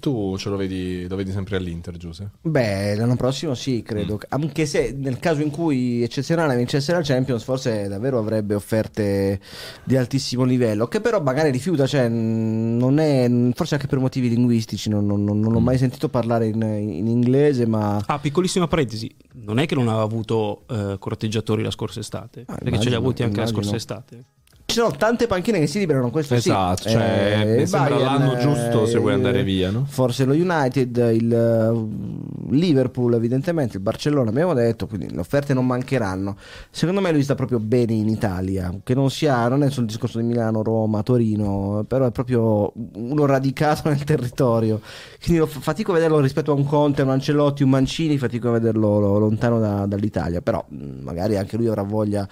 Tu 0.00 0.36
ce 0.36 0.48
lo 0.48 0.56
vedi 0.56 1.06
lo 1.06 1.14
vedi 1.14 1.30
sempre 1.30 1.56
all'Inter 1.56 1.96
Giuseppe 1.96 2.38
Beh, 2.42 2.96
l'anno 2.96 3.14
prossimo 3.16 3.54
sì, 3.54 3.82
credo. 3.82 4.18
Anche 4.30 4.66
se 4.66 4.92
nel 4.96 5.18
caso 5.20 5.42
in 5.42 5.50
cui 5.50 6.02
eccezionale 6.02 6.56
vincesse 6.56 6.92
la 6.92 7.02
Champions, 7.02 7.44
forse 7.44 7.86
davvero 7.86 8.18
avrebbe 8.18 8.54
offerte 8.54 9.38
di 9.84 9.96
altissimo 9.96 10.44
livello. 10.44 10.86
Che 10.88 11.00
però 11.00 11.20
magari 11.20 11.50
rifiuta, 11.50 11.86
cioè, 11.86 12.08
è. 12.08 13.50
Forse 13.54 13.74
anche 13.74 13.86
per 13.86 13.98
motivi 13.98 14.28
linguistici. 14.28 14.88
Non, 14.88 15.06
non- 15.06 15.22
non- 15.22 15.38
non 15.40 15.52
l'ho 15.52 15.60
mai 15.60 15.78
sentito 15.78 16.08
parlare 16.08 16.46
in, 16.48 16.60
in 16.62 17.06
inglese, 17.06 17.66
ma. 17.66 18.02
Ah, 18.06 18.18
piccolissima 18.18 18.66
parentesi, 18.66 19.14
non 19.34 19.58
è 19.58 19.66
che 19.66 19.74
non 19.74 19.88
aveva 19.88 20.02
avuto 20.02 20.62
eh, 20.68 20.96
corteggiatori 20.98 21.62
la 21.62 21.70
scorsa 21.70 22.00
estate, 22.00 22.40
Ah, 22.46 22.54
perché 22.54 22.62
ce 22.62 22.64
li 22.64 22.68
immagino, 22.70 22.94
ha 22.94 22.98
avuti 22.98 23.22
anche 23.22 23.34
immagino. 23.36 23.56
la 23.58 23.62
scorsa 23.62 23.76
estate. 23.76 24.24
Ci 24.70 24.76
sono 24.76 24.92
tante 24.92 25.26
panchine 25.26 25.58
che 25.58 25.66
si 25.66 25.80
liberano, 25.80 26.10
questo 26.10 26.34
sì. 26.38 26.48
esatto 26.48 26.88
cioè 26.88 27.56
Eh, 27.58 27.66
sembra 27.66 27.96
Bayern, 27.96 28.04
l'anno 28.04 28.36
giusto 28.38 28.86
se 28.86 28.98
vuoi 28.98 29.14
andare 29.14 29.42
via 29.42 29.70
no? 29.70 29.84
Forse 29.88 30.24
lo 30.24 30.32
United, 30.32 30.96
il 31.12 31.32
eh, 31.32 32.52
Liverpool, 32.54 33.14
evidentemente, 33.14 33.76
il 33.76 33.82
Barcellona, 33.82 34.30
abbiamo 34.30 34.54
detto, 34.54 34.86
quindi 34.86 35.10
le 35.12 35.18
offerte 35.20 35.54
non 35.54 35.66
mancheranno. 35.66 36.36
Secondo 36.70 37.00
me 37.00 37.10
lui 37.12 37.22
sta 37.22 37.34
proprio 37.34 37.58
bene 37.58 37.94
in 37.94 38.08
Italia, 38.08 38.72
che 38.84 38.94
non 38.94 39.10
sia, 39.10 39.48
non 39.48 39.62
è 39.62 39.66
il 39.66 39.84
discorso 39.86 40.18
di 40.18 40.24
Milano, 40.24 40.62
Roma, 40.62 41.02
Torino, 41.02 41.84
però 41.86 42.06
è 42.06 42.10
proprio 42.10 42.72
uno 42.94 43.26
radicato 43.26 43.88
nel 43.90 44.04
territorio. 44.04 44.80
Quindi 45.20 45.40
lo- 45.40 45.46
fatico 45.46 45.90
a 45.90 45.94
vederlo 45.94 46.20
rispetto 46.20 46.52
a 46.52 46.54
un 46.54 46.64
Conte, 46.64 47.02
un 47.02 47.10
Ancelotti, 47.10 47.62
un 47.64 47.70
Mancini, 47.70 48.18
fatico 48.18 48.48
a 48.48 48.52
vederlo 48.52 48.98
lo- 49.00 49.18
lontano 49.18 49.58
da- 49.58 49.86
dall'Italia, 49.86 50.40
però 50.40 50.64
mh, 50.68 51.02
magari 51.02 51.36
anche 51.36 51.56
lui 51.56 51.66
avrà 51.66 51.82
voglia 51.82 52.26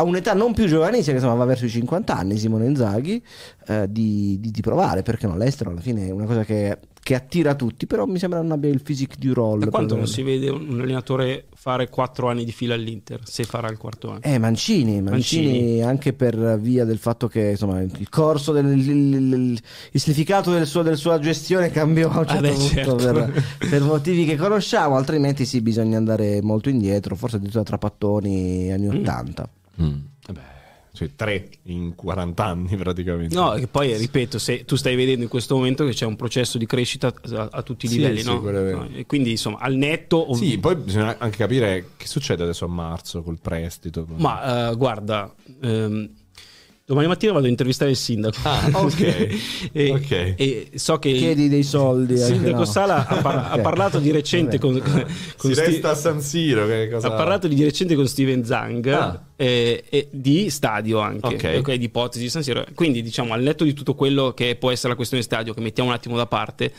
a 0.00 0.04
un'età 0.04 0.32
non 0.32 0.52
più 0.54 0.66
giovanissima, 0.66 1.16
che 1.16 1.20
insomma 1.22 1.34
va 1.34 1.44
verso 1.44 1.64
i 1.64 1.68
50 1.68 2.16
anni, 2.16 2.36
Simone 2.38 2.66
Inzaghi, 2.66 3.20
eh, 3.66 3.86
di, 3.90 4.38
di- 4.38 4.52
di 4.52 4.60
provare, 4.60 5.02
perché 5.02 5.26
no? 5.26 5.36
L'estero 5.36 5.70
alla 5.70 5.80
fine 5.80 6.06
è 6.06 6.10
una 6.10 6.24
cosa 6.24 6.44
che, 6.44 6.78
che 7.02 7.16
attira 7.16 7.56
tutti, 7.56 7.88
però 7.88 8.06
mi 8.06 8.20
sembra 8.20 8.40
non 8.40 8.52
abbia 8.52 8.70
il 8.70 8.80
physique 8.80 9.16
du 9.18 9.32
roll. 9.34 9.58
Da 9.64 9.70
quanto 9.70 9.96
non 9.96 10.06
si 10.06 10.22
vede 10.22 10.50
un 10.50 10.78
allenatore 10.80 11.46
fare 11.52 11.88
quattro 11.88 12.28
anni 12.28 12.44
di 12.44 12.52
fila 12.52 12.74
all'Inter, 12.74 13.22
se 13.24 13.42
farà 13.42 13.68
il 13.70 13.76
quarto 13.76 14.10
anno? 14.10 14.20
Eh, 14.22 14.38
Mancini, 14.38 15.02
Mancini, 15.02 15.46
Mancini. 15.48 15.82
anche 15.82 16.12
per 16.12 16.60
via 16.60 16.84
del 16.84 16.98
fatto 16.98 17.26
che 17.26 17.48
insomma 17.50 17.80
il 17.80 18.08
corso, 18.08 18.52
del, 18.52 18.66
il, 18.66 18.88
il- 18.88 19.60
il- 19.90 20.00
significato 20.00 20.52
del 20.52 20.64
suo- 20.68 20.82
della 20.82 20.94
sua 20.94 21.18
gestione 21.18 21.70
cambiò 21.72 22.08
a 22.12 22.20
un 22.20 22.26
certo 22.28 22.40
beh, 22.42 22.48
punto 22.52 22.68
certo. 22.68 22.94
per, 22.94 23.44
per 23.68 23.82
motivi 23.82 24.24
che 24.24 24.36
conosciamo, 24.36 24.94
altrimenti 24.94 25.44
sì, 25.44 25.60
bisogna 25.60 25.96
andare 25.96 26.40
molto 26.40 26.68
indietro, 26.68 27.16
forse 27.16 27.34
addirittura 27.34 27.64
tra 27.64 27.78
pattoni 27.78 28.70
anni 28.72 28.86
80. 28.86 29.50
Vabbè, 30.26 30.56
cioè 30.92 31.10
tre 31.14 31.48
in 31.64 31.94
40 31.94 32.44
anni 32.44 32.76
praticamente 32.76 33.34
No, 33.34 33.52
che 33.52 33.68
poi 33.68 33.96
ripeto, 33.96 34.38
se 34.38 34.64
tu 34.64 34.74
stai 34.76 34.96
vedendo 34.96 35.22
in 35.22 35.28
questo 35.28 35.54
momento 35.54 35.84
che 35.84 35.92
c'è 35.92 36.06
un 36.06 36.16
processo 36.16 36.58
di 36.58 36.66
crescita 36.66 37.12
a, 37.34 37.48
a 37.52 37.62
tutti 37.62 37.86
i 37.86 37.88
Sì, 37.88 37.96
livelli, 37.96 38.20
sì, 38.22 38.26
no? 38.28 38.40
No, 38.40 38.88
E 38.92 39.06
quindi 39.06 39.30
insomma, 39.30 39.58
al 39.58 39.74
netto 39.74 40.30
ov- 40.30 40.38
Sì, 40.38 40.58
poi 40.58 40.74
bisogna 40.76 41.16
anche 41.18 41.36
capire 41.36 41.90
che 41.96 42.06
succede 42.06 42.42
adesso 42.42 42.64
a 42.64 42.68
marzo 42.68 43.22
col 43.22 43.38
prestito. 43.40 44.06
Ma 44.16 44.70
eh, 44.70 44.76
guarda, 44.76 45.32
ehm, 45.62 46.10
domani 46.88 47.06
mattina 47.06 47.32
vado 47.32 47.44
a 47.44 47.48
intervistare 47.50 47.90
il 47.90 47.96
sindaco. 47.98 48.38
Ah, 48.44 48.70
ok. 48.80 49.70
e, 49.72 49.90
Ok. 49.92 50.10
e 50.38 50.70
so 50.74 50.98
che 50.98 51.12
Chiedi 51.12 51.48
dei 51.50 51.62
soldi. 51.62 52.14
il 52.14 52.22
anche 52.22 52.34
sindaco 52.34 52.58
no. 52.60 52.64
Sala 52.64 53.06
ha, 53.06 53.16
par- 53.20 53.48
ha 53.50 53.54
Ok. 53.56 53.60
parlato 53.60 53.98
di 53.98 54.10
recente 54.10 54.56
Vabbè. 54.56 54.80
con, 54.80 55.04
con 55.36 55.50
si 55.52 55.60
Sti- 55.60 55.66
resta 55.70 55.90
a 55.90 55.94
San 55.94 56.20
Siro. 56.22 56.66
Che 56.66 56.88
cosa... 56.90 57.08
ha 57.08 57.12
parlato 57.12 57.46
di 57.46 57.62
recente 57.62 57.94
con 57.94 58.06
Steven 58.08 58.42
Zang 58.42 58.86
Ah. 58.88 59.22
eh, 59.36 59.84
e 59.88 60.08
di 60.10 60.48
stadio 60.48 60.98
anche, 61.00 61.26
Ok. 61.26 61.56
ok, 61.58 61.74
di 61.74 61.84
ipotesi 61.84 62.24
di 62.24 62.30
San 62.30 62.42
Siro. 62.42 62.64
Quindi 62.74 63.02
diciamo 63.02 63.34
al 63.34 63.42
netto 63.42 63.64
di 63.64 63.74
tutto 63.74 63.94
quello 63.94 64.32
che 64.32 64.56
può 64.56 64.70
essere 64.70 64.88
la 64.88 64.96
questione 64.96 65.22
stadio, 65.22 65.52
che 65.52 65.60
mettiamo 65.60 65.90
un 65.90 65.94
attimo 65.94 66.16
da 66.16 66.26
parte, 66.26 66.72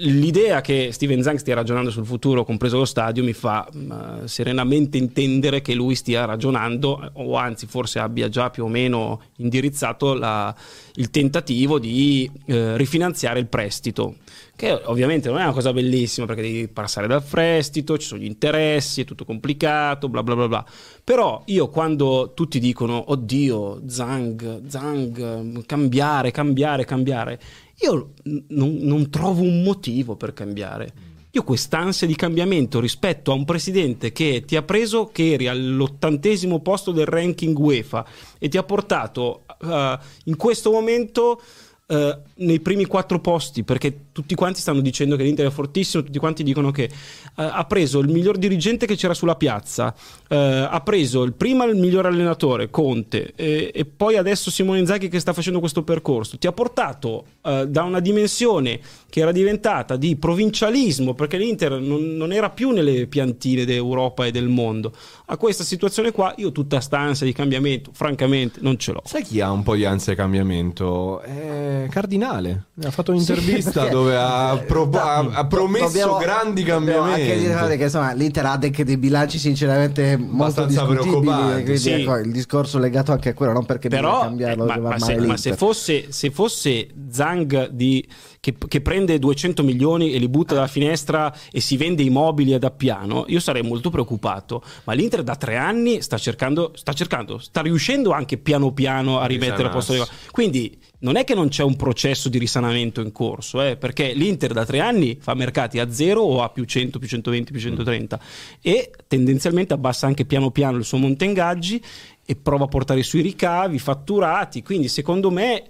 l'idea 0.00 0.60
che 0.60 0.90
Steven 0.92 1.22
Zang 1.22 1.38
stia 1.38 1.54
ragionando 1.54 1.90
sul 1.90 2.06
futuro, 2.06 2.44
compreso 2.44 2.78
lo 2.78 2.84
stadio, 2.84 3.24
mi 3.24 3.32
fa 3.32 3.68
mh, 3.70 4.24
serenamente 4.26 4.96
intendere 4.96 5.60
che 5.60 5.74
lui 5.74 5.94
stia 5.94 6.24
ragionando, 6.24 7.10
o 7.14 7.36
anzi 7.36 7.66
forse 7.66 7.98
abbia 7.98 8.28
già 8.28 8.50
più 8.50 8.64
o 8.64 8.68
meno 8.68 9.22
indirizzato 9.36 10.14
la- 10.14 10.54
il 10.94 11.10
tentativo 11.10 11.78
di 11.78 12.30
eh, 12.46 12.76
rifinanziare 12.76 13.38
il 13.40 13.46
prestito. 13.46 14.16
Che 14.54 14.72
ovviamente 14.86 15.28
non 15.28 15.38
è 15.38 15.44
una 15.44 15.52
cosa 15.52 15.72
bellissima 15.72 16.26
perché 16.26 16.42
devi 16.42 16.68
passare 16.68 17.06
dal 17.06 17.22
prestito, 17.22 17.96
ci 17.96 18.08
sono 18.08 18.20
gli 18.20 18.26
interessi, 18.26 19.02
è 19.02 19.04
tutto 19.04 19.24
complicato, 19.24 20.08
bla 20.08 20.24
bla 20.24 20.34
bla 20.34 20.48
bla. 20.48 20.66
Però 21.04 21.42
io 21.46 21.68
quando 21.68 22.32
tutti 22.34 22.58
dicono 22.58 23.12
oddio, 23.12 23.82
Zang, 23.86 24.62
Zang, 24.66 25.64
cambiare, 25.64 26.32
cambiare, 26.32 26.84
cambiare, 26.84 27.40
io 27.80 28.14
non, 28.48 28.76
non 28.80 29.10
trovo 29.10 29.42
un 29.42 29.62
motivo 29.62 30.16
per 30.16 30.32
cambiare. 30.32 30.92
Io 31.32 31.42
ho 31.42 31.44
quest'ansia 31.44 32.06
di 32.06 32.16
cambiamento 32.16 32.80
rispetto 32.80 33.30
a 33.30 33.34
un 33.34 33.44
presidente 33.44 34.12
che 34.12 34.44
ti 34.46 34.56
ha 34.56 34.62
preso 34.62 35.06
che 35.06 35.32
eri 35.32 35.46
all'ottantesimo 35.46 36.60
posto 36.60 36.90
del 36.90 37.06
ranking 37.06 37.56
UEFA 37.56 38.04
e 38.38 38.48
ti 38.48 38.56
ha 38.56 38.62
portato 38.62 39.44
eh, 39.62 39.98
in 40.24 40.36
questo 40.36 40.70
momento 40.70 41.40
eh, 41.86 42.18
nei 42.36 42.60
primi 42.60 42.86
quattro 42.86 43.20
posti 43.20 43.62
perché 43.62 44.07
tutti 44.18 44.34
quanti 44.34 44.60
stanno 44.60 44.80
dicendo 44.80 45.14
che 45.14 45.22
l'Inter 45.22 45.46
è 45.46 45.50
fortissimo, 45.50 46.02
tutti 46.02 46.18
quanti 46.18 46.42
dicono 46.42 46.72
che 46.72 46.82
eh, 46.82 46.90
ha 47.36 47.64
preso 47.66 48.00
il 48.00 48.08
miglior 48.08 48.36
dirigente 48.36 48.84
che 48.84 48.96
c'era 48.96 49.14
sulla 49.14 49.36
piazza, 49.36 49.94
eh, 50.28 50.36
ha 50.36 50.80
preso 50.80 51.22
il, 51.22 51.34
prima 51.34 51.64
il 51.66 51.76
miglior 51.76 52.06
allenatore, 52.06 52.68
Conte, 52.68 53.32
e, 53.36 53.70
e 53.72 53.84
poi 53.84 54.16
adesso 54.16 54.50
Simone 54.50 54.80
Inzaghi 54.80 55.08
che 55.08 55.20
sta 55.20 55.32
facendo 55.32 55.60
questo 55.60 55.84
percorso. 55.84 56.36
Ti 56.36 56.48
ha 56.48 56.52
portato 56.52 57.26
eh, 57.42 57.66
da 57.68 57.84
una 57.84 58.00
dimensione 58.00 58.80
che 59.08 59.20
era 59.20 59.30
diventata 59.30 59.94
di 59.94 60.16
provincialismo, 60.16 61.14
perché 61.14 61.38
l'Inter 61.38 61.78
non, 61.78 62.16
non 62.16 62.32
era 62.32 62.50
più 62.50 62.70
nelle 62.70 63.06
piantine 63.06 63.64
d'Europa 63.64 64.26
e 64.26 64.32
del 64.32 64.48
mondo, 64.48 64.92
a 65.26 65.36
questa 65.36 65.62
situazione 65.62 66.10
qua 66.10 66.34
io 66.38 66.50
tutta 66.50 66.80
sta 66.80 66.98
ansia 66.98 67.24
di 67.24 67.32
cambiamento, 67.32 67.90
francamente, 67.92 68.58
non 68.62 68.78
ce 68.78 68.90
l'ho. 68.90 69.02
Sai 69.04 69.22
chi 69.22 69.40
ha 69.40 69.52
un 69.52 69.62
po' 69.62 69.76
di 69.76 69.84
ansia 69.84 70.12
di 70.12 70.18
cambiamento? 70.18 71.20
È 71.20 71.86
Cardinale. 71.88 72.64
Ha 72.82 72.90
fatto 72.90 73.12
un'intervista 73.12 73.70
perché- 73.70 73.90
dove 73.90 74.07
ha, 74.16 74.56
pro- 74.66 74.88
ha- 74.92 75.28
ha 75.32 75.46
promesso 75.46 75.86
Dobbiamo- 75.86 76.16
grandi 76.18 76.62
cambiamenti. 76.62 77.20
Anche 77.22 77.38
dire 77.38 77.76
che 77.76 77.84
insomma 77.84 78.12
l'Inter 78.12 78.46
ha 78.46 78.52
anche 78.52 78.84
dei 78.84 78.96
bilanci 78.96 79.38
sinceramente 79.38 80.16
molto 80.16 80.64
preoccupanti, 80.66 81.62
Quindi 81.62 81.78
sì. 81.78 81.90
ecco, 81.90 82.16
il 82.16 82.32
discorso 82.32 82.78
legato 82.78 83.12
anche 83.12 83.30
a 83.30 83.34
quello, 83.34 83.52
non 83.52 83.66
perché 83.66 83.88
bisogna 83.88 84.08
Però, 84.08 84.20
cambiarlo, 84.22 84.64
eh, 84.64 84.78
ma, 84.78 84.88
ma 84.88 84.98
se, 84.98 85.16
ma 85.18 85.36
se 85.36 85.56
fosse, 85.56 86.06
se 86.10 86.30
fosse 86.30 86.88
Zang 87.10 87.68
di- 87.70 88.06
che, 88.40 88.54
che 88.68 88.80
prende 88.80 89.18
200 89.18 89.62
milioni 89.62 90.12
e 90.12 90.18
li 90.18 90.28
butta 90.28 90.54
dalla 90.54 90.66
finestra 90.66 91.34
e 91.50 91.60
si 91.60 91.76
vende 91.76 92.02
i 92.02 92.10
mobili 92.10 92.54
ad 92.54 92.64
appiano, 92.64 93.24
io 93.28 93.40
sarei 93.40 93.62
molto 93.62 93.90
preoccupato. 93.90 94.62
Ma 94.84 94.92
l'Inter 94.92 95.22
da 95.22 95.36
tre 95.36 95.56
anni 95.56 96.02
sta 96.02 96.18
cercando, 96.18 96.72
sta 96.74 96.92
cercando, 96.92 97.38
sta 97.38 97.60
riuscendo 97.60 98.12
anche 98.12 98.38
piano 98.38 98.72
piano 98.72 99.18
a 99.18 99.26
rimettere 99.26 99.68
a 99.68 99.70
posto 99.70 99.92
le 99.92 99.98
cose. 99.98 100.12
Quindi 100.30 100.78
non 101.00 101.16
è 101.16 101.24
che 101.24 101.34
non 101.34 101.48
c'è 101.48 101.62
un 101.62 101.76
processo 101.76 102.28
di 102.28 102.38
risanamento 102.38 103.00
in 103.00 103.12
corso, 103.12 103.62
eh, 103.62 103.76
perché 103.76 104.12
l'Inter 104.12 104.52
da 104.52 104.64
tre 104.64 104.80
anni 104.80 105.18
fa 105.20 105.34
mercati 105.34 105.78
a 105.78 105.90
zero 105.92 106.22
o 106.22 106.42
a 106.42 106.50
più 106.50 106.64
100, 106.64 106.98
più 106.98 107.08
120, 107.08 107.52
più 107.52 107.60
130 107.60 108.20
e 108.60 108.90
tendenzialmente 109.06 109.74
abbassa 109.74 110.06
anche 110.06 110.24
piano 110.24 110.50
piano 110.50 110.76
il 110.76 110.84
suo 110.84 110.98
monte 110.98 111.24
ingaggi 111.24 111.82
e 112.30 112.36
prova 112.36 112.64
a 112.64 112.68
portare 112.68 113.02
sui 113.02 113.22
ricavi, 113.22 113.78
fatturati. 113.78 114.62
Quindi 114.62 114.88
secondo 114.88 115.30
me 115.30 115.64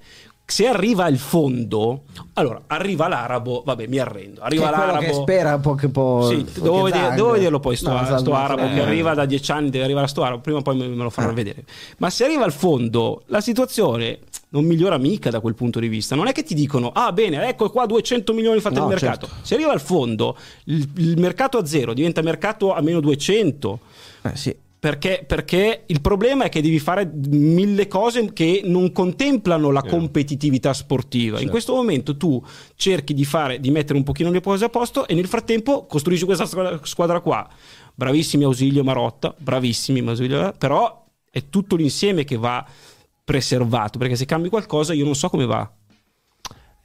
se 0.51 0.67
arriva 0.67 1.07
il 1.09 1.19
fondo, 1.19 2.05
allora 2.33 2.63
arriva 2.69 3.07
l'arabo, 3.07 3.63
vabbè 3.67 3.87
mi 3.87 3.99
arrendo, 3.99 4.41
Che 4.41 4.47
arriva 4.47 4.69
quello 4.71 4.87
l'arabo. 4.87 5.05
che 5.07 5.13
spera 5.13 5.55
un 5.57 5.61
po', 5.61 5.75
che 5.75 5.89
po', 5.91 6.27
Sì, 6.31 6.43
che 6.43 6.61
devo, 6.63 6.83
vedere- 6.85 7.15
devo 7.15 7.31
vederlo 7.33 7.61
poi 7.61 7.77
sto, 7.77 7.91
No, 7.91 8.03
sto 8.07 8.17
Zang- 8.17 8.29
arabo 8.33 8.63
eh. 8.63 8.73
che 8.73 8.81
arriva 8.81 9.13
da 9.13 9.27
dieci 9.27 9.51
anni, 9.53 9.69
deve 9.69 9.85
arrivare 9.85 10.07
sto 10.07 10.23
arabo, 10.23 10.41
prima 10.41 10.59
o 10.59 10.63
poi 10.63 10.75
me, 10.79 10.89
me 10.89 11.03
lo 11.03 11.11
faranno 11.11 11.33
Eh. 11.33 11.37
vedere. 11.37 11.65
Ma 11.99 12.09
se 12.09 12.25
arriva 12.25 12.45
al 12.45 12.53
fondo, 12.53 13.25
la 13.27 13.43
situazione 13.43 14.21
non 14.51 14.65
migliora 14.65 14.97
mica 14.97 15.29
da 15.29 15.41
quel 15.41 15.55
punto 15.55 15.81
di 15.81 15.89
vista. 15.89 16.15
Non 16.17 16.29
è 16.29 16.33
che 16.33 16.43
ti 16.45 16.55
dicono, 16.55 16.93
ah 16.95 17.13
bene, 17.13 17.47
ecco 17.47 17.69
qua 17.69 17.85
200 17.85 18.33
milioni 18.33 18.61
fate 18.61 18.77
No, 18.77 18.85
il 18.85 18.89
mercato. 18.89 19.27
certo. 19.27 19.43
Se 19.43 19.53
arriva 19.55 19.73
al 19.73 19.83
fondo, 19.83 20.35
il, 20.65 20.89
il 20.97 21.21
mercato 21.21 21.59
a 21.59 21.67
zero 21.67 21.93
diventa 21.93 22.23
mercato 22.23 22.73
a 22.73 22.81
meno 22.81 23.01
200. 23.01 23.79
Eh, 24.23 24.31
sì. 24.35 24.57
Perché, 24.81 25.25
perché 25.27 25.83
il 25.87 26.01
problema 26.01 26.45
è 26.45 26.49
che 26.49 26.63
devi 26.63 26.79
fare 26.79 27.11
mille 27.31 27.89
cose 27.89 28.33
che 28.33 28.61
non 28.65 28.93
contemplano 28.93 29.73
la 29.73 29.83
competitività 29.83 30.73
sportiva. 30.73 31.41
In 31.41 31.49
questo 31.49 31.75
momento 31.75 32.17
tu 32.17 32.41
cerchi 32.77 33.13
di, 33.13 33.25
fare, 33.25 33.59
di 33.59 33.73
mettere 33.73 33.99
un 33.99 34.05
pochino 34.05 34.31
le 34.31 34.41
cose 34.41 34.67
a 34.67 34.69
posto 34.69 35.09
e 35.09 35.15
nel 35.15 35.27
frattempo 35.27 35.87
costruisci 35.87 36.25
questa 36.25 36.47
squadra, 36.47 36.79
squadra 36.85 37.21
qua. 37.21 37.49
Bravissimi 37.93 38.45
Ausilio 38.45 38.85
Marotta, 38.85 39.35
bravissimi 39.37 39.99
Ausilio, 40.07 40.55
però 40.57 41.07
è 41.29 41.49
tutto 41.51 41.75
l'insieme 41.75 42.23
che 42.23 42.37
va 42.37 42.65
preservato, 43.25 43.99
perché 43.99 44.15
se 44.15 44.27
cambi 44.27 44.49
qualcosa 44.49 44.95
io 44.95 45.05
non 45.05 45.17
so 45.17 45.29
come 45.29 45.45
va. 45.45 45.69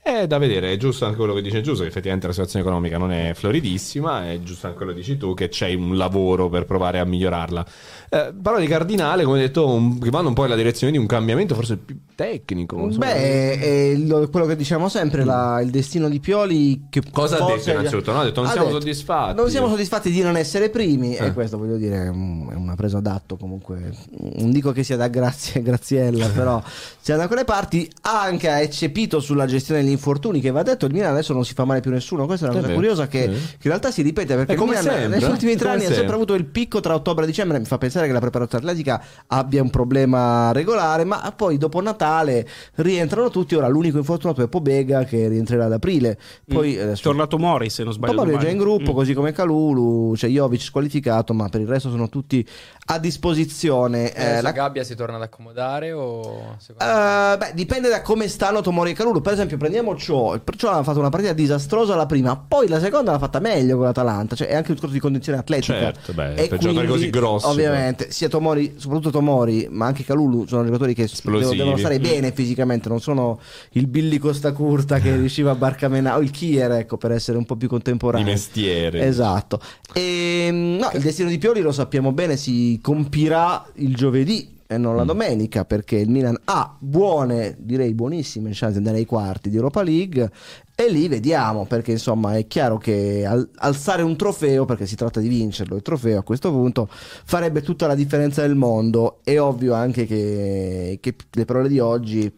È 0.05 0.27
da 0.27 0.37
vedere, 0.37 0.73
è 0.73 0.75
giusto 0.77 1.05
anche 1.05 1.15
quello 1.15 1.33
che 1.33 1.41
dice 1.41 1.61
Giusto, 1.61 1.83
che 1.83 1.87
effettivamente 1.87 2.27
la 2.27 2.33
situazione 2.33 2.65
economica 2.65 2.97
non 2.97 3.13
è 3.13 3.31
floridissima, 3.33 4.29
è 4.31 4.41
giusto 4.41 4.65
anche 4.65 4.77
quello 4.79 4.91
che 4.91 4.97
dici 4.99 5.15
tu, 5.15 5.33
che 5.33 5.47
c'è 5.47 5.73
un 5.73 5.95
lavoro 5.95 6.49
per 6.49 6.65
provare 6.65 6.99
a 6.99 7.05
migliorarla. 7.05 7.65
Eh, 8.09 8.33
parlo 8.41 8.59
di 8.59 8.67
Cardinale, 8.67 9.23
come 9.23 9.39
detto, 9.39 9.65
un- 9.65 9.97
che 9.99 10.09
vanno 10.09 10.27
un 10.27 10.33
po' 10.33 10.41
nella 10.41 10.57
direzione 10.57 10.91
di 10.91 10.97
un 10.99 11.05
cambiamento 11.05 11.55
forse 11.55 11.77
più 11.77 11.97
tecnico. 12.15 12.77
insomma. 12.79 13.05
Beh, 13.05 13.59
è 13.59 13.95
lo- 13.95 14.27
quello 14.29 14.45
che 14.45 14.57
diciamo 14.57 14.89
sempre, 14.89 15.23
la- 15.23 15.61
il 15.61 15.69
destino 15.69 16.09
di 16.09 16.19
Pioli. 16.19 16.87
Che 16.89 17.01
Cosa 17.09 17.37
ha 17.41 17.45
detto 17.55 17.69
innanzitutto? 17.69 18.11
No, 18.11 18.19
ha 18.19 18.23
detto 18.25 18.41
non 18.41 18.51
siamo 18.51 18.69
soddisfatti. 18.71 19.35
Non 19.37 19.49
siamo 19.49 19.69
soddisfatti 19.69 20.11
di 20.11 20.21
non 20.21 20.35
essere 20.35 20.69
primi, 20.69 21.15
Eh. 21.15 21.27
e 21.27 21.33
questo 21.33 21.57
voglio 21.57 21.77
dire 21.77 22.03
è 22.03 22.09
un- 22.09 22.49
è 22.51 22.55
una 22.55 22.75
presa 22.75 22.99
d'atto 22.99 23.37
comunque. 23.37 23.91
Non 24.35 24.51
dico 24.51 24.73
che 24.73 24.83
sia 24.83 24.97
da 24.97 25.07
Grazia, 25.07 25.61
Graziella, 25.61 26.27
però 26.35 26.61
sia 26.99 27.15
da 27.15 27.27
quelle 27.27 27.45
parti. 27.45 27.89
Ha 28.01 28.21
anche 28.21 28.49
eccepito 28.59 29.21
sulla 29.21 29.45
gestione 29.45 29.81
degli 29.81 29.91
infortuni, 29.93 30.41
che 30.41 30.51
va 30.51 30.61
detto, 30.63 30.85
il 30.85 30.91
Milan 30.93 31.11
adesso 31.13 31.31
non 31.33 31.45
si 31.45 31.53
fa 31.53 31.63
male 31.65 31.79
più 31.79 31.89
nessuno. 31.91 32.25
Questa 32.25 32.45
è 32.47 32.49
una 32.49 32.57
È 32.57 32.61
cosa 32.61 32.73
vero, 32.73 32.79
curiosa 32.81 33.07
che, 33.07 33.19
vero. 33.27 33.31
che 33.33 33.55
in 33.61 33.69
realtà 33.69 33.91
si 33.91 34.01
ripete 34.01 34.35
perché 34.35 34.51
È 34.51 34.55
il 34.55 34.59
come 34.59 34.77
Milan 34.77 34.83
sempre, 34.93 35.07
negli 35.07 35.23
ultimi 35.29 35.55
tre 35.55 35.69
anni 35.69 35.85
ha 35.85 35.93
sempre 35.93 36.15
avuto 36.15 36.33
il 36.33 36.45
picco 36.45 36.79
tra 36.81 36.93
ottobre 36.93 37.23
e 37.23 37.27
dicembre. 37.27 37.57
Mi 37.59 37.65
fa 37.65 37.77
pensare 37.77 38.07
che 38.07 38.13
la 38.13 38.19
preparazione 38.19 38.63
atletica 38.65 39.01
abbia 39.27 39.61
un 39.61 39.69
problema 39.69 40.51
regolare, 40.51 41.03
ma 41.05 41.33
poi 41.35 41.57
dopo 41.57 41.79
Natale 41.81 42.45
rientrano 42.75 43.29
tutti. 43.29 43.55
Ora 43.55 43.67
l'unico 43.67 43.97
infortunato 43.97 44.41
è 44.43 44.47
Pobega 44.47 45.03
che 45.05 45.27
rientrerà 45.29 45.65
ad 45.65 45.73
aprile. 45.73 46.17
Poi 46.45 46.75
Mm. 46.75 46.81
adesso- 46.81 47.01
Tornato 47.03 47.37
Mori, 47.37 47.69
se 47.69 47.83
non 47.83 47.93
sbaglio. 47.93 48.13
Tomori 48.15 48.35
è 48.35 48.39
già 48.39 48.49
in 48.49 48.57
gruppo, 48.57 48.91
Mm. 48.91 48.95
così 48.95 49.13
come 49.13 49.31
Calulu, 49.31 50.13
c'è 50.15 50.27
Jovic 50.27 50.61
squalificato, 50.61 51.33
ma 51.33 51.47
per 51.49 51.61
il 51.61 51.67
resto 51.67 51.89
sono 51.89 52.09
tutti 52.09 52.45
a 52.87 52.99
disposizione. 52.99 54.13
Eh, 54.13 54.23
Adesso 54.25 54.41
la- 54.43 54.51
Gabbia 54.51 54.83
si 54.83 54.95
torna 54.95 55.15
ad 55.17 55.21
accomodare 55.23 55.91
o... 55.91 56.55
Eh, 56.79 57.37
beh, 57.37 57.51
dipende 57.53 57.89
da 57.89 58.01
come 58.01 58.27
stanno 58.27 58.61
Tomori 58.61 58.91
e 58.91 58.93
Calulu. 58.93 59.21
Per 59.21 59.33
esempio, 59.33 59.57
prendiamo 59.57 59.82
Ciò. 59.95 60.33
Il 60.33 60.41
Ciò 60.55 60.71
ha 60.71 60.83
fatto 60.83 60.99
una 60.99 61.09
partita 61.09 61.33
disastrosa 61.33 61.95
la 61.95 62.05
prima, 62.05 62.35
poi 62.37 62.67
la 62.67 62.79
seconda 62.79 63.11
l'ha 63.11 63.19
fatta 63.19 63.39
meglio 63.39 63.75
con 63.75 63.85
l'Atalanta. 63.85 64.35
Cioè, 64.35 64.47
è 64.47 64.55
anche 64.55 64.67
un 64.69 64.73
discorso 64.73 64.93
di 64.95 65.01
condizione 65.01 65.37
atletica. 65.37 65.73
Certo, 65.73 66.13
beh, 66.13 66.35
E 66.35 66.47
per 66.47 66.59
giocatori 66.59 66.87
così 66.87 67.09
grossi, 67.09 67.45
Ovviamente, 67.47 68.11
sia 68.11 68.29
Tomori, 68.29 68.75
soprattutto 68.77 69.09
Tomori, 69.11 69.67
ma 69.69 69.85
anche 69.87 70.03
Calulu 70.03 70.45
sono 70.47 70.63
giocatori 70.65 70.93
che 70.93 71.03
Esplosivi. 71.03 71.57
devono, 71.57 71.77
stare 71.77 71.99
bene 71.99 72.31
fisicamente. 72.31 72.87
Non 72.89 73.01
sono 73.01 73.39
il 73.71 73.87
Billy 73.87 74.17
Costa 74.17 74.51
Curta 74.53 74.99
che 74.99 75.13
riusciva 75.15 75.51
a 75.51 75.55
barcamenare, 75.55 76.17
o 76.17 76.21
il 76.21 76.31
Kier, 76.31 76.71
ecco, 76.71 76.97
per 76.97 77.11
essere 77.11 77.37
un 77.37 77.45
po' 77.45 77.55
più 77.55 77.67
Di 77.67 77.73
contemporaneo. 77.73 78.25
mestiere. 78.25 79.05
Esatto. 79.05 79.59
E, 79.93 80.49
no, 80.51 80.89
il 80.93 81.01
destino 81.01 81.29
di 81.29 81.37
Pioli 81.37 81.61
lo 81.61 81.71
sappiamo 81.71 82.11
bene, 82.11 82.37
si 82.37 82.79
compirà 82.81 83.65
il 83.75 83.95
giovedì 83.95 84.61
e 84.67 84.77
non 84.77 84.93
Mm. 84.93 84.97
la 84.97 85.03
domenica 85.03 85.65
perché 85.65 85.97
il 85.97 86.09
Milan 86.09 86.37
ha 86.45 86.75
buone, 86.79 87.55
direi 87.59 87.93
buonissime 87.93 88.49
chance 88.53 88.71
di 88.73 88.77
andare 88.77 88.97
ai 88.97 89.05
quarti 89.05 89.49
di 89.49 89.55
Europa 89.55 89.81
League 89.83 90.31
e 90.75 90.89
lì 90.89 91.07
vediamo 91.07 91.65
perché 91.65 91.91
insomma 91.91 92.35
è 92.37 92.47
chiaro 92.47 92.77
che 92.77 93.25
al- 93.25 93.49
alzare 93.57 94.01
un 94.01 94.15
trofeo 94.15 94.65
perché 94.65 94.85
si 94.85 94.95
tratta 94.95 95.19
di 95.19 95.27
vincerlo 95.27 95.75
il 95.75 95.81
trofeo 95.81 96.19
a 96.19 96.23
questo 96.23 96.51
punto 96.51 96.87
farebbe 96.89 97.61
tutta 97.61 97.85
la 97.87 97.95
differenza 97.95 98.41
del 98.41 98.55
mondo 98.55 99.19
è 99.23 99.39
ovvio 99.39 99.73
anche 99.73 100.05
che, 100.05 100.97
che 100.99 101.15
le 101.31 101.45
parole 101.45 101.67
di 101.69 101.79
oggi 101.79 102.31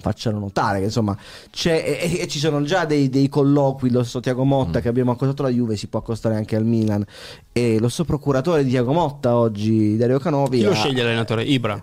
facciano 0.00 0.38
notare 0.38 0.78
che 0.78 0.86
insomma 0.86 1.16
c'è 1.50 1.98
e, 2.00 2.20
e- 2.22 2.28
ci 2.28 2.38
sono 2.38 2.62
già 2.62 2.84
dei, 2.84 3.08
dei 3.08 3.28
colloqui 3.28 3.90
lo 3.90 4.02
stesso 4.02 4.20
Tiago 4.20 4.44
Motta 4.44 4.78
Mm. 4.78 4.82
che 4.82 4.88
abbiamo 4.88 5.12
accostato 5.12 5.42
alla 5.42 5.50
Juve 5.52 5.76
si 5.76 5.86
può 5.88 6.00
accostare 6.00 6.34
anche 6.34 6.56
al 6.56 6.64
Milan 6.64 7.04
e 7.52 7.78
lo 7.78 7.88
stesso 7.88 8.04
procuratore 8.04 8.64
di 8.64 8.70
Tiago 8.70 8.92
Motta 8.92 9.36
oggi 9.36 9.96
Dario 9.96 10.18
Canovi 10.18 10.58
Chi 10.58 10.64
lo 10.64 10.70
ha- 10.70 10.74
sceglie 10.74 11.02
l'allenatore? 11.02 11.42
Ibra. 11.44 11.82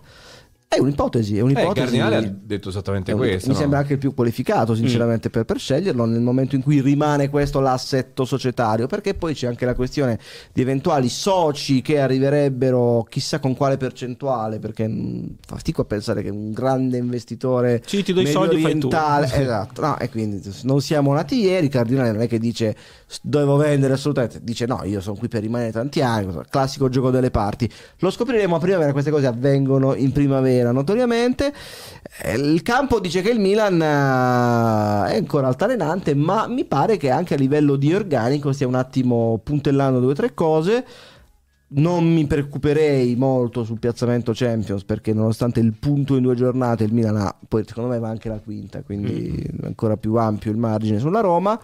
È 0.69 0.79
un'ipotesi, 0.79 1.35
è 1.35 1.37
Eh, 1.37 1.41
un'ipotesi. 1.43 1.73
Cardinale 1.75 2.15
ha 2.17 2.21
detto 2.43 2.67
esattamente 2.69 3.13
questo. 3.13 3.47
mi 3.47 3.53
no? 3.53 3.59
sembra 3.59 3.79
anche 3.79 3.93
il 3.93 3.99
più 3.99 4.13
qualificato, 4.13 4.75
sinceramente, 4.75 5.29
per, 5.29 5.45
per 5.45 5.57
sceglierlo 5.59 6.03
nel 6.03 6.19
momento 6.19 6.55
in 6.55 6.61
cui 6.61 6.81
rimane 6.81 7.29
questo 7.29 7.61
l'assetto 7.61 8.25
societario. 8.25 8.85
Perché 8.85 9.13
poi 9.13 9.33
c'è 9.33 9.47
anche 9.47 9.65
la 9.65 9.73
questione 9.73 10.19
di 10.51 10.61
eventuali 10.61 11.07
soci 11.07 11.81
che 11.81 11.99
arriverebbero 12.01 13.05
chissà 13.09 13.39
con 13.39 13.55
quale 13.55 13.77
percentuale. 13.77 14.59
Perché 14.59 14.87
mh, 14.89 15.35
fatico 15.47 15.81
a 15.81 15.85
pensare 15.85 16.21
che 16.21 16.29
un 16.29 16.51
grande 16.51 16.97
investitore 16.97 17.81
Sì, 17.85 18.03
ti 18.03 18.11
do 18.11 18.19
i 18.19 18.27
soldi, 18.27 18.59
fai 18.61 18.77
tu. 18.77 18.89
esatto, 18.91 19.81
no, 19.81 19.97
e 19.97 20.09
quindi 20.09 20.41
non 20.63 20.81
siamo 20.81 21.13
nati 21.13 21.39
ieri. 21.39 21.69
Cardinale 21.69 22.11
non 22.11 22.21
è 22.21 22.27
che 22.27 22.39
dice 22.39 22.75
"S- 23.06 23.06
dovevo 23.21 23.55
vendere 23.55 23.93
assolutamente, 23.93 24.39
dice 24.43 24.65
no, 24.65 24.81
io 24.83 24.99
sono 24.99 25.15
qui 25.15 25.27
per 25.27 25.41
rimanere 25.41 25.71
tanti 25.71 26.01
anni. 26.01 26.33
Classico 26.49 26.89
gioco 26.89 27.09
delle 27.09 27.31
parti. 27.31 27.69
Lo 27.99 28.09
scopriremo 28.09 28.55
a 28.55 28.59
primavera, 28.59 28.91
queste 28.91 29.11
cose 29.11 29.27
avvengono 29.27 29.95
in 29.95 30.11
primavera 30.11 30.71
notoriamente. 30.71 31.53
Eh, 32.23 32.35
Il 32.35 32.61
campo 32.63 32.99
dice 32.99 33.21
che 33.21 33.29
il 33.29 33.39
Milan 33.39 33.81
eh, 33.81 35.11
è 35.13 35.17
ancora 35.17 35.47
altalenante, 35.47 36.13
ma 36.15 36.47
mi 36.47 36.65
pare 36.65 36.97
che 36.97 37.09
anche 37.09 37.33
a 37.33 37.37
livello 37.37 37.75
di 37.75 37.93
organico 37.93 38.51
stia 38.51 38.67
un 38.67 38.75
attimo 38.75 39.39
puntellando 39.43 39.99
due 39.99 40.11
o 40.11 40.15
tre 40.15 40.33
cose. 40.33 40.85
Non 41.69 42.05
mi 42.05 42.25
preoccuperei 42.25 43.13
molto 43.17 43.65
sul 43.65 43.77
piazzamento 43.77 44.31
Champions 44.33 44.85
perché 44.85 45.11
nonostante 45.11 45.59
il 45.59 45.73
punto 45.77 46.15
in 46.15 46.23
due 46.23 46.33
giornate 46.33 46.85
il 46.85 46.93
Milan 46.93 47.17
ha, 47.17 47.35
poi 47.45 47.65
secondo 47.67 47.89
me 47.89 47.99
va 47.99 48.07
anche 48.07 48.29
la 48.29 48.39
quinta, 48.39 48.83
quindi 48.83 49.45
ancora 49.63 49.97
più 49.97 50.15
ampio 50.15 50.49
il 50.49 50.55
margine 50.55 50.97
sulla 50.97 51.19
Roma. 51.19 51.59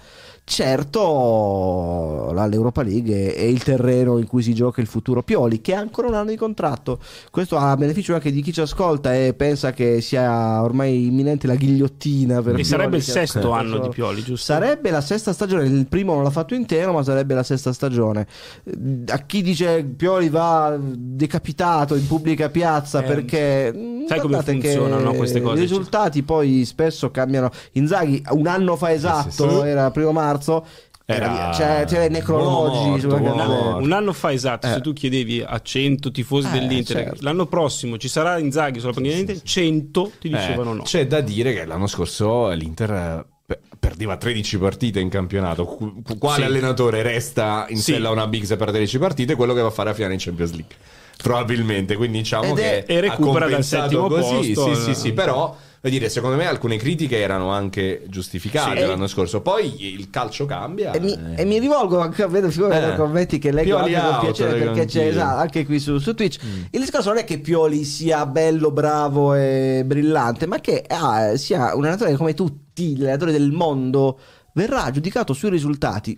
Certo, 0.46 2.34
l'Europa 2.34 2.84
League 2.84 3.34
è, 3.34 3.44
il 3.44 3.64
terreno 3.64 4.18
in 4.18 4.28
cui 4.28 4.44
si 4.44 4.54
gioca 4.54 4.82
il 4.82 4.88
futuro 4.88 5.24
Pioli, 5.24 5.62
che 5.62 5.74
ha 5.74 5.80
ancora 5.80 6.10
un 6.10 6.16
anno 6.16 6.32
di 6.32 6.36
contratto. 6.36 7.00
Questo 7.32 7.56
a 7.58 7.76
beneficio 7.78 8.14
anche 8.14 8.30
di 8.30 8.42
chi 8.42 8.52
ci 8.52 8.60
ascolta 8.60 9.16
e 9.16 9.34
pensa 9.34 9.72
che 9.72 10.02
sia 10.02 10.62
ormai 10.62 11.08
imminente 11.08 11.48
la 11.48 11.56
ghigliottina. 11.56 12.42
Per 12.42 12.52
E 12.52 12.56
Pioli, 12.56 12.64
sarebbe 12.66 12.98
il 12.98 13.04
sesto 13.04 13.56
eh, 13.56 13.58
anno 13.58 13.80
di 13.80 13.90
Pioli, 13.90 14.22
giusto? 14.22 14.54
Sarebbe 14.54 14.92
la 14.92 15.00
sesta 15.00 15.32
stagione, 15.32 15.64
il 15.66 15.88
primo 15.88 16.14
non 16.14 16.24
l'ha 16.24 16.30
fatto 16.30 16.54
intero, 16.54 16.92
ma 16.92 17.04
sarebbe 17.04 17.34
la 17.34 17.44
sesta 17.44 17.72
stagione. 17.72 18.28
Eh, 18.66 19.04
A 19.08 19.20
chi 19.20 19.42
dice 19.42 19.84
Pioli 19.86 20.28
va 20.28 20.78
decapitato 20.78 21.96
in 21.96 22.06
pubblica 22.06 22.50
piazza 22.50 23.02
Eh, 23.02 23.08
perché 23.08 23.74
sai 24.08 24.20
come 24.20 24.42
funzionano 24.42 25.14
queste 25.14 25.42
cose, 25.42 25.58
I 25.58 25.62
risultati 25.62 26.22
poi 26.22 26.66
spesso 26.66 27.12
cambiano. 27.12 27.50
Inzaghi 27.72 28.22
un 28.32 28.48
anno 28.48 28.76
fa 28.76 28.92
esatto, 28.92 29.62
sì. 29.62 29.68
era 29.68 29.90
primo 29.90 30.12
marzo. 30.12 30.32
Era 31.06 31.50
C'è, 31.54 31.84
c'è 31.86 32.06
i 32.06 32.10
necrologi 32.10 33.08
morto, 33.08 33.18
morto. 33.20 33.78
Un 33.84 33.92
anno 33.92 34.14
fa 34.14 34.32
esatto, 34.32 34.68
Eh. 34.68 34.72
se 34.72 34.82
tu 34.82 34.94
chiedevi 34.94 35.44
a 35.46 35.60
100 35.62 36.12
tifosi 36.12 36.48
Eh, 36.48 36.52
dell'Inter 36.52 36.96
certo. 37.04 37.18
l'anno 37.24 37.46
prossimo 37.46 37.98
ci 37.98 38.08
sarà 38.08 38.38
Inzaghi 38.38 38.80
sulla 38.80 38.94
panchina 38.94 39.16
dell'Inter, 39.16 39.42
100 39.42 40.12
ti 40.22 40.28
Eh, 40.28 40.32
dicevano 40.32 40.74
no. 40.74 40.84
C'è 40.84 41.06
da 41.06 41.20
dire 41.20 41.54
che 41.54 41.66
l'anno 41.66 41.88
scorso 41.88 42.48
l'Inter 42.52 42.92
eh, 42.92 43.26
pe- 43.46 43.60
perdeva 43.78 44.16
13 44.16 44.58
partite 44.58 45.02
in 45.02 45.10
campionato. 45.10 45.66
Qu- 45.66 46.18
Quale 46.18 46.38
Sì. 46.38 46.44
allenatore 46.44 47.02
resta 47.02 47.66
in 47.68 47.78
Sì. 47.80 47.92
sella 47.94 48.08
a 48.08 48.12
una 48.14 48.28
Big 48.28 48.44
se 48.46 48.56
per 48.56 48.70
13 48.70 48.98
partite? 48.98 49.36
Quello 49.36 49.54
che 49.54 49.60
va 49.62 49.68
a 49.68 49.72
fare 49.72 49.90
a 49.90 49.94
finale 49.94 50.14
in 50.14 50.20
Champions 50.22 50.52
League. 50.52 50.74
Probabilmente, 51.22 51.96
quindi 51.98 52.20
diciamo 52.20 52.46
Ed 52.46 52.58
è- 52.60 52.84
che 52.86 52.94
e 52.94 53.00
recupera 53.02 53.46
ha 53.46 53.50
dal 53.50 53.64
settimo 53.64 54.08
così. 54.08 54.54
posto, 54.54 54.74
Sì, 54.74 54.82
sì, 54.82 54.90
eh. 54.92 54.94
sì, 54.96 55.12
però 55.14 55.56
dire, 55.90 56.08
secondo 56.10 56.38
me 56.38 56.46
alcune 56.48 56.78
critiche 56.78 57.18
erano 57.20 57.50
anche 57.52 58.04
giustificate 58.08 58.82
Sì. 58.82 58.86
l'anno 58.88 59.08
scorso. 59.08 59.42
Poi 59.42 59.94
il 59.94 60.10
calcio 60.10 60.46
cambia. 60.46 60.92
E 60.92 61.00
mi, 61.02 61.12
eh. 61.12 61.42
e 61.42 61.46
mi 61.46 61.60
rivolgo 61.60 62.00
anche 62.00 62.26
vedo 62.28 62.50
figure 62.50 62.78
Eh. 62.78 62.86
nei 62.88 62.96
commenti 62.96 63.38
che 63.38 63.52
leggo 63.52 63.76
Pioli 63.78 63.96
anche 63.96 64.10
con 64.12 64.20
piacere 64.22 64.60
perché 64.60 64.86
c'è 64.86 65.08
esatto, 65.08 65.40
anche 65.42 65.66
qui 65.66 65.80
su, 65.80 65.98
su 65.98 66.14
Twitch. 66.16 66.40
Mm. 66.46 66.62
Il 66.72 66.80
discorso 66.80 67.10
non 67.10 67.18
è 67.18 67.26
che 67.26 67.40
Pioli 67.40 67.84
sia 67.84 68.26
bello, 68.26 68.72
bravo 68.72 69.34
e 69.34 69.84
brillante, 69.86 70.46
ma 70.48 70.60
che 70.60 70.86
ah, 70.88 71.36
sia 71.36 71.76
un 71.76 71.84
allenatore 71.84 72.12
che 72.12 72.18
come 72.18 72.34
tutti 72.34 72.96
gli 72.96 73.02
allenatori 73.02 73.32
del 73.34 73.52
mondo 73.52 74.20
verrà 74.54 74.90
giudicato 74.92 75.34
sui 75.34 75.50
risultati. 75.50 76.18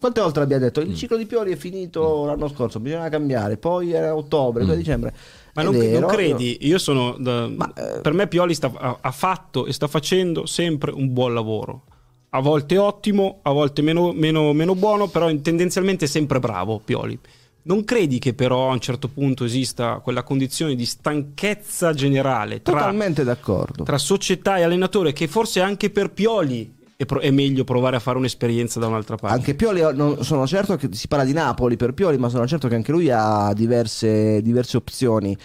Quante 0.00 0.20
volte 0.20 0.40
l'abbiamo 0.40 0.64
detto? 0.64 0.80
Mm. 0.80 0.88
Il 0.90 0.96
ciclo 0.96 1.16
di 1.16 1.26
Pioli 1.26 1.52
è 1.52 1.56
finito 1.56 2.24
l'anno 2.24 2.48
scorso, 2.48 2.80
bisogna 2.80 3.08
cambiare. 3.08 3.56
Poi 3.56 3.92
era 3.92 4.16
ottobre, 4.16 4.64
Mm. 4.64 4.66
poi 4.66 4.76
dicembre. 4.76 5.14
Ma 5.56 5.62
non, 5.62 5.76
non 5.76 6.06
credi? 6.06 6.58
Io 6.62 6.78
sono. 6.78 7.16
da- 7.18 7.48
Ma, 7.48 7.72
eh, 7.74 8.00
per 8.00 8.12
me, 8.12 8.28
Pioli 8.28 8.54
sta- 8.54 8.70
ha, 8.76 8.98
ha 9.00 9.10
fatto 9.10 9.66
e 9.66 9.72
sta 9.72 9.88
facendo 9.88 10.46
sempre 10.46 10.92
un 10.92 11.12
buon 11.12 11.34
lavoro. 11.34 11.82
A 12.30 12.40
volte 12.40 12.76
ottimo, 12.76 13.38
a 13.42 13.50
volte 13.52 13.82
meno, 13.82 14.12
meno- 14.12 14.52
meno 14.52 14.74
buono, 14.74 15.08
però 15.08 15.34
tendenzialmente 15.40 16.06
sempre 16.06 16.38
bravo. 16.38 16.80
Pioli. 16.84 17.18
Non 17.62 17.82
credi 17.82 18.18
che 18.20 18.32
però 18.32 18.68
a 18.70 18.72
un 18.74 18.78
certo 18.80 19.08
punto 19.08 19.44
esista 19.44 19.98
quella 19.98 20.22
condizione 20.22 20.76
di 20.76 20.84
stanchezza 20.84 21.92
generale 21.94 22.62
tra, 22.62 22.74
Totalmente 22.74 23.24
d'accordo. 23.24 23.82
tra 23.82 23.98
società 23.98 24.58
e 24.58 24.62
allenatore 24.62 25.12
che 25.12 25.26
forse 25.26 25.60
anche 25.60 25.90
per 25.90 26.10
Pioli 26.12 26.75
è, 26.96 27.04
pro- 27.04 27.20
è 27.20 27.30
meglio 27.30 27.64
provare 27.64 27.96
a 27.96 27.98
fare 28.00 28.16
un'esperienza 28.18 28.80
da 28.80 28.86
un'altra 28.86 29.16
parte? 29.16 29.36
Anche 29.36 29.54
Pioli, 29.54 29.80
non- 29.94 30.24
sono 30.24 30.46
certo 30.46 30.76
che 30.76 30.88
si 30.92 31.08
parla 31.08 31.24
di 31.24 31.32
Napoli 31.32 31.76
per 31.76 31.92
Pioli, 31.92 32.16
ma 32.18 32.28
sono 32.28 32.46
certo 32.46 32.68
che 32.68 32.74
anche 32.74 32.90
lui 32.92 33.10
ha 33.10 33.52
diverse, 33.54 34.40
diverse 34.42 34.76
opzioni. 34.76 35.36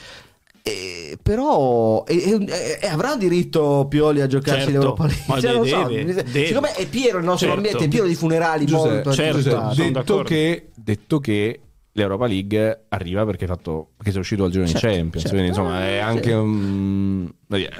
E- 0.63 1.17
però 1.21 2.03
e, 2.05 2.15
e- 2.45 2.79
e 2.81 2.87
avrà 2.87 3.15
diritto 3.15 3.87
Pioli 3.89 4.21
a 4.21 4.27
giocarsi 4.27 4.65
Certo, 4.65 4.71
l'Europa 4.71 5.05
League? 5.07 5.23
ma 5.27 5.39
Cioè, 5.41 5.53
non 5.53 5.65
so, 5.67 5.83
deve, 5.87 6.13
deve. 6.23 6.45
siccome 6.45 6.73
è 6.75 6.85
pieno 6.87 7.17
il 7.17 7.23
nostro 7.25 7.47
Certo. 7.47 7.55
ambiente, 7.55 7.83
è 7.85 7.87
pieno 7.87 8.05
di 8.07 8.15
funerali 8.15 8.65
Giuseppe, 8.65 8.93
molto 8.93 9.13
certo, 9.13 9.73
detto, 9.75 10.21
che, 10.21 10.69
detto 10.75 11.19
che 11.19 11.59
l'Europa 11.93 12.25
League 12.25 12.85
arriva 12.89 13.25
perché, 13.25 13.45
è 13.45 13.47
fatto, 13.47 13.89
perché 13.97 14.11
sei 14.11 14.21
uscito 14.21 14.43
al 14.45 14.51
giro 14.51 14.63
in 14.63 14.69
Certo, 14.69 14.87
Champions. 14.87 15.11
certo. 15.13 15.29
Quindi, 15.29 15.47
insomma, 15.49 15.81
è 15.85 15.91
Eh, 15.93 15.97
anche 15.99 16.29
sì. 16.29 16.35
un. 16.35 17.31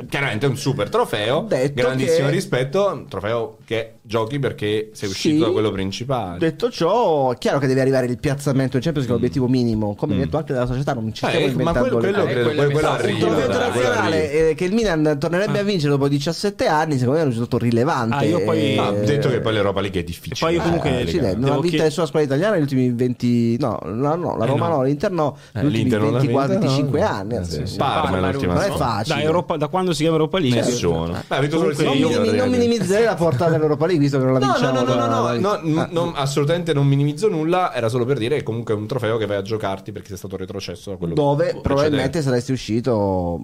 Chiaramente 0.09 0.47
un 0.47 0.57
super 0.57 0.89
trofeo. 0.89 1.45
Detto 1.47 1.81
grandissimo 1.81 2.27
che- 2.27 2.33
rispetto. 2.33 2.87
Un 2.91 3.07
trofeo 3.07 3.57
che 3.63 3.93
giochi 4.01 4.37
perché 4.37 4.89
sei 4.91 5.07
uscito 5.07 5.35
Sì. 5.37 5.41
da 5.43 5.51
quello 5.51 5.71
principale. 5.71 6.39
Detto 6.39 6.69
ciò, 6.69 7.31
è 7.31 7.37
chiaro 7.37 7.57
che 7.59 7.67
deve 7.67 7.79
arrivare 7.79 8.05
il 8.07 8.17
piazzamento 8.19 8.75
in 8.75 8.83
Champions, 8.83 9.07
che 9.07 9.13
è 9.13 9.15
l'obiettivo 9.15 9.47
minimo. 9.47 9.95
Come 9.95 10.17
detto 10.17 10.35
anche 10.35 10.51
della 10.51 10.65
società, 10.65 10.91
non 10.93 11.13
ci 11.13 11.23
Eh, 11.23 11.27
stiamo 11.29 11.45
ma 11.45 11.51
inventando 11.53 11.97
quello, 11.97 11.99
le 11.99 12.11
quello 12.11 12.23
quello 12.25 12.43
quello 12.43 12.69
il 12.69 12.75
Un 12.75 12.83
arriva. 12.85 12.97
trofeo 12.97 13.17
quello 13.27 13.39
internazionale 13.45 14.17
arriva. 14.29 14.49
eh, 14.49 14.55
che 14.55 14.65
il 14.65 14.73
Milan 14.73 15.17
tornerebbe 15.17 15.59
a 15.59 15.63
vincere 15.63 15.91
dopo 15.91 16.07
17 16.09 16.67
anni, 16.67 16.93
secondo 16.97 17.13
me 17.13 17.19
è 17.19 17.23
un 17.23 17.29
risultato 17.29 17.57
rilevante. 17.63 18.15
Ah, 18.15 18.23
io 18.23 18.43
poi- 18.43 18.73
Eh, 18.73 18.75
Ma 18.75 18.91
detto 18.91 19.29
che 19.29 19.39
poi 19.39 19.53
l'Europa 19.53 19.79
League 19.79 19.99
è 19.99 20.03
E 20.03 20.05
difficile. 20.05 20.35
poi 20.37 20.53
io 20.55 20.61
comunque- 20.61 20.89
Eh, 20.89 21.09
Eh, 21.09 21.35
non 21.35 21.49
ha 21.49 21.53
vinto 21.53 21.67
chied- 21.69 21.81
nessuna 21.83 22.05
squadra 22.07 22.27
italiana 22.27 22.53
negli 22.55 22.63
ultimi 22.63 22.91
20 22.91 23.57
no, 23.57 23.79
la, 24.01 24.15
no, 24.15 24.35
la 24.37 24.45
Eh, 24.45 24.47
Roma 24.47 24.67
no. 24.67 24.75
no, 24.77 24.83
l'Inter 24.83 25.11
no 25.11 25.37
Eh, 25.53 25.61
24 25.61 26.19
vinta, 26.19 26.41
no? 26.41 26.47
25 26.59 27.01
anni 27.01 27.35
Eh, 27.35 27.43
sì, 27.45 27.65
sì. 27.65 27.77
Parma 27.77 28.09
Parma, 28.11 28.31
l'ultima 28.31 28.53
non 28.55 28.63
è 28.63 28.69
facile 28.71 29.15
Da, 29.15 29.21
Europa- 29.21 29.57
da 29.57 29.67
quando 29.67 29.91
si 29.93 30.01
chiama 30.01 30.17
Europa 30.17 30.39
League? 30.39 30.61
Nessuno. 30.61 31.05
Beh, 31.27 31.49
solo 31.49 31.69
il 31.69 31.75
Comunque 31.75 31.83
non, 31.83 31.93
minimi- 32.21 32.37
non 32.37 32.49
minimizzerei 32.49 33.05
la 33.05 33.15
portata 33.15 33.51
dell'Europa 33.51 33.85
League 33.85 34.01
visto 34.03 34.17
che 34.17 34.23
non 34.25 34.33
la 34.33 34.39
No, 34.39 34.45
no, 34.47 34.51
vinciamo 34.53 34.79
no, 34.79 34.83
no, 34.85 34.95
no, 34.95 35.05
no, 35.07 35.37
no, 35.39 35.49
Ah, 35.51 35.59
n- 35.63 35.87
non- 35.91 36.11
assolutamente 36.15 36.73
non 36.73 36.87
minimizzo 36.87 37.29
nulla, 37.29 37.73
era 37.73 37.87
solo 37.89 38.05
per 38.05 38.17
dire 38.17 38.37
che 38.37 38.43
comunque 38.43 38.73
è 38.73 38.77
un 38.77 38.87
trofeo 38.87 39.17
che 39.17 39.25
vai 39.25 39.37
a 39.37 39.41
giocarti 39.41 39.91
perché 39.91 40.09
sei 40.09 40.17
stato 40.17 40.35
retrocesso 40.37 40.89
da 40.91 40.97
quello 40.97 41.13
dove 41.13 41.59
probabilmente 41.61 42.21
saresti 42.21 42.51
uscito 42.51 43.39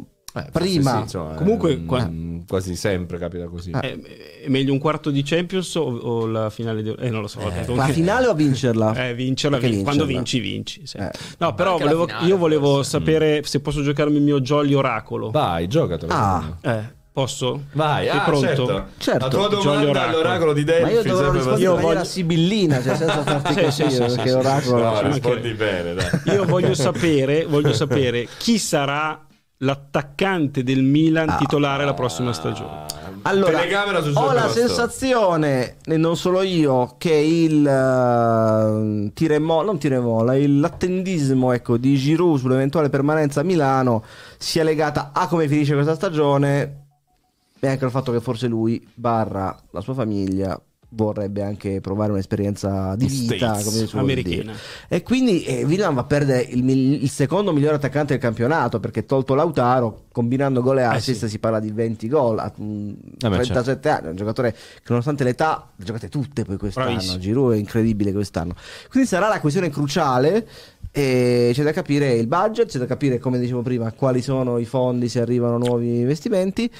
Eh, 0.45 0.51
prima 0.51 0.95
sì, 0.95 1.01
insomma, 1.01 1.33
Comunque, 1.35 1.71
eh, 1.73 1.85
qua- 1.85 2.09
quasi 2.47 2.75
sempre 2.75 3.17
capita 3.17 3.47
così. 3.47 3.71
Ah. 3.73 3.79
È, 3.81 3.97
è 4.45 4.47
meglio 4.47 4.71
un 4.73 4.79
quarto 4.79 5.09
di 5.09 5.21
Champions 5.23 5.73
o, 5.75 5.81
o 5.83 6.25
la 6.27 6.49
finale 6.49 6.81
di... 6.83 6.93
Eh, 6.99 7.09
non 7.09 7.21
lo 7.21 7.27
so. 7.27 7.39
vabbè, 7.39 7.65
la 7.73 7.85
finale 7.88 8.27
o 8.27 8.33
vincerla 8.33 9.07
Eh, 9.09 9.13
vincerla, 9.13 9.57
Perché 9.57 9.73
vin- 9.73 9.83
quando 9.83 10.05
vincerla? 10.05 10.41
vinci, 10.43 10.79
vinci. 10.79 10.88
sì. 10.88 10.97
Eh. 10.97 11.11
No, 11.39 11.53
però 11.53 11.77
volevo- 11.77 12.05
finale, 12.07 12.25
io 12.27 12.38
volevo 12.38 12.75
forse. 12.75 12.89
sapere 12.91 13.41
se 13.43 13.59
posso 13.59 13.81
giocarmi 13.81 14.15
il 14.17 14.23
mio 14.23 14.39
Jolly 14.41 14.73
Oracolo. 14.73 15.31
Vai, 15.31 15.67
giocatelo. 15.67 16.11
Ah. 16.13 16.57
Eh, 16.61 16.95
posso? 17.11 17.63
Vai, 17.73 18.07
Sei 18.07 18.17
ah, 18.17 18.21
pronto? 18.21 18.45
certo. 18.45 18.85
Certo. 18.97 19.25
La 19.25 19.27
tua 19.31 19.47
Jolly 19.49 19.63
domanda 19.63 19.89
Oracolo. 19.89 19.99
all'oracolo 20.19 20.53
di 20.53 20.63
Delphi 20.63 20.83
ma 20.83 20.89
io 20.91 21.03
dovrò 21.03 21.31
rispondere 21.31 21.61
Io 21.63 21.75
voglio- 21.77 22.03
sibillina 22.03 22.81
cioè 22.83 22.95
senza 22.95 23.23
farti 23.23 23.53
Sì, 23.53 23.55
capire 23.55 23.71
sì, 23.71 23.89
sì, 23.89 23.97
perché 23.97 24.29
sì, 24.29 24.35
oracolo 24.35 24.77
No, 24.83 25.01
rispondi 25.01 25.53
bene, 25.53 25.93
dai. 25.95 26.09
Io 26.25 26.45
voglio 26.45 26.73
sapere, 26.75 27.45
voglio 27.45 27.73
sapere 27.75 28.27
chi 28.38 28.57
sarà 28.59 29.25
l'attaccante 29.60 30.64
del 30.64 30.84
Milan 30.84 31.36
titolare 31.38 31.86
la 31.86 31.93
prossima 31.93 32.34
stagione. 32.34 32.86
Allora, 33.24 33.62
ho 34.14 34.32
la 34.32 34.47
sensazione, 34.47 35.78
e 35.84 35.97
non 35.97 36.16
solo 36.16 36.43
io, 36.43 36.95
che 36.97 37.14
il 37.14 37.66
uh, 37.66 39.12
tiremo, 39.12 39.64
non 39.64 39.78
tiremola, 39.78 40.36
il- 40.36 40.60
l'attendismo 40.60 41.51
ecco, 41.51 41.78
di 41.78 41.95
Giroud 41.95 42.39
sull'eventuale 42.39 42.89
permanenza 42.89 43.41
a 43.41 43.43
Milano 43.43 44.03
sia 44.38 44.64
legata 44.64 45.12
a 45.14 45.28
come 45.28 45.47
finisce 45.47 45.74
questa 45.74 45.95
stagione 45.95 46.86
e 47.60 47.68
anche 47.68 47.84
al 47.86 47.91
fatto 47.91 48.12
che 48.12 48.22
forse 48.22 48.47
lui, 48.47 48.88
barra 48.93 49.58
la 49.72 49.82
sua 49.82 49.95
famiglia, 49.95 50.58
vorrebbe 51.05 51.43
anche 51.43 51.79
provare 51.79 52.11
un'esperienza 52.11 52.95
di 52.95 53.05
vita 53.05 53.55
States, 53.55 53.91
come 53.91 54.15
dire. 54.15 54.31
americana. 54.31 54.57
E 54.87 55.03
quindi 55.03 55.43
eh, 55.43 55.65
Milan 55.65 55.93
va 55.93 56.01
a 56.01 56.05
perdere 56.05 56.41
il, 56.41 56.67
il 56.67 57.09
secondo 57.09 57.53
migliore 57.53 57.75
attaccante 57.75 58.13
del 58.13 58.21
campionato 58.21 58.79
perché 58.79 59.05
tolto 59.05 59.35
Lautaro, 59.35 60.05
combinando 60.11 60.61
gol 60.61 60.79
e 60.79 60.83
assist, 60.83 61.21
sì. 61.21 61.29
si 61.29 61.39
parla 61.39 61.59
di 61.59 61.71
20 61.71 62.07
gol 62.07 62.39
a 62.39 62.51
mm, 62.59 62.89
Eh 63.21 63.29
beh, 63.29 63.37
37 63.37 63.89
anni. 63.89 64.07
Un 64.09 64.15
giocatore 64.15 64.51
che, 64.51 64.87
nonostante 64.87 65.23
l'età, 65.23 65.69
le 65.75 65.85
giocate 65.85 66.09
tutte 66.09 66.43
poi 66.43 66.57
quest'anno. 66.57 66.87
Bravissimo. 66.87 67.19
Giroud 67.19 67.53
è 67.53 67.57
incredibile 67.57 68.11
quest'anno. 68.11 68.55
Quindi 68.89 69.07
sarà 69.07 69.28
la 69.28 69.39
questione 69.39 69.69
cruciale. 69.69 70.47
E 70.91 71.51
c'è 71.53 71.61
da 71.61 71.74
capire 71.74 72.13
il 72.13 72.25
budget, 72.25 72.69
c'è 72.69 72.79
da 72.79 72.87
capire, 72.87 73.19
come 73.19 73.37
dicevo 73.37 73.61
prima, 73.61 73.91
quali 73.91 74.21
sono 74.21 74.57
i 74.57 74.65
fondi 74.65 75.09
se 75.09 75.21
arrivano 75.21 75.59
nuovi 75.59 75.99
investimenti. 75.99 76.71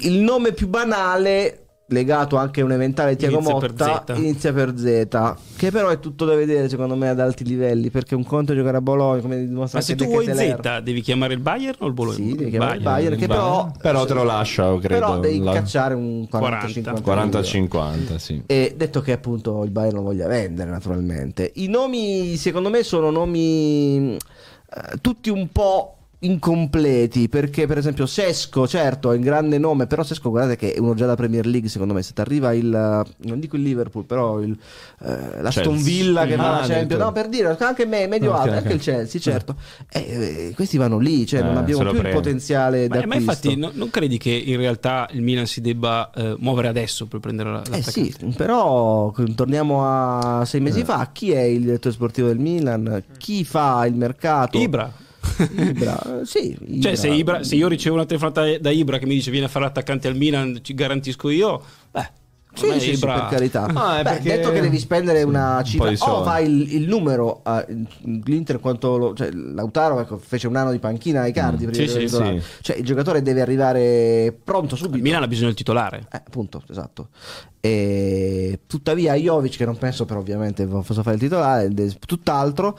Il 0.00 0.18
nome 0.18 0.52
più 0.52 0.66
banale 0.66 1.65
legato 1.88 2.36
anche 2.36 2.62
a 2.62 2.64
un 2.64 2.72
eventuale 2.72 3.14
Tiago 3.14 3.36
Inizia 3.36 3.58
per 3.58 3.70
Motta 3.78 4.04
Z. 4.14 4.18
inizia 4.18 4.52
per 4.52 4.74
Z 4.76 5.34
che 5.56 5.70
però 5.70 5.88
è 5.88 6.00
tutto 6.00 6.24
da 6.24 6.34
vedere 6.34 6.68
secondo 6.68 6.96
me 6.96 7.08
ad 7.08 7.20
alti 7.20 7.44
livelli 7.44 7.90
perché 7.90 8.16
un 8.16 8.24
conto 8.24 8.52
è 8.52 8.56
giocare 8.56 8.78
a 8.78 8.80
Bologna 8.80 9.20
come 9.20 9.46
dimostra 9.46 9.78
Ma 9.78 9.84
se 9.84 9.94
tu 9.94 10.04
vuoi. 10.04 10.24
Z, 10.26 10.80
devi 10.82 11.00
chiamare 11.00 11.34
il 11.34 11.40
Bayern 11.40 11.76
o 11.80 11.86
il 11.86 11.92
Bologna? 11.92 12.16
Sì, 12.16 12.34
devi 12.34 12.50
chiamare 12.50 12.76
il 12.76 12.82
Bayern, 12.82 13.16
che 13.16 13.28
però, 13.28 13.70
Però 13.80 14.04
te 14.04 14.14
lo 14.14 14.24
lascia, 14.24 14.64
credo. 14.78 14.88
però 14.88 15.18
devi 15.20 15.38
la- 15.38 15.52
cacciare 15.52 15.94
un 15.94 16.26
40-50 16.30 17.02
40-50, 17.04 18.16
sì. 18.16 18.42
e 18.46 18.74
detto 18.76 19.00
che 19.00 19.12
appunto 19.12 19.62
il 19.62 19.70
Bayern 19.70 19.96
lo 19.96 20.02
voglia 20.02 20.26
vendere 20.26 20.70
naturalmente 20.70 21.52
i 21.56 21.68
nomi 21.68 22.36
secondo 22.36 22.68
me 22.68 22.82
sono 22.82 23.10
nomi 23.10 24.14
eh, 24.16 24.96
tutti 25.00 25.30
un 25.30 25.48
po' 25.52 25.92
incompleti 26.20 27.28
perché 27.28 27.66
per 27.66 27.76
esempio 27.78 28.06
Sesco 28.06 28.66
certo 28.66 29.12
è 29.12 29.16
un 29.16 29.22
grande 29.22 29.58
nome 29.58 29.86
però 29.86 30.02
Sesco 30.02 30.30
guardate 30.30 30.56
che 30.56 30.72
è 30.72 30.78
uno 30.78 30.94
già 30.94 31.04
da 31.06 31.14
Premier 31.14 31.46
League 31.46 31.68
secondo 31.68 31.92
me 31.92 32.02
se 32.02 32.12
ti 32.14 32.20
arriva 32.22 32.54
il 32.54 32.68
non 32.70 33.38
dico 33.38 33.56
il 33.56 33.62
Liverpool 33.62 34.04
però 34.06 34.40
il, 34.40 34.56
eh, 35.02 35.42
la 35.42 35.48
Aston 35.48 35.74
Chelsea. 35.74 35.82
Villa 35.84 36.26
che 36.26 36.34
Ah, 36.34 36.36
va 36.38 36.56
alla 36.58 36.66
Champions 36.66 37.02
no 37.02 37.12
per 37.12 37.28
dire 37.28 37.56
anche 37.58 37.84
me 37.86 38.06
medio 38.06 38.30
Ok, 38.32 38.38
alto 38.38 38.50
ok. 38.50 38.56
anche 38.56 38.72
il 38.72 38.80
Chelsea 38.80 39.20
certo 39.20 39.56
Eh, 39.90 40.00
eh, 40.48 40.52
questi 40.54 40.78
vanno 40.78 40.98
lì 40.98 41.26
cioè 41.26 41.42
non 41.42 41.54
Eh, 41.54 41.58
abbiamo 41.58 41.80
più 41.82 41.90
il 41.92 41.98
prende. 41.98 42.16
potenziale 42.16 42.88
Ma, 42.88 43.02
ma 43.04 43.14
infatti 43.16 43.54
no- 43.56 43.70
non 43.74 43.90
credi 43.90 44.16
che 44.16 44.30
in 44.30 44.56
realtà 44.56 45.06
il 45.12 45.20
Milan 45.22 45.46
si 45.46 45.60
debba 45.60 46.10
eh, 46.14 46.34
muovere 46.38 46.68
adesso 46.68 47.06
per 47.06 47.20
prendere 47.20 47.50
la- 47.50 47.62
Eh 47.72 47.82
sì, 47.82 48.14
però 48.34 49.12
torniamo 49.34 49.82
a 49.84 50.44
sei 50.46 50.60
Eh. 50.60 50.62
mesi 50.62 50.82
fa. 50.84 51.10
Chi 51.12 51.30
è 51.32 51.40
il 51.40 51.62
direttore 51.62 51.94
sportivo 51.94 52.28
del 52.28 52.38
Milan? 52.38 53.02
Chi 53.18 53.44
fa 53.44 53.84
il 53.86 53.94
mercato? 53.94 54.58
Ibra. 54.58 54.90
Ibra, 55.56 56.20
sì. 56.24 56.56
Cioè, 56.80 56.94
se, 56.94 57.08
Ibra- 57.08 57.42
se 57.42 57.54
io 57.56 57.68
ricevo 57.68 57.94
una 57.96 58.06
telefonata 58.06 58.58
da 58.58 58.70
Ibra 58.70 58.98
che 58.98 59.06
mi 59.06 59.14
dice 59.14 59.30
vieni 59.30 59.46
a 59.46 59.48
fare 59.48 59.64
l'attaccante 59.64 60.08
al 60.08 60.16
Milan, 60.16 60.58
ci 60.62 60.74
garantisco 60.74 61.28
io, 61.30 61.62
beh, 61.90 62.24
Sì, 62.54 62.70
sì, 62.72 62.80
sì, 62.80 62.90
Ibra- 62.92 63.14
per 63.20 63.26
carità. 63.28 63.64
Ah, 63.74 63.96
Beh, 64.02 64.02
perché- 64.02 64.36
detto 64.36 64.50
che 64.50 64.60
devi 64.62 64.78
spendere 64.78 65.22
una 65.22 65.58
Un 65.58 65.64
cifra, 65.64 65.90
di 65.90 65.96
o 66.00 66.22
fai 66.24 66.46
il, 66.50 66.74
il 66.76 66.88
numero. 66.88 67.40
a- 67.42 67.62
L'Inter, 68.24 68.60
quanto 68.60 68.96
lo- 68.96 69.14
cioè, 69.14 69.30
Lautaro 69.30 70.00
ecco, 70.00 70.16
fece 70.16 70.46
un 70.46 70.56
anno 70.56 70.70
di 70.72 70.78
panchina 70.78 71.20
ai 71.20 71.32
Cardi. 71.32 71.66
Mm. 71.66 71.72
Sì, 71.72 71.86
sì, 71.86 72.08
sì. 72.08 72.42
Cioè, 72.62 72.76
il 72.76 72.84
giocatore 72.84 73.20
deve 73.20 73.42
arrivare 73.42 74.34
pronto 74.42 74.74
il 74.74 74.80
subito. 74.80 75.02
Milan 75.02 75.22
ha 75.22 75.28
bisogno 75.28 75.48
del 75.48 75.56
titolare. 75.56 76.06
Eh, 76.10 76.16
appunto, 76.16 76.62
esatto. 76.70 77.08
E, 77.60 78.60
tuttavia, 78.66 79.14
Jovic, 79.14 79.56
che 79.56 79.64
non 79.66 79.76
penso 79.76 80.04
però 80.06 80.20
ovviamente 80.20 80.66
possa 80.66 81.02
fare 81.02 81.16
il 81.16 81.20
titolare, 81.22 81.70
tutt'altro. 82.06 82.78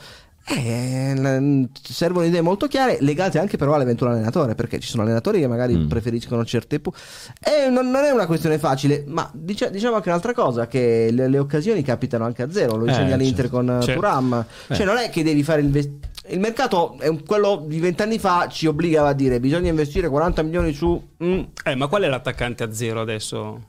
Eh, 0.50 1.14
l- 1.16 1.70
servono 1.82 2.26
idee 2.26 2.42
molto 2.42 2.68
chiare, 2.68 2.98
legate 3.02 3.38
anche 3.40 3.58
però 3.58 3.74
all'eventuale 3.74 4.14
allenatore, 4.16 4.56
perché 4.56 4.80
ci 4.80 4.88
sono 4.88 5.04
allenatori 5.04 5.40
che 5.40 5.48
magari 5.48 5.76
Mm. 5.76 5.88
preferiscono 5.88 6.46
certe 6.46 6.80
pu- 6.80 6.94
E 7.40 7.70
non, 7.70 7.90
non 7.90 8.04
è 8.06 8.12
una 8.12 8.26
questione 8.26 8.58
facile, 8.58 9.04
ma 9.08 9.30
dice- 9.34 9.70
diciamo 9.72 9.96
anche 9.96 10.10
un'altra 10.10 10.34
cosa: 10.34 10.68
che 10.68 11.10
le, 11.12 11.28
le 11.28 11.38
occasioni 11.40 11.82
capitano 11.84 12.24
anche 12.26 12.44
a 12.44 12.52
zero. 12.52 12.76
Lo 12.78 12.86
Eh, 12.86 12.90
insegna 12.90 13.16
l'Inter 13.18 13.46
certo. 13.50 13.56
con 13.58 13.70
eh, 13.70 13.82
Certo. 13.82 14.00
Thuram. 14.00 14.46
Cioè, 14.68 14.82
Eh. 14.82 14.86
non 14.86 14.98
è 14.98 15.10
che 15.10 15.24
devi 15.24 15.44
fare 15.44 15.62
il 15.62 16.00
Il 16.30 16.42
mercato, 16.42 16.98
quello 17.26 17.64
di 17.66 17.80
vent'anni 17.80 18.20
fa, 18.20 18.50
ci 18.50 18.66
obbligava 18.68 19.08
a 19.10 19.14
dire 19.14 19.40
bisogna 19.40 19.70
investire 19.70 20.10
40 20.10 20.42
milioni 20.44 20.74
su. 20.74 21.02
mm, 21.24 21.40
Eh, 21.64 21.76
ma 21.76 21.88
qual 21.88 22.02
è 22.04 22.08
l'attaccante 22.10 22.64
a 22.66 22.74
zero 22.74 23.00
adesso? 23.00 23.68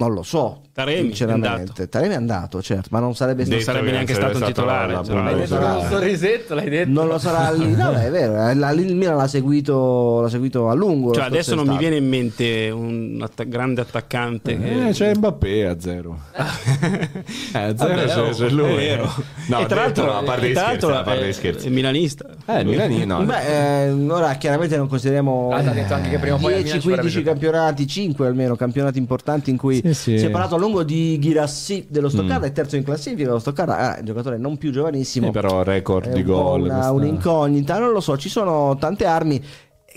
Non 0.00 0.14
lo 0.14 0.22
so, 0.22 0.62
Taremi 0.72 0.98
è 0.98 1.02
sinceramente. 1.02 1.88
Taremi 1.90 2.14
è 2.14 2.16
andato, 2.16 2.62
certo, 2.62 2.88
ma 2.90 3.00
non 3.00 3.14
sarebbe 3.14 3.42
Non 3.44 3.60
stato. 3.60 3.64
sarebbe 3.64 3.86
che 3.86 3.92
neanche 3.92 4.14
sarebbe 4.14 4.34
stato 4.36 4.50
stata 4.52 4.60
titolare, 4.62 4.92
è 4.92 5.12
L'hai 5.24 5.34
detto 5.40 5.56
cosa. 5.56 5.72
con 5.72 5.82
un 5.82 5.88
sorrisetto, 5.90 6.54
l'hai 6.54 6.68
detto. 6.70 6.90
Non 6.90 7.06
lo 7.06 7.18
sarà 7.18 7.50
lì, 7.52 7.74
no, 7.74 7.92
è 7.92 8.10
vero. 8.10 8.48
eh, 8.48 8.54
la- 8.54 8.70
Il 8.70 8.96
Milan 8.96 9.16
l'ha 9.18 9.26
seguito, 9.28 10.22
l'ha 10.22 10.28
seguito 10.30 10.70
a 10.70 10.74
lungo. 10.74 11.12
Cioè, 11.12 11.24
adesso 11.24 11.54
non 11.54 11.64
mi 11.66 11.74
estate. 11.74 11.88
viene 11.90 12.02
in 12.02 12.08
mente 12.08 12.70
un 12.70 13.18
atta- 13.22 13.44
grande 13.44 13.82
attaccante. 13.82 14.58
che- 14.58 14.88
Eh, 14.88 14.92
c'è 14.92 15.14
Mbappé 15.14 15.66
a 15.66 15.78
zero. 15.78 16.18
eh, 16.32 17.58
a 17.58 17.76
zero 17.76 17.94
Vabbè, 17.94 18.06
c'è, 18.06 18.28
c'è 18.30 18.48
lui. 18.48 18.72
è 18.72 18.76
vero. 18.76 19.12
No, 19.48 19.60
e 19.60 19.66
tra 19.66 19.66
detto, 19.66 19.74
l'altro, 19.74 20.04
no, 20.06 20.18
a 20.18 20.22
parte 20.22 20.46
gli 20.48 20.52
scherzi, 20.54 20.66
l'altro 20.70 20.94
a 20.96 21.02
parte 21.02 21.20
è- 21.24 21.28
gli 21.28 21.32
scherzi. 21.32 21.66
è 21.66 21.70
milanista. 21.70 22.24
Eh, 22.46 22.60
il 22.60 22.66
Milanino. 22.68 23.22
Beh, 23.22 23.84
eh, 23.84 23.90
ora 24.08 24.32
chiaramente 24.34 24.76
non 24.78 24.88
consideriamo 24.88 25.50
Ah, 25.52 25.58
ha 25.58 25.62
detto 25.62 25.92
anche 25.92 26.08
che 26.08 26.18
prima 26.18 26.36
o 26.36 26.38
poi 26.38 26.54
al 26.54 26.62
Milan 26.62 26.80
ci 26.80 26.88
vorrebbe 26.88 27.08
10-15 27.08 27.10
giocare. 27.10 27.24
campionati, 27.38 27.86
5 27.86 28.26
almeno 28.26 28.56
campionati 28.56 28.98
importanti 28.98 29.50
in 29.50 29.56
cui 29.58 29.82
Sì, 29.94 30.10
sì. 30.12 30.18
si 30.18 30.26
è 30.26 30.30
parlato 30.30 30.54
a 30.54 30.58
lungo 30.58 30.82
di 30.82 31.18
Girassi 31.18 31.86
dello 31.88 32.06
Mm. 32.08 32.10
Stoccarda, 32.10 32.46
è 32.46 32.52
terzo 32.52 32.76
in 32.76 32.82
classifica. 32.84 33.30
Lo 33.30 33.38
Stoccarda 33.38 33.96
è 33.96 33.98
un 34.00 34.04
giocatore 34.06 34.38
non 34.38 34.56
più 34.58 34.70
giovanissimo. 34.72 35.26
Sì, 35.26 35.32
però 35.32 35.62
record 35.62 36.12
di 36.12 36.22
gol. 36.22 36.62
una- 36.62 36.90
un'incognita, 36.90 37.78
non 37.78 37.92
lo 37.92 38.00
so, 38.00 38.16
ci 38.16 38.28
sono 38.28 38.76
tante 38.78 39.04
armi. 39.06 39.42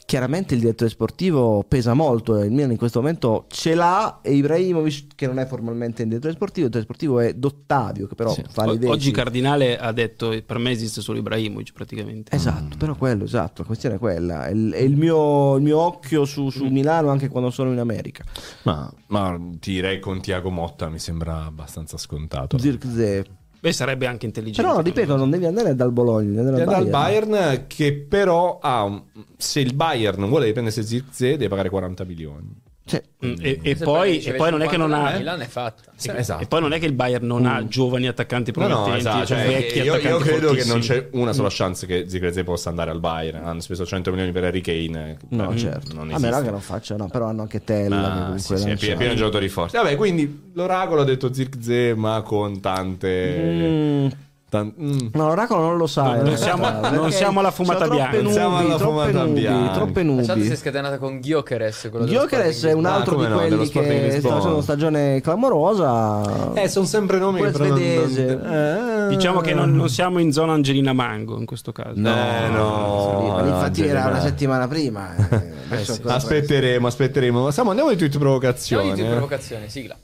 Chiaramente 0.05 0.53
il 0.53 0.59
direttore 0.59 0.89
sportivo 0.89 1.63
pesa 1.67 1.93
molto, 1.93 2.37
eh, 2.37 2.45
il 2.45 2.51
Milan 2.51 2.71
in 2.71 2.77
questo 2.77 2.99
momento 2.99 3.45
ce 3.47 3.73
l'ha 3.73 4.19
e 4.21 4.33
Ibrahimovic 4.33 5.15
che 5.15 5.25
non 5.27 5.39
è 5.39 5.45
formalmente 5.45 6.01
il 6.03 6.09
direttore 6.09 6.33
sportivo, 6.33 6.65
il 6.67 6.71
direttore 6.71 6.83
sportivo 6.83 7.19
è 7.19 7.33
Dottavio 7.33 8.07
che 8.07 8.13
però 8.15 8.31
Sì. 8.33 8.43
fa 8.49 8.65
le 8.65 8.77
veci. 8.77 8.91
Oggi 8.91 9.11
Cardinale 9.11 9.77
ha 9.79 9.91
detto 9.91 10.39
per 10.45 10.57
me 10.57 10.71
esiste 10.71 11.01
solo 11.01 11.19
Ibrahimovic 11.19 11.71
praticamente. 11.73 12.35
Esatto, 12.35 12.75
però 12.77 12.95
quello, 12.95 13.23
esatto, 13.23 13.61
la 13.61 13.67
questione 13.67 13.95
è 13.95 13.97
quella, 13.99 14.45
è 14.47 14.51
il, 14.51 14.71
è 14.73 14.81
il 14.81 14.95
mio, 14.97 15.55
il 15.55 15.63
mio 15.63 15.79
occhio 15.79 16.25
su, 16.25 16.49
su 16.49 16.65
Milano 16.65 17.09
anche 17.09 17.29
quando 17.29 17.49
sono 17.49 17.71
in 17.71 17.79
America. 17.79 18.23
Ma, 18.63 18.91
ma 19.07 19.39
ti 19.59 19.71
direi 19.71 19.99
con 19.99 20.21
Tiago 20.21 20.49
Motta 20.49 20.89
mi 20.89 20.99
sembra 20.99 21.45
abbastanza 21.45 21.97
scontato. 21.97 22.57
Zirkzee. 22.59 23.25
Beh, 23.63 23.71
sarebbe 23.71 24.07
anche 24.07 24.25
intelligente. 24.25 24.69
Però 24.69 24.81
ripeto, 24.81 25.15
non 25.15 25.29
devi 25.29 25.45
andare 25.45 25.73
dal 25.73 25.93
Bologna, 25.93 26.41
devi 26.41 26.59
andare 26.59 26.65
dal 26.65 26.89
Bayern. 26.89 27.29
Bayern 27.29 27.63
che 27.67 27.93
però 27.93 28.59
ha 28.61 29.01
se 29.37 29.61
il 29.61 29.73
Bayern 29.73 30.27
vuole 30.27 30.47
riprendersi 30.47 30.83
Zirkzee 30.83 31.37
deve 31.37 31.47
pagare 31.47 31.69
40 31.69 32.03
milioni. 32.03 32.61
Cioè, 32.85 33.01
Mm, 33.25 33.35
E, 33.39 33.59
e 33.63 33.75
poi, 33.77 34.21
e 34.21 34.33
poi 34.33 34.51
non 34.51 34.61
è 34.61 34.67
che 34.67 34.75
non 34.75 34.89
50 34.89 34.97
ha. 35.07 35.11
la 35.13 35.17
Milan 35.17 35.41
è 35.41 35.47
fatta. 35.47 35.93
Sì, 35.95 36.09
e- 36.09 36.17
esatto. 36.17 36.43
E 36.43 36.47
poi 36.47 36.59
non 36.59 36.73
è 36.73 36.79
che 36.79 36.85
il 36.85 36.91
Bayern 36.91 37.25
non 37.25 37.45
ha 37.45 37.65
giovani 37.65 38.07
attaccanti 38.07 38.51
No, 38.53 38.67
no, 38.67 38.67
promettenti, 38.67 38.99
esatto, 38.99 39.25
cioè 39.25 39.37
cioè, 39.37 39.47
vecchi 39.47 39.77
io, 39.77 39.83
io 39.85 39.93
attaccanti 39.93 40.23
credo 40.23 40.47
che 40.51 40.55
non 40.65 40.81
fortissimi. 40.81 40.81
c'è 40.99 41.07
una 41.13 41.31
sola 41.31 41.47
chance 41.49 41.85
che 41.87 42.09
Zirkzee 42.09 42.43
possa 42.43 42.67
andare 42.69 42.91
al 42.91 42.99
Bayern. 42.99 43.45
Hanno 43.45 43.61
speso 43.61 43.85
100 43.85 44.09
milioni 44.11 44.33
per 44.33 44.43
Harry 44.43 44.59
Kane. 44.59 45.17
no, 45.29 45.51
Eh, 45.51 45.57
certo. 45.57 45.93
Non 45.93 46.11
a 46.13 46.19
meno 46.19 46.41
che 46.41 46.51
non 46.51 46.59
faccia, 46.59 46.97
no, 46.97 47.07
però 47.07 47.27
hanno 47.27 47.43
anche 47.43 47.63
Tella 47.63 48.11
Ah, 48.11 48.19
comunque 48.25 48.57
sì, 48.57 48.57
sì, 48.57 48.69
è 48.71 48.75
pieno, 48.75 49.11
di 49.13 49.15
giocatori 49.15 49.47
forti. 49.47 49.77
Vabbè, 49.77 49.95
quindi 49.95 50.51
l'oracolo 50.53 51.01
ha 51.01 51.05
detto 51.05 51.33
Zirkzee, 51.33 51.95
ma 51.95 52.21
con 52.21 52.59
tante. 52.59 54.11
Mm, 54.53 54.71
tan- 54.71 54.73
mm. 54.79 55.07
No, 55.13 55.27
l'oracolo 55.27 55.61
non 55.61 55.77
lo 55.77 55.87
sa. 55.87 56.03
Non- 56.03 56.23
realtà, 56.25 56.37
siamo- 56.37 56.89
non 56.89 57.11
siamo 57.11 57.39
alla 57.39 57.51
fumata 57.51 57.87
bianca. 57.87 58.11
Nubi, 58.17 58.23
Non 58.23 58.31
siamo 58.33 58.57
alla 58.57 58.75
troppe 58.75 58.83
fumata 58.91 59.23
nubi, 59.25 59.39
bianca. 59.39 59.73
troppe 59.73 60.03
La 60.03 60.15
chat 60.15 60.23
si 60.25 60.31
è 60.31 60.35
nubi. 60.35 60.55
scatenata 60.55 60.97
con 60.97 61.19
Gyökeres 61.21 61.87
Sporting 61.87 62.65
è 62.65 62.71
un 62.73 62.85
altro 62.85 63.19
Ah, 63.19 63.23
di 63.23 63.29
no, 63.31 63.35
quelli 63.37 63.69
che 63.69 64.11
sta 64.19 64.29
facendo 64.29 64.53
una 64.53 64.61
stagione 64.61 65.21
clamorosa. 65.21 66.53
Eh, 66.53 66.67
sono 66.67 66.85
sempre 66.85 67.17
nomi 67.19 67.41
che 67.41 67.51
svedese. 67.51 68.25
non- 68.35 68.53
Eh, 68.53 69.15
Diciamo 69.15 69.41
che 69.41 69.53
non, 69.53 69.73
non 69.75 69.89
siamo 69.89 70.19
in 70.19 70.31
zona 70.31 70.53
Angelina 70.53 70.93
Mango 70.93 71.37
in 71.37 71.45
questo 71.45 71.71
caso. 71.71 71.93
No, 71.95 72.47
no, 72.49 73.41
infatti 73.45 73.85
era 73.85 74.05
una 74.07 74.21
settimana 74.21 74.67
prima. 74.67 75.15
eh, 75.69 75.83
sì. 75.83 76.01
Aspetteremo, 76.05 76.87
aspetteremo. 76.87 77.51
Siamo, 77.51 77.69
andiamo 77.69 77.89
di 77.91 77.97
tweet 77.97 78.11
di 78.93 79.01
eh. 79.01 79.09
provocazione, 79.09 79.69
sigla. 79.69 79.95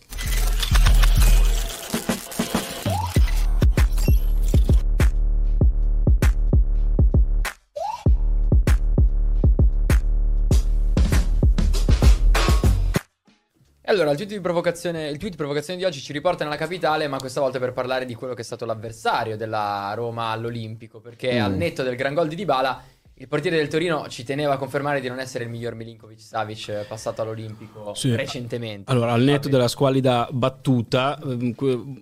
Allora, 14.10 14.12
il 14.12 14.18
tweet, 14.18 14.32
di 14.34 14.42
provocazione, 14.42 15.08
il 15.10 15.18
tweet 15.18 15.32
di 15.32 15.38
provocazione 15.38 15.80
di 15.80 15.86
oggi 15.86 16.00
ci 16.02 16.14
riporta 16.14 16.44
nella 16.44 16.56
capitale, 16.56 17.08
ma 17.08 17.18
questa 17.18 17.42
volta 17.42 17.60
per 17.60 17.74
parlare 17.74 18.06
di 18.06 18.16
quello 18.16 18.34
che 18.34 18.42
è 18.42 18.46
stato 18.46 18.66
l'avversario 18.66 19.38
della 19.38 19.92
Roma 19.96 20.30
all'Olimpico, 20.32 21.00
perché 21.00 21.40
Mm. 21.40 21.44
al 21.44 21.54
netto 21.56 21.84
del 21.84 21.96
gran 21.96 22.14
gol 22.16 22.28
di 22.28 22.36
Dybala, 22.36 22.82
il 23.22 23.28
portiere 23.28 23.58
del 23.58 23.68
Torino 23.68 24.08
ci 24.08 24.24
teneva 24.24 24.54
a 24.54 24.58
confermare 24.58 25.02
di 25.02 25.10
non 25.10 25.20
essere 25.20 25.44
il 25.44 25.50
miglior 25.50 25.76
Milinkovic-Savic 25.76 26.86
passato 26.88 27.22
all'Olimpico 27.22 27.94
Sì. 27.94 28.16
recentemente. 28.16 28.90
Allora, 28.92 29.12
al 29.12 29.22
netto 29.22 29.50
della 29.50 29.68
squalida 29.68 30.28
battuta, 30.32 31.20
ehm, 31.22 31.54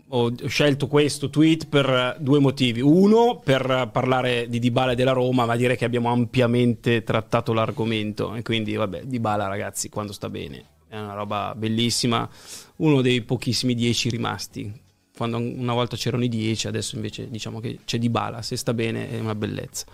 ho 0.09 0.31
scelto 0.45 0.87
questo 0.87 1.29
tweet 1.29 1.67
per 1.67 1.89
eh, 1.89 2.15
due 2.19 2.39
motivi. 2.39 2.79
Uno, 2.81 3.41
per 3.43 3.89
parlare 3.91 4.47
di 4.47 4.59
Dybala 4.59 4.91
e 4.91 4.95
della 4.95 5.11
Roma, 5.13 5.45
ma 5.45 5.55
dire 5.55 5.75
che 5.75 5.85
abbiamo 5.85 6.09
ampiamente 6.11 7.03
trattato 7.03 7.51
l'argomento. 7.51 8.33
E 8.35 8.43
quindi, 8.43 8.75
vabbè, 8.75 9.01
Dybala, 9.05 9.47
ragazzi, 9.47 9.89
quando 9.89 10.13
sta 10.13 10.29
bene, 10.29 10.63
è 10.87 10.97
una 10.97 11.13
roba 11.13 11.53
bellissima. 11.55 12.29
uno 12.77 13.01
dei 13.01 13.21
pochissimi 13.21 13.73
10 13.73 14.09
rimasti. 14.09 14.71
Quando 15.15 15.37
una 15.37 15.73
volta 15.73 15.97
c'erano 15.97 16.23
i 16.23 16.29
10, 16.29 16.67
adesso 16.67 16.95
invece 16.95 17.29
diciamo 17.29 17.59
che 17.59 17.79
c'è 17.85 17.97
Di 17.97 18.09
Bala, 18.09 18.41
se 18.41 18.55
sta 18.55 18.73
bene 18.73 19.09
è 19.09 19.19
una 19.19 19.33
bellezza. 19.35 19.85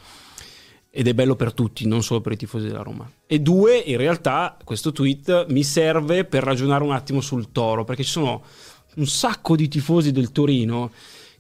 Ed 0.90 1.08
è 1.08 1.14
bello 1.14 1.36
per 1.36 1.54
tutti, 1.54 1.88
non 1.88 2.04
solo 2.04 2.22
per 2.22 2.34
i 2.34 2.38
tifosi 2.38 2.68
della 2.68 2.84
Roma. 2.84 3.10
E 3.26 3.40
due, 3.40 3.78
in 3.78 3.98
realtà, 3.98 4.58
questo 4.64 4.92
tweet 4.92 5.48
mi 5.50 5.64
serve 5.64 6.26
per 6.26 6.44
ragionare 6.44 6.84
un 6.84 6.92
attimo 6.92 7.22
sul 7.22 7.52
Toro, 7.52 7.84
perché 7.84 8.04
ci 8.04 8.12
sono 8.12 8.44
un 8.96 9.08
sacco 9.08 9.56
di 9.56 9.68
tifosi 9.68 10.12
del 10.12 10.32
Torino 10.32 10.92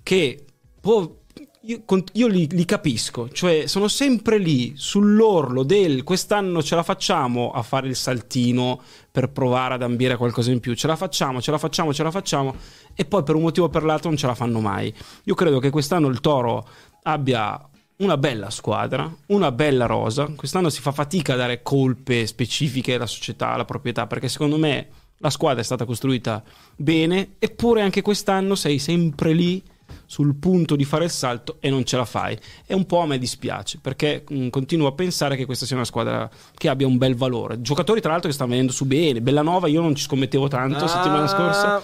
che 0.01 0.45
può- 0.79 1.19
io, 1.65 1.81
io 2.13 2.27
li, 2.27 2.47
li 2.51 2.65
capisco, 2.65 3.29
cioè 3.29 3.67
sono 3.67 3.87
sempre 3.87 4.37
lì 4.37 4.73
sull'orlo 4.75 5.63
del 5.63 6.03
quest'anno 6.03 6.61
ce 6.61 6.75
la 6.75 6.83
facciamo 6.83 7.51
a 7.51 7.61
fare 7.61 7.87
il 7.87 7.95
saltino 7.95 8.81
per 9.09 9.29
provare 9.29 9.75
ad 9.75 9.81
ambire 9.81 10.17
qualcosa 10.17 10.51
in 10.51 10.59
più, 10.59 10.73
ce 10.73 10.87
la 10.87 10.97
facciamo, 10.97 11.41
ce 11.41 11.51
la 11.51 11.57
facciamo, 11.57 11.93
ce 11.93 12.03
la 12.03 12.11
facciamo 12.11 12.55
e 12.93 13.05
poi 13.05 13.23
per 13.23 13.35
un 13.35 13.43
motivo 13.43 13.67
o 13.67 13.69
per 13.69 13.83
l'altro 13.83 14.09
non 14.09 14.17
ce 14.17 14.27
la 14.27 14.35
fanno 14.35 14.59
mai. 14.59 14.93
Io 15.23 15.35
credo 15.35 15.59
che 15.59 15.69
quest'anno 15.69 16.09
il 16.09 16.19
Toro 16.19 16.67
abbia 17.03 17.69
una 17.97 18.17
bella 18.17 18.49
squadra, 18.49 19.09
una 19.27 19.51
bella 19.53 19.85
rosa. 19.85 20.25
Quest'anno 20.35 20.69
si 20.69 20.81
fa 20.81 20.91
fatica 20.91 21.33
a 21.33 21.37
dare 21.37 21.61
colpe 21.61 22.25
specifiche 22.25 22.95
alla 22.95 23.05
società, 23.05 23.51
alla 23.51 23.65
proprietà, 23.65 24.05
perché 24.05 24.27
secondo 24.27 24.57
me 24.57 24.89
la 25.19 25.29
squadra 25.29 25.61
è 25.61 25.63
stata 25.63 25.85
costruita 25.85 26.43
bene, 26.75 27.35
eppure 27.39 27.81
anche 27.81 28.01
quest'anno 28.01 28.55
sei 28.55 28.79
sempre 28.79 29.31
lì 29.31 29.63
sul 30.05 30.35
punto 30.35 30.75
di 30.75 30.85
fare 30.85 31.05
il 31.05 31.09
salto 31.11 31.57
e 31.59 31.69
non 31.69 31.83
ce 31.85 31.97
la 31.97 32.05
fai. 32.05 32.37
E 32.65 32.73
un 32.73 32.85
po' 32.85 32.99
a 33.01 33.05
me 33.07 33.17
dispiace, 33.17 33.79
perché 33.81 34.23
mh, 34.27 34.49
continuo 34.49 34.87
a 34.87 34.91
pensare 34.93 35.35
che 35.35 35.45
questa 35.45 35.65
sia 35.65 35.75
una 35.75 35.85
squadra 35.85 36.29
che 36.55 36.69
abbia 36.69 36.87
un 36.87 36.97
bel 36.97 37.15
valore. 37.15 37.61
Giocatori 37.61 38.01
tra 38.01 38.11
l'altro 38.11 38.29
che 38.29 38.35
stanno 38.35 38.51
venendo 38.51 38.71
su 38.71 38.85
bene, 38.85 39.21
Bellanova 39.21 39.67
io 39.67 39.81
non 39.81 39.95
ci 39.95 40.03
scommettevo 40.03 40.47
tanto 40.47 40.85
Ah. 40.85 40.87
settimana 40.87 41.27
scorsa. 41.27 41.81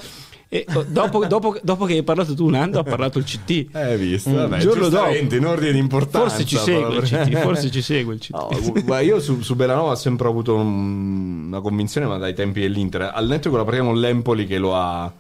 E 0.52 0.66
oh, 0.74 0.84
dopo, 0.88 1.26
dopo- 1.28 1.60
dopo 1.62 1.86
che 1.86 1.94
hai 1.94 2.02
parlato 2.02 2.34
tu, 2.34 2.50
Nando, 2.50 2.80
ha 2.80 2.84
parlato 2.84 3.20
il 3.20 3.24
CT. 3.24 3.68
Hai 3.72 3.98
visto? 4.00 4.32
Mm, 4.32 4.36
Vabbè, 4.36 4.58
giorno 4.58 4.82
giustamente, 4.90 5.36
dopo. 5.36 5.36
in 5.36 5.46
ordine 5.46 5.72
di 5.74 5.78
importanza. 5.78 6.28
Forse 6.30 6.46
ci 6.46 6.58
segue 6.58 6.96
il. 6.96 7.02
CT, 7.04 7.38
forse 7.38 7.70
ci 7.70 7.82
segue 7.84 8.14
il 8.16 8.20
CT. 8.20 8.84
No, 8.86 8.98
io 9.00 9.20
su, 9.20 9.42
su 9.42 9.56
Bellanova 9.56 9.92
ho 9.92 9.96
sempre 9.96 10.28
avuto 10.28 10.56
un- 10.56 11.46
una 11.50 11.62
convinzione, 11.62 12.08
ma 12.08 12.18
dai 12.18 12.34
tempi 12.34 12.62
dell'Inter. 12.62 13.12
Al 13.14 13.28
netto 13.28 13.52
partita 13.52 13.84
con 13.84 14.00
l'Empoli 14.00 14.48
che 14.48 14.58
lo 14.58 14.76
ha 14.76 15.14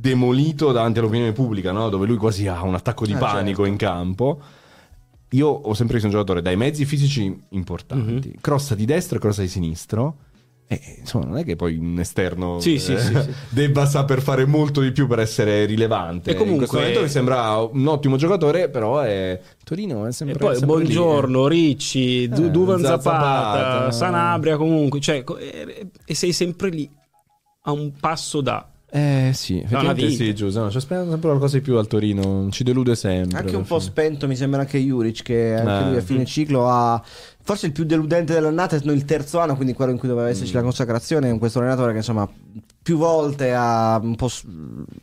demolito 0.00 0.72
davanti 0.72 0.98
all'opinione 0.98 1.32
pubblica, 1.32 1.72
no? 1.72 1.88
dove 1.88 2.06
lui 2.06 2.16
quasi 2.16 2.46
ha 2.48 2.62
un 2.62 2.74
attacco 2.74 3.04
di 3.06 3.12
Ah, 3.12 3.18
panico 3.18 3.64
in 3.64 3.76
campo. 3.76 4.40
Io 5.30 5.48
ho 5.48 5.74
sempre 5.74 5.94
visto 5.94 6.08
un 6.08 6.14
giocatore 6.14 6.42
dai 6.42 6.56
mezzi 6.56 6.84
fisici 6.84 7.42
importanti, 7.50 8.28
Mhm. 8.28 8.40
crossa 8.40 8.74
di 8.74 8.84
destra 8.84 9.16
e 9.16 9.20
crossa 9.20 9.40
di 9.42 9.48
sinistro. 9.48 10.16
E 10.66 10.80
insomma, 11.00 11.26
non 11.26 11.36
è 11.38 11.44
che 11.44 11.54
poi 11.56 11.76
un 11.76 11.98
esterno 11.98 12.58
Sì, 12.60 12.74
eh, 12.76 12.78
sì, 12.78 12.96
sì. 12.96 13.12
debba 13.50 13.84
saper 13.84 14.22
fare 14.22 14.46
molto 14.46 14.80
di 14.80 14.90
più 14.92 15.06
per 15.06 15.18
essere 15.18 15.66
rilevante. 15.66 16.30
E 16.30 16.34
comunque- 16.34 16.64
In 16.64 16.68
questo 16.70 16.76
momento 16.78 17.02
mi 17.02 17.08
sembra 17.08 17.56
un 17.58 17.86
ottimo 17.88 18.16
giocatore, 18.16 18.70
però 18.70 19.00
è 19.00 19.38
Torino 19.64 20.06
è 20.06 20.12
sempre 20.12 20.36
E 20.36 20.38
poi 20.38 20.56
sempre 20.56 20.76
lì, 20.76 20.82
eh. 20.82 20.94
buongiorno, 20.94 21.46
Ricci, 21.46 22.28
Du- 22.28 22.44
Eh, 22.44 22.50
Duvan 22.50 22.80
Zapata, 22.80 23.00
Zapata, 23.02 23.88
eh. 23.88 23.92
Sanabria 23.92 24.56
comunque, 24.56 25.00
cioè, 25.00 25.22
co- 25.24 25.36
e, 25.36 25.88
e 26.06 26.14
sei 26.14 26.32
sempre 26.32 26.70
lì 26.70 26.90
a 27.64 27.72
un 27.72 27.92
passo 28.00 28.40
da... 28.40 28.66
Eh 28.94 29.30
sì, 29.32 29.56
effettivamente 29.58 30.06
vita. 30.06 30.22
sì, 30.22 30.34
giusto. 30.34 30.60
No, 30.60 30.70
ci 30.70 30.76
aspetta 30.76 31.02
sempre 31.08 31.28
qualcosa 31.30 31.56
di 31.56 31.62
più 31.62 31.76
al 31.76 31.86
Torino. 31.86 32.48
Ci 32.50 32.62
delude 32.62 32.94
sempre. 32.94 33.38
Anche 33.38 33.56
un 33.56 33.64
po' 33.64 33.78
fine. 33.78 33.90
spento, 33.90 34.26
mi 34.28 34.36
sembra 34.36 34.60
anche 34.60 34.78
Juric, 34.78 35.22
che 35.22 35.54
anche 35.54 35.84
Eh. 35.84 35.88
lui 35.88 35.96
a 35.96 36.02
fine 36.02 36.26
ciclo 36.26 36.68
ha. 36.68 37.02
Forse 37.44 37.66
il 37.66 37.72
più 37.72 37.84
deludente 37.84 38.34
dell'annata 38.34 38.76
è 38.76 38.80
il 38.84 39.04
terzo 39.06 39.38
anno, 39.40 39.56
quindi 39.56 39.72
quello 39.72 39.92
in 39.92 39.98
cui 39.98 40.08
doveva 40.08 40.28
esserci 40.28 40.52
Mm. 40.52 40.56
la 40.56 40.62
consacrazione. 40.62 41.30
Con 41.30 41.38
questo 41.38 41.58
allenatore 41.60 41.92
che 41.92 41.98
insomma 41.98 42.28
più 42.82 42.96
volte 42.96 43.54
ha 43.54 43.98
un 44.02 44.16
po' 44.16 44.28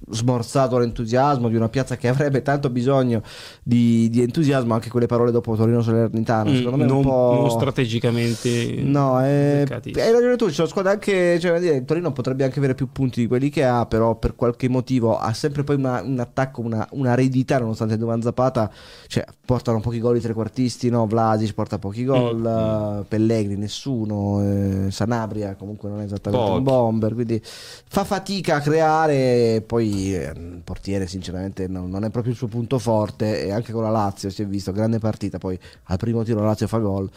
smorzato 0.10 0.78
l'entusiasmo 0.78 1.48
di 1.50 1.56
una 1.56 1.70
piazza 1.70 1.96
che 1.96 2.08
avrebbe 2.08 2.42
tanto 2.42 2.70
bisogno 2.70 3.22
di, 3.64 4.10
di 4.10 4.22
entusiasmo. 4.22 4.74
Anche 4.74 4.90
quelle 4.90 5.06
parole 5.06 5.32
dopo 5.32 5.56
Torino 5.56 5.82
Salernitano, 5.82 6.54
secondo 6.54 6.78
me 6.78 6.84
è 6.84 6.88
non, 6.88 6.98
un 6.98 7.04
po'. 7.04 7.38
non 7.40 7.50
strategicamente... 7.52 8.82
No, 8.82 9.20
è... 9.22 9.64
Peccati. 9.66 9.92
hai 10.00 10.12
ragione 10.12 10.36
tu, 10.36 10.48
c'è 10.48 10.60
una 10.62 10.70
squadra 10.70 10.92
anche, 10.92 11.40
cioè, 11.40 11.60
dire, 11.60 11.86
Torino 11.86 12.12
potrebbe 12.12 12.44
anche 12.44 12.60
avere 12.60 12.76
più 12.76 12.92
punti 12.92 13.22
di 13.22 13.28
quelli 13.28 13.50
che 13.50 13.64
ha, 13.66 13.86
però 13.86 14.16
per 14.16 14.36
qualche 14.36 14.68
motivo 14.70 15.18
ha 15.18 15.34
sempre 15.34 15.64
poi 15.64 15.76
una- 15.78 16.02
un 16.02 16.20
attacco, 16.20 16.62
una, 16.62 16.88
una 16.92 17.14
eredità, 17.14 17.60
nonostante 17.60 17.98
Duvan 17.98 18.22
Zapata, 18.22 18.70
cioè 19.08 19.26
portano 19.46 19.80
pochi 19.80 20.00
gol 20.00 20.18
i 20.18 20.22
trequartisti, 20.22 20.90
no? 20.90 21.06
Vlasic 21.08 21.54
porta 21.54 21.78
pochi 21.80 22.04
gol, 22.06 22.38
Mm, 22.40 22.46
eh, 22.46 23.04
Pellegrini 23.08 23.56
nessuno, 23.56 24.42
eh, 24.44 24.92
Sanabria 24.92 25.56
comunque 25.56 25.90
non 25.90 26.02
è 26.02 26.04
esattamente 26.04 26.44
un 26.46 26.52
Pochi. 26.64 26.64
bomber, 26.64 27.14
quindi 27.14 27.42
fa 27.88 28.04
fatica 28.04 28.56
a 28.56 28.60
creare, 28.62 29.64
poi 29.66 30.16
eh, 30.16 30.32
il 30.36 30.62
portiere 30.64 31.08
sinceramente 31.08 31.68
non, 31.68 31.90
non 31.90 32.04
è 32.04 32.10
proprio 32.10 32.32
il 32.34 32.38
suo 32.38 32.48
punto 32.48 32.80
forte 32.80 33.44
e 33.46 33.52
anche 33.52 33.72
con 33.72 33.84
la 33.84 33.90
Lazio 33.90 34.30
si 34.30 34.42
è 34.42 34.46
visto, 34.46 34.72
grande 34.72 35.00
partita, 35.00 35.38
poi 35.38 35.58
al 35.86 35.98
primo 35.98 36.24
tiro 36.24 36.40
la 36.42 36.48
Lazio 36.48 36.68
fa 36.68 36.78
gol 36.78 37.10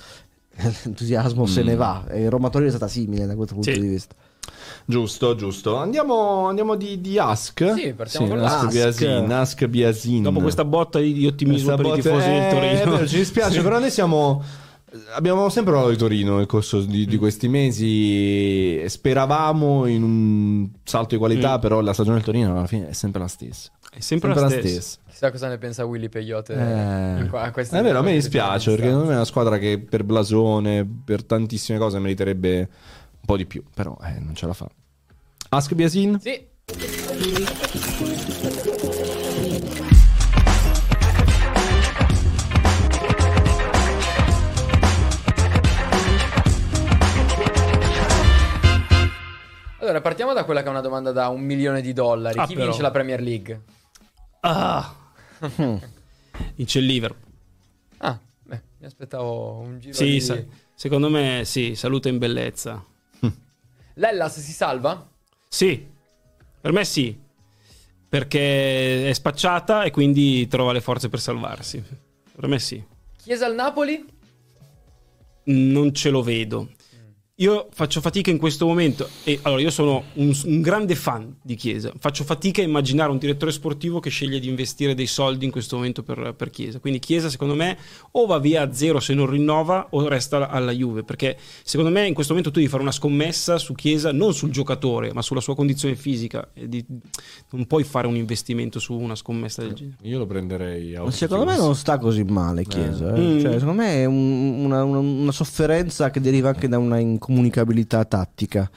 l'entusiasmo 0.84 1.46
se 1.46 1.62
ne 1.62 1.74
va 1.76 2.04
e 2.08 2.28
Roma 2.28 2.50
Torino 2.50 2.68
è 2.68 2.74
stata 2.74 2.90
simile 2.90 3.26
da 3.26 3.34
questo 3.34 3.54
punto 3.54 3.72
Sì. 3.72 3.80
di 3.80 3.86
vista 3.88 4.14
Giusto, 4.84 5.36
giusto. 5.36 5.76
Andiamo, 5.76 6.48
andiamo 6.48 6.74
di, 6.74 7.00
di 7.00 7.16
Ask. 7.16 7.74
Sì, 7.76 7.92
partiamo 7.92 8.26
con 8.26 8.40
Ask. 8.42 8.70
Biasin. 8.70 9.30
Ask 9.30 9.66
Biasin. 9.66 10.22
Dopo 10.24 10.40
questa 10.40 10.64
botta 10.64 10.98
di, 10.98 11.24
ottimismo 11.26 11.74
Questa 11.76 11.76
per 11.76 11.84
i 11.86 11.88
botta- 11.88 12.02
tifosi 12.02 12.28
del 12.28 12.42
eh, 12.42 12.48
Torino. 12.50 12.72
è 12.72 12.84
vero, 12.96 13.06
ci 13.06 13.16
dispiace, 13.18 13.52
Sì. 13.58 13.60
però 13.62 13.78
noi 13.78 13.90
siamo. 13.90 14.42
Abbiamo 15.14 15.48
sempre 15.48 15.72
parlato 15.72 15.92
di 15.92 15.98
Torino 15.98 16.36
nel 16.36 16.46
corso 16.46 16.82
di, 16.82 17.04
Mm. 17.06 17.08
di 17.08 17.16
questi 17.16 17.48
mesi. 17.48 18.82
Speravamo 18.88 19.86
in 19.86 20.02
un 20.02 20.68
salto 20.84 21.14
di 21.14 21.16
qualità, 21.16 21.56
Mm. 21.56 21.60
però 21.60 21.80
la 21.80 21.92
stagione 21.94 22.16
del 22.16 22.24
Torino 22.26 22.50
alla 22.56 22.66
fine 22.66 22.90
è 22.90 22.92
sempre 22.92 23.20
la 23.20 23.28
stessa. 23.28 23.70
È 23.90 24.00
sempre, 24.00 24.34
la 24.34 24.48
stessa. 24.50 24.98
Chissà 25.08 25.30
cosa 25.30 25.48
ne 25.48 25.58
pensa 25.58 25.84
Willy 25.84 26.08
Peyote. 26.08 26.54
Eh, 26.54 27.26
qua- 27.28 27.50
è 27.52 27.82
vero, 27.82 27.98
a 27.98 28.02
me 28.02 28.12
dispiace 28.12 28.70
perché 28.70 28.86
me 28.88 29.02
è 29.12 29.14
una 29.14 29.24
squadra 29.24 29.58
che 29.58 29.78
per 29.78 30.04
blasone, 30.04 30.86
per 31.04 31.24
tantissime 31.24 31.78
cose 31.78 31.98
meriterebbe 31.98 32.58
un 32.60 33.26
po' 33.26 33.36
di 33.36 33.46
più, 33.46 33.62
però 33.74 33.96
eh, 34.02 34.18
non 34.18 34.34
ce 34.34 34.46
la 34.46 34.52
fa. 34.54 34.68
Ask 35.50 35.74
Biasin? 35.74 36.18
Sì, 36.20 36.46
Allora, 49.82 50.00
partiamo 50.00 50.32
da 50.32 50.44
quella 50.44 50.60
che 50.60 50.68
è 50.68 50.70
una 50.70 50.80
domanda 50.80 51.10
da 51.10 51.26
un 51.26 51.40
milione 51.40 51.80
di 51.80 51.92
dollari. 51.92 52.38
Ah, 52.38 52.46
Chi 52.46 52.54
però. 52.54 52.66
vince 52.66 52.82
la 52.82 52.92
Premier 52.92 53.20
League? 53.20 53.62
Ah. 54.40 54.94
Vince 56.54 56.78
il 56.78 56.86
Liverpool. 56.86 57.32
Ah, 57.98 58.16
beh, 58.44 58.60
mi 58.78 58.86
aspettavo 58.86 59.58
un 59.58 59.80
giro 59.80 59.92
Sì, 59.94 60.04
di... 60.04 60.20
sa- 60.20 60.40
secondo 60.74 61.10
me 61.10 61.42
sì, 61.44 61.74
salute 61.74 62.08
in 62.08 62.18
bellezza. 62.18 62.84
L'Ellas 63.94 64.38
si 64.38 64.52
salva? 64.52 65.04
Sì, 65.48 65.84
per 66.60 66.70
me 66.70 66.84
sì, 66.84 67.18
perché 68.08 69.08
è 69.08 69.12
spacciata 69.12 69.82
e 69.82 69.90
quindi 69.90 70.46
trova 70.46 70.70
le 70.72 70.80
forze 70.80 71.08
per 71.08 71.18
salvarsi. 71.18 71.82
Per 72.34 72.46
me 72.46 72.58
sì. 72.60 72.82
Chiesa 73.16 73.46
al 73.46 73.54
Napoli? 73.56 74.04
Non 75.44 75.92
ce 75.92 76.10
lo 76.10 76.22
vedo. 76.22 76.70
Io 77.42 77.66
faccio 77.72 78.00
fatica 78.00 78.30
in 78.30 78.38
questo 78.38 78.66
momento 78.66 79.08
e 79.24 79.40
allora 79.42 79.60
io 79.60 79.70
sono 79.70 80.04
un, 80.14 80.32
un 80.44 80.60
grande 80.60 80.94
fan 80.94 81.34
di 81.42 81.56
Chiesa. 81.56 81.92
Faccio 81.98 82.22
fatica 82.22 82.62
a 82.62 82.64
immaginare 82.64 83.10
un 83.10 83.18
direttore 83.18 83.50
sportivo 83.50 83.98
che 83.98 84.10
sceglie 84.10 84.38
di 84.38 84.48
investire 84.48 84.94
dei 84.94 85.08
soldi 85.08 85.44
in 85.44 85.50
questo 85.50 85.74
momento 85.74 86.04
per, 86.04 86.34
per 86.36 86.50
Chiesa. 86.50 86.78
Quindi 86.78 87.00
Chiesa 87.00 87.28
secondo 87.28 87.54
me 87.56 87.76
o 88.12 88.26
va 88.26 88.38
via 88.38 88.62
a 88.62 88.72
zero 88.72 89.00
se 89.00 89.12
non 89.14 89.26
rinnova 89.28 89.88
o 89.90 90.06
resta 90.06 90.48
alla 90.50 90.70
Juve, 90.70 91.02
perché 91.02 91.36
secondo 91.64 91.90
me 91.90 92.06
in 92.06 92.14
questo 92.14 92.32
momento 92.32 92.52
tu 92.52 92.60
devi 92.60 92.70
fare 92.70 92.82
una 92.84 92.92
scommessa 92.92 93.58
su 93.58 93.74
Chiesa 93.74 94.12
non 94.12 94.34
sul 94.34 94.50
giocatore, 94.50 95.12
ma 95.12 95.20
sulla 95.20 95.40
sua 95.40 95.56
condizione 95.56 95.96
fisica 95.96 96.48
e 96.54 96.68
di- 96.68 96.84
non 97.50 97.66
puoi 97.66 97.82
fare 97.82 98.06
un 98.06 98.14
investimento 98.14 98.78
su 98.78 98.94
una 98.94 99.16
scommessa 99.16 99.62
del 99.62 99.72
genere. 99.72 99.96
Io 100.02 100.18
lo 100.18 100.26
prenderei 100.26 100.94
a 100.94 101.10
secondo 101.10 101.44
me 101.44 101.56
non 101.56 101.74
sta 101.74 101.98
così 101.98 102.22
male 102.22 102.64
Chiesa 102.64 103.12
eh. 103.14 103.20
Mm. 103.20 103.40
Cioè, 103.40 103.52
secondo 103.58 103.82
me 103.82 103.94
è 103.96 104.04
un- 104.04 104.64
una, 104.64 104.84
una- 104.84 104.98
una 104.98 105.32
sofferenza 105.32 106.10
che 106.10 106.20
deriva 106.20 106.50
anche 106.50 106.68
da 106.68 106.78
una 106.78 107.00
incomunicabilità 107.32 108.04
tattica 108.04 108.70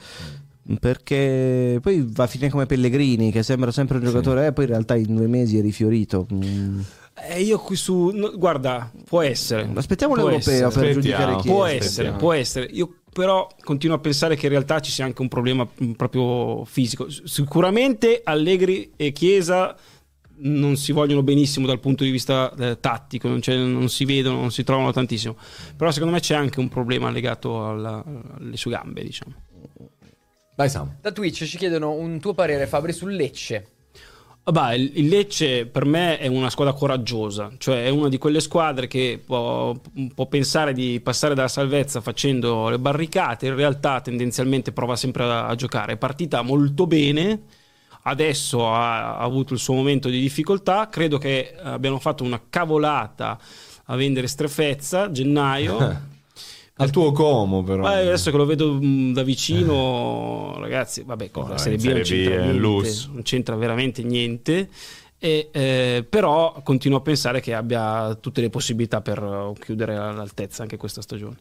perché 0.80 1.78
poi 1.80 2.04
va 2.08 2.24
a 2.24 2.26
finire 2.26 2.50
come 2.50 2.66
Pellegrini 2.66 3.30
che 3.30 3.42
sembra 3.44 3.70
sempre 3.70 3.98
un 3.98 4.04
giocatore 4.04 4.46
e 4.46 4.52
poi 4.52 4.64
in 4.64 4.70
realtà 4.70 4.96
in 4.96 5.14
due 5.14 5.26
mesi 5.28 5.58
è 5.58 5.62
rifiorito 5.62 6.26
Mm. 6.32 6.80
Eh, 7.28 7.40
io 7.40 7.58
qui 7.58 7.76
su 7.76 8.10
no, 8.12 8.30
guarda, 8.36 8.90
può 9.06 9.22
essere. 9.22 9.66
aspettiamo 9.74 10.12
Può 10.12 10.28
l'europeo 10.28 10.52
essere. 10.52 10.58
per 10.68 10.68
Aspettiamo. 10.68 11.00
giudicare 11.00 11.32
Chiesa 11.36 11.48
Può 11.54 11.64
essere, 11.64 11.86
aspettiamo. 11.86 12.16
può 12.18 12.32
essere. 12.34 12.66
Io 12.72 12.94
però 13.10 13.48
continuo 13.64 13.96
a 13.96 13.98
pensare 14.00 14.36
che 14.36 14.44
in 14.46 14.52
realtà 14.52 14.80
ci 14.80 14.90
sia 14.90 15.06
anche 15.06 15.22
un 15.22 15.28
problema 15.28 15.66
mh, 15.78 15.92
proprio 15.92 16.64
fisico. 16.66 17.06
Sicuramente 17.08 18.20
Allegri 18.22 18.92
e 18.96 19.12
Chiesa 19.12 19.74
non 20.38 20.76
si 20.76 20.92
vogliono 20.92 21.22
benissimo 21.22 21.66
dal 21.66 21.80
punto 21.80 22.04
di 22.04 22.10
vista 22.10 22.52
eh, 22.58 22.78
tattico, 22.80 23.28
non, 23.28 23.40
non 23.46 23.88
si 23.88 24.04
vedono, 24.04 24.40
non 24.40 24.50
si 24.50 24.64
trovano 24.64 24.92
tantissimo. 24.92 25.36
Però 25.76 25.90
secondo 25.90 26.14
me 26.14 26.20
c'è 26.20 26.34
anche 26.34 26.60
un 26.60 26.68
problema 26.68 27.10
legato 27.10 27.68
alla- 27.68 28.04
alle 28.38 28.56
sue 28.56 28.70
gambe, 28.72 29.02
diciamo. 29.02 29.34
Vai 30.56 30.70
Sam. 30.70 30.96
Da 31.00 31.12
Twitch 31.12 31.44
ci 31.44 31.58
chiedono 31.58 31.92
un 31.92 32.18
tuo 32.18 32.32
parere, 32.32 32.66
Fabri, 32.66 32.92
sul 32.92 33.14
Lecce. 33.14 33.70
Vabbè, 34.44 34.74
il 34.74 34.92
il 34.94 35.08
Lecce 35.08 35.66
per 35.66 35.84
me 35.84 36.18
è 36.18 36.28
una 36.28 36.50
squadra 36.50 36.72
coraggiosa, 36.72 37.50
cioè 37.58 37.84
è 37.84 37.88
una 37.88 38.08
di 38.08 38.16
quelle 38.16 38.38
squadre 38.40 38.86
che 38.86 39.20
può, 39.24 39.74
può 40.14 40.26
pensare 40.26 40.72
di 40.72 41.00
passare 41.00 41.34
dalla 41.34 41.48
salvezza 41.48 42.00
facendo 42.00 42.68
le 42.68 42.78
barricate, 42.78 43.48
in 43.48 43.56
realtà 43.56 44.00
tendenzialmente 44.00 44.70
prova 44.70 44.94
sempre 44.94 45.24
a, 45.24 45.46
a 45.48 45.54
giocare. 45.56 45.94
È 45.94 45.96
partita 45.96 46.42
molto 46.42 46.86
bene, 46.86 47.42
adesso 48.06 48.72
ha, 48.72 49.16
ha 49.16 49.22
avuto 49.22 49.52
il 49.54 49.60
suo 49.60 49.74
momento 49.74 50.08
di 50.08 50.20
difficoltà, 50.20 50.88
credo 50.88 51.18
che 51.18 51.54
abbiano 51.60 51.98
fatto 51.98 52.24
una 52.24 52.40
cavolata 52.48 53.38
a 53.86 53.96
vendere 53.96 54.26
Strefezza, 54.26 55.10
gennaio. 55.10 56.14
Al 56.78 56.90
tuo 56.90 57.10
Como 57.12 57.62
però. 57.62 57.84
Ma 57.84 57.96
adesso 57.96 58.30
che 58.30 58.36
lo 58.36 58.44
vedo 58.44 58.74
mh, 58.74 59.14
da 59.14 59.22
vicino, 59.22 60.56
ragazzi, 60.58 61.02
vabbè, 61.04 61.30
con 61.30 61.48
la 61.48 61.54
Oh, 61.54 61.58
Serie 61.58 61.78
B 61.78 61.84
non 61.84 62.02
c'entra, 62.02 62.44
niente, 62.44 62.92
non 63.12 63.22
c'entra 63.22 63.56
veramente 63.56 64.02
niente. 64.02 64.68
E, 65.18 65.48
eh, 65.50 66.06
però 66.06 66.60
continuo 66.62 66.98
a 66.98 67.00
pensare 67.00 67.40
che 67.40 67.54
abbia 67.54 68.14
tutte 68.20 68.42
le 68.42 68.50
possibilità 68.50 69.00
per 69.00 69.22
eh, 69.22 69.58
chiudere 69.58 69.96
all'altezza 69.96 70.60
anche 70.62 70.76
questa 70.76 71.00
stagione. 71.00 71.36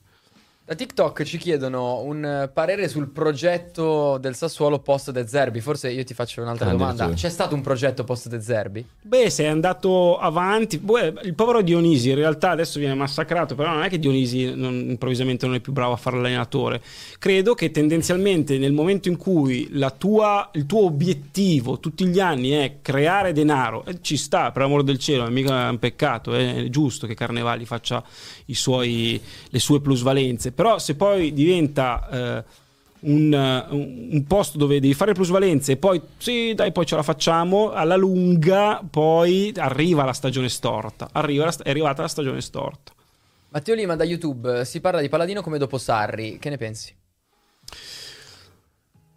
Da 0.67 0.73
TikTok 0.73 1.21
ci 1.21 1.37
chiedono 1.37 1.99
un 2.01 2.25
eh, 2.25 2.47
parere 2.51 2.87
sul 2.87 3.09
progetto 3.09 4.17
del 4.17 4.33
Sassuolo 4.33 4.79
post 4.79 5.11
De 5.11 5.27
Zerbi. 5.27 5.61
Forse 5.61 5.91
io 5.91 6.03
ti 6.03 6.15
faccio 6.15 6.41
un'altra 6.41 6.71
domanda. 6.71 7.07
C'è 7.13 7.29
stato 7.29 7.53
un 7.53 7.61
progetto 7.61 8.03
post 8.03 8.29
De 8.29 8.41
Zerbi? 8.41 8.83
Beh, 9.03 9.29
se 9.29 9.43
è 9.43 9.45
andato 9.45 10.17
avanti, 10.17 10.79
beh, 10.79 11.19
il 11.25 11.35
povero 11.35 11.61
Dionisi 11.61 12.09
in 12.09 12.15
realtà 12.15 12.49
adesso 12.49 12.79
viene 12.79 12.95
massacrato, 12.95 13.53
però 13.53 13.73
non 13.75 13.83
è 13.83 13.89
che 13.89 13.99
Dionisi 13.99 14.55
non- 14.55 14.73
improvvisamente 14.89 15.45
non 15.45 15.53
è 15.53 15.59
più 15.59 15.71
bravo 15.71 15.93
a 15.93 15.97
fare 15.97 16.15
l'allenatore. 16.15 16.81
Credo 17.19 17.53
che 17.53 17.69
tendenzialmente 17.69 18.57
nel 18.57 18.73
momento 18.73 19.07
in 19.07 19.17
cui 19.17 19.67
la 19.73 19.91
tua- 19.91 20.49
il 20.53 20.65
tuo 20.65 20.83
obiettivo 20.85 21.79
tutti 21.79 22.07
gli 22.07 22.19
anni 22.19 22.49
è 22.49 22.77
creare 22.81 23.33
denaro, 23.33 23.85
eh, 23.85 23.99
ci 24.01 24.17
sta, 24.17 24.51
per 24.51 24.63
l'amore 24.63 24.83
del 24.83 24.97
cielo, 24.97 25.27
è 25.27 25.29
mica 25.29 25.69
un 25.69 25.77
peccato, 25.77 26.33
è 26.33 26.65
giusto 26.71 27.05
che 27.05 27.13
Carnevali 27.13 27.65
faccia 27.67 28.03
i 28.45 28.55
suoi- 28.55 29.21
le 29.47 29.59
sue 29.59 29.79
plusvalenze, 29.79 30.53
però 30.55 30.79
se 30.79 30.95
poi 30.95 31.33
diventa... 31.33 32.07
eh, 32.09 32.63
un, 33.05 33.31
eh, 33.31 33.65
un- 33.69 34.23
posto 34.25 34.57
dove 34.57 34.79
devi 34.79 34.95
fare 34.95 35.13
plusvalenze 35.13 35.73
e 35.73 35.77
poi 35.77 36.01
sì, 36.17 36.53
dai, 36.55 36.71
poi 36.71 36.85
ce 36.87 36.95
la 36.95 37.03
facciamo. 37.03 37.71
Alla 37.71 37.95
lunga, 37.95 38.81
poi 38.89 39.53
arriva 39.57 40.03
la 40.03 40.13
stagione 40.13 40.49
storta. 40.49 41.09
Arriva 41.11 41.45
la 41.45 41.53
è 41.63 41.69
arrivata 41.69 42.01
la 42.01 42.07
stagione 42.07 42.41
storta. 42.41 42.93
Matteo 43.49 43.75
Lima 43.75 43.95
da 43.95 44.03
YouTube 44.03 44.65
si 44.65 44.81
parla 44.81 45.01
di 45.01 45.09
Paladino 45.09 45.41
come 45.41 45.57
dopo 45.57 45.77
Sarri. 45.77 46.39
Che 46.39 46.49
ne 46.49 46.57
pensi? 46.57 46.95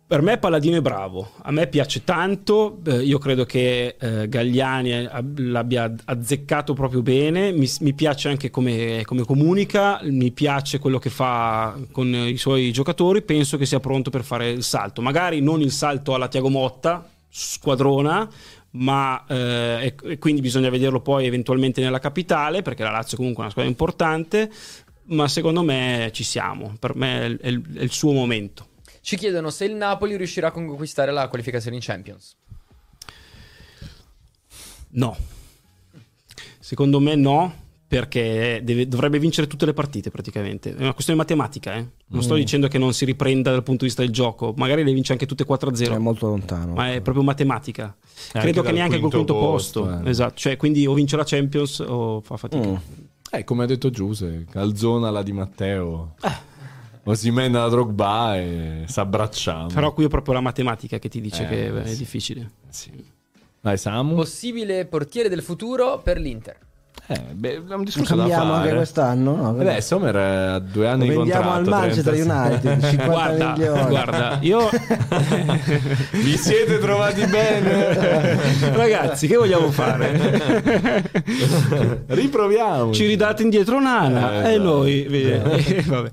Per 0.09 0.23
me 0.23 0.39
Palladino 0.39 0.79
è 0.79 0.81
bravo, 0.81 1.33
a 1.43 1.51
me 1.51 1.67
piace 1.67 2.03
tanto, 2.03 2.79
eh, 2.87 3.03
io 3.03 3.19
credo 3.19 3.45
che 3.45 3.97
eh, 4.01 4.27
Gagliani 4.27 5.05
ab- 5.05 5.39
l'abbia 5.39 5.95
azzeccato 6.07 6.73
proprio 6.73 7.03
bene, 7.03 7.53
mi, 7.53 7.69
mi 7.81 7.93
piace 7.93 8.31
anche 8.31 8.49
come, 8.49 9.03
come 9.05 9.25
comunica, 9.25 10.01
mi 10.05 10.31
piace 10.31 10.79
quello 10.79 10.99
che 10.99 11.11
fa 11.11 11.77
con 11.93 12.07
i 12.15 12.39
suoi 12.39 12.73
giocatori, 12.73 13.21
penso 13.21 13.59
che 13.59 13.67
sia 13.67 13.81
pronto 13.81 14.09
per 14.09 14.25
fare 14.25 14.49
il 14.49 14.63
salto, 14.63 15.03
magari 15.03 15.43
non 15.43 15.61
il 15.61 15.73
salto 15.73 16.15
alla 16.15 16.29
Tiago 16.29 16.49
Motta, 16.49 17.07
squadrona, 17.29 18.27
ma 18.71 19.27
eh, 19.29 19.95
e, 20.03 20.17
quindi 20.19 20.41
bisogna 20.41 20.71
vederlo 20.71 21.03
poi 21.03 21.27
eventualmente 21.27 21.83
nella 21.83 21.99
capitale, 21.99 22.63
perché 22.63 22.83
la 22.83 22.93
Lazio 22.93 23.19
comunque 23.19 23.41
è 23.43 23.45
una 23.45 23.51
squadra 23.53 23.71
importante, 23.71 24.51
ma 25.09 25.29
secondo 25.29 25.63
me 25.63 26.09
ci 26.15 26.25
siamo, 26.25 26.77
per 26.81 26.95
me 26.97 27.37
è 27.39 27.47
il- 27.49 27.75
è 27.75 27.83
il 27.83 27.91
suo 27.93 28.13
momento. 28.13 28.65
Ci 29.09 29.17
chiedono 29.17 29.49
se 29.49 29.65
il 29.65 29.75
Napoli 29.75 30.19
riuscirà 30.19 30.49
a 30.49 30.51
conquistare 30.51 31.13
la 31.13 31.29
qualificazione 31.29 31.77
in 31.77 31.83
Champions. 31.83 32.37
No. 34.91 35.17
Secondo 36.59 37.01
me 37.01 37.15
no, 37.15 37.55
perché 37.89 38.61
deve- 38.63 38.87
dovrebbe 38.87 39.19
vincere 39.19 39.47
tutte 39.47 39.65
le 39.65 39.73
partite 39.73 40.11
praticamente. 40.11 40.77
È 40.77 40.81
una 40.83 40.93
questione 40.93 41.19
matematica, 41.21 41.77
eh. 41.77 41.87
Non 42.09 42.23
sto 42.23 42.35
dicendo 42.35 42.69
che 42.69 42.77
non 42.77 42.93
si 42.93 43.07
riprenda 43.07 43.51
dal 43.51 43.63
punto 43.63 43.81
di 43.81 43.87
vista 43.87 44.03
del 44.03 44.11
gioco, 44.13 44.53
magari 44.59 44.85
le 44.85 44.93
vince 44.93 45.13
anche 45.13 45.25
tutte 45.25 45.47
4-0. 45.47 45.95
È 45.95 45.97
molto 45.97 46.27
lontano. 46.27 46.75
Ma 46.75 46.93
è 46.93 47.01
proprio 47.01 47.25
matematica. 47.25 47.85
Anche 47.85 48.39
Credo 48.41 48.61
che 48.61 48.73
neanche 48.73 49.01
col 49.01 49.11
quinto 49.11 49.33
posto. 49.33 49.85
posto, 49.85 50.05
eh. 50.05 50.11
Esatto, 50.11 50.35
cioè 50.37 50.59
quindi 50.59 50.87
o 50.87 50.93
vince 50.93 51.17
la 51.17 51.25
Champions 51.25 51.79
o 51.79 52.21
fa 52.21 52.37
fatica. 52.37 52.69
Mm. 52.69 52.75
Eh, 53.31 53.45
come 53.45 53.63
ha 53.65 53.67
detto 53.67 53.89
Giuse, 53.89 54.45
calzona 54.51 55.09
la 55.09 55.23
di 55.23 55.33
Matteo. 55.33 56.15
Osimhen 57.09 57.55
alla 57.55 57.69
Drogba 57.69 58.37
e 58.37 58.83
s'abbracciamo. 58.87 59.69
Però 59.69 59.93
qui 59.95 60.05
è 60.05 60.09
proprio 60.09 60.35
la 60.35 60.41
matematica 60.41 60.99
che 60.99 61.09
ti 61.09 61.21
dice 61.23 61.45
Eh, 61.45 61.49
che 61.49 61.83
è 61.83 61.87
sì. 61.89 61.97
difficile. 61.97 62.51
Sì. 62.69 62.91
Vai 63.61 63.79
Samu. 63.79 64.15
Possibile 64.15 64.85
portiere 64.85 65.29
del 65.31 65.43
futuro 65.43 66.01
per 66.03 66.19
l'Inter. 66.19 66.59
Eh, 67.07 67.21
beh, 67.33 67.63
è 67.69 67.73
un 67.75 67.85
discorso 67.85 68.15
da 68.15 68.21
cambiamo 68.23 68.53
fare. 68.53 68.63
anche 68.65 68.75
quest'anno? 68.75 69.35
No, 69.37 69.61
Eh 69.61 69.65
beh, 69.65 69.81
Sommer 69.81 70.17
ha 70.17 70.59
due 70.59 70.85
Lo 70.85 70.91
anni 70.91 71.09
di 71.09 71.15
vendiamo 71.17 71.53
contratto. 71.53 71.59
al 71.59 71.81
Manchester 71.81 72.15
36. 72.15 72.39
United 72.39 72.91
50 72.91 73.07
Guarda, 73.07 73.53
milioni. 73.53 73.89
guarda, 73.89 74.39
io 74.43 74.69
Vi 76.13 76.37
siete 76.37 76.79
trovati 76.79 77.25
bene? 77.27 78.37
ragazzi, 78.75 79.27
che 79.27 79.37
vogliamo 79.37 79.71
fare? 79.71 81.13
Riproviamo. 82.07 82.93
ci 82.93 83.07
ridate 83.07 83.43
indietro 83.43 83.81
Nana 83.81 84.33
Eh, 84.45 84.55
e 84.55 84.57
dai. 84.57 84.59
noi 84.59 85.05
eh, 85.07 85.83
vabbè. 85.87 86.11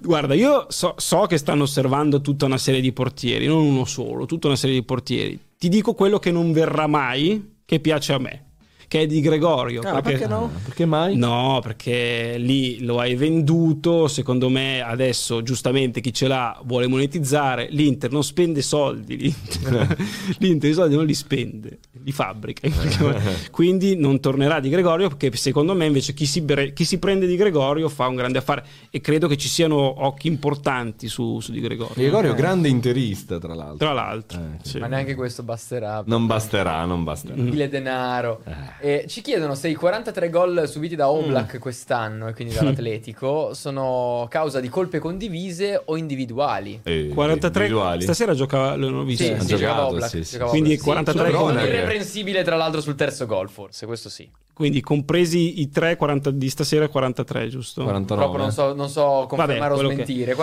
guarda 0.00 0.34
io 0.34 0.66
so, 0.68 0.94
so 0.96 1.26
che 1.26 1.36
stanno 1.38 1.62
osservando 1.64 2.20
tutta 2.20 2.44
una 2.46 2.58
serie 2.58 2.80
di 2.80 2.92
portieri 2.92 3.46
non 3.46 3.64
uno 3.64 3.84
solo 3.84 4.26
tutta 4.26 4.46
una 4.48 4.56
serie 4.56 4.74
di 4.76 4.84
portieri 4.84 5.38
ti 5.58 5.68
dico 5.68 5.94
quello 5.94 6.18
che 6.18 6.30
non 6.30 6.52
verrà 6.52 6.86
mai 6.86 7.56
che 7.64 7.80
piace 7.80 8.12
a 8.12 8.18
me 8.18 8.42
che 8.88 9.02
è 9.02 9.06
di 9.06 9.20
Gregorio 9.20 9.82
Ah, 9.82 10.00
perché 10.00 10.26
no? 10.26 10.50
Perché 10.64 10.86
mai? 10.86 11.14
No, 11.16 11.60
perché 11.62 12.36
lì 12.38 12.82
lo 12.84 12.98
hai 12.98 13.14
venduto, 13.14 14.08
secondo 14.08 14.48
me 14.48 14.80
adesso 14.80 15.42
giustamente 15.42 16.00
chi 16.00 16.12
ce 16.12 16.26
l'ha 16.26 16.58
vuole 16.64 16.86
monetizzare, 16.86 17.68
l'Inter 17.70 18.10
non 18.10 18.24
spende 18.24 18.62
soldi, 18.62 19.16
l'Inter, 19.16 19.96
l'Inter 20.38 20.70
i 20.70 20.72
soldi 20.74 20.94
non 20.96 21.04
li 21.04 21.14
spende, 21.14 21.78
li 22.02 22.12
fabbrica, 22.12 22.68
quindi 23.50 23.96
non 23.96 24.20
tornerà 24.20 24.58
di 24.60 24.68
Gregorio 24.70 25.08
perché 25.08 25.34
secondo 25.36 25.74
me 25.74 25.86
invece 25.86 26.14
chi 26.14 26.26
si, 26.26 26.40
bre- 26.40 26.72
chi 26.72 26.84
si 26.84 26.98
prende 26.98 27.26
di 27.26 27.36
Gregorio 27.36 27.88
fa 27.88 28.06
un 28.06 28.16
grande 28.16 28.38
affare 28.38 28.64
e 28.90 29.00
credo 29.00 29.28
che 29.28 29.36
ci 29.36 29.48
siano 29.48 29.76
occhi 30.04 30.28
importanti 30.28 31.08
su, 31.08 31.40
su 31.40 31.52
di 31.52 31.60
Gregorio. 31.60 31.92
Gregorio, 31.94 32.34
grande 32.34 32.68
interista, 32.68 33.38
tra 33.38 33.54
l'altro. 33.54 33.76
Tra 33.76 33.92
l'altro, 33.92 34.38
Eh, 34.38 34.58
sì. 34.62 34.78
Ma 34.78 34.86
neanche 34.86 35.14
questo 35.14 35.42
basterà. 35.42 36.02
Non 36.06 36.26
basterà, 36.26 36.84
non 36.84 37.04
basterà. 37.04 37.34
Stile 37.34 37.68
denaro. 37.68 38.40
Eh. 38.46 38.77
E 38.80 39.04
ci 39.08 39.22
chiedono 39.22 39.54
se 39.54 39.68
i 39.68 39.74
43 39.74 40.30
gol 40.30 40.68
subiti 40.68 40.94
da 40.94 41.10
Oblak 41.10 41.58
quest'anno 41.58 42.28
e 42.28 42.32
quindi 42.34 42.54
dall'Atletico 42.54 43.52
sono 43.58 44.26
causa 44.30 44.60
di 44.60 44.68
colpe 44.68 44.98
condivise 44.98 45.82
o 45.84 45.96
individuali. 45.96 46.80
Eh, 46.84 47.08
43 47.12 47.64
individuali. 47.64 48.02
stasera 48.02 48.34
gioca, 48.34 48.74
l'ho 48.76 49.02
visto. 49.02 49.24
Sì, 49.24 49.30
sì, 49.30 49.46
giocato, 49.46 49.56
giocava 49.56 49.86
Oblak. 49.88 50.08
sì, 50.08 50.24
sì. 50.24 50.32
giocava 50.32 50.50
Quindi 50.50 50.70
Oblak. 50.72 50.84
43 50.84 51.26
Sì, 51.26 51.32
gol. 51.32 51.54
Irreprensibile 51.54 52.42
tra 52.44 52.56
l'altro 52.56 52.80
sul 52.80 52.94
terzo 52.94 53.26
gol 53.26 53.48
forse, 53.48 53.86
questo 53.86 54.08
sì. 54.08 54.28
Quindi 54.52 54.80
compresi 54.80 55.60
i 55.60 55.70
3 55.70 55.96
40 55.96 56.30
di 56.32 56.48
stasera 56.50 56.88
43, 56.88 57.48
giusto? 57.48 57.84
49. 57.84 58.24
Purtroppo 58.24 58.42
non 58.42 58.52
so, 58.52 58.74
non 58.74 58.88
so 58.88 59.26
confermare 59.28 59.72
quello 59.74 59.88
o 59.88 59.90
che- 59.90 60.02
smentire. 60.04 60.34
Di 60.34 60.40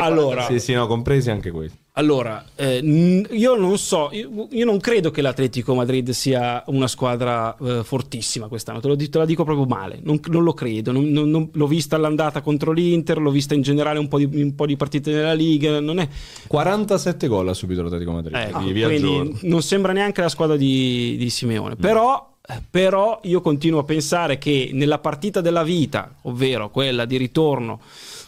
Allora, 0.00 0.44
43. 0.44 0.58
Sì, 0.58 0.64
sì, 0.64 0.72
no, 0.72 0.86
compresi 0.88 1.30
anche 1.30 1.50
quelli. 1.52 1.70
Allora, 1.96 2.44
eh, 2.56 2.78
io 2.78 3.54
non 3.54 3.78
so, 3.78 4.08
io, 4.10 4.48
io 4.50 4.64
non 4.64 4.80
credo 4.80 5.12
che 5.12 5.22
l'Atletico 5.22 5.76
Madrid 5.76 6.10
sia 6.10 6.64
una 6.66 6.88
squadra 6.88 7.56
eh, 7.56 7.84
fortissima 7.84 8.48
quest'anno, 8.48 8.80
te, 8.80 8.88
lo, 8.88 8.96
te 8.96 9.08
la 9.12 9.24
dico 9.24 9.44
proprio 9.44 9.64
male, 9.64 10.00
non, 10.02 10.18
non 10.26 10.42
lo 10.42 10.54
credo, 10.54 10.90
non- 10.90 11.08
non- 11.10 11.50
l'ho 11.52 11.66
vista 11.68 11.94
all'andata 11.94 12.40
contro 12.40 12.72
l'Inter, 12.72 13.18
l'ho 13.18 13.30
vista 13.30 13.54
in 13.54 13.62
generale 13.62 14.00
un 14.00 14.08
po' 14.08 14.18
di, 14.18 14.28
un 14.42 14.56
po' 14.56 14.66
di 14.66 14.74
partite 14.74 15.12
nella 15.12 15.34
Liga, 15.34 15.78
non 15.78 16.00
è... 16.00 16.08
47 16.48 17.28
gol 17.28 17.50
ha 17.50 17.54
subito 17.54 17.82
l'Atletico 17.82 18.10
Madrid. 18.10 18.34
Ecco, 18.34 18.58
quindi 18.58 19.38
non 19.42 19.62
sembra 19.62 19.92
neanche 19.92 20.20
la 20.20 20.28
squadra 20.28 20.56
di, 20.56 21.14
di 21.16 21.30
Simeone. 21.30 21.76
Però, 21.76 22.34
però 22.68 23.20
io 23.22 23.40
continuo 23.40 23.78
a 23.78 23.84
pensare 23.84 24.36
che 24.38 24.70
nella 24.72 24.98
partita 24.98 25.40
della 25.40 25.62
vita, 25.62 26.12
ovvero 26.22 26.70
quella 26.70 27.04
di 27.04 27.16
ritorno 27.18 27.78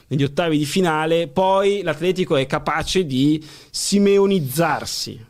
negli 0.09 0.23
ottavi 0.23 0.57
di 0.59 0.65
finale, 0.65 1.29
poi 1.29 1.83
l'Atletico 1.83 2.37
è 2.37 2.47
capace 2.47 3.05
di 3.05 3.45
simeonizzarsi. 3.71 5.25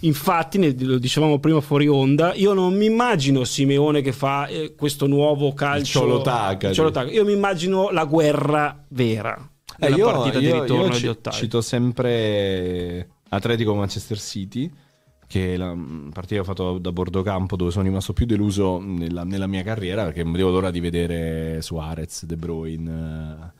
Infatti, 0.00 0.58
ne- 0.58 0.74
lo 0.78 0.98
dicevamo 0.98 1.38
prima 1.38 1.60
fuori 1.60 1.86
onda, 1.88 2.34
io 2.34 2.52
non 2.52 2.74
mi 2.74 2.86
immagino 2.86 3.44
Simeone 3.44 4.00
che 4.00 4.12
fa 4.12 4.46
eh, 4.46 4.74
questo 4.74 5.06
nuovo 5.06 5.52
calcio. 5.52 6.00
Ciolotacari. 6.00 6.68
il 6.68 6.74
Ciolotacari. 6.74 7.14
Io 7.14 7.24
mi 7.24 7.32
immagino 7.32 7.90
la 7.90 8.04
guerra 8.04 8.84
vera. 8.88 9.48
Eh, 9.78 9.90
io 9.90 10.06
partita 10.06 10.38
di 10.38 10.46
io- 10.46 10.62
ritorno 10.62 10.86
io 10.86 10.92
agli 10.92 11.06
ottavi. 11.08 11.36
cito 11.36 11.60
sempre 11.60 13.08
Atletico 13.28 13.74
Manchester 13.74 14.18
City, 14.18 14.70
che 15.26 15.54
è 15.54 15.56
la 15.56 15.74
mm, 15.74 16.10
partita 16.10 16.34
che 16.34 16.40
ho 16.40 16.44
fatto 16.44 16.78
da 16.78 16.92
Bordocampo, 16.92 17.56
dove 17.56 17.70
sono 17.72 17.84
rimasto 17.84 18.12
più 18.12 18.24
deluso 18.24 18.78
nella, 18.80 19.24
nella 19.24 19.46
mia 19.46 19.62
carriera, 19.62 20.04
perché 20.04 20.22
non 20.22 20.32
vedevo 20.32 20.50
l'ora 20.50 20.70
di 20.70 20.80
vedere 20.80 21.60
Suarez, 21.60 22.24
De 22.24 22.36
Bruyne, 22.36 23.52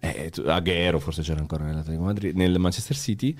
eh, 0.00 0.30
eh, 0.34 0.50
Aguero, 0.50 0.98
forse 0.98 1.22
c'era 1.22 1.40
ancora 1.40 1.64
nell'Atletico 1.64 2.04
Madrid, 2.04 2.34
nel 2.34 2.58
Manchester 2.58 2.96
City. 2.96 3.36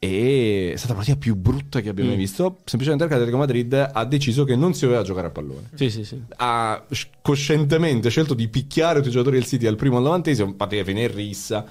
E 0.00 0.70
è 0.72 0.76
stata 0.76 0.92
la 0.92 0.98
partita 1.00 1.18
più 1.18 1.34
brutta 1.34 1.80
che 1.80 1.88
abbiamo 1.88 2.10
mai 2.10 2.18
visto. 2.18 2.60
Semplicemente 2.64 3.06
perché 3.06 3.14
l'Atletico 3.14 3.36
Madrid 3.36 3.90
ha 3.92 4.04
deciso 4.04 4.44
che 4.44 4.56
non 4.56 4.72
si 4.72 4.84
doveva 4.84 5.02
giocare 5.02 5.26
a 5.26 5.30
pallone. 5.30 5.70
Sì, 5.74 5.90
sì, 5.90 6.04
sì. 6.04 6.22
Ha 6.36 6.84
sc- 6.88 7.10
coscientemente 7.20 8.08
scelto 8.08 8.34
di 8.34 8.48
picchiare 8.48 8.96
tutti 8.96 9.08
i 9.08 9.12
giocatori 9.12 9.38
del 9.38 9.46
City 9.46 9.66
al 9.66 9.76
primo 9.76 9.96
al 9.96 10.04
novantesimo, 10.04 10.54
partita 10.54 10.84
finita 10.84 11.08
in 11.08 11.14
rissa. 11.14 11.66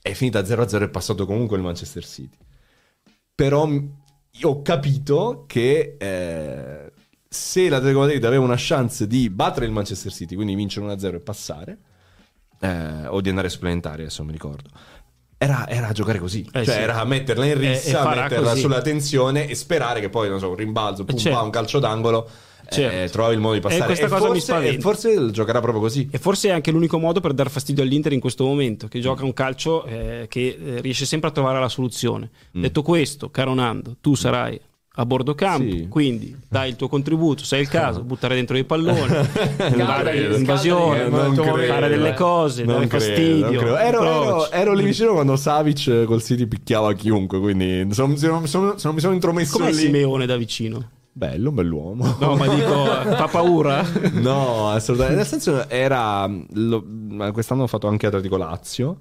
È 0.00 0.12
finita 0.12 0.40
0-0 0.40 0.80
e 0.80 0.84
è 0.84 0.88
passato 0.88 1.26
comunque 1.26 1.56
il 1.56 1.62
Manchester 1.62 2.04
City. 2.04 2.36
Però 3.34 3.68
ho 4.42 4.62
capito 4.62 5.44
che 5.46 5.96
eh, 5.98 6.92
se 7.28 7.68
l'Atletico 7.68 8.00
Madrid 8.00 8.24
aveva 8.24 8.44
una 8.44 8.54
chance 8.56 9.08
di 9.08 9.28
battere 9.30 9.66
il 9.66 9.72
Manchester 9.72 10.12
City, 10.12 10.36
quindi 10.36 10.54
vincere 10.54 10.86
1-0 10.86 11.14
e 11.14 11.20
passare, 11.20 11.78
eh, 12.60 13.06
o 13.06 13.20
di 13.20 13.28
andare 13.28 13.48
supplementari, 13.48 14.02
adesso 14.02 14.18
non 14.22 14.26
mi 14.28 14.32
ricordo. 14.32 14.68
Era, 15.36 15.68
era 15.68 15.92
giocare 15.92 16.18
così, 16.18 16.40
Eh, 16.52 16.64
cioè 16.64 16.74
sì. 16.74 16.80
era 16.80 17.04
metterla 17.04 17.44
in 17.44 17.50
E- 17.50 17.54
e 17.54 17.72
rissa, 17.72 18.02
farà 18.02 18.22
metterla 18.22 18.50
così. 18.50 18.60
sulla 18.60 18.80
tensione 18.80 19.48
e 19.48 19.54
sperare 19.54 20.00
che 20.00 20.08
poi, 20.08 20.28
non 20.28 20.38
so, 20.38 20.48
un 20.48 20.54
rimbalzo, 20.56 21.04
pum, 21.04 21.18
certo. 21.18 21.38
pa, 21.38 21.44
un 21.44 21.50
calcio 21.50 21.78
d'angolo, 21.80 22.28
Certo. 22.66 22.96
eh, 22.96 23.10
trovi 23.10 23.34
il 23.34 23.40
modo 23.40 23.54
di 23.54 23.60
passare. 23.60 23.94
E 23.94 24.02
mi 24.02 24.08
forse, 24.08 24.68
e 24.68 24.80
forse 24.80 25.30
giocherà 25.32 25.60
proprio 25.60 25.82
così. 25.82 26.08
E 26.10 26.16
forse 26.18 26.48
è 26.48 26.52
anche 26.52 26.70
l'unico 26.70 26.98
modo 26.98 27.20
per 27.20 27.34
dar 27.34 27.50
fastidio 27.50 27.82
all'Inter 27.82 28.12
in 28.14 28.20
questo 28.20 28.44
momento, 28.44 28.88
che 28.88 29.00
gioca 29.00 29.22
un 29.24 29.34
calcio 29.34 29.84
eh, 29.84 30.26
che 30.30 30.56
eh, 30.58 30.80
riesce 30.80 31.04
sempre 31.04 31.28
a 31.28 31.32
trovare 31.32 31.60
la 31.60 31.68
soluzione. 31.68 32.30
Detto 32.50 32.80
questo, 32.80 33.28
caro 33.30 33.52
Nando, 33.52 33.96
tu 34.00 34.14
sarai 34.14 34.58
a 34.96 35.04
bordo 35.06 35.34
campo, 35.34 35.70
Sì. 35.72 35.88
quindi 35.88 36.36
dai 36.48 36.68
il 36.70 36.76
tuo 36.76 36.88
contributo, 36.88 37.42
se 37.42 37.56
è 37.56 37.60
il 37.60 37.68
caso, 37.68 38.02
buttare 38.04 38.36
dentro 38.36 38.54
dei 38.54 38.64
palloni, 38.64 39.00
fare 39.74 40.10
credo. 40.12 40.36
invasione, 40.36 40.98
Scaldati, 41.08 41.36
non 41.36 41.46
credo, 41.52 41.72
fare 41.72 41.88
delle 41.88 42.08
eh. 42.10 42.14
cose, 42.14 42.64
Non 42.64 42.74
dare 42.74 42.86
credo, 42.86 43.04
fastidio. 43.04 43.58
credo. 43.60 43.76
Ero, 43.76 44.02
ero- 44.04 44.50
ero 44.52 44.72
lì 44.72 44.84
vicino 44.84 45.12
quando 45.14 45.34
Savic 45.36 45.86
eh, 45.88 46.04
col 46.04 46.22
City 46.22 46.46
picchiava 46.46 46.92
chiunque, 46.92 47.40
quindi 47.40 47.92
sono- 47.92 48.14
sono- 48.16 48.46
sono- 48.46 48.74
non 48.80 48.94
mi 48.94 49.00
sono 49.00 49.14
intromesso 49.14 49.58
Com'è 49.58 49.70
lì. 49.70 49.76
Simeone 49.78 50.26
da 50.26 50.36
vicino? 50.36 50.88
Bello, 51.16 51.50
un 51.50 51.54
bell'uomo. 51.54 52.16
No, 52.20 52.34
ma 52.36 52.46
dico, 52.48 52.84
fa 53.14 53.28
paura? 53.28 53.84
No, 54.14 54.70
assolutamente. 54.70 55.18
Nel 55.18 55.26
senso, 55.26 55.68
era. 55.68 56.28
lo- 56.52 56.84
quest'anno 57.32 57.62
ho 57.64 57.66
fatto 57.68 57.86
anche 57.88 58.06
Atletico 58.06 58.36
Lazio. 58.36 58.98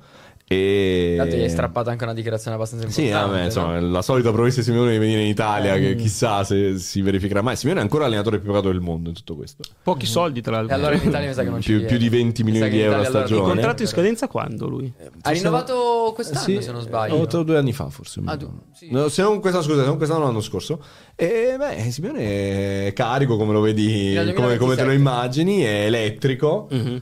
E. 0.53 1.15
Tanto 1.17 1.35
gli 1.35 1.41
hai 1.41 1.49
strappato 1.49 1.89
anche 1.89 2.03
una 2.03 2.13
dichiarazione 2.13 2.55
abbastanza 2.55 2.87
Sì, 2.89 3.01
importante. 3.05 3.27
vabbè, 3.29 3.39
no? 3.41 3.45
insomma, 3.45 3.79
la 3.79 4.01
solita 4.01 4.31
promessa 4.31 4.57
di 4.59 4.63
Simeone 4.65 4.91
di 4.91 4.97
venire 4.97 5.21
in 5.21 5.27
Italia, 5.27 5.77
che 5.77 5.95
chissà 5.95 6.43
se 6.43 6.77
si 6.77 7.01
verificherà 7.01 7.41
mai. 7.41 7.55
Simeone 7.55 7.79
è 7.81 7.83
ancora 7.83 8.03
l'allenatore 8.03 8.39
più 8.39 8.47
pagato 8.49 8.69
del 8.69 8.79
mondo 8.81 9.09
in 9.09 9.15
tutto 9.15 9.35
questo. 9.35 9.63
Pochi 9.83 10.05
soldi 10.05 10.41
tra 10.41 10.53
E 10.53 10.55
l'altro. 10.59 10.75
allora 10.75 10.95
in 10.95 11.07
Italia 11.07 11.27
mi 11.27 11.33
sa 11.33 11.43
che 11.43 11.49
non 11.49 11.61
ci 11.61 11.71
Più- 11.77 11.85
più 11.85 11.97
di 11.97 12.09
20 12.09 12.43
Mi 12.43 12.51
sa 12.51 12.55
milioni 12.65 12.69
di 12.75 12.79
euro 12.81 12.95
a 12.95 12.99
allora- 13.05 13.19
stagione. 13.25 13.41
Il 13.41 13.47
contratto 13.47 13.81
in 13.81 13.87
scadenza 13.87 14.27
quando 14.27 14.67
lui? 14.67 14.93
Ha 15.21 15.29
rinnovato 15.31 16.11
quest'anno, 16.13 16.43
Sì, 16.45 16.61
se 16.61 16.71
non 16.71 16.81
sbaglio. 16.81 17.15
o 17.15 17.25
tre- 17.25 17.43
due 17.43 17.57
anni 17.57 17.73
fa, 17.73 17.89
forse. 17.89 18.21
Ah, 18.25 18.37
tu- 18.37 18.49
sì. 18.73 18.87
No, 18.91 19.07
se 19.09 19.21
non 19.21 19.39
quest'anno, 19.39 19.65
scusa, 19.65 19.81
se 19.81 19.87
non 19.87 19.97
quest'anno, 19.97 20.23
l'anno 20.25 20.41
scorso. 20.41 20.83
E 21.15 21.55
beh, 21.57 21.91
Simeone 21.91 22.87
è 22.87 22.93
carico, 22.93 23.37
come 23.37 23.53
lo 23.53 23.61
vedi, 23.61 24.13
come, 24.15 24.33
come 24.57 24.75
te 24.75 24.83
lo 24.83 24.91
2027. 24.91 24.93
immagini, 24.95 25.61
è 25.61 25.85
elettrico. 25.85 26.67
Mhm. 26.71 27.01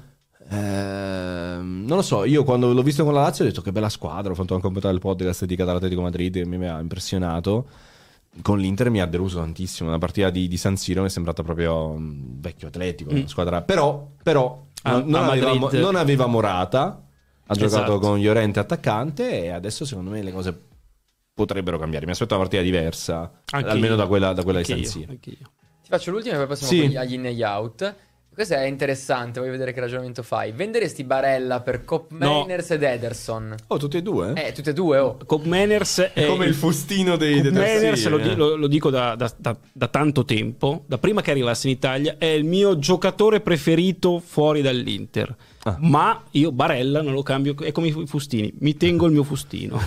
Ehm, 0.51 1.85
non 1.85 1.97
lo 1.97 2.01
so, 2.01 2.25
io 2.25 2.43
quando 2.43 2.73
l'ho 2.73 2.81
visto 2.83 3.03
con 3.03 3.13
la 3.13 3.21
Lazio 3.21 3.43
ho 3.43 3.47
detto 3.47 3.61
che 3.61 3.71
bella 3.71 3.89
squadra, 3.89 4.31
ho 4.31 4.35
fatto 4.35 4.53
anche 4.53 4.67
un 4.67 4.73
po' 4.73 4.79
del 4.79 4.99
podcast 4.99 5.41
dedicata 5.41 5.71
all'Atletico 5.71 6.01
Madrid 6.01 6.35
e 6.35 6.45
mi 6.45 6.67
ha 6.67 6.79
impressionato. 6.79 7.67
Con 8.41 8.59
l'Inter 8.59 8.89
mi 8.89 9.01
ha 9.01 9.05
deluso 9.05 9.39
tantissimo, 9.39 9.89
una 9.89 9.97
partita 9.97 10.29
di, 10.29 10.47
di 10.47 10.55
San 10.57 10.77
Siro 10.77 11.01
mi 11.01 11.07
è 11.07 11.09
sembrata 11.09 11.43
proprio 11.43 11.87
un 11.87 12.39
vecchio 12.39 12.67
atletico, 12.69 13.11
una 13.11 13.27
squadra... 13.27 13.61
Però, 13.61 14.09
però 14.23 14.65
A- 14.83 14.99
non, 15.01 15.15
a 15.23 15.31
aveva, 15.31 15.69
non 15.79 15.95
aveva 15.97 16.27
Morata, 16.27 17.03
ha 17.47 17.53
giocato 17.55 17.81
Esatto. 17.83 17.99
con 17.99 18.19
Llorente 18.19 18.59
attaccante 18.59 19.43
e 19.43 19.49
adesso 19.49 19.83
secondo 19.83 20.11
me 20.11 20.21
le 20.23 20.31
cose 20.31 20.57
potrebbero 21.33 21.77
cambiare. 21.77 22.05
Mi 22.05 22.11
aspetto 22.13 22.33
una 22.35 22.43
partita 22.43 22.63
diversa, 22.63 23.31
Anche 23.51 23.69
almeno 23.69 23.93
io. 23.95 23.99
da 23.99 24.07
quella, 24.07 24.31
da 24.31 24.43
quella 24.43 24.59
di 24.59 24.65
San 24.65 24.83
Siro. 24.85 25.13
Ti 25.19 25.37
faccio 25.89 26.11
l'ultimo 26.11 26.35
e 26.35 26.37
poi 26.37 26.47
passiamo 26.47 26.71
Sì. 26.71 26.85
agli- 26.87 26.95
agli 26.97 27.13
in 27.13 27.25
e 27.25 27.45
out. 27.45 27.95
Questo 28.33 28.53
è 28.53 28.63
interessante, 28.63 29.39
voglio 29.41 29.51
vedere 29.51 29.73
che 29.73 29.81
ragionamento 29.81 30.23
fai. 30.23 30.53
Venderesti 30.53 31.03
Barella 31.03 31.59
per 31.59 31.83
Cop 31.83 32.11
No. 32.11 32.39
Mainers 32.39 32.71
ed 32.71 32.81
Ederson? 32.81 33.53
Oh, 33.67 33.77
tutti 33.77 33.97
e 33.97 34.01
due? 34.01 34.31
Eh, 34.35 34.53
tutte 34.53 34.69
e 34.69 34.73
due, 34.73 34.97
oh. 34.99 35.17
Cobb 35.25 35.43
Manners 35.45 35.99
è 35.99 36.11
È 36.13 36.25
come 36.27 36.45
il 36.45 36.53
fustino 36.55 37.17
dei, 37.17 37.41
Manners, 37.43 38.07
lo, 38.07 38.17
di- 38.17 38.29
eh. 38.29 38.35
lo- 38.35 38.55
lo 38.55 38.67
dico 38.67 38.89
da, 38.89 39.15
da- 39.15 39.31
da- 39.35 39.57
da 39.73 39.87
tanto 39.89 40.23
tempo, 40.23 40.85
da 40.87 40.97
prima 40.97 41.21
che 41.21 41.29
arrivasse 41.31 41.67
in 41.67 41.73
Italia, 41.73 42.15
è 42.17 42.25
il 42.25 42.45
mio 42.45 42.79
giocatore 42.79 43.41
preferito 43.41 44.19
fuori 44.19 44.61
dall'Inter. 44.61 45.35
Ah. 45.63 45.75
Ma 45.81 46.23
io 46.31 46.53
Barella 46.53 47.01
non 47.01 47.11
lo 47.13 47.23
cambio, 47.23 47.53
è 47.61 47.71
come 47.73 47.87
i 47.89 48.05
fustini, 48.07 48.51
mi 48.59 48.77
tengo 48.77 49.07
il 49.07 49.11
mio 49.11 49.23
fustino. 49.23 49.77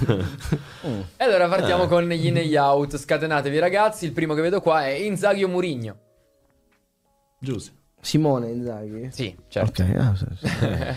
E 1.16 1.24
allora 1.24 1.48
partiamo 1.48 1.84
Eh. 1.84 1.88
con 1.88 2.06
gli 2.06 2.26
in 2.26 2.36
e 2.36 2.58
out. 2.58 2.98
Scatenatevi 2.98 3.58
ragazzi, 3.58 4.04
il 4.04 4.12
primo 4.12 4.34
che 4.34 4.42
vedo 4.42 4.60
qua 4.60 4.84
è 4.84 4.90
Inzaghi 4.90 5.42
o 5.44 5.48
Murigno? 5.48 5.96
Giusto. 7.38 7.72
Simone 8.04 8.50
Inzaghi? 8.50 9.08
Sì, 9.10 9.34
certo. 9.48 9.82
Ok, 9.82 9.94
ah, 9.96 10.14
sì, 10.14 10.26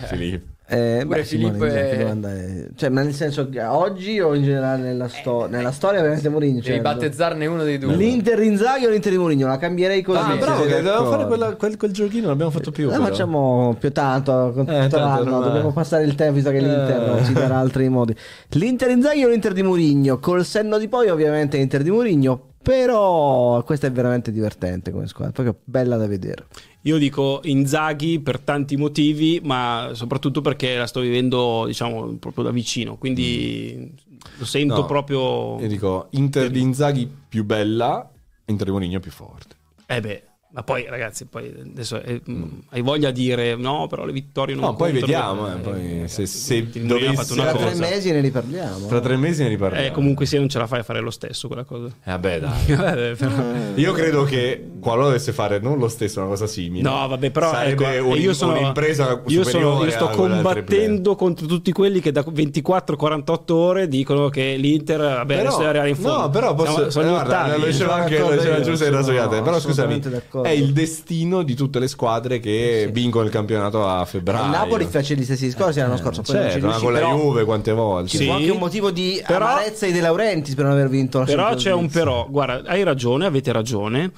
sì. 0.06 0.42
Eh, 0.70 1.00
Pure 1.06 1.20
beh, 1.20 1.24
Simone 1.24 1.52
Filippo 1.54 1.64
Inzaghi 1.64 1.88
è- 1.88 1.96
deve 1.96 2.10
andare- 2.10 2.68
Cioè, 2.76 2.88
ma 2.90 3.02
nel 3.02 3.14
senso 3.14 3.48
che 3.48 3.62
oggi 3.62 4.20
o 4.20 4.34
in 4.34 4.42
generale 4.42 4.82
nella, 4.82 5.08
sto- 5.08 5.46
nella 5.48 5.72
storia 5.72 6.00
veramente 6.02 6.28
Mourinho? 6.28 6.56
Devi 6.60 6.66
Cioè, 6.66 6.80
battezzarne 6.82 7.46
uno 7.46 7.62
dei 7.62 7.78
due. 7.78 7.96
L'Inter 7.96 8.38
di 8.40 8.46
Inzaghi 8.48 8.84
o 8.84 8.90
l'Inter 8.90 9.12
di 9.12 9.16
Mourinho? 9.18 9.46
La 9.46 9.56
cambierei 9.56 10.02
così. 10.02 10.18
Ah, 10.30 10.36
bravo, 10.36 10.64
che 10.64 10.76
dovevamo 10.82 11.10
fare 11.10 11.26
quella- 11.26 11.56
quel, 11.56 11.76
quel 11.78 11.92
giochino, 11.92 12.20
non 12.20 12.30
l'abbiamo 12.30 12.50
fatto 12.50 12.70
più. 12.70 12.86
La 12.88 12.92
però. 12.98 13.04
facciamo 13.06 13.76
più 13.80 13.90
tanto, 13.92 14.52
con 14.54 14.68
Eh, 14.68 14.82
tutto 14.82 14.96
tanto 14.96 15.40
dobbiamo 15.40 15.72
passare 15.72 16.04
il 16.04 16.14
tempo, 16.14 16.34
visto 16.34 16.50
che 16.50 16.58
l'Inter 16.60 17.16
Eh. 17.18 17.24
ci 17.24 17.32
darà 17.32 17.56
altri 17.58 17.88
modi. 17.88 18.14
L'Inter 18.50 18.90
Inzaghi 18.90 19.24
o 19.24 19.28
l'Inter 19.28 19.54
di 19.54 19.62
Mourinho? 19.62 20.18
Col 20.18 20.44
senno 20.44 20.76
di 20.76 20.88
poi 20.88 21.08
ovviamente 21.08 21.56
l'Inter 21.56 21.82
di 21.82 21.90
Mourinho, 21.90 22.42
però 22.62 23.62
questa 23.64 23.86
è 23.86 23.90
veramente 23.90 24.30
divertente 24.30 24.90
come 24.90 25.06
squadra, 25.06 25.32
proprio 25.32 25.56
bella 25.64 25.96
da 25.96 26.06
vedere. 26.06 26.44
Io 26.82 26.96
dico 26.96 27.40
Inzaghi 27.42 28.20
per 28.20 28.38
tanti 28.40 28.76
motivi, 28.76 29.40
ma 29.42 29.90
soprattutto 29.92 30.40
perché 30.40 30.57
la 30.76 30.86
sto 30.86 31.00
vivendo, 31.00 31.64
diciamo, 31.66 32.16
proprio 32.16 32.44
da 32.44 32.50
vicino, 32.50 32.96
quindi 32.96 33.94
lo 34.36 34.44
sento 34.44 34.80
No, 34.80 34.86
proprio... 34.86 35.60
Io 35.60 35.68
dico 35.68 36.08
Inter 36.10 36.50
di 36.50 36.60
Inzaghi 36.60 37.10
più 37.28 37.44
bella, 37.44 38.10
Inter 38.46 38.66
di 38.66 38.72
Mourinho 38.72 39.00
più 39.00 39.10
forte. 39.10 39.56
Eh 39.86 40.00
beh, 40.00 40.22
ma 40.50 40.62
poi 40.62 40.86
ragazzi, 40.88 41.26
poi 41.26 41.54
adesso 41.60 42.00
eh, 42.00 42.22
mh, 42.24 42.44
hai 42.70 42.80
voglia 42.80 43.10
di 43.10 43.20
dire 43.22 43.54
no, 43.54 43.86
però 43.86 44.06
le 44.06 44.12
vittorie 44.12 44.54
non 44.54 44.64
No, 44.64 44.74
poi 44.76 44.92
vediamo, 44.92 45.46
eh, 45.52 45.56
poi 45.58 46.02
Eh, 46.04 46.08
se- 46.08 46.24
se 46.24 46.54
ragazzi, 46.60 46.80
Mourinho 46.80 46.94
ha 46.94 47.12
dovessi- 47.12 47.16
fatto 47.28 47.32
una 47.34 47.42
Tra 47.50 47.52
cosa. 47.52 47.66
tre 47.68 47.90
mesi 47.90 48.10
ne 48.12 48.20
riparliamo. 48.20 48.86
Tra 48.86 49.00
tre 49.00 49.16
mesi 49.16 49.42
ne 49.42 49.48
riparliamo. 49.50 49.86
Eh, 49.86 49.90
comunque 49.90 50.24
se 50.24 50.38
non 50.38 50.48
ce 50.48 50.58
la 50.58 50.66
fai 50.66 50.78
a 50.80 50.82
fare 50.84 51.00
lo 51.00 51.10
stesso 51.10 51.46
quella 51.48 51.64
cosa. 51.64 51.86
Eh, 51.88 52.10
vabbè, 52.10 52.40
dai. 52.40 52.66
Eh, 53.10 53.14
però- 53.16 53.32
Io 53.74 53.92
credo 53.92 54.24
che 54.24 54.66
qualora 54.80 55.06
dovesse 55.08 55.32
fare 55.32 55.58
non 55.58 55.78
lo 55.78 55.88
stesso, 55.88 56.20
una 56.20 56.28
cosa 56.30 56.46
simile. 56.46 56.82
No, 56.88 57.06
vabbè, 57.08 57.30
però 57.30 57.50
sarebbe 57.50 57.96
ecco, 57.98 58.06
un- 58.08 58.16
io 58.16 58.32
sono, 58.32 58.52
un'impresa 58.58 59.22
io, 59.26 59.44
sono, 59.44 59.84
io 59.84 59.90
sto 59.90 60.08
combattendo 60.08 61.14
contro 61.14 61.46
tutti 61.46 61.72
quelli 61.72 62.00
che 62.00 62.10
da 62.10 62.22
24-48 62.22 63.52
ore 63.52 63.88
dicono 63.88 64.28
che 64.30 64.56
l'Inter 64.56 64.98
vabbè, 64.98 65.26
Però- 65.26 65.40
adesso 65.40 65.56
deve 65.58 65.68
arrivare 65.68 65.88
in 65.90 65.96
fondo. 65.96 66.20
No, 66.22 66.30
però 66.30 66.54
posso. 66.54 66.72
Siamo- 66.72 66.90
sono 66.90 67.06
eh, 67.06 67.10
guarda, 67.10 67.56
lo 67.56 67.66
diceva 67.66 67.94
anche 67.96 68.16
Giuseppe 68.62 68.76
sono 68.76 68.96
Rasojate. 68.96 69.42
Però 69.42 69.60
scusami, 69.60 70.00
d'accordo. 70.42 70.62
è 70.62 70.66
il 70.66 70.72
destino 70.72 71.42
di 71.42 71.54
tutte 71.54 71.78
le 71.78 71.88
squadre 71.88 72.38
che 72.40 72.88
vincono 72.92 73.24
il 73.24 73.30
campionato 73.30 73.86
a 73.86 74.04
febbraio. 74.04 74.44
Il 74.44 74.50
Napoli 74.50 74.84
fece 74.86 75.14
gli 75.14 75.24
stessi 75.24 75.44
discorsi 75.46 75.78
l'anno 75.80 75.96
scorso, 75.96 76.22
poi 76.22 76.34
Certo, 76.36 76.58
ma 76.58 76.64
riuscì, 76.66 76.82
con 76.84 76.92
la 76.92 76.98
però 76.98 77.16
Juve 77.16 77.44
quante 77.44 77.72
volte? 77.72 78.08
ci 78.08 78.16
Sì. 78.18 78.24
fu 78.26 78.30
anche 78.32 78.50
un 78.50 78.58
motivo 78.58 78.90
di 78.90 79.22
Però- 79.26 79.46
amarezza 79.46 79.86
ai 79.86 79.92
De 79.92 80.00
Laurentiis 80.00 80.54
per 80.54 80.64
non 80.64 80.72
aver 80.74 80.88
vinto 80.88 81.18
la 81.18 81.24
Però 81.24 81.42
Champions 81.42 81.62
c'è 81.64 81.72
un 81.72 81.88
però, 81.88 82.26
guarda, 82.28 82.68
hai 82.68 82.82
ragione, 82.82 83.26
avete 83.26 83.52
ragione. 83.52 84.12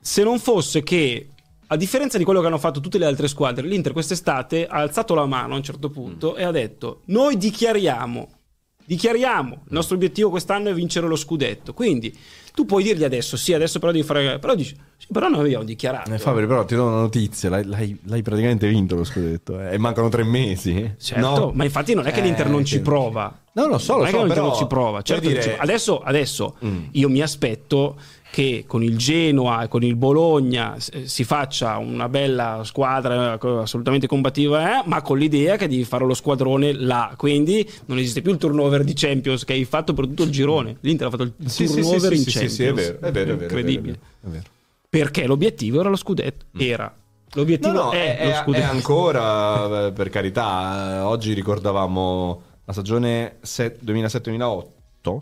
Se 0.00 0.22
non 0.22 0.38
fosse 0.38 0.82
che, 0.82 1.28
a 1.68 1.76
differenza 1.76 2.18
di 2.18 2.24
quello 2.24 2.40
che 2.40 2.46
hanno 2.46 2.58
fatto 2.58 2.80
tutte 2.80 2.98
le 2.98 3.04
altre 3.04 3.28
squadre, 3.28 3.66
l'Inter 3.66 3.92
quest'estate 3.92 4.66
ha 4.66 4.78
alzato 4.78 5.14
la 5.14 5.26
mano 5.26 5.54
a 5.54 5.56
un 5.56 5.62
certo 5.62 5.90
punto 5.90 6.34
e 6.36 6.42
ha 6.42 6.50
detto: 6.50 7.02
Noi 7.06 7.36
dichiariamo, 7.36 8.28
dichiariamo, 8.94 9.54
il 9.66 9.72
nostro 9.72 9.94
obiettivo 9.94 10.30
quest'anno 10.30 10.68
è 10.68 10.74
vincere 10.74 11.06
lo 11.06 11.14
scudetto. 11.14 11.72
Quindi 11.72 12.12
tu 12.52 12.64
puoi 12.66 12.82
dirgli 12.82 13.04
adesso, 13.04 13.36
sì, 13.36 13.52
adesso 13.54 13.78
però 13.78 13.92
devi 13.92 14.04
fare. 14.04 14.40
Però 14.40 14.56
dici, 14.56 14.74
sì, 14.96 15.06
però 15.12 15.28
noi 15.28 15.40
abbiamo 15.44 15.62
dichiarato. 15.64 16.12
Eh, 16.12 16.18
Fabri, 16.18 16.46
però 16.48 16.64
ti 16.64 16.74
do 16.74 16.86
una 16.86 16.96
notizia: 17.00 17.48
l'hai, 17.50 17.64
l'hai- 17.64 17.98
l'hai 18.06 18.22
praticamente 18.22 18.66
vinto 18.68 18.96
lo 18.96 19.04
scudetto. 19.04 19.60
eh, 19.60 19.74
E 19.74 19.78
mancano 19.78 20.08
tre 20.08 20.24
mesi. 20.24 20.94
Certo, 20.98 21.20
No. 21.38 21.52
ma 21.54 21.62
infatti 21.64 21.94
non 21.94 22.06
è 22.06 22.10
che 22.12 22.18
Eh, 22.18 22.24
l'Inter 22.24 22.48
non 22.48 22.64
ci 22.64 22.76
che- 22.78 22.82
prova. 22.82 23.38
No, 23.52 23.66
lo 23.66 23.78
so, 23.78 23.92
lo 23.94 23.98
non 23.98 24.06
è 24.06 24.10
so, 24.10 24.16
che 24.16 24.22
l'Inter 24.24 24.36
però, 24.38 24.48
non 24.48 24.58
ci 24.58 24.66
prova. 24.66 25.02
Certo 25.02 25.28
dire- 25.28 25.42
ci. 25.42 25.50
Adesso, 25.56 26.00
adesso 26.00 26.56
Mm. 26.64 26.84
io 26.92 27.08
mi 27.08 27.20
aspetto 27.20 27.96
che 28.30 28.64
con 28.66 28.82
il 28.82 28.96
Genoa 28.96 29.62
e 29.64 29.68
con 29.68 29.82
il 29.82 29.96
Bologna 29.96 30.76
eh, 30.92 31.06
si 31.08 31.24
faccia 31.24 31.78
una 31.78 32.08
bella 32.08 32.62
squadra 32.64 33.34
eh, 33.40 33.48
assolutamente 33.58 34.06
combattiva, 34.06 34.80
eh, 34.80 34.82
ma 34.86 35.02
con 35.02 35.18
l'idea 35.18 35.56
che 35.56 35.66
devi 35.68 35.84
fare 35.84 36.04
lo 36.04 36.14
squadrone 36.14 36.72
là. 36.72 37.14
Quindi 37.16 37.68
non 37.86 37.98
esiste 37.98 38.22
più 38.22 38.30
il 38.32 38.38
turnover 38.38 38.84
di 38.84 38.92
Champions 38.94 39.44
che 39.44 39.52
hai 39.54 39.64
fatto 39.64 39.92
per 39.94 40.06
tutto 40.06 40.22
il 40.22 40.30
girone. 40.30 40.76
L'Inter 40.80 41.08
ha 41.08 41.10
fatto 41.10 41.22
il 41.24 41.32
Sì, 41.46 41.66
sì, 41.66 41.66
sì, 41.66 41.80
turnover 41.80 42.12
sì, 42.12 42.16
in 42.16 42.22
sì, 42.22 42.30
sì, 42.30 42.38
Champions. 42.38 42.54
sì, 42.54 42.64
è 42.64 42.72
vero, 42.72 42.94
è 42.94 43.10
vero, 43.10 43.10
è 43.10 43.12
vero, 43.36 43.42
Incredibile. 43.42 43.92
è 43.94 43.98
vero, 43.98 44.20
è 44.22 44.28
vero. 44.28 44.44
Perché 44.88 45.26
l'obiettivo 45.26 45.80
era 45.80 45.88
lo 45.88 45.96
scudetto. 45.96 46.44
Era. 46.56 46.94
L'obiettivo 47.34 47.72
No, 47.74 47.82
no, 47.84 47.90
è, 47.92 48.16
è, 48.18 48.26
lo 48.28 48.34
scudetto. 48.34 48.64
è 48.64 48.68
ancora, 48.68 49.86
eh, 49.86 49.92
per 49.92 50.08
carità, 50.08 51.06
oggi 51.08 51.32
ricordavamo 51.32 52.42
la 52.64 52.72
stagione 52.72 53.36
se- 53.40 53.76
2007-2008, 53.84 55.20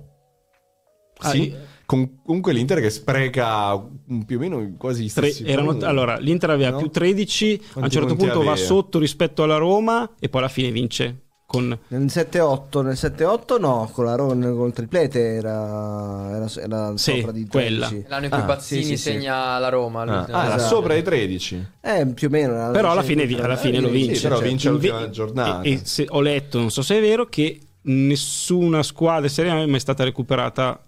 Ah, 1.21 1.31
Sì, 1.31 1.49
io- 1.51 1.57
con- 1.89 2.19
comunque 2.23 2.53
l'Inter 2.53 2.81
che 2.83 2.91
spreca 2.91 3.83
più 4.27 4.37
o 4.37 4.41
meno 4.41 4.75
quasi 4.77 5.05
i 5.07 5.11
Tre- 5.11 5.33
erano- 5.43 5.79
allora, 5.87 6.19
l'Inter 6.19 6.51
aveva 6.51 6.73
No? 6.73 6.77
più 6.77 6.91
13, 6.91 7.53
a 7.55 7.65
un 7.65 7.73
Quanti 7.73 7.91
certo 7.97 8.15
punto 8.15 8.43
va 8.43 8.51
aveva? 8.53 8.57
sotto 8.57 8.99
rispetto 8.99 9.43
alla 9.43 9.57
Roma 9.57 10.11
e 10.21 10.29
poi 10.29 10.41
alla 10.43 10.51
fine 10.51 10.71
vince 10.71 11.21
con 11.47 11.67
Nel 11.89 12.03
7-8, 12.11 12.83
nel 12.83 12.93
7-8 12.95 13.59
no, 13.59 13.89
con 13.91 14.05
la 14.05 14.17
Ron, 14.17 14.39
con 14.55 14.67
il 14.67 14.73
triplete 14.75 15.19
era, 15.37 16.29
era, 16.35 16.47
era 16.63 16.93
Sì, 16.99 17.13
sopra 17.17 17.33
di 17.33 17.47
quella. 17.47 17.87
13. 17.87 18.07
L'anno 18.11 18.25
in 18.27 18.31
cui 18.33 18.41
Ah, 18.41 18.45
Bazzini 18.45 18.83
sì, 18.83 18.89
sì, 18.89 18.97
sì. 18.99 19.03
segna 19.13 19.59
la 19.59 19.69
Roma. 19.71 20.03
Ah, 20.03 20.27
ah, 20.31 20.45
era 20.45 20.57
Esatto. 20.57 20.75
sopra 20.75 20.95
i 20.95 21.03
13. 21.03 21.67
Eh, 21.81 22.07
più 22.09 22.27
o 22.27 22.31
meno. 22.31 22.71
Però 22.71 22.91
alla 22.91 23.03
fine, 23.03 23.23
alla 23.41 23.57
fine 23.57 23.81
lo 23.81 23.89
eh, 23.89 23.93
vince. 23.93 24.15
sì, 24.17 24.23
però 24.25 24.37
cioè, 24.37 24.47
vince 24.47 24.69
l'ultima 24.69 25.09
giornata. 25.09 25.63
E, 25.63 25.73
e 25.73 25.81
se- 25.85 26.05
ho 26.07 26.21
letto, 26.21 26.59
non 26.59 26.71
so 26.71 26.83
se 26.83 26.99
è 26.99 27.01
vero, 27.01 27.25
che 27.25 27.59
nessuna 27.81 28.83
squadra 28.83 29.27
Serie 29.29 29.51
A 29.51 29.63
è 29.63 29.67
mai 29.67 29.81
stata 29.81 30.05
recuperata, 30.05 30.79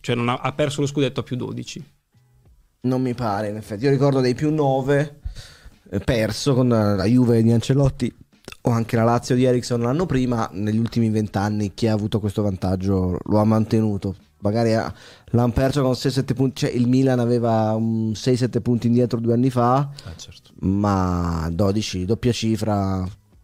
cioè 0.00 0.14
non 0.14 0.28
ha, 0.28 0.36
ha 0.36 0.52
perso 0.52 0.80
lo 0.80 0.86
scudetto 0.86 1.20
a 1.20 1.22
più 1.22 1.36
12. 1.36 1.84
Non 2.82 3.00
mi 3.02 3.14
pare, 3.14 3.48
in 3.48 3.56
effetti. 3.56 3.84
Io 3.84 3.90
ricordo 3.90 4.20
dei 4.20 4.34
più 4.34 4.52
9 4.52 5.20
eh, 5.90 6.00
perso 6.00 6.54
con 6.54 6.68
la 6.68 7.04
Juve 7.04 7.42
di 7.42 7.50
Ancelotti 7.50 8.14
o 8.62 8.70
anche 8.70 8.96
la 8.96 9.04
Lazio 9.04 9.34
di 9.34 9.44
Ericsson 9.44 9.80
l'anno 9.80 10.04
prima. 10.06 10.48
Negli 10.52 10.78
ultimi 10.78 11.08
vent'anni 11.10 11.72
chi 11.74 11.86
ha 11.86 11.92
avuto 11.94 12.20
questo 12.20 12.42
vantaggio 12.42 13.18
lo 13.22 13.38
ha 13.38 13.44
mantenuto. 13.44 14.16
Magari 14.40 14.74
ha- 14.74 14.92
l'hanno 15.30 15.52
perso 15.52 15.80
con 15.82 15.92
6-7 15.92 16.34
punti. 16.34 16.66
Cioè 16.66 16.70
il 16.70 16.86
Milan 16.86 17.18
aveva 17.20 17.72
un 17.72 18.12
6-7 18.12 18.60
punti 18.60 18.86
indietro 18.88 19.18
due 19.18 19.32
anni 19.32 19.48
fa, 19.48 19.76
Ah, 19.76 20.14
certo. 20.16 20.50
ma 20.60 21.48
12, 21.50 22.04
doppia 22.04 22.32
cifra, 22.32 23.02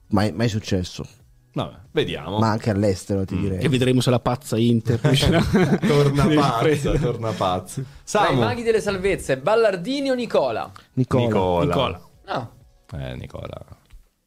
mai, 0.08 0.32
mai 0.32 0.48
successo. 0.50 1.06
Vabbè, 1.52 1.74
vediamo. 1.90 2.38
Ma 2.38 2.50
anche 2.50 2.70
all'estero 2.70 3.24
ti 3.24 3.36
direi. 3.36 3.58
E 3.60 3.68
vedremo 3.68 4.00
se 4.00 4.10
la 4.10 4.20
pazza 4.20 4.56
Inter 4.56 5.00
torna 5.86 6.26
pazza, 6.26 6.92
torna 6.98 7.32
pazza. 7.32 7.82
Samu. 8.04 8.40
maghi 8.40 8.62
delle 8.62 8.80
salvezze, 8.80 9.36
Ballardini 9.38 10.10
o 10.10 10.14
Nicola? 10.14 10.70
Nicola. 10.94 11.24
Nicola. 11.24 11.64
Nicola. 11.64 12.00
Ah, 12.26 12.48
Eh, 12.92 13.16
Nicola. 13.16 13.60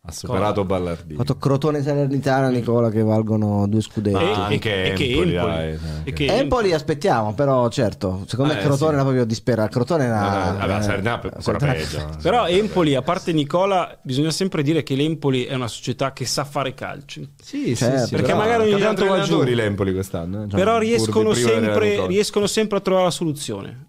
Ha 0.06 0.12
superato 0.12 0.66
Ballardini. 0.66 1.14
Ha 1.14 1.18
fatto 1.20 1.38
Crotone 1.38 1.78
e 1.78 1.82
Salernitana 1.82 2.50
Nicola 2.50 2.90
che 2.90 3.02
valgono 3.02 3.66
due 3.70 3.80
scudetti. 3.80 4.18
E- 4.18 4.20
Ah, 4.34 4.50
e- 4.50 4.54
anche 4.54 4.84
e 4.84 4.94
che 4.96 5.04
Empoli, 5.06 5.34
Empoli. 5.36 5.54
dai, 5.54 5.78
E 6.04 6.12
che- 6.12 6.26
Empoli 6.26 6.74
aspettiamo, 6.74 7.34
però 7.34 7.70
certo, 7.70 8.26
secondo 8.28 8.52
Eh, 8.52 8.56
me 8.58 8.62
Crotone 8.64 8.90
sì. 8.90 8.94
era 8.96 9.02
proprio 9.04 9.24
disperato. 9.24 9.70
Crotone 9.70 10.04
era... 10.04 10.20
Vabbè, 10.20 10.58
vabbè, 10.58 10.78
eh, 10.78 10.82
Salernitana 10.82 11.16
ancora 11.22 11.42
Salernitana- 11.60 11.74
peggio. 12.08 12.18
Però 12.22 12.48
Empoli, 12.50 12.96
a 12.96 13.02
parte 13.02 13.32
Nicola, 13.32 13.98
bisogna 14.04 14.32
sempre 14.32 14.62
dire 14.62 14.84
che 14.84 14.96
l'Empoli 14.96 15.46
è 15.46 15.54
una 15.56 15.70
società 15.70 16.12
che 16.12 16.26
sa 16.26 16.44
fare 16.44 16.74
calcio. 16.74 17.22
Sì, 17.42 17.74
Certo. 17.74 18.10
Perché 18.10 18.34
bravo. 18.34 18.40
magari 18.42 18.74
ogni 18.74 18.82
tanto 18.82 19.06
va 19.06 19.22
giù. 19.22 19.42
l'Empoli 19.42 19.94
quest'anno. 19.94 20.44
eh. 20.44 20.50
Cioè, 20.50 20.60
Però 20.60 20.78
riescono 20.80 21.34
sempre, 21.34 22.06
riescono 22.08 22.46
sempre 22.48 22.78
a 22.80 22.82
trovare 22.82 23.06
la 23.06 23.12
soluzione. 23.12 23.88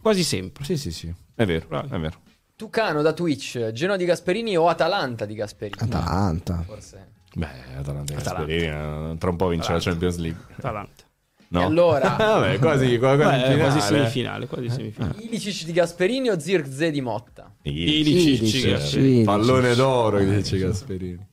Quasi 0.00 0.22
sempre. 0.24 0.64
Sì, 0.64 0.78
sì, 0.78 0.90
sì. 0.90 1.12
È 1.34 1.44
vero, 1.44 1.66
Bravi. 1.68 1.88
è 1.94 1.98
vero. 1.98 2.16
Tucano 2.60 3.00
da 3.00 3.14
Twitch, 3.14 3.70
Genoa 3.70 3.96
di 3.96 4.04
Gasperini 4.04 4.54
o 4.54 4.68
Atalanta 4.68 5.24
di 5.24 5.34
Gasperini? 5.34 5.80
Atalanta. 5.80 6.62
Forse. 6.66 7.12
Beh, 7.32 7.46
Atalanta 7.78 8.14
Atalanta. 8.14 8.44
Gasperini 8.44 9.12
eh, 9.12 9.16
tra 9.16 9.30
un 9.30 9.36
po' 9.36 9.48
vince 9.48 9.72
la 9.72 9.78
Champions 9.80 10.16
League. 10.18 10.44
Atalanta. 10.58 11.04
No? 11.48 11.60
E 11.62 11.64
allora? 11.64 12.16
Vabbè, 12.20 12.58
quasi, 12.58 12.98
quasi, 12.98 13.16
Beh, 13.16 13.24
finale. 13.24 13.56
quasi 13.56 13.80
semifinale, 13.80 14.46
quasi 14.46 14.68
semifinale. 14.68 15.22
Ilicic 15.22 15.64
di 15.64 15.72
Gasperini 15.72 16.28
o 16.28 16.38
Zirkzee 16.38 16.90
di 16.90 17.00
Motta? 17.00 17.50
Ilicic, 17.62 18.40
Ilicic, 18.42 18.70
Gasperini. 18.72 19.24
Pallone 19.24 19.74
d'oro, 19.74 20.18
dice 20.18 20.58
Gasperini. 20.58 21.28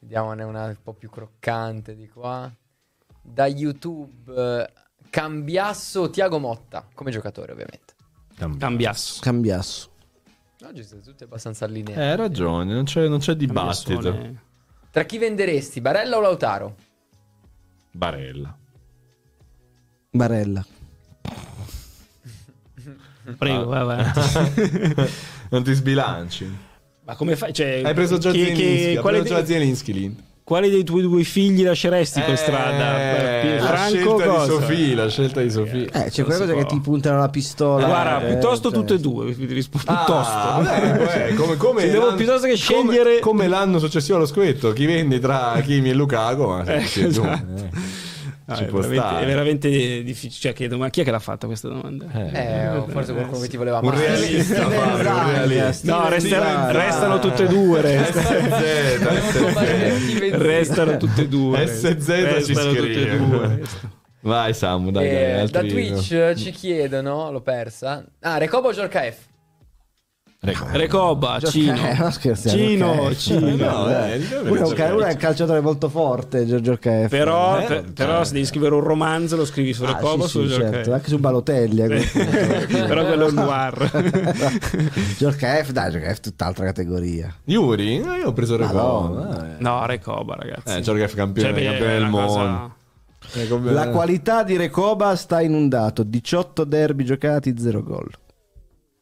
Vediamone 0.00 0.42
una 0.44 0.66
un 0.66 0.76
po' 0.82 0.92
più 0.92 1.08
croccante 1.08 1.96
di 1.96 2.06
qua. 2.06 2.54
Da 3.22 3.46
YouTube, 3.46 4.34
eh, 4.36 4.72
Cambiasso 5.08 6.02
o 6.02 6.10
Tiago 6.10 6.38
Motta? 6.38 6.86
Come 6.92 7.10
giocatore, 7.10 7.52
ovviamente. 7.52 7.94
Cambiasso. 8.58 9.20
Cambiasso. 9.22 9.89
Oggi 10.62 10.84
siete 10.84 11.02
tutti 11.02 11.24
abbastanza 11.24 11.64
allineati. 11.64 11.98
Eh, 12.00 12.04
hai 12.04 12.16
ragione, 12.16 12.72
non 12.74 12.84
c'è, 12.84 13.08
non 13.08 13.18
c'è 13.18 13.34
dibattito. 13.34 13.94
Cambiassone. 14.00 14.42
Tra 14.90 15.04
chi 15.04 15.18
venderesti, 15.18 15.80
Barella 15.80 16.16
o 16.16 16.20
Lautaro? 16.20 16.76
Barella. 17.92 18.56
Barella. 20.10 20.64
Prego, 23.38 23.64
vai 23.66 23.80
avanti. 23.80 25.08
Non 25.50 25.64
ti 25.64 25.72
sbilanci. 25.72 26.48
Ma 27.04 27.16
come 27.16 27.34
fai? 27.34 27.52
Cioè, 27.52 27.82
Hai 27.84 27.92
preso 27.94 28.18
già 28.18 28.30
che- 28.30 28.38
che- 28.38 28.54
Zielinski. 28.54 28.96
Ha 28.96 29.00
quale, 29.00 29.20
preso 29.20 29.44
Zielinski 29.44 29.92
lì. 29.92 30.16
Quale 30.50 30.68
dei 30.68 30.82
tuoi 30.82 31.02
due 31.02 31.22
figli 31.22 31.62
lasceresti 31.62 32.20
per 32.22 32.32
Eh, 32.32 32.36
strada? 32.36 32.74
La 32.74 33.66
Franco 33.66 33.86
scelta 34.18 34.24
cosa? 34.26 34.44
di 34.46 34.50
Sofì, 34.50 34.94
la 34.94 35.08
scelta 35.08 35.40
di 35.42 35.50
Sofì. 35.50 35.84
Eh, 35.84 36.10
c'è 36.10 36.24
quella 36.24 36.40
cosa 36.40 36.54
che 36.54 36.66
ti 36.66 36.80
puntano 36.80 37.18
alla 37.18 37.28
pistola. 37.28 37.86
Guarda, 37.86 38.20
eh, 38.26 38.30
piuttosto 38.32 38.68
cioè- 38.70 38.78
tutte 38.80 38.94
e 38.94 38.98
due. 38.98 39.32
rispondo, 39.38 39.90
Ah, 39.92 40.04
piuttosto. 40.04 41.04
beh, 41.04 41.26
eh, 41.28 41.34
come, 41.34 41.56
come 41.56 41.88
devo 41.88 42.06
l'anno- 42.06 42.16
piuttosto 42.16 42.48
che 42.48 42.58
come- 42.66 42.90
scegliere- 42.90 43.18
come, 43.20 43.46
l'anno 43.46 43.78
successivo 43.78 44.16
allo 44.16 44.26
scudetto 44.26 44.72
chi 44.72 44.86
vendi 44.86 45.20
tra 45.20 45.60
Kimi 45.64 45.90
e 45.90 45.94
Lukaku 45.94 46.42
ma 46.44 46.64
Eh, 46.64 46.82
esatto. 46.82 47.68
Eh. 48.46 48.50
No, 48.50 48.56
Ci 48.56 48.64
è, 48.64 48.66
veramente, 48.66 49.18
è 49.20 49.26
veramente 49.26 49.68
difficile. 50.02 50.40
Cioè, 50.40 50.52
chiedo, 50.52 50.76
ma 50.76 50.90
chi 50.90 51.02
è 51.02 51.04
che 51.04 51.10
l'ha 51.12 51.18
fatta 51.20 51.46
questa 51.46 51.68
domanda? 51.68 52.06
Eh, 52.32 52.68
o 52.68 52.86
forse 52.88 53.12
qualcuno 53.12 53.38
che 53.40 53.48
ti 53.48 53.56
voleva 53.56 53.78
un 53.78 53.86
male. 53.88 54.06
realista 54.06 54.66
Fabio, 54.68 54.96
un 54.96 55.02
Zang, 55.04 55.46
realista 55.46 55.96
No, 55.96 56.08
resta- 56.08 56.70
restano 56.72 57.18
tutte 57.20 57.44
e 57.44 57.46
due. 57.46 57.80
Resta- 57.80 58.22
SZ, 58.22 60.30
restano 60.36 60.96
tutte 60.96 61.22
e 61.22 61.28
due. 61.28 61.66
SZ 61.66 62.44
ci 62.44 62.52
tutte 62.54 62.68
e 62.70 62.72
scrive. 62.72 63.18
due. 63.18 63.60
vai 64.22 64.52
Samu 64.52 64.90
dai, 64.90 65.08
dai, 65.08 65.42
Eh, 65.42 65.46
da 65.48 65.60
Twitch 65.62 66.12
eh, 66.12 66.34
ci 66.36 66.50
chiedono, 66.50 67.30
l'ho 67.30 67.40
persa. 67.40 68.04
Ah, 68.20 68.38
Recoba 68.38 68.68
o 68.68 68.72
Giorcaef? 68.72 69.16
Recoba, 70.42 71.38
Cino. 71.38 71.74
eh, 71.86 72.34
Cino, 72.34 72.88
ok. 72.92 73.14
Cino. 73.14 73.50
No, 73.56 73.84
Dai. 73.84 74.22
eh, 74.22 74.36
uno, 74.38 74.72
è 74.74 74.90
un, 74.90 75.02
un 75.02 75.16
calciatore 75.18 75.60
molto 75.60 75.90
forte, 75.90 76.46
Giorgio 76.46 76.78
KF. 76.78 77.08
Però, 77.08 77.58
Eh, 77.60 77.64
per- 77.66 77.92
però 77.92 78.22
eh. 78.22 78.24
se 78.24 78.32
devi 78.32 78.46
scrivere 78.46 78.74
un 78.74 78.80
romanzo 78.80 79.36
lo 79.36 79.44
scrivi 79.44 79.74
su 79.74 79.84
Ah, 79.84 79.88
Recoba 79.92 80.24
o 80.24 80.26
sì, 80.26 80.30
su 80.30 80.40
sì, 80.42 80.48
Giorgio 80.48 80.70
certo, 80.72 80.92
anche 80.94 81.08
su 81.08 81.18
Balotelli. 81.18 81.82
eh, 81.82 82.06
però 82.86 83.04
quello 83.04 83.26
è 83.26 83.28
un 83.28 83.34
noir. 83.34 83.90
Giorgio 85.18 85.36
KF, 85.36 85.70
dai, 85.72 85.90
Giorgio 85.90 86.06
è 86.06 86.16
tutt'altra 86.20 86.64
categoria. 86.64 87.34
Yuri? 87.44 87.96
Eh, 88.00 88.18
io 88.20 88.28
ho 88.28 88.32
preso. 88.32 88.56
Recoba. 88.56 89.46
eh. 89.46 89.54
No, 89.58 89.84
Recoba, 89.84 90.36
ragazzi. 90.36 90.74
Eh, 90.74 90.80
Giorgio 90.80 91.06
F. 91.06 91.14
campione, 91.16 91.52
Cioè, 91.52 91.62
campione 91.64 91.92
del 91.98 92.08
cosa- 92.08 92.38
mondo. 92.38 92.74
Come- 93.46 93.72
La 93.72 93.88
qualità 93.90 94.42
di 94.42 94.56
Recoba 94.56 95.14
sta 95.16 95.42
inondato. 95.42 96.02
18 96.02 96.64
derby 96.64 97.04
giocati, 97.04 97.54
0 97.58 97.82
gol. 97.82 98.08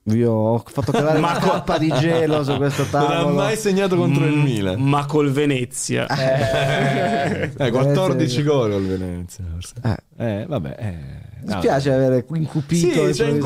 Vi 0.08 0.24
ho 0.24 0.62
fatto 0.66 0.90
calare 0.92 1.18
una 1.18 1.38
coppa 1.38 1.76
di 1.78 1.92
gelo 1.98 2.42
su 2.42 2.56
questo 2.56 2.86
Non 2.90 3.02
ha 3.02 3.06
tavolo. 3.08 3.34
mai 3.34 3.56
segnato 3.56 3.96
contro 3.96 4.24
il 4.24 4.32
Mm, 4.36 4.42
Milan. 4.42 4.80
Ma 4.80 5.04
col 5.06 5.30
Venezia. 5.30 6.06
Eh, 6.06 7.70
14 7.70 8.42
gol 8.42 8.72
al 8.72 8.86
Venezia. 8.86 9.44
forse. 9.52 9.74
Eh. 9.84 9.96
Eh, 10.40 10.46
vabbè. 10.48 10.74
Eh. 10.78 11.26
Mi 11.40 11.52
spiace 11.52 11.92
avere 11.92 12.24
incupito. 12.34 12.74
Sì, 12.74 12.90
c'è 13.12 13.26
il 13.28 13.38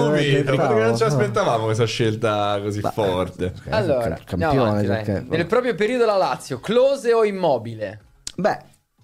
perché 0.44 0.56
non 0.56 0.56
tavolo. 0.56 0.96
ci 0.96 1.02
aspettavamo 1.02 1.64
questa 1.64 1.84
scelta 1.84 2.58
così 2.62 2.80
forte. 2.80 3.52
Eh, 3.66 3.70
Allora, 3.70 4.18
campione, 4.24 4.86
avanti. 4.86 5.10
KF. 5.12 5.24
Nel 5.28 5.46
proprio 5.46 5.74
periodo 5.74 6.06
la 6.06 6.16
Lazio, 6.16 6.58
Close 6.60 7.12
o 7.12 7.24
Immobile? 7.24 8.00
Beh, 8.36 8.58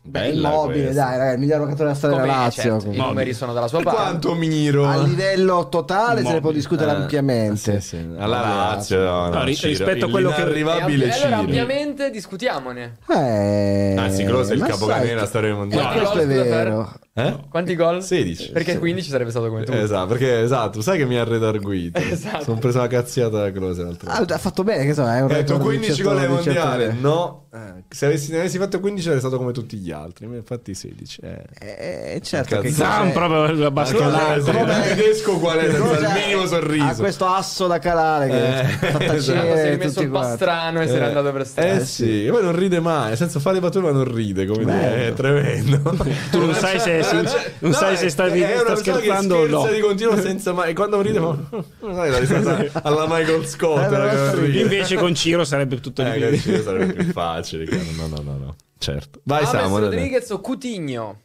Bella 0.09 0.48
immobile, 0.48 0.85
questa. 0.85 1.02
dai, 1.05 1.16
ragazzi, 1.18 1.35
il 1.35 1.40
miglior 1.40 1.59
giocatore 1.59 1.85
della 1.85 1.94
storia 1.94 2.16
della 2.20 2.32
Lazio. 2.32 2.62
certo, 2.62 2.90
i 2.90 2.97
numeri 2.97 3.32
sono 3.35 3.52
dalla 3.52 3.68
sua 3.68 3.82
parte. 3.82 4.01
quanto 4.01 4.35
miro? 4.35 4.86
A 4.86 4.97
livello 5.02 5.68
totale 5.68 6.22
se 6.22 6.32
ne 6.32 6.40
può 6.40 6.51
Immobile. 6.51 6.55
discutere 6.55 6.90
Eh, 6.90 6.94
ampiamente. 6.94 7.80
sì, 7.80 7.86
sì. 7.89 8.09
Alla 8.16 8.40
Lazio, 8.40 9.02
no, 9.02 9.28
no, 9.28 9.28
No, 9.28 9.44
ri- 9.44 9.55
Ciro, 9.55 9.68
rispetto 9.68 10.06
a 10.06 10.09
quello 10.10 10.30
che- 10.30 10.36
E 10.36 10.39
L'inarrivabile 10.44 11.05
ampi- 11.05 11.14
allora, 11.20 11.28
Ciro. 11.28 11.36
ampiamente 11.40 12.10
discutiamone. 12.10 12.97
Eh, 13.09 13.94
Anzi, 13.98 14.24
Close 14.24 14.52
è 14.52 14.56
il 14.56 14.74
sai 14.74 15.06
della 15.06 15.26
storia 15.26 15.51
Eh, 15.51 15.52
mondiale. 15.55 15.82
Quanti 15.82 15.98
questo 16.01 16.18
è 16.20 16.26
vero. 16.26 16.93
Eh? 17.18 17.36
Quanti 17.50 17.74
gol? 17.74 18.02
16. 18.02 18.50
Perché 18.52 18.78
15 18.78 19.10
sarebbe 19.10 19.30
stato 19.30 19.48
come 19.48 19.64
tu. 19.64 19.72
Esatto, 19.72 20.06
perché 20.06 20.40
esatto, 20.42 20.80
sai 20.80 20.98
che 20.98 21.04
mi 21.04 21.16
ha 21.18 21.24
redarguito. 21.24 21.98
Esatto. 22.18 22.44
Sono 22.44 22.58
preso 22.58 22.78
una 22.78 22.86
cazziata 22.86 23.40
da 23.42 23.52
Close 23.52 23.82
l'altro. 23.82 24.08
Ah, 24.10 24.24
ha 24.26 24.38
fatto 24.38 24.64
bene, 24.64 24.84
che 24.86 24.94
so, 24.94 25.06
è 25.08 25.20
un 25.20 25.28
di 25.28 25.52
15 25.52 26.02
gol 26.02 26.18
ai 26.18 26.26
18 26.26 26.34
mondiale. 26.44 26.84
18. 26.90 27.06
No, 27.08 27.42
Eh, 27.50 27.82
se 27.88 28.04
avessi, 28.06 28.30
ne 28.30 28.40
avessi 28.40 28.58
fatto 28.58 28.78
15 28.78 29.04
sarei 29.06 29.20
stato 29.20 29.36
come 29.38 29.52
tutti 29.52 29.76
gli 29.78 29.90
altri. 29.90 30.26
Infatti 30.26 30.74
16. 30.74 31.20
Eh. 31.22 32.14
Eh, 32.14 32.20
certo 32.22 32.58
che 32.60 32.70
Zan 32.70 33.00
cos'è- 33.00 33.12
proprio 33.12 33.70
la 33.70 33.84
se- 33.84 33.94
come- 33.96 34.76
il 34.88 34.94
tedesco 34.96 35.38
qual 35.38 35.58
è? 35.58 35.70
Senza 35.70 35.98
il 35.98 36.12
minimo 36.22 36.42
Ha 36.42 36.46
sorriso. 36.46 36.94
questo 37.02 37.26
asso 37.26 37.66
da 37.66 37.78
calare 37.78 38.28
che 38.28 38.58
Eh, 38.60 38.64
fa 38.64 38.86
esatto. 38.88 39.04
tacere 39.06 39.20
Si 39.20 39.30
è 39.66 39.70
rimesso 39.70 39.88
tutti 39.92 40.02
il 40.04 40.10
pastrano 40.10 40.80
e 40.82 40.86
se 40.88 40.98
n'è 40.98 41.04
andato 41.04 41.32
per 41.32 41.46
strada. 41.46 41.72
Eh 41.74 41.84
sì, 41.84 42.26
e 42.26 42.30
poi 42.30 42.42
non 42.42 42.54
ride 42.56 42.80
mai, 42.80 43.08
nel 43.08 43.16
senso 43.16 43.40
fa 43.40 43.52
le 43.52 43.60
battute 43.60 43.84
ma 43.84 43.92
non 43.92 44.12
ride, 44.12 44.44
come 44.46 44.64
dire, 44.64 45.06
è 45.08 45.12
tremendo. 45.14 45.96
Tu 46.30 46.38
non 46.44 46.54
sai 46.54 46.78
se- 46.78 47.02
se- 47.26 47.52
non 47.60 47.72
sai 47.72 47.97
se 47.97 48.09
stavi- 48.10 48.40
è 48.40 48.60
una 48.60 48.76
sta 48.76 48.76
scherzando 48.76 49.36
o 49.36 49.47
no. 49.47 49.66
di 49.72 49.80
continuo 49.80 50.20
senza 50.20 50.52
mai, 50.52 50.70
e 50.70 50.74
quando 50.74 51.01
ride 51.01 51.18
fa, 51.18 51.36
non 51.80 51.94
sai 51.94 52.10
la 52.10 52.18
risata 52.18 52.80
alla 52.82 53.06
Michael 53.09 53.47
Scott, 53.47 53.93
Eh. 53.93 54.60
Invece 54.60 54.97
con 54.97 55.14
Ciro 55.14 55.44
sarebbe 55.44 55.80
tutto 55.80 56.02
di 56.02 56.09
Eh, 56.09 56.12
più. 56.12 56.28
con 56.28 56.39
Ciro 56.39 56.62
sarebbe 56.62 56.93
più 56.93 57.12
facile, 57.12 57.64
no 57.97 58.06
no 58.06 58.22
no 58.22 58.36
no, 58.39 58.56
certo. 58.78 59.20
Vai 59.24 59.44
James 59.44 59.51
Samu, 59.60 59.78
dai, 59.78 59.80
dai. 59.89 59.90
Rodriguez 59.98 60.30
o 60.30 60.40
Coutinho? 60.40 61.20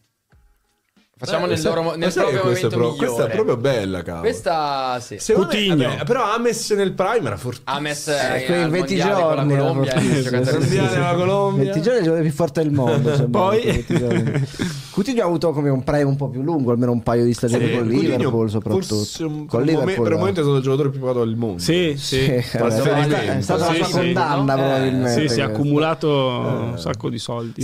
Facciamo 1.26 1.46
Eh, 1.46 1.50
nel, 1.50 1.62
loro, 1.64 1.96
nel 1.96 2.12
proprio 2.12 2.26
che 2.36 2.40
questa, 2.42 2.68
è 2.68 2.70
momento 2.70 2.78
pro- 2.78 2.90
questa 2.96 3.06
è 3.06 3.10
migliore. 3.28 3.34
proprio 3.34 3.58
bella, 3.58 4.02
cavolo. 4.04 4.22
Questa 4.24 5.00
sì. 5.00 5.16
Secondo 5.20 5.54
me- 5.54 5.76
vabbè, 5.88 6.04
però 6.04 6.24
Ames 6.34 6.70
nel 6.72 6.92
prime 6.92 7.28
era 7.28 7.38
fortissimo. 7.38 7.76
Ames 7.78 8.08
Eh, 8.08 8.12
eh, 8.42 8.46
quei 8.46 8.62
al 8.64 8.70
20 8.70 8.96
mondiale 8.98 9.22
con 9.24 9.36
la 9.36 9.36
giorni 9.36 9.56
Colombia 9.58 10.00
sì. 10.00 11.00
la 11.00 11.14
Colombia. 11.16 11.64
20 11.64 11.82
giorni 11.82 11.98
è 11.98 12.00
il 12.00 12.04
giocatore 12.06 12.22
più 12.22 12.32
forte 12.32 12.62
del 12.64 12.72
mondo. 12.72 13.28
Poi- 13.32 13.62
20 13.64 13.98
giorni. 13.98 14.46
Coutinho 14.94 15.22
ha 15.22 15.26
avuto 15.26 15.52
come 15.54 15.70
un 15.70 15.84
prime 15.84 16.04
un 16.04 16.16
po' 16.16 16.28
più 16.30 16.42
lungo, 16.44 16.72
almeno 16.72 16.92
un 16.92 17.02
paio 17.02 17.24
di 17.24 17.34
stagioni 17.34 17.66
Sì, 17.66 17.72
con 17.72 17.82
Coutinho 17.88 18.02
Liverpool 18.18 18.50
soprattutto. 18.50 18.96
un- 19.26 19.46
con 19.48 19.64
Liverpool. 19.64 20.04
per 20.04 20.12
un 20.14 20.20
momento 20.20 20.40
è 20.42 20.44
stato 20.44 20.58
il 20.58 20.64
giocatore 20.64 20.90
più 20.90 21.00
pagato 21.00 21.20
del 21.26 21.36
mondo. 21.36 21.60
Sì, 21.62 21.96
Sì, 21.98 22.20
è 22.26 22.42
stata- 22.42 22.68
la 22.68 23.74
sua 23.74 23.90
condanna 23.90 24.54
Eh, 24.54 24.58
probabilmente. 24.58 25.22
Sì, 25.28 25.34
si 25.34 25.40
è 25.40 25.44
accumulato 25.44 26.10
un 26.10 26.74
sacco 26.78 27.10
di 27.10 27.18
soldi. 27.18 27.64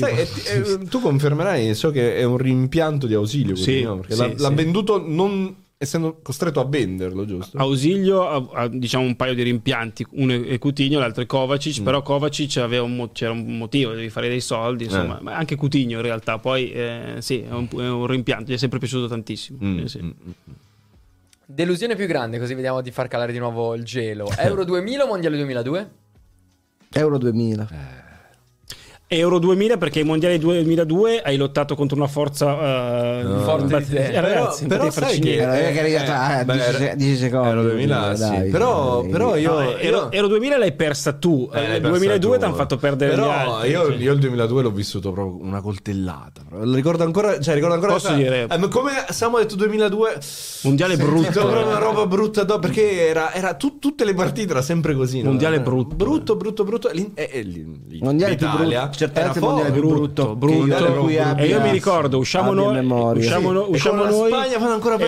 Tu 0.89 1.01
confermerai, 1.01 1.75
so 1.75 1.91
che 1.91 2.15
è 2.15 2.23
un 2.23 2.37
rimpianto 2.37 3.05
di 3.05 3.13
ausilio, 3.13 3.48
Sì, 3.55 3.81
Coutinho, 3.81 3.95
perché 3.97 4.13
sì, 4.13 4.19
l'ha, 4.21 4.27
l'ha 4.37 4.47
sì. 4.49 4.53
venduto 4.55 5.03
non 5.05 5.55
essendo 5.81 6.19
costretto 6.21 6.59
a 6.59 6.65
venderlo, 6.65 7.25
giusto? 7.25 7.57
Ausilio 7.57 8.27
ha, 8.27 8.61
ha, 8.63 8.67
diciamo 8.67 9.05
un 9.05 9.15
paio 9.15 9.33
di 9.33 9.43
rimpianti, 9.43 10.05
uno 10.11 10.33
è 10.33 10.57
Coutinho, 10.57 10.99
l'altro 10.99 11.23
è 11.23 11.25
Kovacic, 11.25 11.83
però 11.83 12.01
Kovacic 12.01 12.57
aveva 12.57 12.83
un 12.83 12.95
mo- 12.97 13.11
c'era 13.13 13.31
un 13.31 13.57
motivo, 13.57 13.93
devi 13.93 14.09
fare 14.09 14.27
dei 14.27 14.41
soldi, 14.41 14.83
insomma, 14.83 15.19
Eh. 15.19 15.23
ma 15.23 15.35
anche 15.37 15.55
Coutinho 15.55 15.93
in 15.95 16.01
realtà, 16.01 16.37
poi 16.37 16.71
eh, 16.71 17.15
sì, 17.19 17.41
è 17.41 17.51
un, 17.51 17.67
è 17.71 17.87
un 17.89 18.07
rimpianto, 18.07 18.51
gli 18.51 18.55
è 18.55 18.57
sempre 18.57 18.77
piaciuto 18.79 19.07
tantissimo. 19.07 19.57
Mm, 19.63 19.77
Sì, 19.79 19.87
sì. 19.87 20.01
mm, 20.03 20.07
mm. 20.07 20.53
Delusione 21.45 21.95
più 21.95 22.05
grande, 22.07 22.39
così 22.39 22.53
vediamo 22.53 22.81
di 22.81 22.91
far 22.91 23.07
calare 23.07 23.31
di 23.31 23.39
nuovo 23.39 23.73
il 23.73 23.83
gelo. 23.83 24.29
Euro 24.37 24.63
2000 24.65 25.03
o 25.03 25.07
Mondiale 25.07 25.37
2002? 25.37 25.89
Euro 26.91 27.17
2000. 27.17 28.07
Euro 29.11 29.39
2000 29.39 29.77
perché 29.77 29.99
ai 30.01 30.05
mondiali 30.05 30.37
2002 30.37 31.21
hai 31.23 31.35
lottato 31.35 31.73
contro 31.73 31.97
una 31.97 32.05
forza 32.05 33.19
eh, 33.21 33.23
Forte 33.43 33.79
di 33.79 33.85
te. 33.87 34.05
eh, 34.11 34.21
ragazzi, 34.21 34.67
però 34.67 34.91
farci 34.91 35.13
sai 35.13 35.19
che-. 35.19 35.35
Era 35.37 35.57
è 35.57 35.79
arrivata 35.79 36.21
a 36.25 36.43
beh, 36.45 36.53
10 36.53 36.75
era- 36.83 36.93
10 36.95 37.15
secondi. 37.17 37.47
Euro 37.49 37.61
2000, 37.63 38.15
sì. 38.15 38.21
dai. 38.21 38.49
Però- 38.51 39.01
Dai. 39.01 39.09
però 39.11 39.35
io- 39.35 39.51
No, 39.51 39.61
eh, 39.61 39.75
Euro, 39.87 40.11
Euro 40.11 40.27
2000 40.27 40.57
l'hai 40.59 40.73
persa 40.73 41.13
tu, 41.13 41.49
Eh, 41.51 41.57
eh, 41.59 41.65
persa 41.81 41.89
2002 41.97 42.33
tu. 42.33 42.37
ti 42.37 42.45
hanno 42.45 42.53
fatto 42.53 42.77
perdere 42.77 43.09
Però 43.15 43.25
gli 43.25 43.29
altri. 43.31 43.69
io, 43.71 43.85
cioè. 43.87 43.95
io 43.95 44.13
il 44.13 44.19
2002 44.19 44.61
l'ho 44.61 44.71
vissuto 44.71 45.11
proprio 45.11 45.43
una 45.43 45.61
coltellata. 45.61 46.41
Lo 46.61 46.75
ricordo 46.75 47.03
ancora, 47.03 47.39
cioè 47.39 47.55
ricordo 47.55 47.73
ancora 47.73 47.93
Posso 47.93 48.13
dire- 48.13 48.45
eh, 48.47 48.67
come 48.67 48.91
Samu 49.09 49.37
ha 49.37 49.39
detto 49.39 49.55
2002 49.55 50.19
Mondiale 50.61 50.97
brutto. 50.97 51.31
proprio 51.31 51.65
una 51.65 51.79
roba 51.79 52.05
brutta 52.05 52.43
do- 52.43 52.59
perché 52.59 53.07
era, 53.07 53.33
era 53.33 53.55
tu- 53.55 53.79
tutte 53.79 54.05
le 54.05 54.13
partite 54.13 54.51
era 54.51 54.61
sempre 54.61 54.93
così. 54.93 55.23
no? 55.23 55.29
Mondiale 55.29 55.55
Era 55.55 55.63
brutto. 55.63 55.95
Brutto, 55.95 56.35
brutto, 56.35 56.63
brutto. 56.63 56.89
L'in- 56.93 57.11
l'in- 57.15 57.81
l'in- 57.87 58.03
Mondiale 58.03 58.35
più 58.35 58.47
brutto, 58.47 58.97
certamente 59.07 59.39
era 59.39 59.47
il 59.47 59.53
mondiale 59.53 59.79
brutto, 59.79 60.35
brutto. 60.35 60.65
da 60.67 60.85
cui 60.91 61.15
E 61.15 61.19
abbia- 61.19 61.43
E 61.43 61.47
io 61.47 61.61
mi 61.61 61.71
ricordo, 61.71 62.17
usciamo 62.17 62.53
noi, 62.53 62.73
memoria. 62.75 63.21
usciamo, 63.23 63.47
Sì. 63.49 63.53
no- 63.53 63.65
E 63.65 63.69
usciamo 63.69 64.03
la 64.03 64.09
noi 64.09 64.29
Spagna 64.29 64.45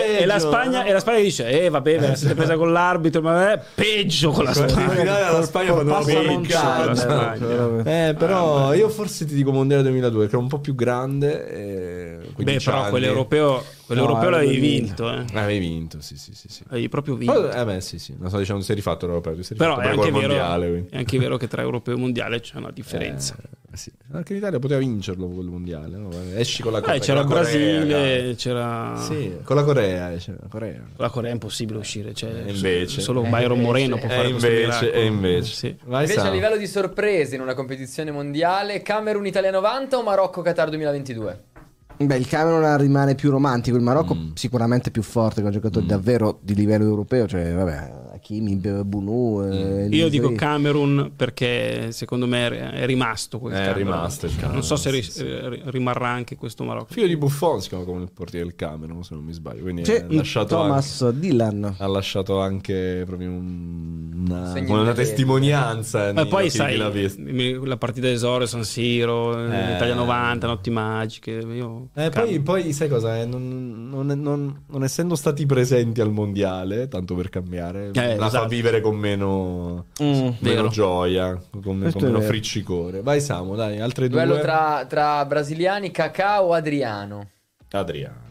e- 0.02 0.22
E, 0.22 0.26
la. 0.26 0.38
Spagna, 0.38 0.84
e 0.84 0.92
la 0.92 1.00
Spagna 1.00 1.18
dice, 1.20 1.46
eh 1.64 1.68
vabbè, 1.68 1.98
ve 1.98 2.08
la 2.08 2.14
siete 2.16 2.34
presa 2.34 2.56
con 2.56 2.72
l'arbitro, 2.72 3.20
ma 3.22 3.52
è 3.52 3.60
peggio 3.74 4.30
con 4.30 4.44
la 4.44 4.52
Spagna. 4.54 4.88
finale 4.90 5.20
la 5.32 5.42
Spagna 5.42 5.74
fanno 5.74 5.98
peggio. 6.04 6.20
con 6.22 6.86
la 6.86 6.94
Spagna. 6.94 7.46
proprio. 7.46 7.78
Eh, 7.84 8.14
però 8.18 8.74
io 8.74 8.88
forse 8.88 9.24
ti 9.26 9.34
dico 9.34 9.50
Mondiale 9.52 9.82
2002 9.82 10.24
che 10.24 10.32
era 10.32 10.38
un 10.42 10.48
po' 10.48 10.58
più 10.58 10.74
grande. 10.74 11.48
E 11.50 12.16
Beh, 12.20 12.32
15 12.34 12.64
però 12.70 12.88
quell'europeo, 12.88 13.62
quell'europeo 13.86 14.24
No, 14.24 14.30
l'avevi 14.30 14.56
avevi 14.56 14.78
vinto, 14.80 15.10
eh. 15.12 15.24
Avevi 15.34 15.58
vinto, 15.66 16.00
sì, 16.00 16.16
sì, 16.16 16.32
sì. 16.34 16.48
sì. 16.48 16.62
Avevi 16.68 16.88
proprio 16.88 17.14
vinto. 17.16 17.32
Poi, 17.48 17.50
eh 17.60 17.64
beh, 17.64 17.80
sì, 17.80 17.98
sì. 17.98 18.14
Non 18.18 18.28
sto 18.28 18.38
dicendo, 18.38 18.62
sei 18.62 18.76
rifatto 18.76 19.06
l'europeo. 19.06 19.42
sei 19.42 19.56
Però 19.56 19.76
rifatto 19.78 19.88
è 19.88 19.98
anche, 19.98 20.10
vero, 20.12 20.26
mondiale. 20.34 20.86
è 20.90 20.96
anche 20.96 21.18
vero 21.18 21.36
che 21.36 21.48
tra 21.48 21.62
europeo 21.62 21.94
e 21.94 21.98
mondiale 21.98 22.40
c'è 22.40 22.56
una 22.56 22.70
differenza. 22.70 23.36
Eh, 23.72 23.76
sì. 23.76 23.90
Anche 24.12 24.34
l'Italia 24.34 24.58
poteva 24.58 24.80
vincerlo 24.80 25.26
quel 25.28 25.46
mondiale. 25.46 25.96
no? 25.96 26.10
Esci 26.34 26.62
con 26.62 26.72
la 26.72 26.78
Eh, 26.78 26.82
Corea. 26.82 26.98
c'era 27.00 27.20
il 27.20 27.26
con 27.26 27.34
la 27.36 27.42
Corea, 27.42 27.78
Brasile, 27.80 28.34
c'era... 28.34 28.96
Sì, 28.98 29.36
con 29.42 29.56
la 29.56 29.62
Corea. 29.64 30.12
esce 30.12 30.36
la 30.38 30.48
Corea. 30.48 30.76
Con 30.78 30.90
la 31.04 31.08
Corea 31.08 31.30
è 31.30 31.32
impossibile 31.32 31.78
uscire, 31.78 32.12
cioè, 32.12 32.30
E 32.46 32.52
invece. 32.52 33.00
solo 33.00 33.22
Eh, 33.24 33.28
Byron 33.28 33.52
invece. 33.56 33.62
Moreno 33.66 33.96
può 33.96 34.08
fare 34.08 34.28
questo 34.30 34.46
invece, 34.48 34.66
miracolo. 34.66 34.92
e 34.92 35.04
invece. 35.06 35.54
Sì. 35.54 35.76
Vai, 35.84 36.04
Invece 36.06 36.20
a 36.26 36.30
livello 36.30 36.56
di 36.58 36.66
sorprese 36.66 37.34
in 37.34 37.40
una 37.40 37.54
competizione 37.54 38.10
mondiale, 38.10 38.82
Camerun 38.82 39.24
Italia 39.26 39.50
90 39.50 39.96
o 39.96 40.02
Marocco 40.02 40.42
Qatar 40.42 40.68
2022? 40.68 41.44
Beh, 41.96 42.16
il 42.16 42.26
Camerun 42.26 42.76
rimane 42.78 43.14
più 43.14 43.30
romantico, 43.30 43.76
il 43.76 43.82
Marocco 43.82 44.14
Mm. 44.14 44.30
sicuramente 44.34 44.90
più 44.90 45.02
forte, 45.02 45.40
che 45.40 45.48
ha 45.48 45.50
giocato 45.50 45.80
davvero 45.80 46.38
di 46.42 46.54
livello 46.54 46.84
europeo, 46.84 47.26
cioè 47.26 47.52
vabbè, 47.52 48.11
Hakimi, 48.22 48.54
B- 48.54 48.82
Bunu, 48.84 49.42
eh, 49.50 49.88
Io 49.90 50.08
dico. 50.08 50.30
Camerun 50.32 51.10
perché 51.16 51.90
secondo 51.90 52.26
me 52.28 52.70
è 52.70 52.86
rimasto 52.86 53.40
quel 53.40 53.52
È 53.54 53.56
Camerun. 53.56 53.78
rimasto 53.82 54.26
il 54.26 54.32
Camerun, 54.32 54.54
Non 54.54 54.62
so 54.62 54.76
se 54.76 54.90
ri- 54.90 55.02
sì, 55.02 55.10
sì. 55.10 55.24
eh, 55.26 55.60
rimarrà 55.64 56.08
anche 56.08 56.36
questo 56.36 56.62
Marocco. 56.62 56.92
Figlio 56.92 57.08
di 57.08 57.16
Buffon 57.16 57.60
si 57.60 57.68
chiama 57.68 57.82
come 57.84 58.02
il 58.02 58.10
portiere 58.14 58.44
del 58.46 58.54
Camerun, 58.54 59.02
se 59.02 59.14
non 59.14 59.24
mi 59.24 59.32
sbaglio. 59.32 59.62
Quindi 59.62 59.82
C'è 59.82 60.02
ha 60.08 60.14
lasciato 60.14 60.56
anche- 60.56 60.68
Thomas 60.68 61.08
Dylan. 61.10 61.74
ha 61.78 61.86
lasciato 61.88 62.38
anche 62.40 63.02
proprio 63.06 63.28
un- 63.30 64.24
una, 64.28 64.52
una 64.68 64.92
testimonianza. 64.92 66.12
Ma 66.12 66.24
poi 66.26 66.48
sai, 66.48 66.80
visto. 66.92 67.20
mi- 67.20 67.66
la 67.66 67.76
partita 67.76 68.06
d'esoro, 68.06 68.46
San 68.46 68.62
Siro, 68.64 69.36
Eh. 69.36 69.74
Italia 69.74 69.94
90, 69.94 70.46
Notti 70.46 70.70
Magiche. 70.70 71.30
Io, 71.32 71.88
Eh, 71.94 72.10
poi, 72.10 72.38
poi 72.40 72.72
sai 72.72 72.88
cosa? 72.88 73.18
eh, 73.18 73.26
Non, 73.32 73.88
non- 73.90 74.20
non- 74.20 74.62
non 74.68 74.84
essendo 74.84 75.14
stati 75.16 75.44
presenti 75.46 76.00
al 76.00 76.10
mondiale, 76.12 76.86
tanto 76.88 77.14
per 77.16 77.28
cambiare, 77.30 77.90
Eh, 77.92 78.11
la 78.16 78.22
fa 78.22 78.26
esatto. 78.28 78.48
vivere 78.48 78.80
con 78.80 78.96
meno, 78.96 79.86
Mm. 80.02 80.28
meno 80.40 80.68
gioia, 80.68 81.40
con, 81.50 81.62
con 81.62 81.76
meno 81.78 82.20
friccicore. 82.20 83.02
Vai, 83.02 83.20
Samu, 83.20 83.54
dai, 83.54 83.80
altre 83.80 84.08
Duello 84.08 84.34
due. 84.34 84.42
tra, 84.42 84.84
tra 84.88 85.24
brasiliani, 85.24 85.90
Kakà 85.90 86.42
o 86.42 86.52
Adriano? 86.52 87.28
Adriano. 87.70 88.30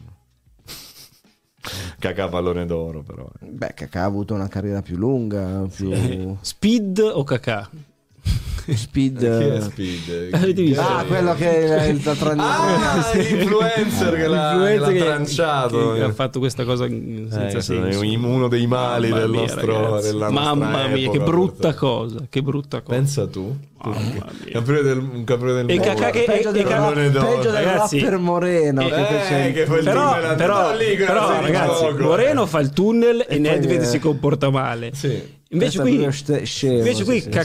Cacà 1.99 2.28
pallone 2.30 2.66
d'oro, 2.66 3.03
però. 3.03 3.30
eh. 3.41 3.45
Beh, 3.45 3.74
Kakà 3.76 4.02
ha 4.02 4.06
avuto 4.06 4.34
una 4.34 4.48
carriera 4.48 4.82
più 4.82 4.98
lunga, 4.98 5.66
più 5.74 6.36
Speed 6.41 6.99
o 6.99 7.24
Kakà? 7.24 7.70
speed. 8.76 9.22
Eh. 9.24 9.62
Speed? 9.62 10.30
Avete 10.34 10.62
visto? 10.62 10.82
Ah, 10.82 11.04
quello 11.08 11.36
che 11.36 11.68
è 11.68 11.86
il 11.88 12.02
Ah, 12.38 13.12
l'influencer 13.14 14.16
che 14.16 14.28
l'ha, 14.28 14.52
che 14.52 14.58
l'ha 14.58 14.70
L'influencer 14.88 15.04
tranciato. 15.04 15.94
che 15.94 16.02
ha 16.04 16.12
fatto 16.14 16.40
questa 16.40 16.64
cosa 16.64 16.88
senza 16.88 17.48
Eh, 17.58 17.62
senso. 17.62 18.00
uno 18.02 18.48
dei 18.48 18.68
mali 18.68 19.10
Mamma 19.10 19.22
del 19.22 19.30
mia, 19.30 19.40
nostro, 19.42 19.82
ragazzi. 19.82 20.08
della 20.12 20.30
nostra 20.30 20.54
Mamma 20.56 20.88
mia, 20.88 20.96
che 20.96 21.18
epoca, 21.18 21.24
brutta 21.24 21.74
forse. 21.74 21.78
cosa, 21.78 22.26
che 22.30 22.42
brutta 22.42 22.82
cosa. 22.82 22.98
Pensa 22.98 23.28
tu. 23.28 23.58
Mia. 23.84 24.26
Campione 24.52 24.82
del, 24.82 24.98
un 25.00 25.24
campione 25.24 25.54
del 25.54 25.70
E 25.70 25.76
mondo. 25.78 26.06
Che- 26.12 26.24
peggio 26.28 26.52
del, 26.52 26.66
rap- 26.66 26.94
peggio 26.94 27.42
del 27.42 27.52
ragazzi. 27.52 28.00
rapper 28.00 28.18
Moreno. 28.20 28.82
Eh, 28.82 28.90
che 28.90 29.48
il- 29.48 29.54
che 29.54 29.64
poi 29.64 29.78
il 29.80 29.84
Però, 29.84 30.14
tunnel 30.14 30.36
però, 30.36 30.78
che 30.78 31.08
ragazzi. 31.42 31.86
Moreno 31.98 32.46
fa 32.46 32.60
il 32.60 32.70
tunnel 32.72 33.26
e, 33.28 33.36
E 33.36 33.40
Nedved 33.40 33.82
eh, 33.82 33.86
si 33.86 33.98
comporta 34.00 34.50
male. 34.52 34.92
Sì. 34.94 35.40
Invece 35.53 35.82
qui, 35.82 36.07
scemo, 36.45 36.78
invece 36.78 37.03
qui 37.03 37.19
sì, 37.19 37.30
scemo. 37.30 37.44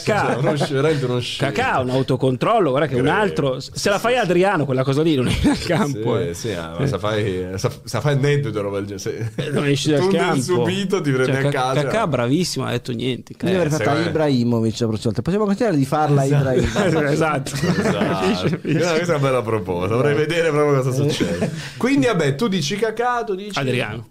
Kakà 1.38 1.72
ha 1.72 1.80
un 1.80 1.90
autocontrollo, 1.90 2.70
guarda 2.70 2.86
che 2.86 2.94
un 2.94 3.02
Credo. 3.02 3.16
altro, 3.18 3.58
se 3.60 3.90
la 3.90 3.98
fai 3.98 4.16
Adriano 4.16 4.64
quella 4.64 4.84
cosa 4.84 5.02
lì 5.02 5.16
non 5.16 5.26
è 5.26 5.34
nel 5.42 5.58
campo. 5.58 6.16
Sì, 6.16 6.28
eh. 6.28 6.34
sì, 6.34 6.52
ah, 6.52 6.76
ma 6.78 6.86
sa 6.86 6.98
fai, 7.00 7.48
sa 7.56 8.00
fai 8.00 8.16
netto 8.16 8.52
roba 8.62 8.80
del 8.80 8.96
genere. 8.96 9.32
Se- 9.34 9.50
Non 9.50 9.66
esci 9.66 9.90
dal 9.90 10.06
campo. 10.08 10.40
subito 10.40 11.00
ti 11.00 11.10
prende 11.10 11.32
Cioè, 11.32 11.40
a 11.46 11.50
Ca- 11.50 11.50
casa. 11.50 11.82
Kakà 11.82 12.06
bravissimo, 12.06 12.64
ha 12.64 12.70
detto 12.70 12.92
niente. 12.92 13.32
Io 13.32 13.48
avrei 13.48 13.66
Eh, 13.66 13.70
fatto 13.70 13.76
secondo 13.82 13.98
a 13.98 14.02
me- 14.04 14.08
Ibrahimovic 14.10 14.78
la 14.80 14.86
prossima 14.86 15.04
volta. 15.06 15.22
Possiamo 15.22 15.44
continuare 15.46 15.76
di 15.76 15.84
farla 15.84 16.20
a 16.20 16.24
Ibrahimovic. 16.26 17.02
esatto. 17.10 17.50
Esatto. 17.54 18.58
Questa 18.60 18.92
questa 18.92 19.12
è 19.14 19.16
una 19.16 19.18
bella 19.18 19.42
proposta. 19.42 19.94
Vorrei 19.96 20.14
vedere 20.14 20.50
proprio 20.50 20.80
cosa 20.80 20.90
Eh. 20.90 21.10
succede. 21.10 21.50
Quindi, 21.76 22.06
vabbè, 22.06 22.36
tu 22.36 22.46
dici 22.46 22.76
Kakà, 22.76 23.24
tu 23.24 23.34
dici 23.34 23.58
Adriano. 23.58 24.06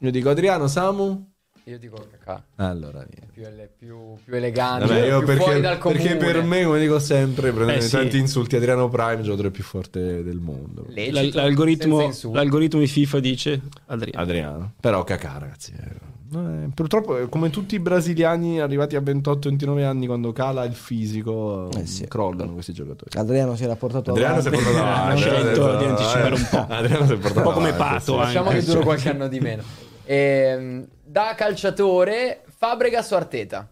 Io 0.00 0.10
dico 0.10 0.28
Adriano, 0.30 0.66
Samu. 0.66 1.30
Io 1.66 1.78
dico 1.78 2.04
Kakà. 2.10 2.42
Allora, 2.56 2.98
niente. 2.98 3.28
Più, 3.32 3.44
ele- 3.44 3.70
più, 3.78 3.96
più 4.24 4.34
elegante, 4.34 4.86
Vabbè, 4.86 5.06
io 5.06 5.18
più 5.18 5.26
perché, 5.28 5.42
fuori 5.44 5.60
dal 5.60 5.78
comune. 5.78 6.00
perché 6.02 6.16
per 6.16 6.42
me, 6.42 6.64
come 6.64 6.80
dico 6.80 6.98
sempre, 6.98 7.52
prendendo 7.52 7.84
Eh, 7.84 7.86
sì. 7.86 7.90
tanti 7.96 8.18
insulti, 8.18 8.56
Adriano 8.56 8.88
Prime, 8.88 9.14
il 9.14 9.22
giocatore 9.22 9.50
più 9.52 9.62
forte 9.62 10.24
del 10.24 10.38
mondo. 10.38 10.86
L- 10.88 11.12
senza 11.14 11.40
l'algoritmo, 11.42 12.10
l'algoritmo 12.32 12.80
di 12.80 12.88
FIFA 12.88 13.20
dice 13.20 13.60
Adriano. 13.86 14.20
Adriano. 14.22 14.72
Però 14.80 15.04
Kakà, 15.04 15.38
ragazzi. 15.38 15.72
eh, 15.78 16.36
eh, 16.36 16.68
purtroppo, 16.74 17.16
eh, 17.18 17.28
come 17.28 17.48
tutti 17.50 17.76
i 17.76 17.78
brasiliani 17.78 18.60
arrivati 18.60 18.96
a 18.96 19.00
28-29 19.00 19.84
anni, 19.84 20.06
quando 20.06 20.32
cala 20.32 20.64
il 20.64 20.74
fisico, 20.74 21.70
Eh, 21.76 21.86
sì. 21.86 22.08
crollano 22.08 22.54
questi 22.54 22.72
giocatori. 22.72 23.16
Adriano 23.16 23.54
si 23.54 23.62
era 23.62 23.76
portato 23.76 24.10
Adriano 24.10 24.40
si 24.40 24.48
è 24.48 24.50
portato 24.50 24.78
avanti. 24.82 25.20
scelto 25.20 25.64
Adriano- 25.64 25.78
di 25.78 25.84
anticipare 25.84 26.34
un 26.34 26.46
po'. 26.50 26.66
Adriano 26.74 27.06
si 27.06 27.12
è 27.12 27.16
portato 27.18 27.38
Un 27.38 27.44
po' 27.44 27.52
come 27.52 27.72
Pato, 27.72 28.00
sì. 28.00 28.10
anche. 28.10 28.22
Lasciamo 28.24 28.50
che 28.50 28.62
dura 28.64 28.80
qualche 28.80 29.08
anno 29.10 29.28
di 29.28 29.38
meno. 29.38 29.62
Ehm, 30.04 30.84
da 31.12 31.34
calciatore, 31.34 32.40
Fabregas 32.58 33.12
o 33.12 33.16
Arteta? 33.16 33.68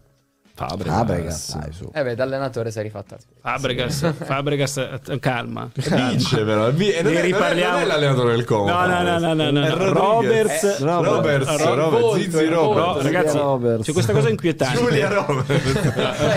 Fabregas. 0.67 0.95
Fabregas, 0.97 1.57
dai, 1.57 1.71
su. 1.73 1.89
Eh 1.93 2.03
beh, 2.03 2.15
da 2.15 2.23
allenatore 2.23 2.71
sei 2.71 2.83
rifatta. 2.83 3.17
Fabregas, 3.41 4.13
Fabregas, 4.23 4.77
eh, 4.77 5.19
calma. 5.19 5.69
Vince 5.73 6.43
però. 6.43 6.71
Vi- 6.71 6.91
e 6.91 7.01
non, 7.01 7.13
Ne 7.13 7.19
è, 7.19 7.23
riparliamo. 7.23 7.71
non 7.73 7.81
è 7.81 7.85
l'allenatore 7.85 8.35
del 8.35 8.43
Como. 8.45 8.65
No, 8.69 8.85
no, 8.85 9.01
no, 9.01 9.17
no, 9.19 9.33
no, 9.33 9.51
no. 9.51 9.75
Roberts, 9.91 10.63
Eh, 10.63 10.75
Roberts, 10.79 11.47
Roberts, 11.57 11.63
Roberts, 11.75 12.21
Zizi 12.23 12.45
Roberts. 12.45 13.03
Ragazzi, 13.03 13.37
Roberts. 13.37 13.85
c'è 13.85 13.91
questa 13.93 14.13
cosa 14.13 14.29
inquietante. 14.29 14.77
Giulia 14.77 15.07
Roberts. 15.09 15.79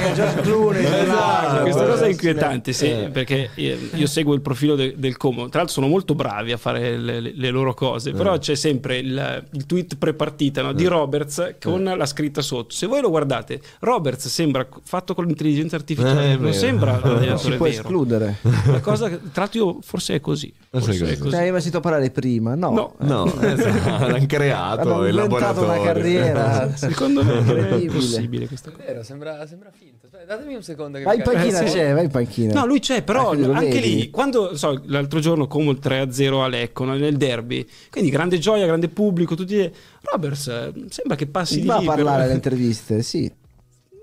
Esatto. 0.35 1.63
Questa 1.63 1.85
cosa 1.85 2.05
è 2.05 2.09
Eh, 2.09 2.11
inquietante, 2.11 2.73
sì, 2.73 2.91
Eh. 2.91 3.11
perché 3.13 3.51
io, 3.57 3.77
io 3.95 4.07
seguo 4.07 4.35
il 4.35 4.41
profilo 4.41 4.75
de- 4.75 4.95
del 4.97 5.17
Como. 5.17 5.49
Tra 5.49 5.59
l'altro, 5.59 5.75
sono 5.75 5.87
molto 5.89 6.15
bravi 6.15 6.53
a 6.53 6.57
fare 6.57 6.97
le, 6.97 7.21
le- 7.21 7.33
le 7.35 7.51
loro 7.51 7.75
cose. 7.75 8.11
Eh. 8.11 8.13
Però 8.13 8.37
c'è 8.39 8.55
sempre 8.55 8.99
il, 8.99 9.45
il 9.53 9.67
tweet 9.67 9.97
prepartita 9.97 10.63
no, 10.63 10.73
di 10.73 10.87
Roberts 10.87 11.57
con 11.63 11.83
la 11.85 12.07
scritta 12.07 12.41
sotto. 12.43 12.75
Se 12.75 12.87
voi 12.87 13.01
lo 13.01 13.11
guardate, 13.11 13.61
Roberts 13.81 14.14
sembra 14.19 14.67
fatto 14.83 15.15
con 15.15 15.25
l'intelligenza 15.27 15.77
Eh, 15.77 15.79
artificiale, 15.79 16.33
è 16.33 16.37
non 16.39 16.53
sembra 16.53 16.97
Si 17.01 17.07
l'allenatore 17.09 17.57
può 17.57 17.67
vero. 17.67 17.81
escludere. 17.81 18.37
La 18.67 18.81
cosa, 18.81 19.09
tra 19.09 19.19
l'altro, 19.43 19.59
io 19.65 19.79
forse 19.83 20.15
è 20.17 20.21
così. 20.21 20.53
Forse 20.71 20.91
è 20.93 20.95
Forse 20.97 21.05
è 21.05 21.07
così. 21.09 21.15
Ti 21.15 21.21
così. 21.23 21.35
hai 21.37 21.51
mai 21.51 21.61
sentito 21.61 21.81
parlare 21.81 22.11
prima? 22.11 22.55
No. 22.55 22.71
No. 22.71 22.95
No, 22.99 23.41
esatto, 23.41 24.07
l'hanno 24.09 24.27
creato 24.27 24.81
Hanno 24.93 25.11
laboratorio. 25.11 25.71
una 25.73 25.81
carriera. 25.83 26.75
Secondo 26.77 27.25
me 27.25 27.33
non 27.35 27.49
è 27.49 27.61
Incredibile. 27.63 27.93
possibile 27.99 28.47
questa 28.47 28.71
cosa. 28.71 28.85
Vero, 28.85 29.03
sembra, 29.03 29.47
sembra 29.47 29.71
finto. 29.77 30.07
Aspetta, 30.07 30.25
datemi 30.25 30.55
un 30.55 30.63
secondo. 30.63 30.99
Che 30.99 31.05
Vai 31.05 31.17
in 31.17 31.23
panchina, 31.23 31.61
Eh, 31.61 31.67
sì. 31.69 31.75
c'è, 31.77 31.93
vai 31.95 32.05
in 32.05 32.11
panchina. 32.11 32.53
No, 32.61 32.67
lui 32.67 32.79
c'è, 32.81 33.03
però 33.03 33.31
Ah, 33.31 33.35
anche 33.35 33.69
vedi? 33.69 33.95
lì, 33.95 34.11
quando 34.11 34.47
non 34.47 34.57
so, 34.59 34.81
l'altro 34.87 35.21
giorno 35.21 35.47
come 35.47 35.71
il 35.71 35.79
3-0 35.83 36.43
a 36.43 36.49
Lecco 36.49 36.85
no, 36.85 36.95
nel 36.97 37.17
derby, 37.17 37.67
quindi 37.91 38.11
grande 38.11 38.39
gioia, 38.39 38.67
grande 38.67 38.89
pubblico, 38.89 39.35
tutti 39.35 39.71
Roberts 40.03 40.47
eh, 40.49 40.73
sembra 40.89 41.17
che 41.17 41.27
passi 41.27 41.55
Si 41.55 41.61
di 41.61 41.67
va 41.67 41.77
a 41.77 41.83
parlare 41.83 42.25
alle 42.25 42.35
interviste, 42.35 43.03
sì. 43.03 43.31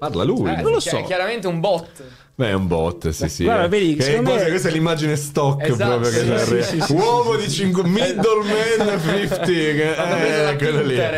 Parla 0.01 0.23
lui. 0.23 0.49
Eh, 0.51 0.61
non 0.63 0.71
lo 0.71 0.79
chi- 0.79 0.89
so. 0.89 0.97
È 0.97 1.03
chiaramente 1.03 1.45
un 1.45 1.59
bot. 1.59 2.03
Beh, 2.41 2.49
è 2.49 2.53
un 2.53 2.65
bot, 2.65 3.09
sì, 3.09 3.29
sì. 3.29 3.43
Guarda, 3.43 3.65
eh. 3.65 3.67
vedi, 3.67 3.93
Che 3.95 4.01
secondo 4.01 4.29
questa, 4.31 4.43
me- 4.45 4.49
questa 4.51 4.69
è 4.69 4.71
l'immagine 4.71 5.15
stock 5.15 5.63
Esatto, 5.63 5.89
proprio 5.99 6.09
che 6.11 6.17
sì, 6.17 6.25
c'è 6.27 6.37
sì, 6.39 6.53
il- 6.55 6.63
sì, 6.63 6.81
sì, 6.81 6.91
Uomo 6.93 7.35
di 7.35 7.47
5 7.49 7.83
middleman 7.83 8.99
50 8.99 9.45
che 9.45 10.49
eh, 10.49 10.55
quello 10.57 10.81
lì. 10.81 10.95
Tra 10.95 11.09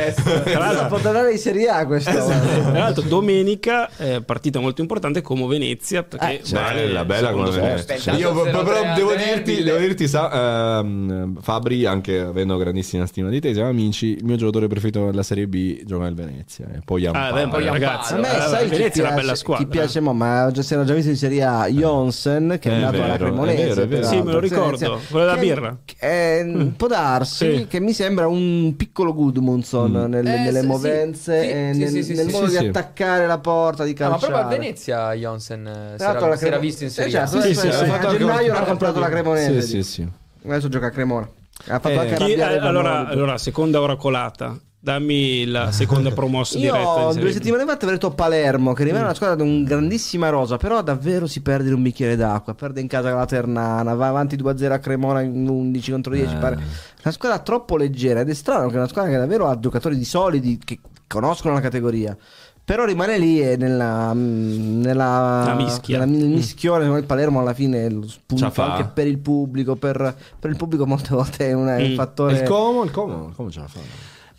Può 0.44 0.52
l'altro, 0.60 0.98
tornare 1.00 1.32
in 1.32 1.38
Serie 1.38 1.70
A 1.70 1.86
questo. 1.86 2.12
tra 2.12 2.72
l'altro 2.72 3.04
domenica 3.04 3.90
eh, 3.98 4.22
partita 4.22 4.60
molto 4.60 4.82
importante 4.82 5.22
come 5.22 5.46
Venezia 5.48 6.04
perché 6.04 6.42
Eh, 6.42 6.42
vale 6.52 6.82
Bella, 6.88 7.06
bella 7.06 7.32
come. 7.32 7.50
Venezia. 7.52 8.14
Io 8.16 8.34
però 8.34 8.64
devo 8.96 9.12
dirti, 9.16 9.54
derby, 9.56 9.64
devo 9.64 9.78
dirti 9.78 10.08
sa, 10.10 10.80
ehm, 10.80 11.40
Fabri, 11.42 11.86
anche 11.86 12.20
avendo 12.20 12.58
grandissima 12.58 13.06
stima 13.06 13.30
di 13.30 13.40
te, 13.40 13.54
siamo 13.54 13.70
amici, 13.70 14.08
il 14.18 14.26
mio 14.26 14.36
giocatore 14.36 14.68
preferito 14.68 15.06
della 15.06 15.24
Serie 15.24 15.48
B 15.48 15.84
gioca 15.86 16.04
nel 16.04 16.16
Venezia. 16.16 16.66
E 16.74 16.82
poi 16.84 17.06
Ah, 17.06 17.32
beh, 17.32 17.48
poi 17.48 17.66
ragazzi, 17.66 18.14
A 18.14 18.18
me, 18.18 18.28
eh, 18.28 18.42
sai, 18.42 18.68
Venezia 18.68 19.04
è 19.04 19.08
una 19.08 19.16
bella 19.16 19.36
squadra. 19.36 19.64
chi 19.64 19.70
piace 19.70 20.00
mo, 20.00 20.14
ma 20.14 20.50
già 20.52 20.62
si 20.62 20.74
era 20.74 20.84
già 20.84 20.94
visto 20.94 21.13
in 21.14 21.18
Serie 21.20 21.44
A 21.44 21.68
Jonsen 21.68 22.58
che 22.60 22.70
è, 22.70 22.72
È 22.72 22.76
andato 22.76 22.96
alla 22.98 23.14
vero, 23.18 23.26
Cremonese. 23.26 23.64
è 23.64 23.68
vero, 23.68 23.82
è 23.82 23.88
vero. 23.88 24.08
Sì, 24.08 24.22
me 24.22 24.32
lo 24.32 24.40
ricordo, 24.40 25.02
quello 25.10 25.26
della 25.26 25.38
birra. 25.38 25.78
che- 25.86 26.44
Mm. 26.44 26.68
può 26.70 26.88
darsi 26.88 27.58
Sì. 27.58 27.68
che 27.68 27.80
mi 27.80 27.94
sembra 27.94 28.28
un 28.28 28.76
piccolo 28.76 29.14
Gudmundsson 29.14 29.92
Mm. 29.92 30.06
nel- 30.10 30.28
Eh, 30.28 30.38
nelle 30.40 30.60
sì, 30.62 30.66
movenze 30.68 31.42
sì, 31.42 31.48
e 31.50 31.70
sì, 31.74 31.80
nel, 31.80 31.90
sì, 31.90 32.04
sì, 32.04 32.14
nel 32.16 32.26
sì, 32.28 32.32
modo 32.32 32.46
sì, 32.48 32.52
di 32.52 32.58
sì. 32.58 32.66
attaccare 32.68 33.26
la 33.28 33.38
porta, 33.40 33.84
di 33.84 33.96
No, 33.98 34.06
ma 34.06 34.12
calciare. 34.12 34.32
proprio 34.32 34.48
a 34.56 34.58
Venezia 34.60 35.14
Jonsen 35.14 35.66
eh, 35.68 35.96
si 35.98 36.04
era, 36.04 36.36
si 36.36 36.46
era 36.46 36.58
visto 36.58 36.84
in 36.84 36.90
Eh, 36.90 36.94
Serie 36.94 37.12
certo, 37.12 37.38
A. 37.38 37.42
Sì, 37.42 37.68
a 37.68 38.08
gennaio 38.18 38.54
l'ha 38.54 38.62
comprato 38.64 39.00
la 39.00 39.10
Cremonese. 39.10 39.62
Sì, 39.62 39.82
sì, 39.82 39.84
sì. 39.84 40.08
Adesso 40.46 40.68
gioca 40.70 40.88
a 40.88 40.90
Cremona. 40.90 41.30
Ha 41.68 41.80
fatto 41.80 41.90
Eh, 41.90 41.98
anche 41.98 42.16
Chi- 42.16 42.34
eh, 42.34 42.42
allora, 42.42 43.08
allora, 43.08 43.38
seconda 43.38 43.80
ora 43.80 43.96
colata. 43.96 44.58
Dammi 44.84 45.46
la 45.46 45.72
seconda 45.72 46.12
promossa 46.12 46.58
diretta. 46.58 46.78
Io 46.78 47.12
Serie 47.12 47.22
due 47.22 47.30
B. 47.30 47.34
settimane 47.34 47.64
fa 47.64 47.78
ti 47.78 47.86
avevo 47.86 47.92
detto 47.94 48.12
Palermo, 48.12 48.74
che 48.74 48.84
Mm. 48.84 48.86
rimane 48.88 49.04
una 49.06 49.14
squadra 49.14 49.36
di 49.38 49.42
un 49.42 49.64
grandissima 49.64 50.28
rosa, 50.28 50.58
però 50.58 50.82
davvero 50.84 51.26
si 51.26 51.42
perde 51.42 51.70
in 51.70 51.76
un 51.76 51.82
bicchiere 51.82 52.18
d'acqua, 52.18 52.54
perde 52.54 52.82
in 52.82 52.88
casa 52.88 53.14
la 53.16 53.26
Ternana, 53.26 53.94
va 53.94 54.08
avanti 54.10 54.36
2-0 54.36 54.74
a 54.74 54.80
Cremona 54.80 55.22
in 55.22 55.48
11 55.48 55.92
contro 55.92 56.12
10. 56.14 56.34
Eh. 56.36 56.38
pare- 56.38 56.56
Una 57.02 57.14
squadra 57.14 57.40
troppo 57.40 57.78
leggera 57.78 58.20
ed 58.20 58.30
è 58.30 58.34
strano 58.34 58.68
che 58.68 58.74
è 58.74 58.78
una 58.78 58.90
squadra 58.90 59.10
che 59.12 59.18
davvero 59.18 59.48
ha 59.48 59.58
giocatori 59.58 59.98
di 59.98 60.04
solidi 60.04 60.60
che 60.62 60.80
conoscono 61.08 61.54
la 61.54 61.62
categoria. 61.62 62.18
Però 62.66 62.84
rimane 62.86 63.18
lì 63.18 63.42
e 63.42 63.56
nella, 63.56 64.14
mm, 64.14 64.82
nella 64.82 65.44
La 65.48 65.54
mischia. 65.54 66.06
mischione, 66.06 66.88
me 66.90 66.98
il 66.98 67.04
Palermo 67.06 67.40
alla 67.40 67.54
fine 67.54 67.90
lo 67.90 68.06
fa. 68.52 68.74
anche 68.76 68.90
per 68.94 69.08
il 69.08 69.20
pubblico, 69.20 69.76
per, 69.78 70.14
per 70.40 70.50
il 70.50 70.58
pubblico 70.58 70.86
molte 70.86 71.10
volte 71.16 71.48
è 71.50 71.54
un, 71.54 71.68
è 71.68 71.82
un 71.86 71.92
Mm. 71.92 71.96
fattore... 71.96 72.34
Il 72.40 72.44
Como, 72.44 72.84
il 72.84 72.92
Como, 72.92 73.28
il 73.30 73.34
Como 73.36 73.50
ce 73.50 73.60
la 73.62 73.68
fa. 73.68 73.80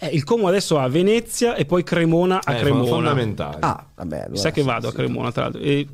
Eh, 0.08 0.14
il 0.14 0.24
Como 0.24 0.46
adesso 0.48 0.78
ha 0.78 0.88
Venezia 0.88 1.54
e 1.54 1.64
poi 1.64 1.82
Cremona 1.82 2.40
a 2.42 2.54
Eh, 2.56 2.60
Cremona. 2.60 2.84
fondamentale. 2.88 3.56
Ah, 3.60 3.86
vabbè, 3.94 4.16
allora 4.16 4.30
Mi 4.30 4.36
sa 4.38 4.50
che 4.50 4.60
sì, 4.60 4.66
vado 4.66 4.88
a. 4.88 4.92
Cremona, 4.92 5.32
tra 5.32 5.42
l'altro. 5.44 5.60
E 5.60 5.86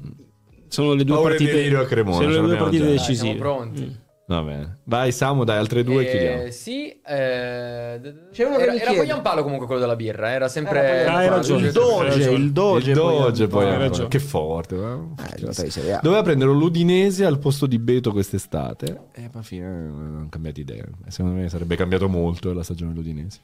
sono 0.68 0.94
le 0.94 1.04
due 1.04 1.14
Paura 1.16 1.30
partite. 1.30 1.62
dire 1.62 1.76
a 1.78 1.84
Cremona, 1.84 2.16
sono 2.16 2.28
le 2.30 2.40
due 2.40 2.56
partite 2.56 2.78
già. 2.78 2.84
Dai, 2.88 2.92
decisive. 2.96 3.16
siamo 3.24 3.38
pronti. 3.38 3.82
Mm. 3.82 3.90
Va 4.30 4.42
bene. 4.42 4.78
Vai 4.84 5.10
Samu, 5.10 5.42
dai, 5.42 5.58
altre 5.58 5.82
due 5.82 6.06
e 6.06 6.08
chiudiamo. 6.10 6.42
Eh, 6.44 6.50
sì, 6.52 6.86
eh, 6.88 8.00
C'è 8.32 8.44
uno 8.44 8.56
che 8.58 8.62
era, 8.62 8.72
mi 8.74 8.78
era. 8.78 8.92
Pogliampalo 8.92 9.42
comunque 9.42 9.66
quello 9.66 9.80
della 9.80 9.96
birra, 9.96 10.30
era 10.30 10.46
sempre... 10.46 10.80
Era 10.82 11.12
Ah, 11.14 11.16
hai 11.16 11.28
ragione. 11.28 11.66
Il 11.66 11.72
Doge, 11.72 12.30
il 12.30 12.52
Doge, 12.52 12.90
il 12.90 12.96
Doge 12.96 13.48
poi- 13.48 13.64
poi 13.66 13.76
ragione. 13.76 14.06
che 14.08 14.20
forte. 14.20 14.76
eh. 14.76 15.42
Eh, 15.44 15.92
A. 15.94 15.98
Doveva 16.00 16.22
prendere 16.22 16.52
l'Udinese 16.52 17.24
al 17.24 17.40
posto 17.40 17.66
di 17.66 17.80
Beto 17.80 18.12
quest'estate 18.12 19.00
e 19.12 19.28
alla 19.32 19.42
fine 19.42 19.66
eh, 19.66 19.68
hanno 19.68 20.26
cambiato 20.30 20.60
idea. 20.60 20.84
Secondo 21.08 21.40
me 21.40 21.48
sarebbe 21.48 21.74
cambiato 21.74 22.08
molto 22.08 22.52
la 22.52 22.62
stagione 22.62 22.92
dell'Udinese. 22.92 23.40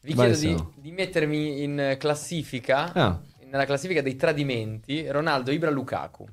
Vi 0.00 0.14
Vai, 0.14 0.32
chiedo 0.32 0.70
di, 0.76 0.90
di 0.90 0.92
mettermi 0.92 1.62
in 1.62 1.96
classifica, 1.98 2.92
Ah. 2.92 3.20
nella 3.50 3.64
classifica 3.64 4.00
dei 4.00 4.16
tradimenti, 4.16 5.06
Ronaldo, 5.10 5.50
Ibra, 5.50 5.70
Lukaku. 5.70 6.24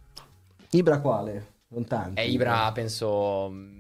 Ibra 0.72 1.00
quale? 1.00 1.46
Non 1.70 1.86
tanti. 1.86 2.20
E 2.22 2.30
Ibra 2.30 2.72
penso... 2.74 3.50
mi- 3.52 3.74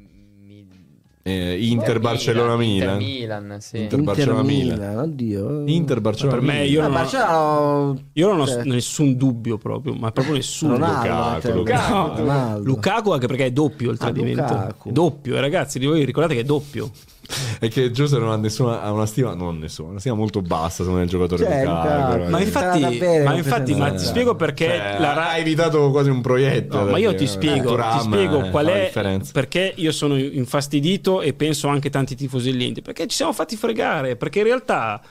Eh, 1.28 1.57
Inter, 1.70 1.99
Barcellona, 1.99 2.56
Milan. 2.56 2.99
Inter, 3.02 3.16
Milan, 3.41 3.57
sì. 3.62 3.82
Inter- 3.82 4.02
Barcellona, 4.02 4.44
Milan. 4.44 4.78
Milan, 4.78 4.98
oddio. 4.98 5.64
Inter, 5.66 6.02
Barcellona, 6.02 6.38
Per 6.38 6.45
me, 6.45 6.53
Milan. 6.64 6.72
io 6.72 6.82
Ah, 6.82 6.88
non 6.88 7.90
ho- 7.95 8.02
Io 8.14 8.28
non 8.34 8.40
ho 8.48 8.64
nessun 8.64 9.16
dubbio 9.18 9.57
proprio, 9.57 9.94
ma 9.94 10.12
proprio 10.12 10.36
nessuno. 10.36 10.74
Ronaldo, 10.74 11.53
Lukaku, 11.53 11.57
Lukaku. 11.57 11.94
No, 11.94 12.16
Ronaldo. 12.18 12.64
Lukaku 12.64 13.12
anche 13.12 13.28
perché 13.28 13.45
è 13.45 13.52
doppio 13.52 13.90
il 13.91 13.98
Ah, 13.99 14.03
tradimento. 14.03 14.41
Lukaku. 14.41 14.90
È 14.90 14.91
doppio, 14.91 15.36
eh, 15.36 15.40
ragazzi, 15.41 15.80
di 15.80 15.86
voi 15.86 16.03
ricordate 16.06 16.36
che 16.36 16.41
è 16.41 16.44
doppio. 16.45 16.91
È 17.60 17.68
che 17.69 17.91
Giuseppe 17.91 18.22
non 18.22 18.31
ha 18.31 18.35
nessuna 18.38 18.81
ha 18.81 18.91
una 18.91 19.06
stima, 19.06 19.34
non 19.34 19.57
nessuna, 19.60 19.89
una 19.89 19.99
stima 19.99 20.15
molto 20.15 20.41
bassa 20.41 20.77
secondo 20.84 20.97
me 20.97 21.03
il 21.03 21.10
giocatore 21.10 21.43
Cioè, 21.43 21.65
Lukaku. 21.65 21.88
veramente. 21.88 22.30
Ma 22.31 22.39
Eh, 22.39 22.43
infatti, 22.43 22.80
davvero 22.80 23.23
ma 23.23 23.35
infatti 23.35 23.76
ma 23.76 23.91
ti 23.93 24.06
spiego 24.06 24.35
perché 24.35 24.65
Cioè, 24.68 24.95
la 24.99 25.14
Ra- 25.14 25.30
ha 25.30 25.38
evitato 25.38 25.89
quasi 25.91 26.10
un 26.10 26.22
proietto. 26.22 26.84
No, 26.84 26.91
ma 26.91 26.97
io 26.97 27.15
ti 27.15 27.27
spiego, 27.27 27.56
eh, 27.56 27.61
ti 27.61 27.68
Thuram, 27.68 27.99
spiego 27.99 28.43
eh, 28.45 28.49
qual 28.49 28.65
è 28.68 28.84
differenza. 28.85 29.31
perché 29.34 29.73
io 29.76 29.91
sono 29.91 30.18
infastidito 30.18 31.22
e 31.22 31.34
penso 31.34 31.68
anche 31.68 31.89
tanti 31.89 32.15
tifosi 32.15 32.52
dell'Inter, 32.52 32.84
perché 32.84 33.07
ci 33.07 33.15
siamo 33.15 33.34
fatti 33.34 33.56
fregare, 33.56 34.15
perché 34.15 34.39
in 34.39 34.45
realtà 34.45 35.02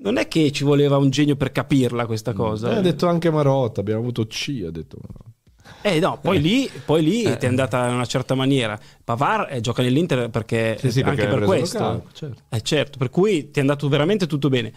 non 0.00 0.16
è 0.16 0.28
che 0.28 0.52
ci 0.52 0.62
voleva 0.64 0.96
un 0.96 1.10
genio 1.10 1.34
per 1.36 1.50
capirla 1.50 2.06
questa 2.06 2.32
cosa. 2.32 2.70
Eh, 2.70 2.74
eh. 2.74 2.76
ha 2.76 2.80
detto 2.80 3.06
anche 3.08 3.30
Marotta, 3.30 3.80
abbiamo 3.80 4.00
avuto 4.00 4.26
C, 4.26 4.62
ha 4.66 4.70
detto. 4.70 4.98
Eh 5.82 6.00
no, 6.00 6.18
poi 6.20 6.40
lì, 6.40 6.70
poi 6.84 7.02
lì 7.02 7.22
Eh. 7.22 7.36
ti 7.36 7.46
è 7.46 7.48
andata 7.48 7.86
in 7.88 7.94
una 7.94 8.04
certa 8.06 8.34
maniera. 8.34 8.78
Pavar 9.04 9.48
eh, 9.50 9.60
gioca 9.60 9.82
nell'Inter 9.82 10.28
perché, 10.30 10.76
Sì, 10.80 10.90
sì, 10.90 11.02
perché 11.02 11.22
anche 11.26 11.34
per 11.34 11.44
questo. 11.44 11.78
Lukaku, 11.78 12.06
certo. 12.12 12.42
Eh 12.48 12.60
certo, 12.62 12.98
per 12.98 13.10
cui 13.10 13.50
ti 13.50 13.58
è 13.58 13.60
andato 13.60 13.88
veramente 13.88 14.26
tutto 14.26 14.48
bene. 14.48 14.72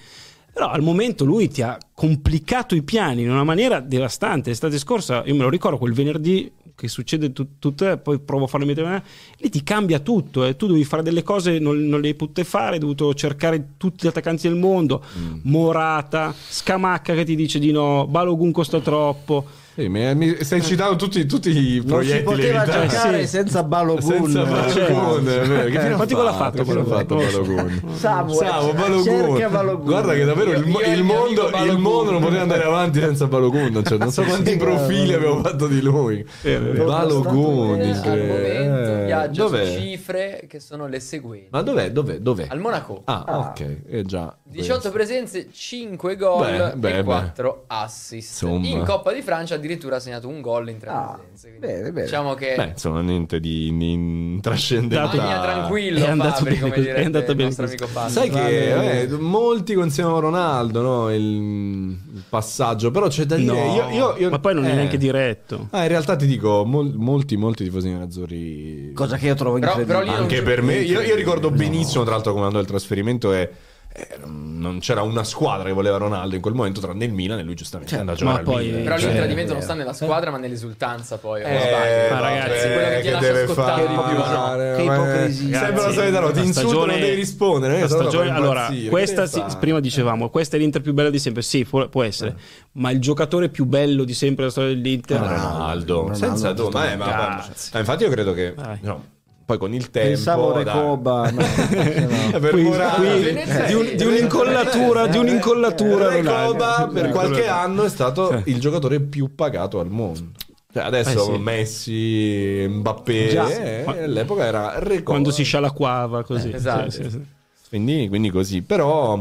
Però 0.53 0.67
al 0.69 0.81
momento 0.81 1.23
lui 1.23 1.47
ti 1.47 1.61
ha 1.61 1.77
complicato 1.93 2.75
i 2.75 2.81
piani 2.83 3.21
in 3.21 3.31
una 3.31 3.43
maniera 3.45 3.79
devastante. 3.79 4.49
L'estate 4.49 4.77
scorsa, 4.77 5.23
io 5.25 5.33
me 5.33 5.43
lo 5.43 5.49
ricordo 5.49 5.77
quel 5.77 5.93
venerdì 5.93 6.51
che 6.75 6.87
succede 6.87 7.31
tut- 7.31 7.59
tutto, 7.59 7.95
poi 7.97 8.19
provo 8.19 8.45
a 8.45 8.47
farlo 8.47 8.65
mettere 8.65 9.03
lì 9.37 9.49
ti 9.49 9.63
cambia 9.63 9.99
tutto. 9.99 10.43
eh. 10.45 10.55
Tu 10.57 10.67
devi 10.67 10.83
fare 10.83 11.03
delle 11.03 11.23
cose, 11.23 11.57
non, 11.59 11.77
non 11.87 12.01
le 12.01 12.09
hai 12.09 12.15
potute 12.15 12.43
fare, 12.43 12.73
hai 12.73 12.79
dovuto 12.79 13.13
cercare 13.13 13.73
tutti 13.77 14.05
gli 14.05 14.09
attaccanti 14.09 14.47
del 14.47 14.57
mondo. 14.57 15.03
Mm. 15.17 15.39
Morata, 15.43 16.33
Scamacca 16.35 17.13
che 17.13 17.23
ti 17.23 17.35
dice 17.35 17.57
di 17.59 17.71
no, 17.71 18.07
Balogun 18.07 18.51
costa 18.51 18.79
troppo. 18.81 19.45
Sì, 19.81 19.87
mi, 19.89 20.15
mi 20.15 20.37
stai 20.43 20.61
citando 20.61 20.95
tutti, 20.95 21.25
tutti 21.25 21.49
i 21.49 21.53
Non 21.53 21.81
si 21.81 21.85
proiettili 21.87 22.23
poteva 22.23 22.61
evitati. 22.63 22.87
giocare 22.87 23.19
sì. 23.21 23.27
senza 23.27 23.63
Balogun. 23.63 24.01
Senza 24.01 24.43
Balogun, 24.43 25.27
è 25.27 25.39
vero. 25.41 25.63
Che 25.63 25.79
fine 25.79 25.91
ha 25.91 25.95
Quanti 25.95 26.13
gol 26.13 26.27
ha 26.27 26.33
fatto? 26.33 26.55
Che 26.55 26.61
ha 26.61 26.65
quello? 26.65 26.83
fatto. 26.85 27.15
Balogun? 27.15 27.81
Samu, 27.93 28.33
Samu, 28.33 28.69
eh, 28.69 28.73
Balogun. 28.73 29.47
Balogun. 29.51 29.85
Guarda 29.85 30.13
che 30.13 30.25
davvero 30.25 30.51
il, 30.51 30.67
Io- 30.67 30.79
io 30.79 30.85
il 30.85 30.97
il 30.99 31.03
mio 31.03 31.13
mondo, 31.15 31.45
il 31.45 31.51
Balogun. 31.51 31.81
mondo 31.81 32.11
non 32.11 32.21
poteva 32.21 32.41
andare 32.41 32.63
avanti 32.63 32.99
senza 32.99 33.25
Balogun. 33.27 33.81
Cioè, 33.83 33.97
non 33.97 34.11
so 34.11 34.21
quanti 34.23 34.55
profili 34.57 35.13
abbiamo 35.13 35.41
fatto 35.41 35.67
di 35.67 35.81
lui. 35.81 36.25
Balogun, 36.41 37.79
Eh, 37.81 37.87
momento 37.89 38.09
Eh, 38.11 39.05
viaggia 39.05 39.43
dov'è? 39.43 39.65
su 39.65 39.79
cifre 39.79 40.45
che 40.47 40.59
sono 40.59 40.87
le 40.87 40.99
seguenti. 40.99 41.47
Ma 41.51 41.61
dov'è? 41.61 41.91
Dov'è? 41.91 42.17
Dov'è? 42.19 42.45
Al 42.49 42.59
Monaco. 42.59 43.01
Ah, 43.05 43.23
Ah. 43.25 43.37
ok. 43.39 43.85
È 43.87 44.01
già. 44.03 44.35
18 44.43 44.91
presenze, 44.91 45.47
5 45.51 46.15
gol 46.17 46.45
Beh, 46.45 46.73
beh, 46.75 46.97
e 46.99 47.03
4 47.03 47.63
assist. 47.67 48.41
Insomma. 48.43 48.67
In 48.67 48.83
Coppa 48.83 49.13
di 49.13 49.21
Francia 49.21 49.55
addirittura 49.55 49.69
ha 49.95 49.99
segnato 49.99 50.27
un 50.27 50.41
gol 50.41 50.69
in 50.69 50.77
tre 50.77 50.89
Ah, 50.89 51.19
presenze. 51.19 51.57
bene, 51.59 51.91
bene. 51.91 52.05
Diciamo 52.05 52.33
che 52.33 52.53
Beh, 52.55 52.65
insomma, 52.69 53.01
niente 53.01 53.39
di, 53.39 53.75
di 53.77 54.39
trascendentale. 54.41 55.17
Magna 55.17 55.41
tranquillo, 55.41 56.05
È 56.05 56.09
andato 56.09 56.45
Fabri, 56.45 56.55
bene 56.57 56.93
è 56.93 57.03
andato 57.05 57.31
il 57.31 57.37
bene. 57.37 57.51
Sai 57.51 58.29
che 58.29 59.01
eh, 59.01 59.07
molti 59.17 59.73
consigliano 59.73 60.19
Ronaldo, 60.19 60.81
no? 60.81 61.13
Il, 61.13 61.21
il 61.21 62.23
passaggio, 62.29 62.91
però 62.91 63.07
c'è 63.07 63.25
da 63.25 63.35
dire. 63.35 63.51
No, 63.53 63.73
io, 63.75 63.89
io- 63.89 64.15
io- 64.17 64.29
ma 64.29 64.39
poi 64.39 64.53
non 64.53 64.65
è 64.65 64.71
eh. 64.71 64.73
neanche 64.75 64.97
diretto. 64.97 65.67
Ah, 65.71 65.83
in 65.83 65.87
realtà 65.89 66.15
ti 66.15 66.25
dico, 66.25 66.63
mol- 66.65 66.93
molti, 66.95 67.37
molti 67.37 67.63
tifosi 67.63 67.89
nerazzurri. 67.89 68.91
Cosa 68.93 69.17
che 69.17 69.27
io 69.27 69.35
trovo 69.35 69.59
Però- 69.59 69.71
incredibile. 69.71 69.99
però 70.03 70.11
non 70.11 70.21
Anche 70.23 70.41
per 70.41 70.61
me, 70.61 70.75
io, 70.77 71.01
io 71.01 71.15
ricordo 71.15 71.51
benissimo, 71.51 72.03
tra 72.03 72.13
l'altro, 72.13 72.33
come 72.33 72.45
andò 72.45 72.59
il 72.59 72.67
trasferimento 72.67 73.33
e. 73.33 73.49
eh, 73.93 74.07
non 74.25 74.79
c'era 74.79 75.01
una 75.01 75.23
squadra 75.23 75.65
che 75.67 75.73
voleva 75.73 75.97
Ronaldo 75.97 76.35
in 76.35 76.41
quel 76.41 76.53
momento, 76.53 76.79
tranne 76.79 77.05
il 77.05 77.11
Milan, 77.13 77.39
e 77.39 77.43
lui 77.43 77.55
giustamente 77.55 77.91
Cioè, 77.91 78.01
andò 78.01 78.13
a 78.13 78.15
giocare 78.15 78.43
poi- 78.43 78.65
Milan. 78.67 78.83
Però 78.83 78.95
lì 78.95 79.01
il 79.01 79.07
Cioè, 79.09 79.17
tradimento 79.17 79.53
non 79.53 79.61
sta 79.61 79.73
nella 79.73 79.93
squadra, 79.93 80.31
ma 80.31 80.37
nell'esultanza 80.37 81.17
poi. 81.17 81.41
Eh, 81.41 81.43
sbaglio? 81.45 82.13
ma 82.13 82.19
ragazzi, 82.21 82.67
quello 82.67 82.87
che 82.89 83.01
ti 83.01 83.09
lascia 83.09 83.31
deve 83.31 83.45
scottare 83.47 83.87
di 83.87 83.93
più, 83.93 84.15
fare? 84.21 84.75
Che 84.75 84.81
ipocrisia. 84.83 85.59
Sembra 85.59 85.83
la 85.87 85.91
solita 85.93 86.19
roba, 86.19 86.31
ti 86.31 86.37
la 86.39 86.45
insultano, 86.45 86.69
stagione- 86.69 86.91
non 86.91 87.01
devi 87.01 87.15
rispondere. 87.15 87.73
La 87.73 87.79
eh, 87.85 87.87
sennò 87.89 88.01
stagione- 88.01 88.29
allora, 88.31 88.69
questa 88.89 89.21
Che 89.23 89.27
sì, 89.27 89.39
fai? 89.39 89.57
prima 89.59 89.79
dicevamo, 89.79 90.29
questa 90.29 90.55
è 90.55 90.59
l'Inter 90.59 90.81
più 90.81 90.93
bella 90.93 91.09
di 91.09 91.19
sempre. 91.19 91.41
Sì, 91.41 91.65
può, 91.65 91.87
può 91.89 92.03
essere, 92.03 92.35
ma 92.73 92.91
il 92.91 92.99
giocatore 92.99 93.49
più 93.49 93.65
bello 93.65 94.03
di 94.03 94.13
sempre 94.13 94.43
della 94.43 94.51
storia 94.51 94.69
dell'Inter. 94.73 95.19
Ronaldo, 95.19 95.95
Ronaldo, 96.01 96.13
senza 96.13 96.53
dubbio. 96.53 96.79
Ma, 96.79 96.91
eh, 96.91 96.95
ma- 96.95 97.05
ma- 97.05 97.43
Cazzo. 97.45 97.69
ma 97.73 97.79
infatti 97.79 98.03
io 98.03 98.09
credo 98.09 98.33
che 98.33 98.53
no, 98.81 99.03
poi 99.51 99.57
con 99.57 99.73
il 99.73 99.89
tempo 99.89 100.07
Pensavo. 100.09 100.53
Recoba. 100.57 101.29
no, 101.29 101.41
no. 101.41 102.39
Per 102.39 102.49
Qui- 102.51 102.63
qui- 102.63 103.33
di, 103.67 103.73
un- 103.73 103.95
di 103.95 104.03
un'incollatura, 104.05 105.07
di 105.07 105.17
un'incollatura. 105.17 106.07
Recoba 106.09 106.89
per 106.91 107.09
qualche 107.09 107.47
anno 107.47 107.83
è 107.83 107.89
stato 107.89 108.41
il 108.45 108.59
giocatore 108.59 109.01
più 109.01 109.35
pagato 109.35 109.79
al 109.79 109.89
mondo. 109.89 110.31
Cioè, 110.73 110.83
adesso 110.83 111.31
Eh 111.31 111.35
sì. 111.35 111.41
Messi, 111.41 112.65
Mbappé, 112.69 113.27
Già. 113.27 113.49
eh, 113.49 113.83
all'epoca 113.85 114.45
era 114.45 114.79
Recoba. 114.79 115.03
Quando 115.03 115.31
si 115.31 115.43
scialacquava 115.43 116.23
così. 116.23 116.49
Eh, 116.49 116.55
esatto. 116.55 116.89
Sì, 116.91 117.03
sì, 117.03 117.09
sì. 117.09 117.21
Quindi, 117.67 118.07
quindi 118.07 118.29
così. 118.29 118.61
Però, 118.61 119.17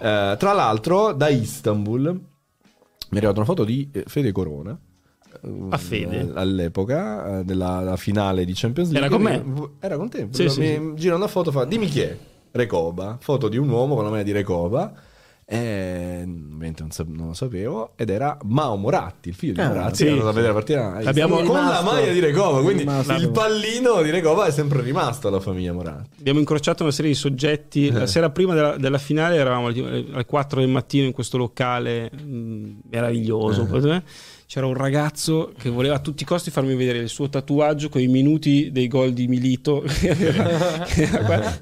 eh, 0.00 0.36
tra 0.38 0.52
l'altro, 0.52 1.12
da 1.12 1.28
Istanbul 1.28 2.00
mi 2.10 2.18
è 3.08 3.16
arrivata 3.16 3.38
una 3.38 3.46
foto 3.46 3.64
di 3.64 3.88
eh, 3.90 4.04
Fede 4.06 4.32
Corona. 4.32 4.78
Eh, 5.44 5.66
A 5.70 5.76
Fede? 5.78 6.30
all'epoca 6.34 7.40
eh, 7.40 7.44
della 7.44 7.80
la 7.80 7.96
finale 7.96 8.44
di 8.44 8.52
Champions 8.54 8.90
League 8.90 9.06
Era 9.08 9.16
con 9.16 9.22
me? 9.24 9.70
era 9.80 9.96
con 9.96 10.08
te 10.08 10.28
Sì, 10.30 10.48
sì, 10.48 10.78
mi 10.78 10.94
gira 10.96 11.14
una 11.16 11.28
foto 11.28 11.50
fa 11.50 11.64
dimmi 11.64 11.86
chi 11.86 12.00
è 12.00 12.16
Recoba 12.52 13.16
foto 13.20 13.48
di 13.48 13.56
un 13.56 13.68
uomo 13.68 13.94
con 13.94 14.04
la 14.04 14.10
maglia 14.10 14.22
di 14.24 14.32
Recoba 14.32 14.92
e 15.44 16.22
ovviamente 16.24 16.82
non, 16.82 16.92
sa- 16.92 17.04
non 17.06 17.26
lo 17.28 17.32
sapevo 17.34 17.92
ed 17.96 18.10
era 18.10 18.38
Mao 18.44 18.76
Moratti 18.76 19.28
il 19.30 19.34
figlio 19.34 19.54
di 19.54 19.60
Ah, 19.60 19.68
Moratti 19.68 19.96
sì. 19.96 20.02
che 20.04 20.08
è 20.08 20.12
andato 20.12 20.28
a 20.28 20.32
vedere 20.32 20.52
la 20.52 20.58
partita 20.58 21.08
Abbiamo- 21.08 21.36
con 21.36 21.44
la 21.56 21.60
rimasto- 21.78 21.84
maglia 21.84 22.12
di 22.12 22.20
Recoba 22.20 22.60
quindi 22.62 22.82
il 22.84 23.30
pallino 23.32 24.02
di 24.02 24.10
Recoba 24.10 24.46
è 24.46 24.50
sempre 24.50 24.80
rimasto 24.82 25.28
alla 25.28 25.40
famiglia 25.40 25.72
Moratti 25.72 26.20
Abbiamo 26.20 26.38
incrociato 26.38 26.84
una 26.84 26.92
serie 26.92 27.10
di 27.10 27.16
soggetti. 27.16 27.88
Eh. 27.88 27.92
La 27.92 28.06
sera 28.06 28.30
prima 28.30 28.54
della, 28.54 28.76
della 28.76 28.98
finale 28.98 29.36
eravamo 29.36 29.66
alle 29.66 30.06
alle 30.12 30.24
4 30.24 30.60
del 30.60 30.68
mattino 30.70 31.06
in 31.06 31.12
questo 31.12 31.36
locale 31.36 32.10
mh, 32.12 32.70
meraviglioso. 32.90 33.66
eh. 33.92 34.02
C'era 34.52 34.66
un 34.66 34.74
ragazzo 34.74 35.54
che 35.56 35.70
voleva 35.70 35.94
a 35.94 35.98
tutti 35.98 36.24
i 36.24 36.26
costi 36.26 36.50
farmi 36.50 36.74
vedere 36.74 36.98
il 36.98 37.08
suo 37.08 37.30
tatuaggio 37.30 37.88
con 37.88 38.02
i 38.02 38.06
minuti 38.06 38.70
dei 38.70 38.86
gol 38.86 39.14
di 39.14 39.26
Milito. 39.26 39.82
si 39.88 40.10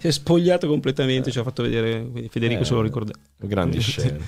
è 0.00 0.10
spogliato 0.10 0.66
completamente. 0.66 1.30
Ci 1.30 1.38
ha 1.38 1.44
fatto 1.44 1.62
vedere. 1.62 2.04
Federico 2.30 2.62
Eh. 2.62 2.64
se 2.64 2.74
lo 2.74 2.82
ricorda. 2.82 3.12
grandi 3.36 3.78
scene 3.80 4.18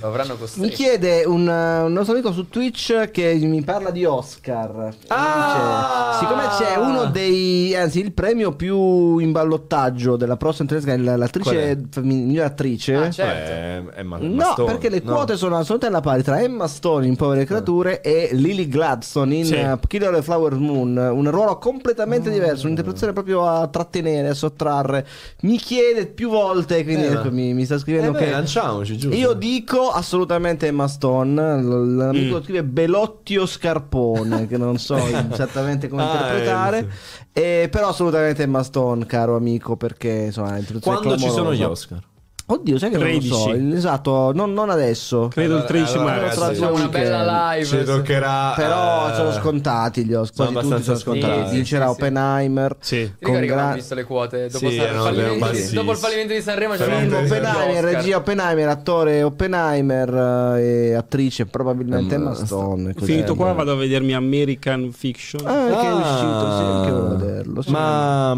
Mi 0.54 0.68
chiede 0.68 1.24
un, 1.24 1.44
uh, 1.44 1.86
un 1.86 1.92
nostro 1.92 2.14
amico 2.14 2.32
su 2.32 2.48
Twitch 2.48 3.10
che 3.10 3.34
mi 3.34 3.62
parla 3.62 3.90
di 3.90 4.04
Oscar. 4.04 4.94
Ah! 5.08 6.18
Dice, 6.20 6.24
siccome 6.24 6.46
c'è 6.56 6.76
uno 6.76 7.06
dei, 7.06 7.74
anzi, 7.74 7.98
il 7.98 8.12
premio 8.12 8.54
più 8.54 9.18
in 9.18 9.32
ballottaggio 9.32 10.14
della 10.14 10.36
prossima 10.36 10.68
è? 10.68 10.96
l'attrice, 10.96 11.82
femmini- 11.90 12.26
miglior 12.26 12.44
attrice. 12.44 12.94
Ah, 12.94 13.10
certo. 13.10 13.90
Eh, 13.90 13.94
è 13.96 14.02
Ma- 14.04 14.18
No, 14.18 14.34
Mastone, 14.34 14.70
perché 14.70 14.88
le 14.88 15.00
no. 15.02 15.14
quote 15.14 15.36
sono 15.36 15.56
assolutamente 15.56 15.86
alla 15.86 16.00
pari 16.00 16.22
tra 16.22 16.40
Emma 16.40 16.68
Stone 16.68 17.08
in 17.08 17.16
Povere 17.16 17.44
Creature 17.44 18.00
e 18.00 18.28
Lily 18.52 18.68
Gladstone 18.68 19.34
in 19.34 19.44
Sì. 19.44 19.54
uh, 19.54 19.78
Killer 19.86 20.10
of 20.10 20.16
the 20.16 20.22
Flower 20.22 20.54
Moon. 20.54 20.96
Un 20.96 21.30
ruolo 21.30 21.58
completamente 21.58 22.28
Mm. 22.30 22.32
diverso, 22.32 22.64
un'interpretazione 22.64 23.12
proprio 23.12 23.46
a 23.46 23.66
trattenere, 23.68 24.28
a 24.28 24.34
sottrarre. 24.34 25.06
Mi 25.42 25.56
chiede 25.58 26.06
più 26.06 26.28
volte, 26.28 26.82
quindi 26.84 27.04
Eh, 27.06 27.12
ecco, 27.12 27.30
mi, 27.30 27.54
mi 27.54 27.64
sta 27.64 27.74
Eh 27.76 27.78
scrivendo 27.78 28.12
beh, 28.12 28.18
che. 28.18 28.30
lanciamoci 28.30 28.96
giusto 28.98 29.16
Io 29.16 29.32
dico 29.32 29.88
assolutamente 29.90 30.66
Emma 30.66 30.88
Stone. 30.88 31.60
L- 31.62 31.96
L'amico 31.96 32.38
Mm. 32.38 32.42
scrive 32.42 32.64
Belottio 32.64 33.46
Scarpone, 33.46 34.46
che 34.46 34.56
non 34.58 34.78
so 34.78 34.96
esattamente 35.32 35.88
come 35.88 36.02
Ah, 36.02 36.10
interpretare. 36.12 36.88
eh, 37.32 37.62
Eh, 37.62 37.68
però 37.70 37.88
assolutamente 37.88 38.42
Emma 38.42 38.62
Stone, 38.62 39.06
caro 39.06 39.36
amico, 39.36 39.76
perché 39.76 40.10
insomma, 40.26 40.58
quando 40.80 41.16
ci 41.16 41.30
sono 41.30 41.54
gli. 41.54 41.62
Oscar 41.62 42.00
Oddio, 42.44 42.76
sai 42.78 42.90
che 42.90 42.98
non 42.98 43.08
lo 43.10 43.20
so. 43.20 43.44
13. 43.50 43.74
Esatto, 43.76 44.32
non, 44.34 44.52
non 44.52 44.68
adesso. 44.68 45.28
Credo 45.28 45.56
il 45.58 45.64
13 45.64 45.96
allora, 45.96 46.10
marzo. 46.16 46.40
ragazzi, 46.40 46.58
Facciamo 46.60 46.76
una 46.76 46.88
bella 46.88 47.52
live. 47.54 47.64
ci 47.66 47.84
toccherà 47.84 48.52
Però 48.56 49.10
eh, 49.10 49.14
sono 49.14 49.32
scontati 49.32 50.04
gli 50.04 50.12
Oscar. 50.12 50.46
sono 50.46 50.50
Quasi 50.50 50.52
tutti 50.52 50.62
sono 50.66 50.74
abbastanza 50.74 51.00
scontati. 51.02 51.32
scontati. 51.32 51.54
Vincerà 51.54 51.86
Sì, 51.86 51.92
sì. 51.94 51.96
Oppenheimer. 52.00 52.76
Sì. 52.80 52.96
Che 53.18 53.24
Con 53.24 53.36
abbiamo 53.36 53.54
gra- 53.62 53.72
visto 53.74 53.94
le 53.94 54.04
quote 54.04 54.48
dopo, 54.50 54.68
Sì, 54.68 54.76
sa- 54.76 54.82
erano 54.82 55.02
fallimenti- 55.04 55.38
bassissime. 55.38 55.74
dopo 55.74 55.90
il 55.92 55.96
fallimento 55.98 56.32
di 56.34 56.40
Sanremo 56.42 56.74
c'era 56.74 56.96
Film, 56.98 57.12
Oppenheimer, 57.14 57.84
regia 57.84 58.16
Oppenheimer, 58.16 58.68
attore 58.68 59.22
Oppenheimer 59.22 60.14
eh, 60.58 60.62
e 60.88 60.94
attrice 60.94 61.46
probabilmente 61.46 62.18
Mm, 62.18 62.20
Emma 62.20 62.34
Stone. 62.34 62.92
così. 62.94 63.06
Finito 63.12 63.34
qua 63.34 63.52
vado 63.52 63.72
a 63.72 63.76
vedermi 63.76 64.14
American 64.14 64.90
Fiction. 64.92 65.46
Ah, 65.46 65.66
che 65.68 65.86
è 65.86 65.86
Ah. 65.86 65.94
uscito, 65.94 66.56
sì, 66.56 66.62
anche 66.64 66.88
io 66.88 66.96
a 67.06 67.14
vederlo. 67.14 67.62
sì. 67.62 67.70
ma 67.70 68.36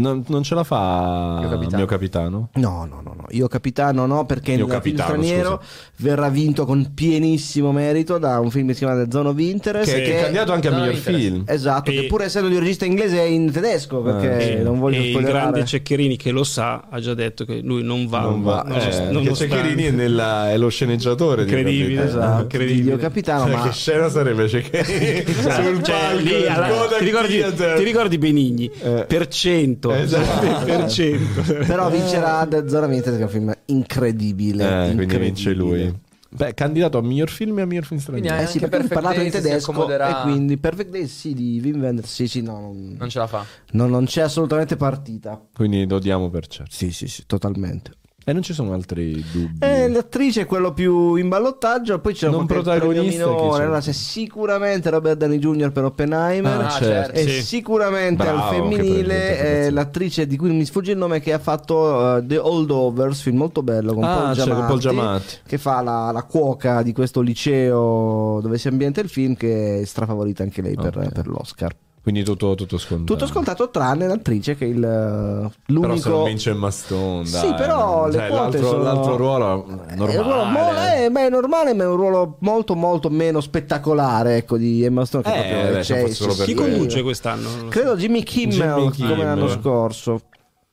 non, 0.00 0.24
non 0.28 0.42
ce 0.42 0.54
la 0.54 0.64
fa 0.64 1.36
Mio 1.38 1.44
il 1.44 1.50
capitano. 1.50 1.76
mio 1.76 1.86
capitano 1.86 2.48
No, 2.54 2.86
no, 2.88 3.00
no, 3.02 3.14
no. 3.16 3.24
Io 3.30 3.46
capitano 3.48 4.06
no, 4.06 4.24
perché 4.26 4.52
Io 4.52 4.66
il 4.66 4.80
straniero 4.96 5.62
verrà 5.96 6.28
vinto 6.28 6.64
con 6.64 6.92
pienissimo 6.94 7.72
merito 7.72 8.18
da 8.18 8.38
un 8.40 8.50
film 8.50 8.68
che 8.68 8.72
si 8.74 8.84
chiama 8.84 9.02
The 9.04 9.10
Zone 9.10 9.28
of 9.28 9.38
Interest. 9.38 9.92
che 9.92 10.18
è 10.18 10.22
candidato 10.22 10.52
anche 10.52 10.68
a 10.68 10.72
miglior 10.72 10.94
film 10.94 11.44
Esatto, 11.46 11.90
E- 11.90 11.94
che 11.94 12.06
pur 12.06 12.22
essendo 12.22 12.48
di 12.48 12.54
un 12.54 12.60
regista 12.60 12.84
inglese 12.84 13.18
è 13.18 13.24
in 13.24 13.50
tedesco, 13.52 14.00
perché 14.02 14.58
Eh, 14.58 14.62
non 14.62 14.78
voglio 14.78 14.98
e 15.00 15.10
il 15.10 15.20
grande 15.22 15.64
Ceccherini 15.64 16.16
che 16.16 16.30
lo 16.30 16.44
sa 16.44 16.86
ha 16.90 17.00
già 17.00 17.14
detto 17.14 17.44
che 17.44 17.60
lui 17.62 17.82
non 17.82 18.06
va. 18.08 18.20
non 18.20 18.42
va 18.42 18.64
non- 18.66 18.78
eh, 18.78 19.10
non- 19.10 19.22
che 19.24 19.34
Ceccherini 19.34 19.84
è, 19.84 19.90
nella- 19.90 20.50
è 20.50 20.56
lo 20.58 20.68
sceneggiatore 20.68 21.44
di 21.44 21.50
Incredibile, 21.52 21.94
Capitano. 22.02 22.08
Esatto, 22.24 22.42
incredibile. 22.42 22.90
Io 22.90 22.96
capitano, 22.96 23.44
Cioè, 23.44 23.54
ma 23.56 23.62
che 23.62 23.72
scena 23.72 24.08
sarebbe 24.08 24.48
Ceccherini 24.48 25.24
sul 25.32 25.82
Cioè, 25.82 25.94
palco 25.98 26.22
lì 26.22 26.46
alla- 26.46 26.66
ti, 26.98 27.04
ricordi, 27.04 27.44
ti 27.54 27.82
ricordi 27.84 28.18
Benigni? 28.18 28.70
Eh. 28.80 29.04
Per 29.06 29.28
cento. 29.28 29.89
Esatto. 29.94 30.64
per 30.64 30.88
cento. 30.90 31.42
però 31.66 31.90
vincerà 31.90 32.46
The 32.46 32.68
Zone 32.68 32.86
of 32.86 32.92
Interest 32.92 33.16
che 33.16 33.22
è 33.22 33.26
un 33.26 33.30
film 33.30 33.54
incredibile. 33.66 34.64
Eh, 34.64 34.84
quindi 34.84 35.02
incredibile. 35.02 35.18
vince 35.24 35.52
lui 35.52 35.94
Beh, 36.32 36.54
candidato 36.54 36.96
a 36.98 37.02
miglior 37.02 37.28
film 37.28 37.58
e 37.58 37.62
a 37.62 37.66
miglior 37.66 37.84
film 37.84 37.98
straniero. 37.98 38.28
Quindi 38.28 38.44
Eh 38.44 38.50
sì, 38.50 38.58
Anche 38.58 38.68
perché 38.70 38.86
Perfect 38.88 39.02
parlato 39.02 39.20
in 39.26 39.30
tedesco 39.32 39.88
e 39.98 40.14
quindi 40.22 40.56
Perfect 40.58 40.90
Days 40.90 41.18
sì 41.18 41.34
di 41.34 41.60
Wim 41.62 41.80
Wenders 41.80 42.12
sì 42.12 42.28
sì 42.28 42.40
no 42.40 42.60
non, 42.60 42.94
Non 42.96 43.08
ce 43.08 43.18
la 43.18 43.26
fa. 43.26 43.44
no, 43.72 43.86
non 43.88 44.04
c'è 44.04 44.20
assolutamente 44.22 44.76
partita 44.76 45.40
Quindi 45.52 45.88
lo 45.88 45.98
diamo 45.98 46.30
per 46.30 46.46
certo. 46.46 46.70
sì 46.72 46.92
sì 46.92 47.08
sì 47.08 47.24
totalmente 47.26 47.92
E 48.22 48.32
non 48.34 48.42
ci 48.42 48.52
sono 48.52 48.74
altri 48.74 49.24
dubbi. 49.32 49.58
Eh, 49.64 49.88
l'attrice 49.88 50.42
è 50.42 50.46
quello 50.46 50.72
più 50.72 51.14
in 51.16 51.28
ballottaggio, 51.28 51.98
poi 52.00 52.12
c'è 52.12 52.28
un 52.28 52.44
protagonista, 52.46 53.24
c'è? 53.24 53.62
Allora 53.62 53.80
c'è 53.80 53.92
sicuramente 53.92 54.90
Robert 54.90 55.16
Downey 55.16 55.38
Jr. 55.38 55.72
per 55.72 55.84
Oppenheimer. 55.84 56.52
Ah, 56.60 56.66
Ah, 56.66 56.70
certo. 56.70 56.84
certo. 56.86 57.12
E 57.18 57.22
Sì. 57.28 57.42
sicuramente 57.42 58.22
Bravo, 58.22 58.42
al 58.42 58.54
femminile 58.54 59.38
è 59.38 59.70
l'attrice 59.70 60.26
di 60.26 60.36
cui 60.36 60.50
mi 60.50 60.64
sfugge 60.66 60.92
il 60.92 60.98
nome 60.98 61.18
che 61.20 61.32
ha 61.32 61.38
fatto 61.38 62.18
eh, 62.18 62.26
The 62.26 62.36
Holdovers, 62.38 63.20
film 63.22 63.38
molto 63.38 63.62
bello 63.62 63.94
con 63.94 64.04
Ah, 64.04 64.14
Paul 64.14 64.34
c'è, 64.34 64.38
con 64.40 64.44
Giamatti, 64.48 64.66
Paul 64.66 64.78
Giamatti. 64.80 65.34
che 65.46 65.58
fa 65.58 65.80
la, 65.80 66.10
la 66.12 66.22
cuoca 66.22 66.82
di 66.82 66.92
questo 66.92 67.22
liceo 67.22 68.40
dove 68.42 68.58
si 68.58 68.68
ambienta 68.68 69.00
il 69.00 69.08
film 69.08 69.34
che 69.34 69.80
è 69.80 69.84
strafavorita 69.84 70.42
anche 70.42 70.60
lei 70.62 70.74
per, 70.74 70.96
Ok. 70.98 71.08
per 71.12 71.26
l'Oscar. 71.26 71.74
Quindi 72.02 72.24
tutto, 72.24 72.54
tutto 72.54 72.78
scontato. 72.78 73.12
Tutto 73.12 73.26
scontato 73.26 73.68
tranne 73.68 74.06
l'attrice 74.06 74.56
che 74.56 74.64
è 74.64 74.68
il, 74.68 74.82
eh, 74.82 75.50
Però 75.50 75.50
l'unico 75.66 75.96
se 75.98 76.08
non 76.08 76.24
vince 76.24 76.54
Maston, 76.54 77.30
dai. 77.30 77.46
Sì, 77.48 77.54
però 77.54 78.06
le 78.06 78.12
Cioè, 78.12 78.28
quote 78.28 78.40
l'altro, 78.58 78.66
sono- 78.68 78.82
l'altro 78.82 79.16
ruolo 79.16 79.66
È 79.86 79.94
normale. 79.96 80.16
un 80.16 80.22
ruolo 80.24 80.44
mo- 80.44 80.70
eh, 80.70 81.10
beh, 81.10 81.26
è 81.26 81.28
normale, 81.28 81.74
ma 81.74 81.82
è 81.82 81.86
un 81.86 81.96
ruolo 81.96 82.36
molto, 82.40 82.74
molto 82.74 83.10
meno 83.10 83.40
spettacolare. 83.42 84.36
Ecco, 84.36 84.56
di 84.56 84.82
Emma 84.82 85.04
Stone. 85.04 85.24
Che 85.24 85.28
Eh, 85.30 85.48
proprio 85.50 85.72
beh, 85.74 85.80
c'è- 85.80 86.04
c'è- 86.08 86.26
per 86.36 86.44
Chi 86.46 86.54
conduce 86.54 87.02
quest'anno? 87.02 87.48
Credo 87.68 87.96
Jimmy 87.96 88.22
Kimmel, 88.22 88.56
Jimmy 88.56 88.90
Kimmel. 88.92 89.10
come 89.12 89.24
l'anno 89.24 89.48
scorso. 89.48 90.20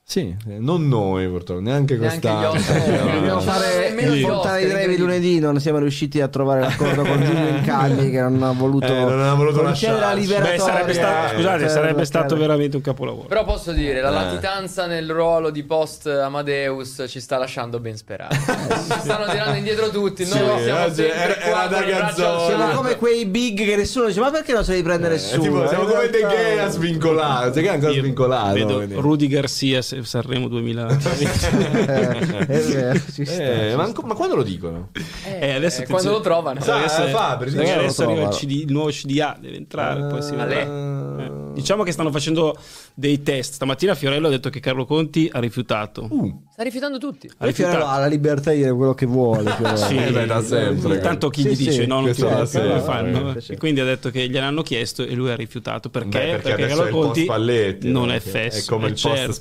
Sì, 0.10 0.34
eh, 0.48 0.58
non 0.58 0.88
noi 0.88 1.28
purtroppo, 1.28 1.60
neanche 1.60 1.98
quest'anno. 1.98 2.54
Eh, 2.78 3.12
dobbiamo 3.12 3.42
fare 3.42 3.90
nemmeno 3.90 4.14
gli 4.14 4.22
Fontana 4.22 4.58
di 4.58 4.70
Trevi 4.70 4.98
lunedì 4.98 5.40
non 5.40 5.60
siamo 5.60 5.80
riusciti 5.80 6.22
a 6.22 6.30
trovare 6.30 6.62
l'accordo 6.62 7.02
con 7.04 7.22
Giulio 7.26 7.48
Incagli 7.50 8.10
che 8.12 8.22
non 8.22 8.42
ha 8.42 8.52
voluto 8.54 8.86
Eh, 8.86 9.00
non 9.04 9.20
ha 9.22 9.34
voluto 9.34 9.62
la. 9.62 9.72
Beh, 9.72 10.58
sarebbe 10.60 10.94
stato, 10.94 11.34
Eh, 11.34 11.36
scusate, 11.36 11.60
per 11.60 11.70
sarebbe 11.70 12.06
stato 12.06 12.38
veramente 12.38 12.78
un 12.78 12.82
capolavoro. 12.82 13.28
Però 13.28 13.44
posso 13.44 13.74
dire, 13.74 14.00
la 14.00 14.10
Eh. 14.10 14.14
latitanza 14.14 14.86
nel 14.86 15.12
ruolo 15.12 15.50
di 15.50 15.64
post 15.64 16.08
Amadeus 16.08 17.04
ci 17.10 17.20
sta 17.20 17.38
lasciando 17.38 17.80
ben 17.82 17.98
sperare. 17.98 18.34
si 18.36 18.44
stanno 19.04 19.30
tirando 19.30 19.58
indietro 19.58 19.90
tutti, 19.90 20.24
noi 20.24 20.32
Sì, 20.58 20.64
siamo 20.64 20.84
oggi 20.86 20.96
sempre 20.96 21.14
era- 21.42 21.50
qua 21.50 21.84
era 21.86 22.08
il 22.08 22.14
Siamo 22.16 22.40
sole. 22.40 22.74
come 22.76 22.96
quei 22.96 23.26
big 23.26 23.58
che 23.66 23.76
nessuno 23.76 24.06
dice 24.08 24.22
ma 24.22 24.32
perché 24.32 24.54
non 24.54 24.64
se 24.64 24.74
li 24.74 24.84
prende 24.84 25.08
Eh, 25.08 25.12
nessuno? 25.12 25.42
tipo, 25.42 25.68
siamo 25.68 25.84
In 25.84 25.90
come 25.90 26.10
De 26.10 26.18
realtà- 26.18 26.36
Gea 26.38 26.70
svincolato. 26.70 27.50
De 27.50 27.62
Gea 27.62 27.74
ancora 27.74 27.92
svincolato. 27.92 28.86
Rudy 29.02 29.28
Garcia 29.28 29.82
se- 29.82 29.96
Sanremo 30.06 30.48
2020. 30.48 31.06
Eh, 31.88 32.46
è 32.48 32.60
vero, 32.62 33.00
ci 33.12 33.26
sta, 33.26 33.34
Eh, 33.44 33.70
ci 33.72 33.76
ma, 33.76 33.82
sta. 33.82 33.84
anco- 33.84 34.02
ma 34.04 34.14
quando 34.14 34.36
lo 34.36 34.44
dicono? 34.44 34.90
Eh, 35.26 35.52
adesso 35.54 35.82
Eh, 35.84 35.88
quando 35.88 36.12
lo 36.12 36.22
trovano. 36.22 36.62
Sa- 36.62 36.78
adesso, 36.78 37.06
eh, 37.06 37.10
Fabri, 37.10 37.50
sì, 37.52 37.58
adesso 37.58 38.04
lo 38.04 38.12
arriva 38.12 38.28
il. 38.30 38.36
CD, 38.36 38.52
il 38.52 38.72
nuovo 38.72 38.90
CDA, 38.90 39.38
deve 39.40 39.56
entrare. 39.58 40.08
poi 40.08 40.22
si 40.22 40.32
vedrà. 40.36 40.62
Ale. 40.62 41.24
Eh, 41.24 41.46
Diciamo 41.58 41.82
che 41.84 41.92
stanno 41.92 42.12
facendo 42.12 42.56
dei 42.94 43.24
test. 43.24 43.54
Stamattina 43.54 43.96
Fiorello 43.96 44.28
ha 44.28 44.30
detto 44.30 44.50
che 44.50 44.60
Carlo 44.60 44.86
Conti 44.86 45.28
ha 45.32 45.40
rifiutato. 45.40 46.06
Uh, 46.10 46.44
Sta 46.52 46.62
rifiutando 46.64 46.98
tutti. 47.00 47.26
Ha 47.28 47.30
Fiorello 47.52 47.56
rifiutato. 47.58 47.86
ha 47.86 48.00
la 48.00 48.06
libertà 48.08 48.52
di 48.52 48.58
dire 48.58 48.74
quello 48.74 48.94
che 48.94 49.06
vuole. 49.08 49.56
Sì, 49.76 49.96
Eh, 49.98 50.12
beh, 50.12 50.26
da 50.28 50.44
sempre. 50.44 51.00
Tanto 51.00 51.30
chi 51.30 51.42
Sì, 51.42 51.48
gli 51.50 51.56
sì, 51.56 51.64
dice 51.70 51.86
no, 51.88 52.02
non 52.02 52.12
ti 52.12 52.22
lo 52.22 52.46
sempre, 52.46 52.80
fanno. 52.82 53.34
sì, 53.34 53.40
sì. 53.42 53.52
E 53.54 53.58
quindi 53.58 53.80
ha 53.80 53.86
detto 53.86 54.10
che 54.12 54.28
gliel'hanno 54.30 54.62
chiesto 54.62 55.04
e 55.04 55.14
lui 55.16 55.32
ha 55.32 55.36
rifiutato 55.36 55.90
perché, 55.90 56.10
beh, 56.20 56.38
perché 56.42 56.54
adesso 56.54 56.68
Carlo 56.68 56.84
è 56.84 56.86
il 56.88 56.92
post 56.92 57.06
Conti 57.06 57.24
Spalletti. 57.24 57.92
non 57.92 58.08
no? 58.08 58.14
è 58.14 58.20
fesso. 58.20 58.60
È 58.60 58.66
come 58.76 58.86
eh, 58.86 58.90
il 58.90 58.94
post 59.02 59.16
certo. 59.16 59.32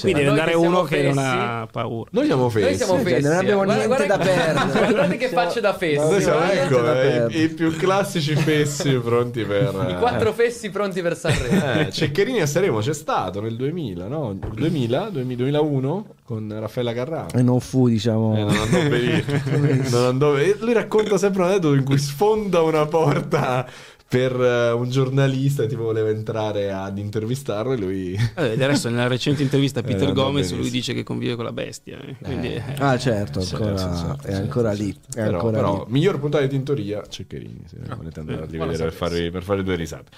Spalletti. 0.00 0.12
Quindi 0.12 0.20
deve 0.20 0.28
andare 0.30 0.54
uno 0.56 0.82
che 0.82 1.02
non 1.02 1.14
fessi- 1.14 1.26
ha 1.28 1.68
paura. 1.70 2.10
Noi 2.12 2.24
siamo 2.26 2.48
fessi. 2.48 2.64
Noi 2.66 2.76
siamo 2.76 2.92
Cioè, 2.94 3.02
fessi. 3.04 3.22
non 3.28 3.36
abbiamo 3.36 3.64
Guarda- 3.64 3.84
niente 3.86 4.06
guarda- 4.06 4.16
da 4.16 4.24
perdere. 4.24 4.78
Guardate 4.90 5.16
che 5.16 5.28
facce 5.28 5.60
da 5.60 5.74
fessi. 5.74 6.08
Noi 6.10 6.20
siamo 6.20 6.40
ecco, 6.50 6.92
eh, 6.94 7.26
i, 7.30 7.40
i 7.42 7.48
più 7.48 7.76
classici 7.76 8.34
fessi 8.34 8.90
pronti 8.94 9.44
per... 9.44 9.86
I 9.90 9.96
quattro 9.98 10.32
fessi 10.32 10.70
pronti 10.70 11.02
per 11.02 11.16
Sanremo. 11.16 11.72
Eh, 11.80 11.90
Ceccherini 11.90 12.40
a 12.40 12.46
Sanremo 12.46 12.78
c'è 12.80 12.94
stato 12.94 13.40
nel 13.40 13.56
2000, 13.56 14.06
no? 14.06 14.32
2000, 14.34 15.08
2001 15.10 16.06
con 16.24 16.54
Raffaella 16.58 16.92
Carrà. 16.92 17.26
E 17.34 17.42
non 17.42 17.60
fu, 17.60 17.88
diciamo. 17.88 18.36
Eh, 18.36 18.40
non 18.44 18.56
andò 18.56 18.88
benissimo. 18.88 19.38
Non 19.90 20.04
andò 20.06 20.32
ben- 20.34 20.56
Lui 20.60 20.72
racconta 20.72 21.18
sempre 21.18 21.42
un 21.42 21.48
aneddoto 21.48 21.74
in 21.74 21.84
cui 21.84 21.98
sfonda 21.98 22.60
una 22.62 22.86
porta 22.86 23.66
per 24.10 24.32
eh, 24.40 24.72
un 24.72 24.90
giornalista 24.90 25.66
tipo 25.66 25.84
voleva 25.84 26.08
entrare 26.08 26.72
ad 26.72 26.98
intervistarlo 26.98 27.74
e 27.74 27.76
lui 27.76 28.18
Eh, 28.34 28.56
del 28.56 28.66
resto 28.66 28.88
nella 28.90 29.06
recente 29.06 29.40
intervista 29.42 29.78
a 29.78 29.82
Eh, 29.84 29.86
Peter 29.86 30.08
andò 30.08 30.22
Gomez 30.24 30.34
benissimo. 30.48 30.60
lui 30.62 30.70
dice 30.70 30.92
che 30.94 31.04
convive 31.04 31.36
con 31.36 31.44
la 31.44 31.52
bestia. 31.52 31.96
eh. 32.00 32.16
Quindi, 32.20 32.54
eh, 32.54 32.62
Ah, 32.78 32.98
certo, 32.98 33.38
ancora- 33.38 33.76
sì, 33.76 33.84
certo, 33.84 34.26
è 34.26 34.30
certo, 34.30 34.36
ancora 34.42 34.68
certo. 34.70 34.82
lì. 34.82 34.90
È 34.90 35.14
però, 35.14 35.30
ancora 35.34 35.56
però 35.58 35.84
lì. 35.86 35.92
miglior 35.92 36.18
puntata 36.18 36.42
di 36.42 36.50
tintoria 36.50 37.02
Ceccherini 37.08 37.62
se 37.68 37.76
volete 37.96 38.18
andare 38.20 38.38
a 38.40 38.42
eh, 38.42 38.46
rivedere 38.50 38.82
per 38.84 38.92
fare, 38.92 39.30
per 39.30 39.42
fare 39.44 39.62
due 39.62 39.76
risate 39.76 40.10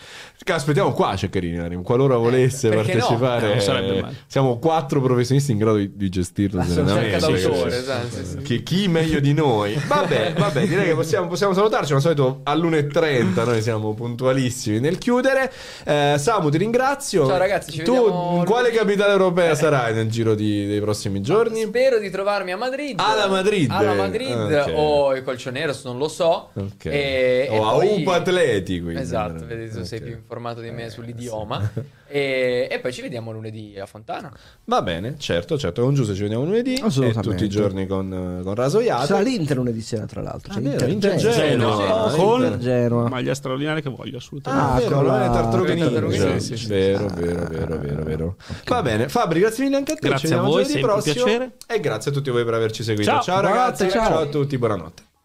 aspettiamo 0.47 0.93
qua 0.93 1.15
Ceccherini 1.15 1.83
qualora 1.83 2.17
volesse 2.17 2.69
no? 2.71 2.77
partecipare 2.77 3.63
Eh, 3.63 4.01
male. 4.01 4.17
siamo 4.27 4.59
quattro 4.59 5.03
professionisti 5.03 5.53
in 5.53 5.59
grado 5.59 5.77
di, 5.77 5.91
di 5.95 6.09
gestirlo 6.09 6.63
serenamente 6.63 7.21
cerca 7.21 7.27
d'autore, 7.27 7.71
Cioè, 7.71 7.79
esatto, 7.79 8.09
sì, 8.17 8.25
sì. 8.25 8.37
chi, 8.39 8.63
chi 8.63 8.89
meglio 8.89 9.21
di 9.21 9.35
noi 9.35 9.75
vabbè, 9.87 10.33
vabbè 10.39 10.67
direi 10.67 10.87
che 10.87 10.95
possiamo, 10.95 11.29
possiamo 11.29 11.53
salutarci 11.53 11.93
al 11.93 12.01
solito 12.01 12.41
all'1.30 12.45 13.45
noi 13.45 13.61
siamo 13.63 13.82
puntualissimi 13.91 14.79
nel 14.81 14.99
chiudere 14.99 15.53
Eh, 15.85 16.15
Samu 16.19 16.49
ti 16.51 16.59
ringrazio 16.59 17.27
Ciao, 17.27 17.37
ragazzi, 17.37 17.73
ci 17.73 17.83
tu 17.83 17.93
vediamo 17.93 18.43
quale 18.45 18.69
lunedì. 18.69 18.77
capitale 18.77 19.13
europea 19.13 19.55
sarai 19.55 19.93
nel 19.95 20.09
giro 20.09 20.35
di- 20.35 20.67
dei 20.67 20.81
prossimi 20.81 21.21
giorni? 21.21 21.63
Spero 21.63 21.99
di 21.99 22.09
trovarmi 22.11 22.53
a 22.53 22.57
Madrid. 22.57 22.99
Alla 23.01 23.27
Madrid. 23.27 23.71
Alla 23.71 23.95
Madrid 23.95 24.31
Ok. 24.37 24.73
o 24.77 25.15
il 25.17 25.23
Colchoneros, 25.23 25.85
non 25.85 25.99
lo 25.99 26.09
so. 26.09 26.51
Ok. 26.55 26.85
E, 26.87 27.49
e 27.51 27.59
o 27.59 27.69
a 27.69 27.73
poi- 27.73 28.03
UPA 28.03 28.15
Atleti 28.15 28.81
quindi. 28.81 29.01
Esatto, 29.01 29.45
vedi 29.47 29.71
tu 29.71 29.83
sei 29.83 29.99
Ok. 29.99 30.05
più 30.05 30.15
informato 30.15 30.61
di 30.61 30.71
me 30.71 30.89
sull'idioma. 30.91 31.71
e, 32.09 32.69
e 32.71 32.79
poi 32.79 32.93
ci 32.93 33.01
vediamo 33.01 33.33
lunedì 33.33 33.75
a 33.81 33.87
Fontana. 33.87 34.31
Va 34.65 34.83
bene, 34.83 35.15
certo, 35.19 35.59
certo. 35.59 35.83
Con 35.83 35.95
Giuseppe 35.95 36.17
ci 36.17 36.23
vediamo 36.23 36.45
lunedì. 36.45 36.75
E 36.75 37.13
tutti 37.21 37.45
i 37.45 37.49
giorni 37.49 37.87
con, 37.87 38.41
con 38.45 38.55
Rasoiato. 38.55 39.07
Sarà 39.07 39.21
l'Inter 39.21 39.57
lunedì 39.57 39.81
sera, 39.81 40.05
tra 40.05 40.21
l'altro. 40.21 40.53
Ah, 40.53 40.57
C'è 40.57 40.61
vero, 40.61 40.73
Inter 40.87 40.89
Inter 40.91 41.17
Genoa. 41.17 41.35
Genoa. 41.77 42.05
Inter 42.11 42.17
con 42.21 42.57
Genoa. 42.61 43.09
maglia 43.09 43.35
straordinaria 43.35 43.72
che 43.81 43.89
voglio 43.89 44.19
assolutamente. 44.19 44.65
Ah, 44.67 44.75
Ah, 44.75 44.79
vero, 44.79 44.97
con 44.97 45.19
le 45.19 45.31
Tartarughe 45.31 45.75
Ninja. 45.75 46.39
Sì, 46.39 46.57
sì. 46.57 46.67
Vero, 46.67 47.07
vero, 47.15 47.45
vero, 47.49 47.79
vero, 47.79 48.03
vero. 48.03 48.37
Va 48.67 48.83
bene, 48.83 49.09
Fabri, 49.09 49.41
grazie 49.41 49.65
mille 49.65 49.77
anche 49.77 49.93
a 49.93 49.95
te. 49.95 50.09
Grazie 50.09 50.29
Ci 50.29 50.35
vediamo 50.35 50.49
a 50.49 50.51
voi, 50.51 50.63
giovedì 50.65 50.73
sempre 50.81 50.93
un 50.95 51.01
prossimo. 51.03 51.25
piacere. 51.25 51.53
E 51.67 51.81
grazie 51.81 52.11
a 52.11 52.15
tutti 52.15 52.31
voi 52.31 52.45
per 52.45 52.55
averci 52.55 52.83
seguito. 52.83 53.11
Ciao. 53.11 53.23
ciao 53.23 53.41
ragazzi, 53.41 53.89
ciao. 53.89 54.07
ciao 54.07 54.19
a 54.21 54.27
tutti, 54.27 54.59
buonanotte. 54.59 55.12